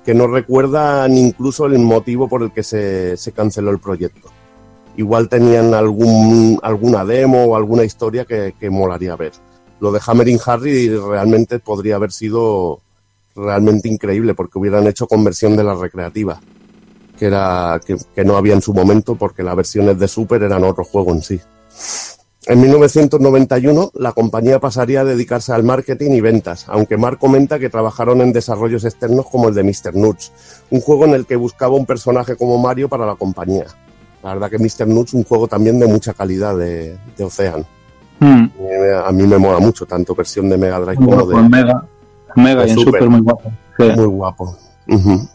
[0.03, 4.29] que no recuerda ni incluso el motivo por el que se, se canceló el proyecto.
[4.97, 9.31] Igual tenían algún, alguna demo o alguna historia que, que molaría ver
[9.83, 12.79] lo de Hammering Harry realmente podría haber sido
[13.35, 16.39] realmente increíble porque hubieran hecho conversión de la recreativa
[17.19, 20.63] que era que, que, no había en su momento porque las versiones de Super eran
[20.63, 21.41] otro juego en sí.
[22.45, 27.69] En 1991 la compañía pasaría a dedicarse al marketing y ventas, aunque Mark comenta que
[27.69, 29.95] trabajaron en desarrollos externos como el de Mr.
[29.95, 30.31] Nuts,
[30.69, 33.65] un juego en el que buscaba un personaje como Mario para la compañía.
[34.23, 34.87] La verdad que Mr.
[34.87, 37.65] Nuts un juego también de mucha calidad de, de Ocean.
[38.19, 38.45] Mm.
[39.05, 41.49] A mí me mola mucho, tanto versión de Mega Drive como de.
[41.49, 41.85] Mega,
[42.35, 43.51] Mega y en Super, muy guapo.
[43.77, 43.83] Sí.
[43.95, 44.57] Muy guapo.
[44.87, 45.29] Uh -huh.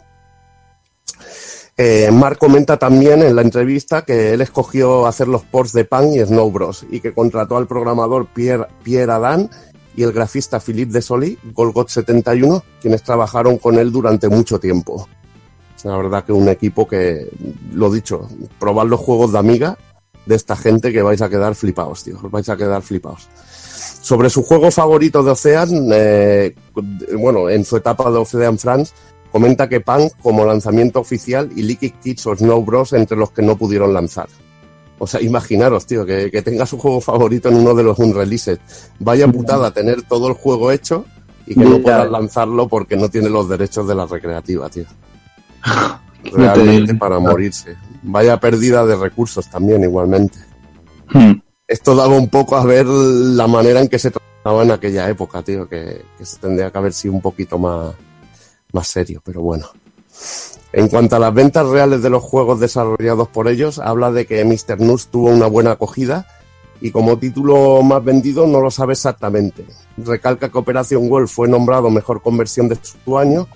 [1.81, 6.11] Eh, Mark comenta también en la entrevista que él escogió hacer los ports de Pan
[6.11, 6.85] y Snow Bros.
[6.91, 9.47] y que contrató al programador Pierre, Pierre Adam
[9.95, 15.07] y el grafista Philippe de Soli, Golgot71, quienes trabajaron con él durante mucho tiempo.
[15.85, 17.29] La verdad que un equipo que,
[17.71, 18.27] lo dicho,
[18.59, 19.77] probar los juegos de Amiga
[20.25, 22.19] de esta gente que vais a quedar flipados, tío.
[22.23, 23.29] Vais a quedar flipados.
[24.01, 26.55] Sobre su juego favorito de Ocean, eh,
[27.17, 28.93] bueno, en su etapa de Ocean France,
[29.31, 33.41] comenta que Punk como lanzamiento oficial y Liquid Kids o Snow Bros entre los que
[33.41, 34.27] no pudieron lanzar.
[34.97, 38.59] O sea, imaginaros, tío, que, que tenga su juego favorito en uno de los unreleased.
[38.99, 41.05] Vaya putada tener todo el juego hecho
[41.45, 44.85] y que no puedas lanzarlo porque no tiene los derechos de la recreativa, tío.
[46.33, 47.77] Realmente para morirse.
[48.03, 50.37] Vaya pérdida de recursos también, igualmente.
[51.11, 51.33] Hmm.
[51.65, 55.41] Esto daba un poco a ver la manera en que se trataba en aquella época,
[55.43, 57.93] tío, que, que se tendría que haber sido un poquito más,
[58.73, 59.67] más serio, pero bueno.
[60.71, 64.45] En cuanto a las ventas reales de los juegos desarrollados por ellos, habla de que
[64.45, 64.79] Mr.
[64.79, 66.27] Nuts tuvo una buena acogida
[66.81, 69.65] y como título más vendido no lo sabe exactamente.
[69.97, 73.47] Recalca que Operación Wolf fue nombrado mejor conversión de su año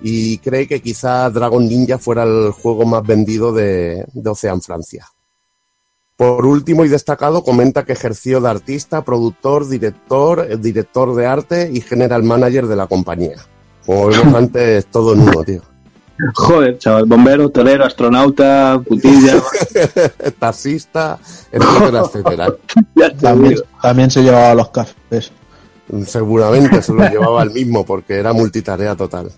[0.00, 5.06] y cree que quizá Dragon Ninja fuera el juego más vendido de, de Ocean Francia.
[6.16, 11.80] Por último y destacado, comenta que ejerció de artista, productor, director, director de arte y
[11.80, 13.36] general manager de la compañía.
[13.86, 15.62] Como vemos antes, todo en uno, tío.
[16.34, 19.42] Joder, chaval, bombero, torero, astronauta, putilla.
[20.38, 21.18] Taxista,
[21.50, 22.54] etcétera, etcétera.
[23.20, 25.32] también, también, se llevaba los cafés.
[26.06, 29.32] Seguramente se los llevaba el mismo porque era multitarea total.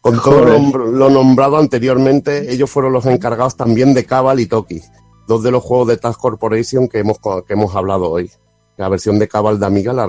[0.00, 4.80] Con todo lo nombrado anteriormente, ellos fueron los encargados también de Cabal y Toki,
[5.26, 8.30] dos de los juegos de Task Corporation que hemos, que hemos hablado hoy.
[8.76, 10.08] La versión de Cabal de Amiga, la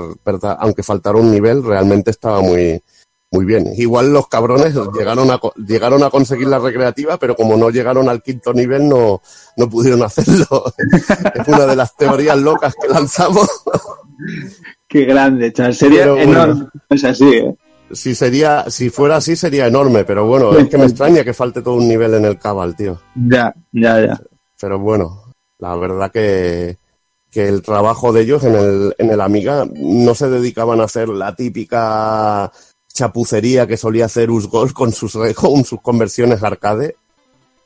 [0.59, 2.83] aunque faltara un nivel, realmente estaba muy,
[3.31, 3.67] muy bien.
[3.75, 8.21] Igual los cabrones llegaron a, llegaron a conseguir la recreativa, pero como no llegaron al
[8.21, 9.21] quinto nivel, no,
[9.57, 10.73] no pudieron hacerlo.
[11.35, 13.49] es una de las teorías locas que lanzamos.
[14.87, 15.75] Qué grande, chaval.
[15.75, 16.53] Sería pero, enorme.
[16.53, 17.55] Bueno, es así, ¿eh?
[17.91, 21.61] Si, sería, si fuera así sería enorme, pero bueno, es que me extraña que falte
[21.61, 22.99] todo un nivel en el Cabal, tío.
[23.15, 24.21] Ya, ya, ya.
[24.59, 26.77] Pero bueno, la verdad que,
[27.29, 31.09] que el trabajo de ellos en el, en el Amiga no se dedicaban a hacer
[31.09, 32.51] la típica
[32.97, 36.95] chapucería que solía hacer Usgol con sus, con sus conversiones arcade,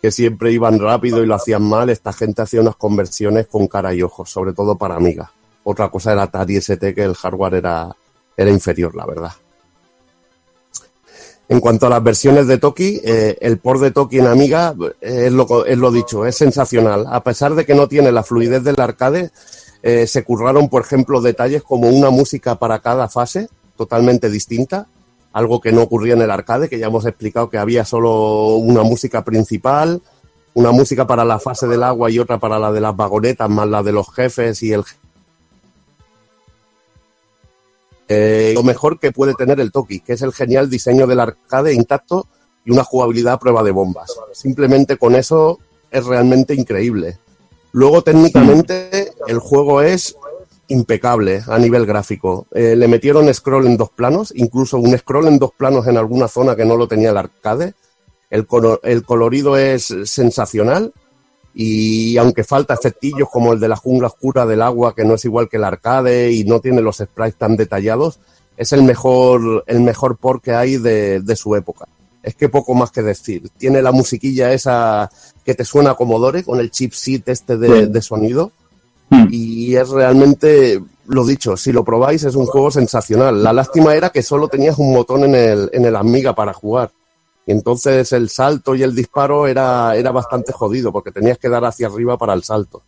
[0.02, 1.90] que siempre iban rápido y lo hacían mal.
[1.90, 5.32] Esta gente hacía unas conversiones con cara y ojos, sobre todo para Amiga.
[5.64, 7.96] Otra cosa era Atari ST, que el hardware era,
[8.36, 9.32] era inferior, la verdad.
[11.48, 15.28] En cuanto a las versiones de Toki, eh, el port de Toki en Amiga eh,
[15.28, 17.06] es, lo, es lo dicho, es sensacional.
[17.10, 19.32] A pesar de que no tiene la fluidez del arcade,
[19.82, 24.88] eh, se curraron, por ejemplo, detalles como una música para cada fase, totalmente distinta,
[25.34, 28.84] algo que no ocurría en el arcade, que ya hemos explicado que había solo una
[28.84, 30.02] música principal,
[30.54, 33.68] una música para la fase del agua y otra para la de las vagonetas, más
[33.68, 34.84] la de los jefes y el
[38.14, 41.74] eh, lo mejor que puede tener el Toki, que es el genial diseño del arcade
[41.74, 42.28] intacto
[42.66, 44.12] y una jugabilidad a prueba de bombas.
[44.34, 47.18] Simplemente con eso es realmente increíble.
[47.72, 50.18] Luego, técnicamente, el juego es
[50.72, 52.48] impecable a nivel gráfico.
[52.52, 56.28] Eh, le metieron scroll en dos planos, incluso un scroll en dos planos en alguna
[56.28, 57.74] zona que no lo tenía el arcade.
[58.30, 58.48] El,
[58.84, 60.94] el colorido es sensacional
[61.54, 65.26] y aunque falta efectillos como el de la jungla oscura del agua, que no es
[65.26, 68.20] igual que el arcade y no tiene los sprites tan detallados,
[68.56, 71.86] es el mejor, el mejor port que hay de, de su época.
[72.24, 73.50] Es que poco más que decir.
[73.58, 75.10] Tiene la musiquilla esa
[75.44, 78.52] que te suena a Commodore con el chipset este de, de sonido.
[79.30, 83.44] Y es realmente, lo dicho, si lo probáis es un juego sensacional.
[83.44, 86.92] La lástima era que solo tenías un botón en el, en el Amiga para jugar.
[87.46, 91.66] Y entonces el salto y el disparo era, era bastante jodido porque tenías que dar
[91.66, 92.84] hacia arriba para el salto.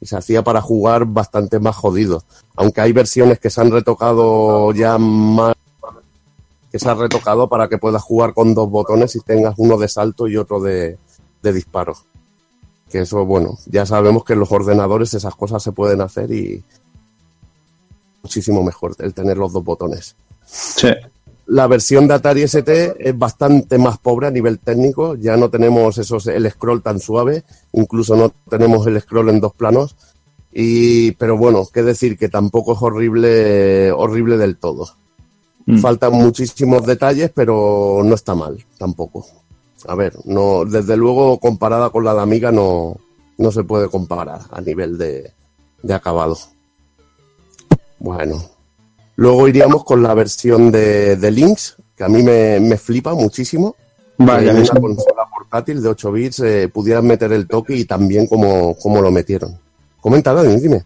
[0.00, 2.22] Y se hacía para jugar bastante más jodido.
[2.54, 5.54] Aunque hay versiones que se han retocado ya más
[6.70, 9.88] que se han retocado para que puedas jugar con dos botones y tengas uno de
[9.88, 10.98] salto y otro de
[11.42, 11.96] disparo.
[12.90, 16.62] Que eso, bueno, ya sabemos que en los ordenadores esas cosas se pueden hacer y
[18.22, 20.16] muchísimo mejor el tener los dos botones.
[20.44, 20.88] Sí.
[21.46, 25.96] La versión de Atari ST es bastante más pobre a nivel técnico, ya no tenemos
[25.96, 29.94] esos, el scroll tan suave, incluso no tenemos el scroll en dos planos,
[30.52, 34.88] y, pero bueno, qué decir que tampoco es horrible, horrible del todo.
[35.66, 35.78] Mm.
[35.78, 39.26] Faltan muchísimos detalles, pero no está mal tampoco.
[39.86, 42.96] A ver, no, desde luego comparada con la de Amiga no,
[43.38, 45.32] no se puede comparar a nivel de,
[45.82, 46.36] de acabado.
[47.98, 48.42] Bueno,
[49.16, 53.76] luego iríamos con la versión de, de Lynx, que a mí me, me flipa muchísimo.
[54.18, 58.26] Vaya, en una consola portátil de 8 bits eh, pudieran meter el toque y también
[58.26, 59.58] como, como lo metieron.
[60.00, 60.84] Comenta, Dani, dime.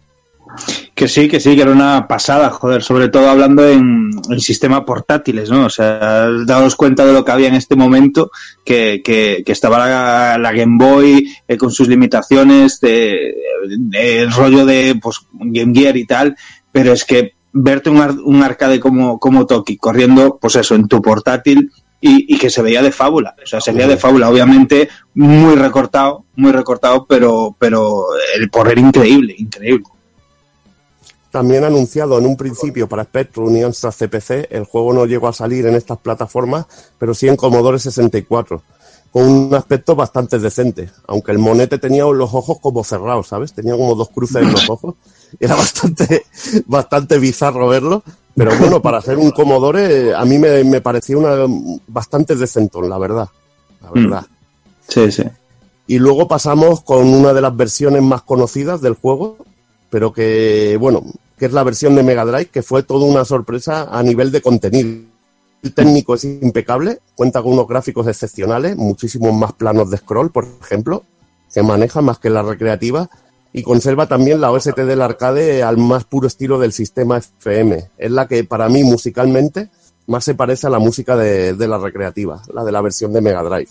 [1.01, 4.81] Que sí, que sí, que era una pasada, joder, sobre todo hablando en, en sistemas
[4.81, 5.65] portátiles, ¿no?
[5.65, 8.29] O sea, daos cuenta de lo que había en este momento,
[8.63, 13.33] que, que, que estaba la, la Game Boy eh, con sus limitaciones, de,
[13.79, 16.35] de- el rollo de pues, Game Gear y tal,
[16.71, 20.87] pero es que verte un, ar- un arcade como, como Toki corriendo, pues eso, en
[20.87, 24.29] tu portátil y, y que se veía de fábula, o sea, se veía de fábula,
[24.29, 28.05] obviamente muy recortado, muy recortado, pero, pero
[28.37, 29.83] el por era increíble, increíble.
[31.31, 35.33] También anunciado en un principio para Spectrum y Amstrad CPC, el juego no llegó a
[35.33, 36.65] salir en estas plataformas,
[36.99, 38.61] pero sí en Commodore 64,
[39.11, 43.53] con un aspecto bastante decente, aunque el monete tenía los ojos como cerrados, ¿sabes?
[43.53, 44.95] Tenía como dos cruces en los ojos,
[45.39, 46.25] era bastante,
[46.65, 48.03] bastante bizarro verlo,
[48.35, 51.45] pero bueno, para ser un Commodore a mí me, me parecía una
[51.87, 53.29] bastante decentón, la verdad,
[53.81, 54.25] la verdad.
[54.87, 55.23] Sí, sí.
[55.87, 59.37] Y luego pasamos con una de las versiones más conocidas del juego,
[59.91, 61.03] pero que, bueno,
[61.37, 64.41] que es la versión de Mega Drive, que fue toda una sorpresa a nivel de
[64.41, 65.05] contenido.
[65.61, 70.47] El técnico es impecable, cuenta con unos gráficos excepcionales, muchísimos más planos de scroll, por
[70.59, 71.03] ejemplo,
[71.53, 73.09] que maneja más que la recreativa,
[73.53, 77.91] y conserva también la OST del arcade al más puro estilo del sistema FM.
[77.97, 79.69] Es la que para mí musicalmente
[80.07, 83.21] más se parece a la música de, de la recreativa, la de la versión de
[83.21, 83.69] Mega Drive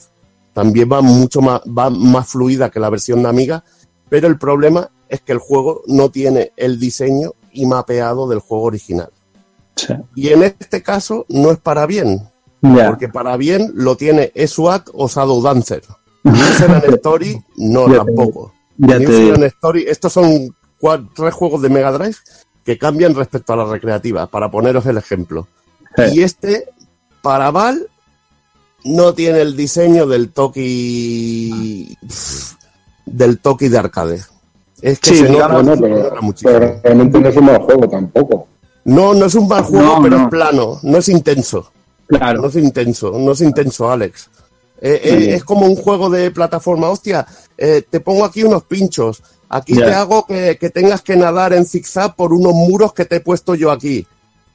[0.53, 3.65] también va mucho más, va más fluida que la versión de Amiga,
[4.09, 8.65] pero el problema es que el juego no tiene el diseño y mapeado del juego
[8.65, 9.11] original.
[9.77, 9.93] Sí.
[10.15, 12.29] Y en este caso no es para bien,
[12.89, 15.83] porque para bien lo tiene SWAT o Shadow Dancer.
[16.25, 18.53] User Story no Ya tampoco.
[19.47, 22.17] Story, estos son cua- tres juegos de Mega Drive
[22.65, 25.49] que cambian respecto a la recreativa, para poneros el ejemplo.
[26.13, 26.69] Y este,
[27.23, 27.89] para Val,
[28.85, 31.97] no tiene el diseño del Toki
[33.07, 34.21] del Toki de arcade.
[34.83, 38.47] Es que Sí, se no, se pero, pero realmente no es un mal juego tampoco.
[38.85, 40.25] No, no es un mal juego, No, pero no.
[40.25, 41.71] es plano, no es intenso.
[42.07, 42.43] Claro.
[42.43, 44.29] No es intenso, no es intenso, Alex.
[44.81, 46.89] Eh, eh, es como un juego de plataforma.
[46.89, 47.27] Hostia,
[47.57, 49.23] eh, te pongo aquí unos pinchos.
[49.49, 53.17] Aquí te hago que, que tengas que nadar en zigzag por unos muros que te
[53.17, 54.07] he puesto yo aquí.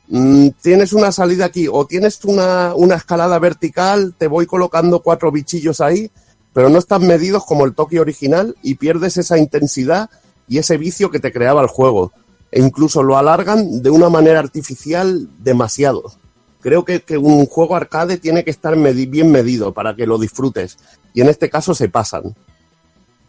[0.08, 5.32] Mm, tienes una salida aquí o tienes una, una escalada vertical, te voy colocando cuatro
[5.32, 6.10] bichillos ahí,
[6.56, 10.10] pero no están medidos como el toque original y pierdes esa intensidad
[10.48, 12.14] y ese vicio que te creaba el juego.
[12.50, 16.14] E incluso lo alargan de una manera artificial demasiado.
[16.62, 20.18] Creo que, que un juego arcade tiene que estar medi- bien medido para que lo
[20.18, 20.78] disfrutes.
[21.14, 22.34] Y en este caso se pasan.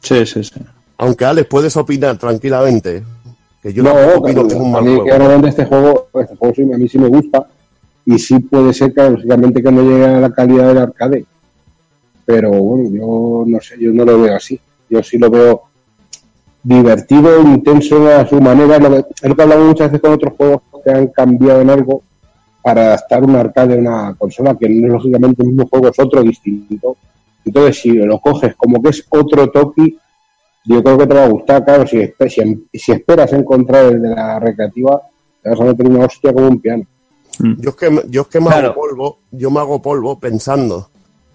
[0.00, 0.60] Sí, sí, sí.
[0.98, 3.02] Aunque Alex puedes opinar tranquilamente.
[3.60, 5.05] Que yo no, opino que es un a mal mí juego.
[5.05, 7.48] claramente este juego, este juego sí, a mí sí me gusta
[8.05, 11.26] y sí puede ser que básicamente que no llegue a la calidad del arcade.
[12.26, 14.60] Pero bueno, yo no sé, yo no lo veo así.
[14.90, 15.62] Yo sí lo veo
[16.62, 18.78] divertido, intenso a su manera.
[18.78, 21.70] Lo que, es lo que hablamos muchas veces con otros juegos que han cambiado en
[21.70, 22.02] algo
[22.62, 25.98] para adaptar un arcade a una consola que no es lógicamente el mismo juego, es
[26.00, 26.96] otro distinto.
[27.44, 29.96] Entonces, si lo coges como que es otro Toki,
[30.64, 34.08] yo creo que te va a gustar, claro, si, si, si esperas encontrar el de
[34.08, 35.00] la recreativa,
[35.40, 36.82] te vas a meter una hostia como un piano.
[37.38, 38.70] Yo es que, yo es que me Claro.
[38.70, 40.88] hago polvo, yo me hago polvo pensando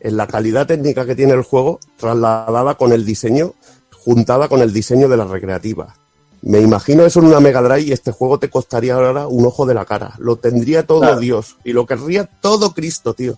[0.04, 3.54] en la calidad técnica que tiene el juego trasladada con el diseño,
[3.92, 5.96] juntada con el diseño de la recreativa.
[6.42, 9.66] Me imagino eso en una Mega Drive y este juego te costaría ahora un ojo
[9.68, 10.14] de la cara.
[10.18, 11.20] Lo tendría todo Claro.
[11.20, 13.36] Dios y lo querría todo Cristo, tío.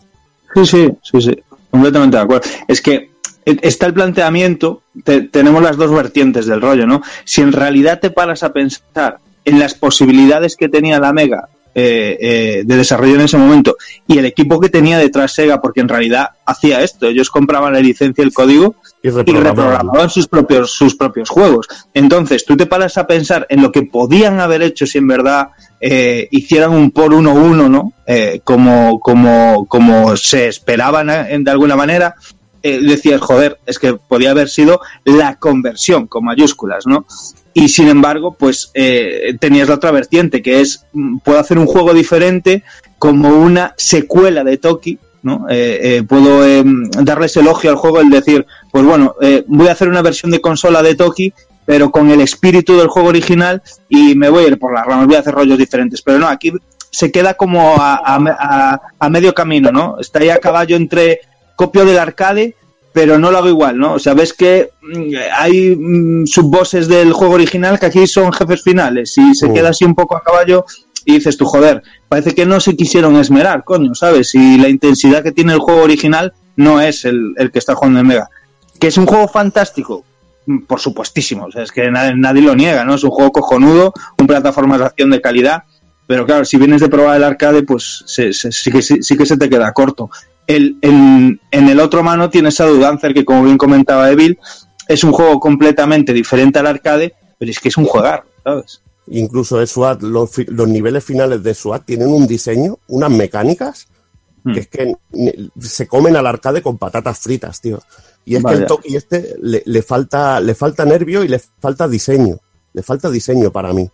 [0.55, 2.47] Sí, sí, sí, sí, completamente de acuerdo.
[2.67, 3.11] Es que
[3.45, 7.01] eh, está el planteamiento, te- tenemos las dos vertientes del rollo, ¿no?
[7.25, 12.17] Si en realidad te paras a pensar en las posibilidades que tenía la Mega eh,
[12.19, 13.77] eh, de desarrollo en ese momento
[14.07, 17.79] y el equipo que tenía detrás Sega, porque en realidad hacía esto, ellos compraban la
[17.79, 19.55] licencia, el código Y y reprogramaban.
[19.55, 21.67] reprogramaban sus propios, sus propios juegos.
[21.93, 25.49] Entonces, tú te paras a pensar en lo que podían haber hecho si en verdad
[25.81, 27.93] eh, hicieran un por uno uno, ¿no?
[28.05, 32.15] Eh, como, como, como se esperaban eh, de alguna manera.
[32.63, 37.05] Eh, decías, joder, es que podía haber sido la conversión con mayúsculas, ¿no?
[37.53, 41.67] Y sin embargo, pues eh, tenías la otra vertiente, que es, mm, puedo hacer un
[41.67, 42.63] juego diferente
[42.97, 45.45] como una secuela de Toki, ¿no?
[45.49, 46.63] Eh, puedo eh,
[47.01, 49.15] darles elogio al juego, el decir, pues bueno,
[49.47, 51.33] voy a hacer una versión de consola de Toki,
[51.65, 55.05] pero con el espíritu del juego original y me voy a ir por las ramas,
[55.07, 56.01] voy a hacer rollos diferentes.
[56.01, 56.51] Pero no, aquí
[56.89, 59.97] se queda como a, a- a- a medio camino, ¿no?
[59.99, 61.19] Está ahí a caballo entre
[61.55, 62.55] copio del arcade,
[62.91, 63.93] pero no lo hago igual, ¿no?
[63.93, 68.61] O sea, ves que mm, hay mm, subbosses del juego original que aquí son jefes
[68.63, 69.53] finales y se Mm.
[69.53, 70.65] queda así un poco a caballo
[71.05, 74.35] y dices tú, joder, parece que no se quisieron esmerar, coño, ¿sabes?
[74.35, 77.99] Y la intensidad que tiene el juego original no es el, el que está jugando
[77.99, 78.29] en Mega.
[78.79, 80.05] Que es un juego fantástico,
[80.45, 82.95] Mm, por supuestísimo, o sea, es que nadie, nadie lo niega, ¿no?
[82.95, 85.63] Es un juego cojonudo, un plataforma de acción de calidad,
[86.05, 88.23] pero claro, si vienes de probar el arcade, pues sí,
[88.69, 90.09] que, sí, sí que se te queda corto.
[90.47, 94.37] El, en, en el otro mano tienes a Dancer, que como bien comentaba Evil,
[94.87, 98.81] es un juego completamente diferente al arcade, pero es que es un juegar, ¿sabes?
[99.07, 103.87] Incluso el SWAT, los, los niveles finales de SWAT tienen un diseño, unas mecánicas,
[104.43, 104.53] Hmm.
[104.53, 104.95] que es que
[105.61, 107.81] se comen al arcade con patatas fritas, tío.
[108.25, 111.87] Y es que el Toki este le, le falta, le falta nervio y le falta
[111.87, 112.37] diseño.
[112.73, 113.89] Le falta diseño para mí.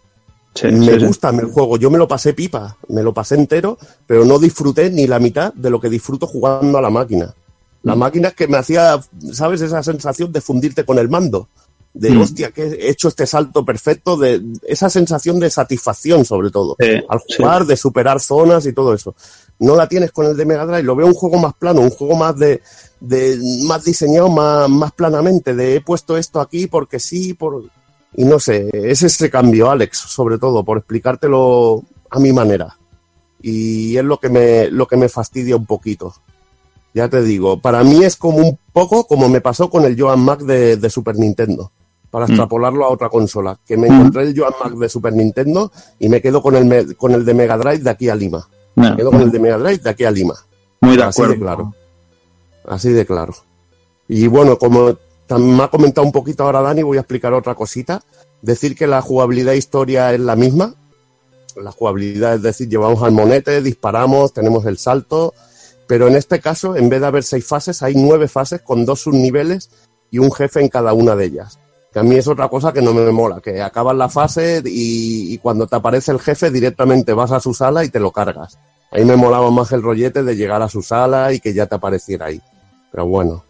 [0.62, 1.06] Sí, me sí, sí.
[1.06, 4.90] gusta el juego, yo me lo pasé pipa, me lo pasé entero, pero no disfruté
[4.90, 7.34] ni la mitad de lo que disfruto jugando a la máquina.
[7.84, 8.00] La Mm.
[8.00, 9.00] máquina es que me hacía,
[9.32, 9.62] ¿sabes?
[9.62, 11.48] Esa sensación de fundirte con el mando.
[11.92, 12.22] De, Mm.
[12.22, 16.76] hostia, que he hecho este salto perfecto, de esa sensación de satisfacción sobre todo.
[17.10, 19.16] Al jugar, de superar zonas y todo eso.
[19.60, 21.90] No la tienes con el de Mega Drive, lo veo un juego más plano, un
[21.90, 22.62] juego más de,
[23.00, 27.64] de más diseñado, más, más planamente, de he puesto esto aquí porque sí, por
[28.16, 32.76] y no sé, es ese cambio, Alex, sobre todo, por explicártelo a mi manera.
[33.42, 36.14] Y es lo que me, lo que me fastidia un poquito.
[36.94, 40.20] Ya te digo, para mí es como un poco como me pasó con el Joan
[40.22, 41.72] Mac de, de Super Nintendo,
[42.10, 42.32] para Mm.
[42.32, 43.94] extrapolarlo a otra consola, que me Mm.
[43.94, 47.34] encontré el Joan Mac de Super Nintendo y me quedo con el, con el de
[47.34, 48.48] Mega Drive de aquí a Lima.
[48.76, 50.34] No, Me quedo con el de Mega Drive de aquí a Lima.
[50.82, 51.34] muy de Así acuerdo.
[51.34, 51.76] de claro.
[52.68, 53.34] Así de claro.
[54.08, 54.98] Y bueno, como
[55.38, 58.02] me ha comentado un poquito ahora Dani, voy a explicar otra cosita.
[58.42, 60.76] Decir que la jugabilidad e historia es la misma.
[61.56, 65.34] La jugabilidad es decir, llevamos al monete, disparamos, tenemos el salto.
[65.88, 69.02] Pero en este caso, en vez de haber seis fases, hay nueve fases con dos
[69.02, 69.70] subniveles
[70.12, 71.60] y un jefe en cada una de ellas.
[71.92, 75.34] Que a mí es otra cosa que no me mola, que acabas la fase y,
[75.34, 78.60] y cuando te aparece el jefe directamente vas a su sala y te lo cargas.
[78.92, 81.66] A mí me molaba más el rollete de llegar a su sala y que ya
[81.66, 82.42] te apareciera ahí.
[82.92, 83.49] Pero bueno.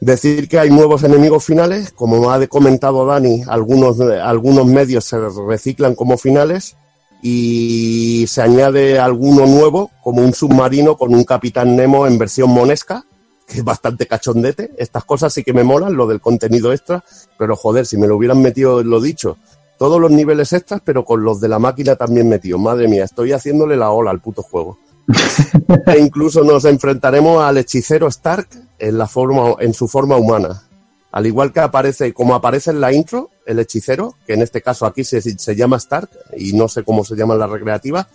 [0.00, 5.96] Decir que hay nuevos enemigos finales, como ha comentado Dani, algunos, algunos medios se reciclan
[5.96, 6.76] como finales
[7.20, 13.04] y se añade alguno nuevo, como un submarino con un Capitán Nemo en versión monesca,
[13.44, 14.70] que es bastante cachondete.
[14.78, 17.02] Estas cosas sí que me molan, lo del contenido extra,
[17.36, 19.36] pero joder, si me lo hubieran metido, lo dicho,
[19.78, 22.58] todos los niveles extras, pero con los de la máquina también metido.
[22.58, 24.78] Madre mía, estoy haciéndole la ola al puto juego.
[25.86, 30.62] e incluso nos enfrentaremos al hechicero Stark en, la forma, en su forma humana.
[31.10, 34.84] Al igual que aparece, como aparece en la intro, el hechicero, que en este caso
[34.84, 38.06] aquí se, se llama Stark y no sé cómo se llama en la recreativa,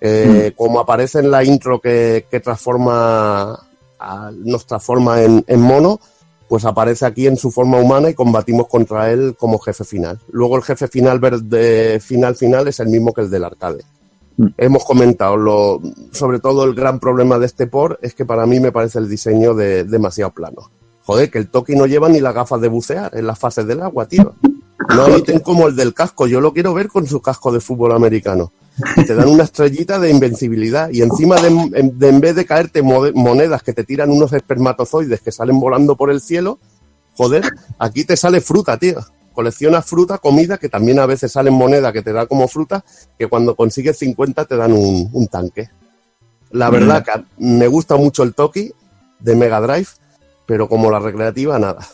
[0.00, 3.58] eh, como aparece en la intro que, que transforma,
[3.98, 5.98] a- nos transforma en, en mono,
[6.48, 10.20] pues aparece aquí en su forma humana y combatimos contra él como jefe final.
[10.30, 13.82] Luego el jefe final verde, final final es el mismo que el del arcade.
[14.56, 15.80] Hemos comentado lo,
[16.12, 19.08] sobre todo el gran problema de este por es que para mí me parece el
[19.08, 20.70] diseño de, demasiado plano.
[21.02, 23.80] Joder, que el Toki no lleva ni las gafas de bucear en las fases del
[23.82, 24.34] agua, tío.
[24.94, 26.26] No hay ítem como el del casco.
[26.26, 28.52] Yo lo quiero ver con su casco de fútbol americano.
[29.06, 30.90] te dan una estrellita de invencibilidad.
[30.90, 34.32] Y encima de, en, de en vez de caerte mo- monedas que te tiran unos
[34.32, 36.58] espermatozoides que salen volando por el cielo,
[37.16, 37.42] joder,
[37.78, 38.98] aquí te sale fruta, tío.
[39.38, 42.84] Coleccionas fruta, comida, que también a veces salen monedas que te da como fruta,
[43.16, 45.70] que cuando consigues 50 te dan un, un tanque.
[46.50, 48.72] La verdad que me gusta mucho el Toki
[49.20, 49.86] de Mega Drive,
[50.44, 51.86] pero como la recreativa, nada.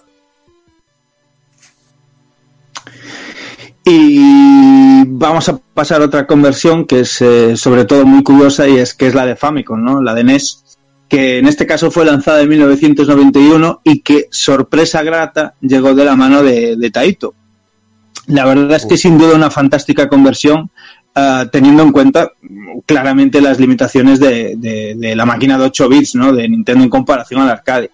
[3.84, 8.78] Y vamos a pasar a otra conversión que es eh, sobre todo muy curiosa y
[8.78, 10.00] es que es la de Famicom, ¿no?
[10.00, 10.63] La de NES,
[11.08, 16.16] que en este caso fue lanzada en 1991 y que, sorpresa grata, llegó de la
[16.16, 17.34] mano de, de Taito.
[18.26, 20.70] La verdad es que sin duda una fantástica conversión,
[21.14, 22.32] ah, teniendo en cuenta
[22.86, 26.32] claramente las limitaciones de, de- de la máquina de 8 bits, ¿no?
[26.32, 27.90] De Nintendo en comparación al arcade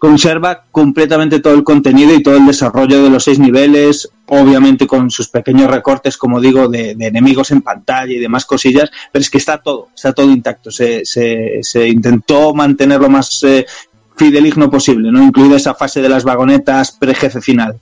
[0.00, 5.10] conserva completamente todo el contenido y todo el desarrollo de los seis niveles, obviamente con
[5.10, 9.36] sus pequeños recortes, como digo, de, enemigos en pantalla y demás cosillas, pero es que
[9.36, 10.70] está todo, está todo intacto.
[10.70, 13.66] Se, se, se intentó mantener lo más eh,
[14.20, 15.22] fideligno posible, ¿no?
[15.22, 17.80] incluida esa fase de las vagonetas pre-jefe final.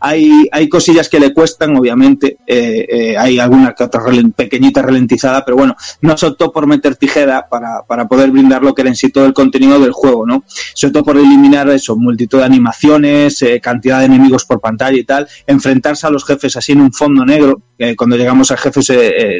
[0.00, 4.02] Hay, hay cosillas que le cuestan, obviamente, eh, eh, hay alguna que otra
[4.34, 8.74] pequeñita ralentizada, pero bueno, no se optó por meter tijera para, para poder brindar lo
[8.74, 10.42] que era en sí todo el contenido del juego, ¿no?
[10.74, 15.04] Se optó por eliminar eso, multitud de animaciones, eh, cantidad de enemigos por pantalla y
[15.04, 17.62] tal, enfrentarse a los jefes así en un fondo negro,
[17.96, 18.90] cuando llegamos a jefes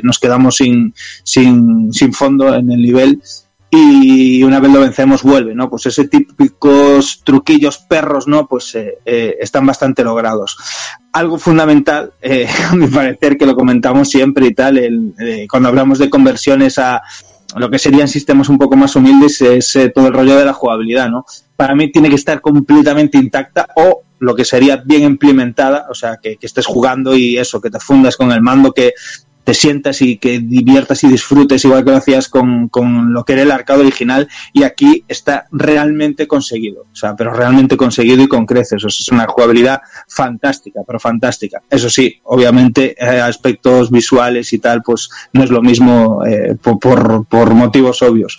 [0.02, 0.94] nos quedamos sin,
[1.24, 3.20] sin, sin fondo en el nivel
[3.78, 5.68] y una vez lo vencemos vuelve, ¿no?
[5.68, 8.46] Pues ese típicos truquillos perros, ¿no?
[8.46, 10.56] Pues eh, eh, están bastante logrados.
[11.12, 15.98] Algo fundamental, eh, a mi parecer, que lo comentamos siempre y tal, el, cuando hablamos
[15.98, 17.02] de conversiones a
[17.56, 21.08] lo que serían sistemas un poco más humildes, es todo el rollo de la jugabilidad,
[21.08, 21.24] ¿no?
[21.56, 26.18] Para mí tiene que estar completamente intacta o lo que sería bien implementada, o sea,
[26.22, 28.92] que estés jugando y eso, que te fundas con el mando, que
[29.46, 33.34] te sientas y que diviertas y disfrutes igual que lo hacías con, con lo que
[33.34, 38.26] era el arcade original y aquí está realmente conseguido, o sea, pero realmente conseguido y
[38.26, 41.62] con creces, o sea, es una jugabilidad fantástica, pero fantástica.
[41.70, 46.80] Eso sí, obviamente eh, aspectos visuales y tal, pues no es lo mismo eh, por,
[46.80, 48.36] por, por motivos obvios.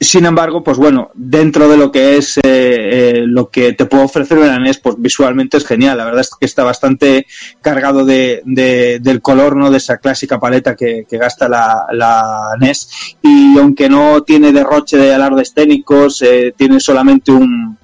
[0.00, 4.04] Sin embargo, pues bueno, dentro de lo que es eh, eh, lo que te puedo
[4.04, 5.98] ofrecer una NES, pues visualmente es genial.
[5.98, 7.26] La verdad es que está bastante
[7.60, 9.72] cargado de, de- del color, ¿no?
[9.72, 12.88] De esa clásica paleta que, que gasta la, la NES.
[13.22, 17.76] Y aunque no tiene derroche de alardes técnicos, eh, tiene solamente un,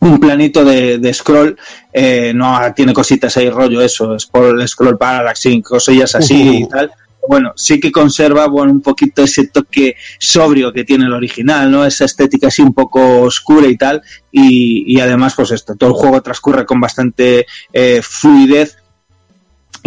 [0.00, 1.56] un planito de, de scroll,
[1.92, 6.90] eh, no tiene cositas ahí rollo eso, scroll, scroll parallax y cosillas así y tal.
[7.28, 11.84] Bueno, sí que conserva bueno, un poquito ese toque sobrio que tiene el original, ¿no?
[11.84, 14.02] Esa estética así un poco oscura y tal.
[14.30, 18.76] Y, además, pues esto, todo el juego transcurre con bastante eh, fluidez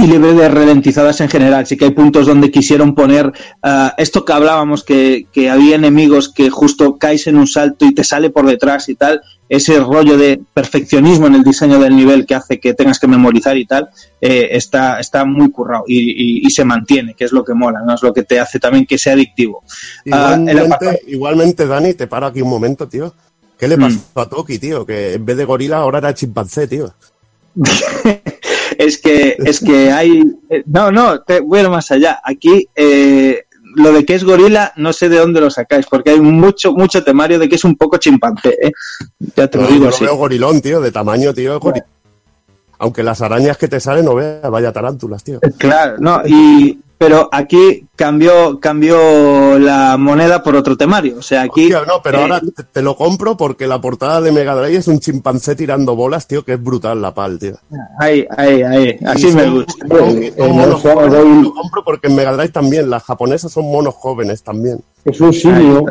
[0.02, 1.66] y libre de ralentizadas en general.
[1.68, 6.30] Sí que hay puntos donde quisieron poner ah, esto que hablábamos, que, que había enemigos
[6.30, 9.22] que justo caes en un salto y te sale por detrás y tal.
[9.50, 13.58] Ese rollo de perfeccionismo en el diseño del nivel que hace que tengas que memorizar
[13.58, 13.90] y tal,
[14.22, 17.80] eh, está, está muy currado y, y- y se mantiene, que es lo que mola,
[17.86, 17.96] ¿no?
[17.96, 19.64] Es lo que te hace también que sea adictivo.
[20.12, 23.12] Ah, Igualmente, apartado- igualmente, Dani, te paro aquí un momento, tío.
[23.58, 23.80] ¿Qué le Mm.
[23.82, 24.86] pasó a Toki, tío?
[24.86, 26.94] Que en vez de gorila ahora era chimpancé, tío.
[28.80, 32.66] es que es que hay eh, no no te voy a ir más allá aquí
[32.74, 33.44] eh,
[33.76, 37.04] lo de que es gorila no sé de dónde lo sacáis porque hay mucho mucho
[37.04, 38.72] temario de que es un poco chimpancé ¿eh?
[39.36, 41.84] ya te lo digo yo lo veo gorilón, tío, de tamaño, tío, es.
[42.78, 45.42] Aunque las arañas que te salen, no veas, vaya tarántulas, tío.
[45.58, 51.64] claro no y pero aquí cambió cambió la moneda por otro temario o sea aquí
[51.74, 54.76] Hostia, no, pero eh, ahora te, te lo compro porque la portada de Mega Drive
[54.78, 57.56] es un chimpancé tirando bolas, tío, que es brutal la pal, tío.
[58.00, 62.90] ahí ahí ahí así Y me son- gusta Lo compro porque en Mega Drive también,
[62.90, 64.80] las japonesas son monos jóvenes también.
[65.06, 65.86] Es un simio.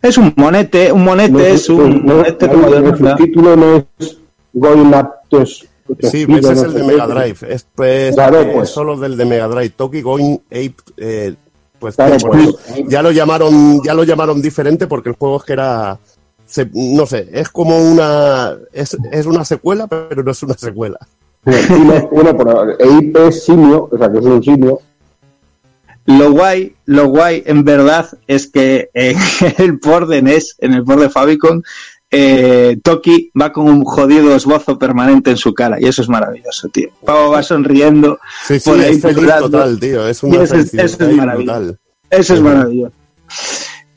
[0.00, 3.56] es un monete un monete No es un no- monete no- como de el subtítulo
[3.56, 4.18] no es
[4.52, 5.66] Goilaptos.
[6.00, 7.38] Sí, ese es el de Mega Drive.
[7.48, 8.70] Es, pues, Claro, es pues.
[8.70, 9.70] solo del de Mega Drive.
[9.70, 11.34] Toki Going Ape, eh,
[11.78, 12.56] pues, Claro, pues.
[12.88, 15.98] ya lo llamaron, ya lo llamaron diferente porque el juego es que era,
[16.44, 20.98] se- no sé, es como una, es, es una secuela, pero no es una secuela.
[21.44, 24.80] Bueno, pero Ape es simio, o sea que es un simio.
[26.06, 29.16] Lo guay, lo guay en verdad es que en
[29.58, 31.62] el port de NES, en el port de Famicom,
[32.18, 36.68] eh, Toki va con un jodido esbozo permanente en su cara y eso es maravilloso,
[36.68, 36.88] tío.
[37.04, 38.18] Pavo va sonriendo.
[38.46, 40.08] Sí, sí, por ahí es feliz total, tío.
[40.08, 41.76] Es una eso eso es maravilloso.
[42.08, 42.94] Eso es maravilloso.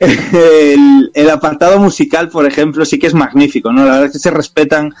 [0.00, 3.84] El, el apartado musical, por ejemplo, sí que es magnífico, ¿no?
[3.84, 4.94] La verdad es que se respetan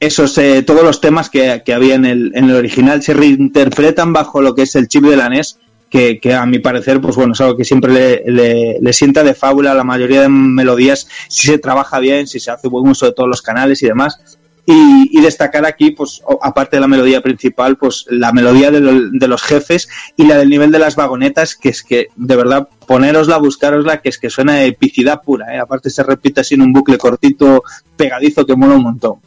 [0.00, 4.14] esos eh, todos los temas que, que había en el, en el original, se reinterpretan
[4.14, 5.58] bajo lo que es el chip de la NES
[5.90, 9.34] que, a mi parecer, pues bueno, es algo que siempre le, le, le, sienta de
[9.34, 13.12] fábula la mayoría de melodías si se trabaja bien, si se hace buen uso de
[13.12, 14.38] todos los canales y demás.
[14.68, 18.80] Y, y, destacar aquí, pues, aparte de la melodía principal, pues la melodía de,
[19.12, 22.68] de, los jefes y la del nivel de las vagonetas, que es que, de verdad,
[22.84, 25.60] ponerosla, buscarosla, que es que suena epicidad pura, ¿eh?
[25.60, 27.62] aparte se repite así en un bucle cortito,
[27.96, 29.20] pegadizo, que mola un montón.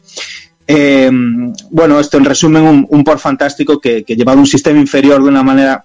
[0.66, 1.10] Eh,
[1.70, 5.42] bueno, esto en resumen, un, por fantástico que, que llevaba un sistema inferior de una
[5.42, 5.84] manera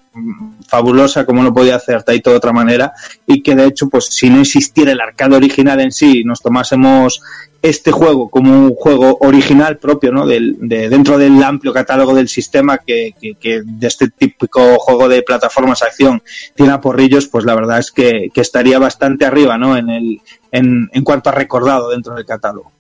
[0.68, 2.94] fabulosa, como no podía hacer Taito de otra manera,
[3.26, 7.22] y que de hecho, pues si no existiera el arcade original en sí, nos tomásemos
[7.62, 10.28] este juego como un juego original propio, ¿no?
[10.28, 15.10] Del, de, dentro del amplio catálogo del sistema que, que, que, de este típico juego
[15.10, 16.22] de plataformas acción
[16.54, 19.76] tiene a porrillos, pues la verdad es que estaría bastante arriba, ¿no?
[19.76, 20.22] En, el,
[20.52, 22.72] en, en cuanto a recordado dentro del catálogo.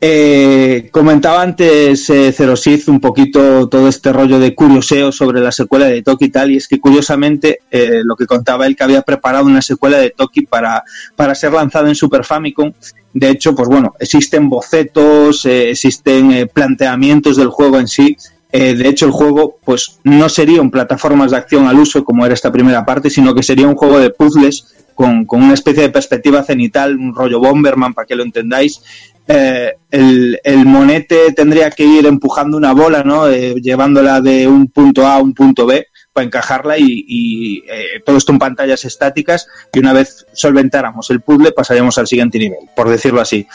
[0.00, 5.86] Eh, comentaba antes eh, Zerosith un poquito todo este rollo de curioseo sobre la secuela
[5.86, 9.02] de Toki y tal, y es que curiosamente eh, lo que contaba él que había
[9.02, 10.84] preparado una secuela de Toki para,
[11.16, 12.72] para ser lanzada en Super Famicom.
[13.12, 18.16] De hecho, pues bueno, existen bocetos, eh, existen planteamientos del juego en sí.
[18.52, 22.34] de hecho, el juego pues no sería un plataformas de acción al uso como era
[22.34, 25.90] esta primera parte, sino que sería un juego de puzzles con, con una especie de
[25.90, 28.80] perspectiva cenital, un rollo Bomberman, para que lo entendáis,
[29.28, 33.28] eh, el, el, monete tendría que ir empujando una bola, ¿no?
[33.28, 38.16] Eh, llevándola de un punto A a un punto B para encajarla y, eh, todo
[38.16, 42.88] esto en pantallas estáticas y una vez solventáramos el puzzle pasaríamos al siguiente nivel, por
[42.88, 43.46] decirlo así.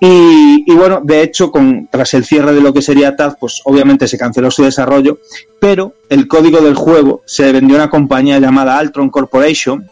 [0.00, 3.62] Y, y, bueno, de hecho, con, tras el cierre de lo que sería TAD, pues
[3.64, 5.18] obviamente se canceló su desarrollo,
[5.60, 9.88] pero el código del juego se vendió a una compañía llamada Altron Corporation,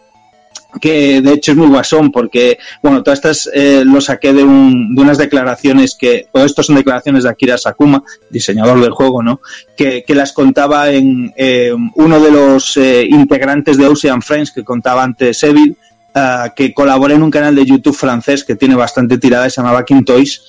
[0.80, 4.94] que de hecho es muy guasón porque, bueno, todas estas eh, lo saqué de, un,
[4.94, 9.40] de, unas declaraciones que, todo esto son declaraciones de Akira Sakuma, diseñador del juego, ¿no?
[9.76, 14.64] Que, que las contaba en eh, uno de los eh, integrantes de Ocean Friends que
[14.64, 15.76] contaba antes Evil,
[16.14, 19.84] uh, que colabora en un canal de YouTube francés que tiene bastante tirada, se llamaba
[19.84, 20.42] King Toys,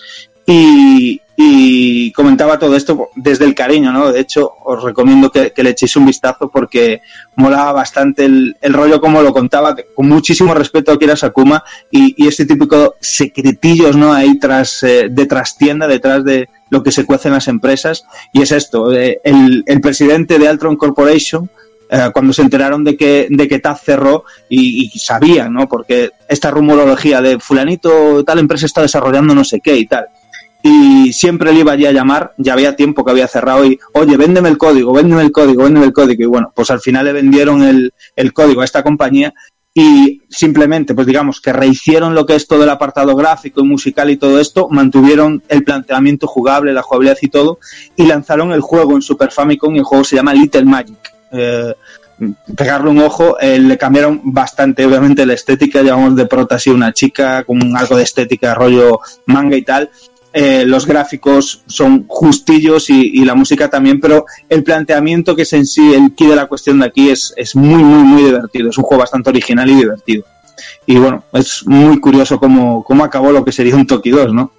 [0.46, 4.12] y, comentaba todo esto desde el cariño, ¿no?
[4.12, 7.02] De hecho, os recomiendo que, le echéis un vistazo porque
[7.36, 12.14] molaba bastante el, el, rollo como lo contaba, con muchísimo respeto a Kira Sakuma y,
[12.24, 14.14] y este típico secretillos, ¿no?
[14.14, 18.06] Ahí tras, eh, de trastienda, detrás de lo que se cuece en las empresas.
[18.32, 21.50] Y es esto, eh, el, el presidente de Altron Corporation,
[21.90, 25.68] eh, cuando se enteraron de que, de que TAF cerró y, y, sabían, ¿no?
[25.68, 30.08] Porque esta rumorología de fulanito, tal empresa está desarrollando no sé qué y tal
[30.66, 34.16] y siempre le iba allí a llamar, ya había tiempo que había cerrado y, oye,
[34.16, 36.24] véndeme el código, véndeme el código, véndeme el código.
[36.24, 39.34] Y bueno, pues al final le vendieron el, el código a esta compañía
[39.74, 44.10] y simplemente, pues digamos, que rehicieron lo que es todo el apartado gráfico y musical
[44.10, 47.60] y todo esto, mantuvieron el planteamiento jugable, la jugabilidad y todo,
[47.98, 51.12] y lanzaron el juego en Super Famicom y el juego se llama Little Magic.
[51.32, 51.74] Eh,
[52.56, 56.94] pegarle un ojo, eh, le cambiaron bastante, obviamente, la estética, llevamos de prota así una
[56.94, 59.90] chica con algo de estética, rollo manga y tal,
[60.36, 65.54] eh, los gráficos son justillos y, y, la música también, pero el planteamiento que es
[65.54, 68.72] en sí el key de la cuestión de aquí es, es muy, muy, muy divertido.
[68.72, 70.26] Es un juego bastante original y divertido.
[70.88, 74.52] Y bueno, es muy curioso cómo, cómo acabó lo que sería un Toki 2, ¿no?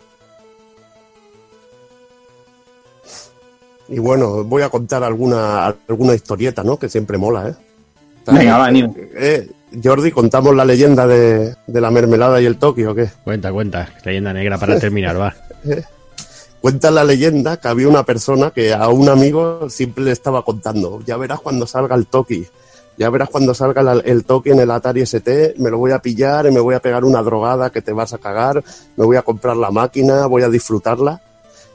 [3.88, 6.78] Y bueno, voy a contar alguna, alguna historieta, ¿no?
[6.78, 7.54] Que siempre mola, ¿eh?
[8.26, 8.94] Venga, va, Nino.
[8.96, 9.50] Eh,
[9.82, 13.08] Jordi, ¿contamos la leyenda de, de, la mermelada y el Toki o qué?
[13.22, 13.90] Cuenta, cuenta.
[14.04, 15.34] Leyenda negra para terminar, va.
[16.60, 21.00] Cuenta la leyenda que había una persona que a un amigo siempre le estaba contando,
[21.04, 22.46] ya verás cuando salga el Toki,
[22.96, 26.46] ya verás cuando salga el Toki en el Atari ST, me lo voy a pillar
[26.46, 28.64] y me voy a pegar una drogada que te vas a cagar,
[28.96, 31.20] me voy a comprar la máquina, voy a disfrutarla.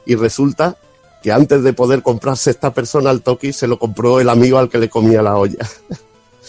[0.06, 0.76] Y resulta
[1.22, 4.70] que antes de poder comprarse esta persona el Toki, se lo compró el amigo al
[4.70, 5.68] que le comía la olla.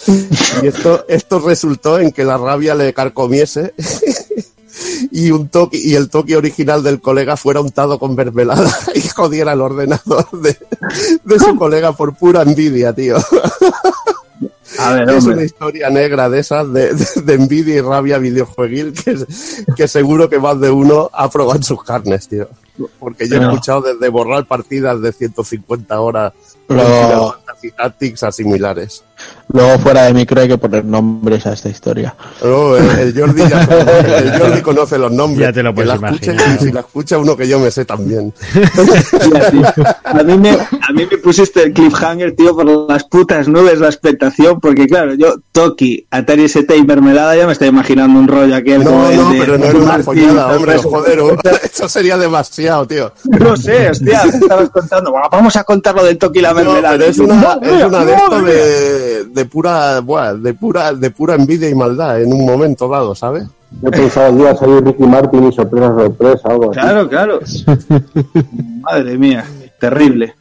[0.63, 3.73] y esto, esto resultó en que la rabia le carcomiese
[5.11, 9.53] y un toque y el toque original del colega fuera untado con mermelada y jodiera
[9.53, 10.57] el ordenador de,
[11.23, 13.17] de su colega por pura envidia, tío.
[14.79, 18.93] A ver, es una historia negra de esas, de, de, de envidia y rabia videojueguil,
[18.93, 19.17] que,
[19.75, 22.47] que, seguro que más de uno ha probado en sus carnes, tío.
[22.99, 26.33] Porque yo he escuchado desde borrar partidas de 150 horas
[26.67, 27.33] Pero...
[27.33, 29.03] Fantasy Tactics a similares.
[29.53, 32.15] Luego fuera de micro hay que poner nombres a esta historia.
[32.41, 33.61] No, el, el Jordi ya
[34.19, 35.49] el Jordi conoce los nombres.
[35.49, 36.55] Ya te lo puedes imaginar.
[36.55, 38.33] y si la escucha uno que yo me sé también.
[40.05, 43.87] A mí, me, a mí me pusiste el cliffhanger, tío, por las putas nubes, la
[43.87, 48.55] expectación, porque claro, yo, Toki, Atari ST y Mermelada, ya me estoy imaginando un rollo
[48.55, 51.19] aquel como No, el no, de pero no era una Martín, follada, hombre, joder,
[51.63, 53.11] eso sería demasiado, tío.
[53.25, 55.11] No sé, hostia, me estabas contando.
[55.11, 56.97] Bueno, vamos a contar lo del Toki y la No, Mermelada.
[56.97, 59.10] pero es una, es una de madre mía.
[59.11, 63.15] De, de pura, buah, de pura, de pura envidia y maldad en un momento dado,
[63.15, 63.43] ¿sabes?
[63.81, 66.79] Yo pensaba el día salir Ricky Martin y sorpresa, sorpresa, algo así.
[66.79, 67.39] Claro, claro.
[68.81, 69.45] Madre mía,
[69.79, 70.35] terrible.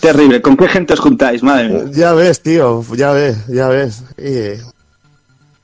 [0.00, 0.40] Terrible.
[0.40, 1.42] ¿Con qué gente os juntáis?
[1.42, 1.84] Madre mía.
[1.92, 4.04] Ya ves, tío, ya ves, ya ves.
[4.18, 4.60] Y, eh,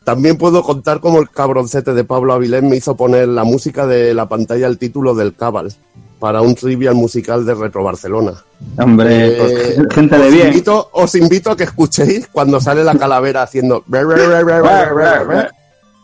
[0.05, 4.13] también puedo contar cómo el cabroncete de Pablo Avilés me hizo poner la música de
[4.15, 5.73] la pantalla al título del Cabal
[6.21, 8.35] para un trivial musical de Retro Barcelona.
[8.79, 10.47] Hombre, Eh, pues, gente de os bien.
[10.49, 13.83] Invito, os invito a que escuchéis cuando sale la calavera haciendo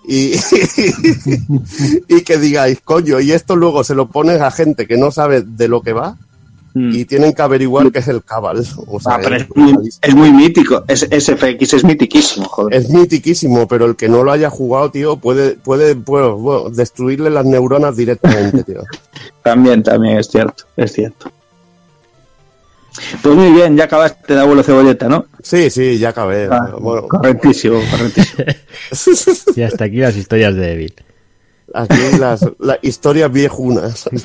[0.08, 0.34] y,
[2.08, 5.42] y que digáis, coño, y esto luego se lo pones a gente que no sabe
[5.42, 6.16] de lo que va
[6.78, 8.58] y tienen que averiguar qué es el Cabal.
[8.86, 9.20] O sea, Mm.
[9.20, 10.84] Ah, pero es, es muy, es muy mítico.
[10.88, 12.74] Es, SFX es mitiquísimo, joder.
[12.74, 17.30] es mitiquísimo, pero el que no lo haya jugado, tío, puede, puede bueno, bueno, destruirle
[17.30, 18.82] las neuronas directamente, tío.
[19.42, 21.30] También, también, es cierto, es cierto.
[23.22, 25.26] Pues muy bien, ya acabaste de abuelo cebolleta, ¿no?
[25.42, 26.48] Sí, sí, ya acabé.
[26.50, 28.44] Ah, bueno, Correctísimo, correctísimo.
[29.56, 30.94] Y hasta aquí las historias de Evil.
[31.74, 34.08] aquí las, las historias viejunas.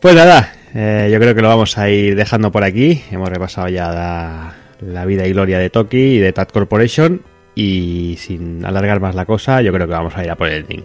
[0.00, 3.02] Pues nada, eh, yo creo que lo vamos a ir dejando por aquí.
[3.10, 7.22] Hemos repasado ya la, vida y gloria de Toki y de Tat Corporation.
[7.54, 10.66] Y sin alargar más la cosa, yo creo que vamos a ir a por el
[10.68, 10.84] link.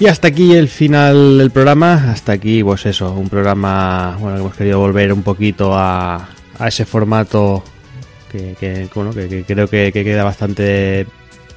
[0.00, 2.10] Y hasta aquí el final del programa.
[2.12, 6.28] Hasta aquí, pues eso, un programa, bueno, que hemos querido volver un poquito a,
[6.64, 7.64] ese formato
[8.30, 8.88] que,
[9.46, 11.06] creo que, que queda bastante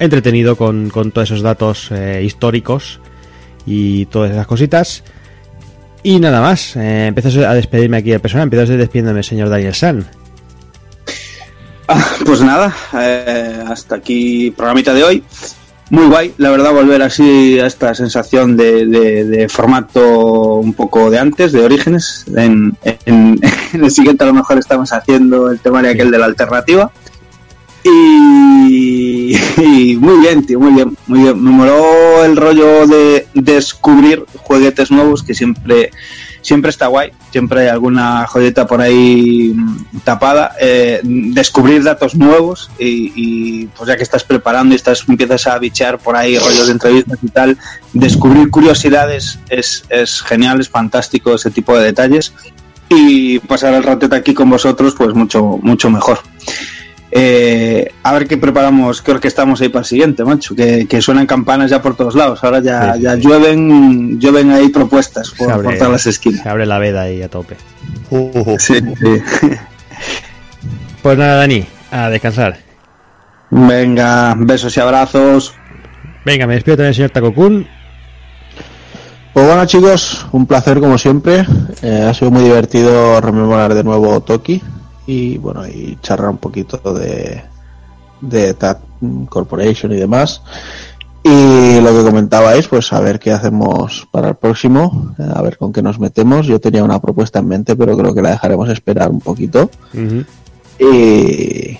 [0.00, 3.00] entretenido con, todos esos datos eh, históricos
[3.64, 5.04] y todas esas cositas.
[6.02, 10.04] Y nada más, eh, a despedirme aquí de persona, empiezo despidiéndome, señor Daniel San.
[11.86, 15.24] Ah, pues nada, eh, hasta aquí programita de hoy.
[15.92, 21.10] Muy guay, la verdad, volver así a esta sensación de, de- de formato un poco
[21.10, 22.24] de antes, de orígenes.
[22.34, 23.38] En, en-
[23.74, 26.90] el siguiente a lo mejor estamos haciendo el temario aquel de la alternativa.
[27.84, 31.44] Y, y muy bien, tío, muy bien, muy bien.
[31.44, 35.90] Me moló el rollo de descubrir juguetes nuevos que siempre
[36.42, 39.54] siempre está guay, siempre hay alguna joyeta por ahí
[40.04, 45.46] tapada, eh, descubrir datos nuevos y, y, pues ya que estás preparando y estás empiezas
[45.46, 47.58] a bichear por ahí rollos de entrevistas y tal,
[47.92, 52.34] descubrir curiosidades es, es genial, es fantástico ese tipo de detalles
[52.88, 56.20] y pasar el ratete aquí con vosotros pues mucho mucho mejor.
[57.14, 61.02] Eh, a ver qué preparamos, creo que estamos ahí para el siguiente, macho, que, que
[61.02, 63.20] suenan campanas ya por todos lados, ahora ya, Sí, sí, ya sí.
[63.20, 66.42] llueven, llueven ahí propuestas por, Se abre- por todas las esquinas.
[66.42, 67.56] Se abre la veda ahí a tope.
[68.58, 69.22] Sí, sí.
[71.02, 72.58] Pues nada, Dani, a descansar.
[73.50, 75.54] Venga, besos y abrazos.
[76.24, 77.66] Venga, me despido también, señor Takokun.
[79.34, 81.44] Pues bueno chicos, un placer como siempre.
[81.82, 84.62] Eh, ha sido muy divertido rememorar de nuevo Toki
[85.06, 87.42] y bueno, y charlar un poquito de,
[88.20, 88.80] de TAT
[89.28, 90.42] Corporation y demás.
[91.24, 95.56] Y lo que comentabais, pues a ver qué hacemos para el próximo, eh, a ver
[95.56, 96.46] con qué nos metemos.
[96.46, 99.70] Yo tenía una propuesta en mente, pero creo que la dejaremos esperar un poquito.
[100.80, 101.78] Y,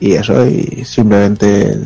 [0.00, 1.78] y eso, y simplemente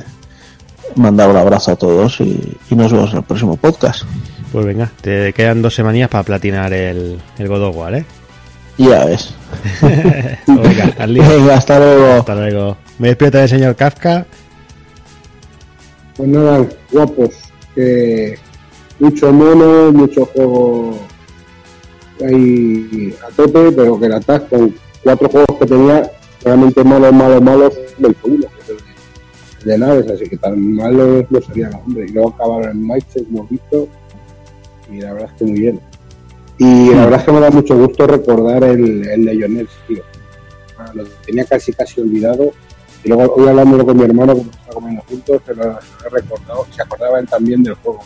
[0.95, 4.05] mandar un abrazo a todos y, y nos vemos en el próximo podcast.
[4.51, 8.07] Pues venga, te quedan dos semanas para platinar el, el God of War, ¿eh?
[8.79, 9.35] Ya ves.
[10.47, 11.23] Venga, al lío.
[11.29, 12.13] Venga, hasta luego.
[12.13, 12.77] Hasta luego.
[12.99, 14.27] Me despido del señor Kafka.
[16.17, 17.31] Pues nada, guapos,
[17.75, 18.39] que
[18.99, 20.99] mucho mono, mucho juego
[22.27, 24.75] ahí a tope, pero que el attack con
[25.05, 26.11] cuatro juegos que tenía
[26.43, 28.77] realmente malos, malos, malos, del uno, que es el
[29.67, 32.11] de- el naves, así que tan malos no serían los hombres.
[32.11, 33.89] Y luego acabaron en Maiche, como hemos visto,
[34.91, 35.81] y la verdad es que muy bien.
[36.59, 40.03] Y la verdad es que me da mucho gusto recordar el, el Legionnaires, tío.
[40.79, 42.53] Ah, Lo tenía casi casi olvidado.
[43.05, 46.67] Y luego hoy hablándolo con mi hermano, como estaba comiendo juntos, se lo, he recordado.
[46.75, 48.01] Se acordaba él también del juego.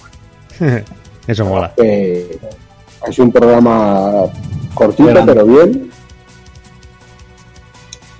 [1.27, 1.73] Eso mola.
[1.77, 2.39] Que
[3.01, 4.25] ha sido un programa
[4.75, 5.91] cortito, pero bien.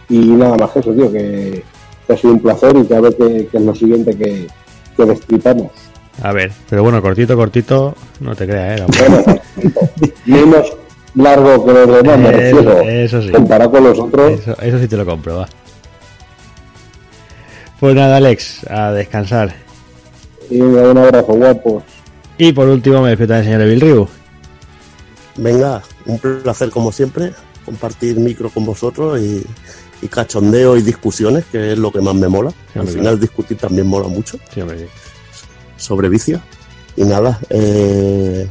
[0.09, 1.63] Y nada más que eso, tío, que,
[2.07, 4.49] que ha sido un placer y que a ver qué qué es lo siguiente que,
[4.97, 5.71] que destripamos.
[6.23, 8.85] A ver, pero bueno, cortito, cortito, no te creas, ¿eh?
[8.99, 9.41] Bueno,
[10.27, 10.77] menos
[11.15, 12.81] largo que los demás, me Eso- refiero.
[12.83, 13.31] eso sí.
[13.31, 14.33] Comparado con los otros.
[14.41, 15.49] Eso, eso sí te lo compro, va.
[17.79, 19.55] Pues nada, Alex, a descansar.
[20.51, 21.83] Y un abrazo, guapos.
[22.37, 24.09] Y por último, me despido del señor Evil Ryu.
[25.37, 27.33] Venga, un placer como siempre,
[27.65, 29.43] compartir micro con vosotros y,
[30.03, 32.53] y cachondeo y discusiones, que es lo que más me mola.
[32.75, 34.87] Al final discutir también mola mucho Sí, hombre, sí.
[35.81, 36.41] Sobre vicio.
[36.97, 38.49] Y nada, eh,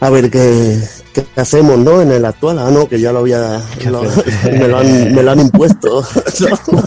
[0.00, 0.78] a ver qué,
[1.12, 2.02] qué hacemos, ¿no?
[2.02, 3.62] En el actual, ah, no, que ya lo había,
[4.52, 6.02] me, lo han, me lo han impuesto.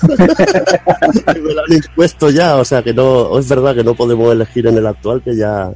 [1.42, 4.68] me lo han impuesto ya, o sea que no, es verdad que no podemos elegir
[4.68, 5.72] en el actual, que ya,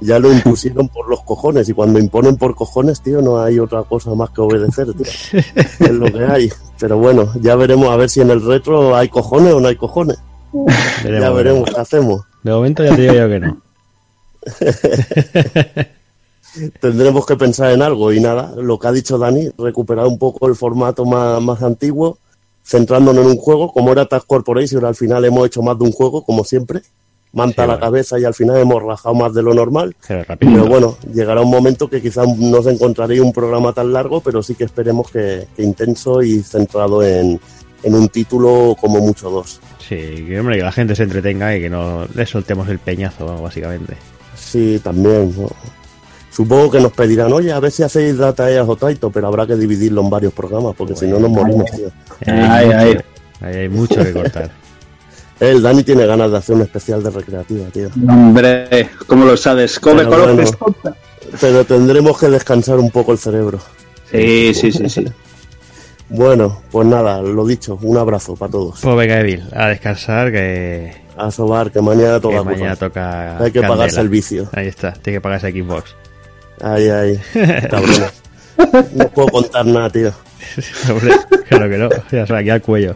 [0.00, 3.82] ya lo impusieron por los cojones y cuando imponen por cojones, tío, no hay otra
[3.82, 5.40] cosa más que obedecer, tío.
[5.80, 6.52] Es lo que hay.
[6.78, 9.76] Pero bueno, ya veremos a ver si en el retro hay cojones o no hay
[9.76, 10.18] cojones.
[11.02, 11.70] Veremos, ya veremos.
[11.70, 12.20] qué hacemos.
[12.46, 13.60] De momento ya te digo yo que no.
[16.80, 20.46] Tendremos que pensar en algo y nada, lo que ha dicho Dani, recuperar un poco
[20.46, 22.18] el formato más, más antiguo,
[22.64, 25.92] centrándonos en un juego, como era Task Corporation, al final hemos hecho más de un
[25.92, 26.82] juego, como siempre,
[27.32, 27.86] manta Sí, a la bueno.
[27.86, 29.96] cabeza y al final hemos rajado más de lo normal.
[30.38, 34.40] Pero bueno, llegará un momento que quizás no os encontraréis un programa tan largo, pero
[34.40, 37.40] sí que esperemos que, que intenso y centrado en,
[37.82, 39.60] en un título como mucho dos.
[39.88, 43.40] Sí, que, hombre, que la gente se entretenga y que no le soltemos el peñazo,
[43.40, 43.96] básicamente.
[44.34, 45.32] Sí, también.
[45.36, 45.48] ¿no?
[46.30, 49.46] Supongo que nos pedirán, oye, a ver si hacéis Data Eas o Taito, pero habrá
[49.46, 51.88] que dividirlo en varios programas, porque si no nos morimos, tío.
[52.26, 52.98] Ahí ay.
[53.40, 54.50] ahí hay mucho que cortar.
[55.40, 57.90] El Dani tiene ganas de hacer un especial de recreativa, tío.
[58.08, 59.78] Hombre, ¿cómo lo sabes?
[59.78, 60.50] ¿Cómo Pero bueno.
[61.40, 63.60] Pero tendremos que descansar un poco el cerebro.
[64.10, 65.04] Sí, sí, sí, sí.
[66.08, 68.80] Bueno, pues nada, lo dicho, un abrazo para todos.
[68.80, 72.78] Pues venga, Evil, a descansar que, A sobar, que mañana que toca mañana cosas.
[72.78, 73.30] toca.
[73.38, 73.68] Hay que candela.
[73.68, 74.48] pagarse el vicio.
[74.52, 75.94] Ahí está, tiene que pagarse Xbox.
[76.62, 77.20] Ay, ay,
[77.68, 78.12] cabrones.
[78.94, 80.12] No puedo contar nada, tío.
[80.90, 81.12] Hombre,
[81.48, 81.88] claro que no.
[82.12, 82.94] Ya se aquí al cuello.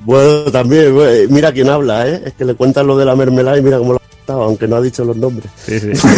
[0.00, 0.94] Bueno, también,
[1.30, 2.22] mira quién habla, ¿eh?
[2.26, 4.68] Es que le cuentan lo de la mermelada y mira cómo lo ha contado, aunque
[4.68, 5.50] no ha dicho los nombres.
[5.64, 5.90] Sí, sí.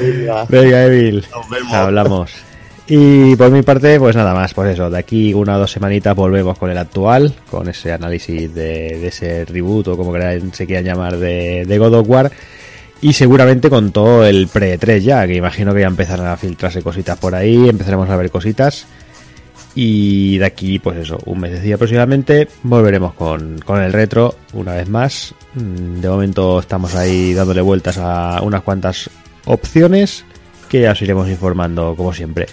[0.00, 1.24] Venga, Venga, Evil.
[1.30, 1.72] nos vemos.
[1.74, 2.30] Hablamos.
[2.88, 6.14] Y por mi parte, pues nada más, pues eso, de aquí una o dos semanitas
[6.14, 10.14] volvemos con el actual, con ese análisis de, de ese reboot o como
[10.52, 12.30] se quieran llamar de, de God of War.
[13.00, 17.18] Y seguramente con todo el pre-3 ya, que imagino que ya empezarán a filtrarse cositas
[17.18, 18.86] por ahí, empezaremos a ver cositas.
[19.74, 24.88] Y de aquí, pues eso, un mesecillo aproximadamente, volveremos con, con el retro una vez
[24.88, 25.34] más.
[25.54, 29.10] Mm, De momento estamos ahí dándole vueltas a unas cuantas
[29.44, 30.24] opciones
[30.68, 32.46] que ya os iremos informando como siempre.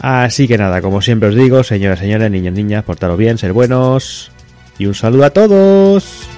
[0.00, 4.30] Así que nada, como siempre os digo, señoras, señores, niños, niñas, portaros bien, ser buenos
[4.78, 6.28] y un saludo a todos.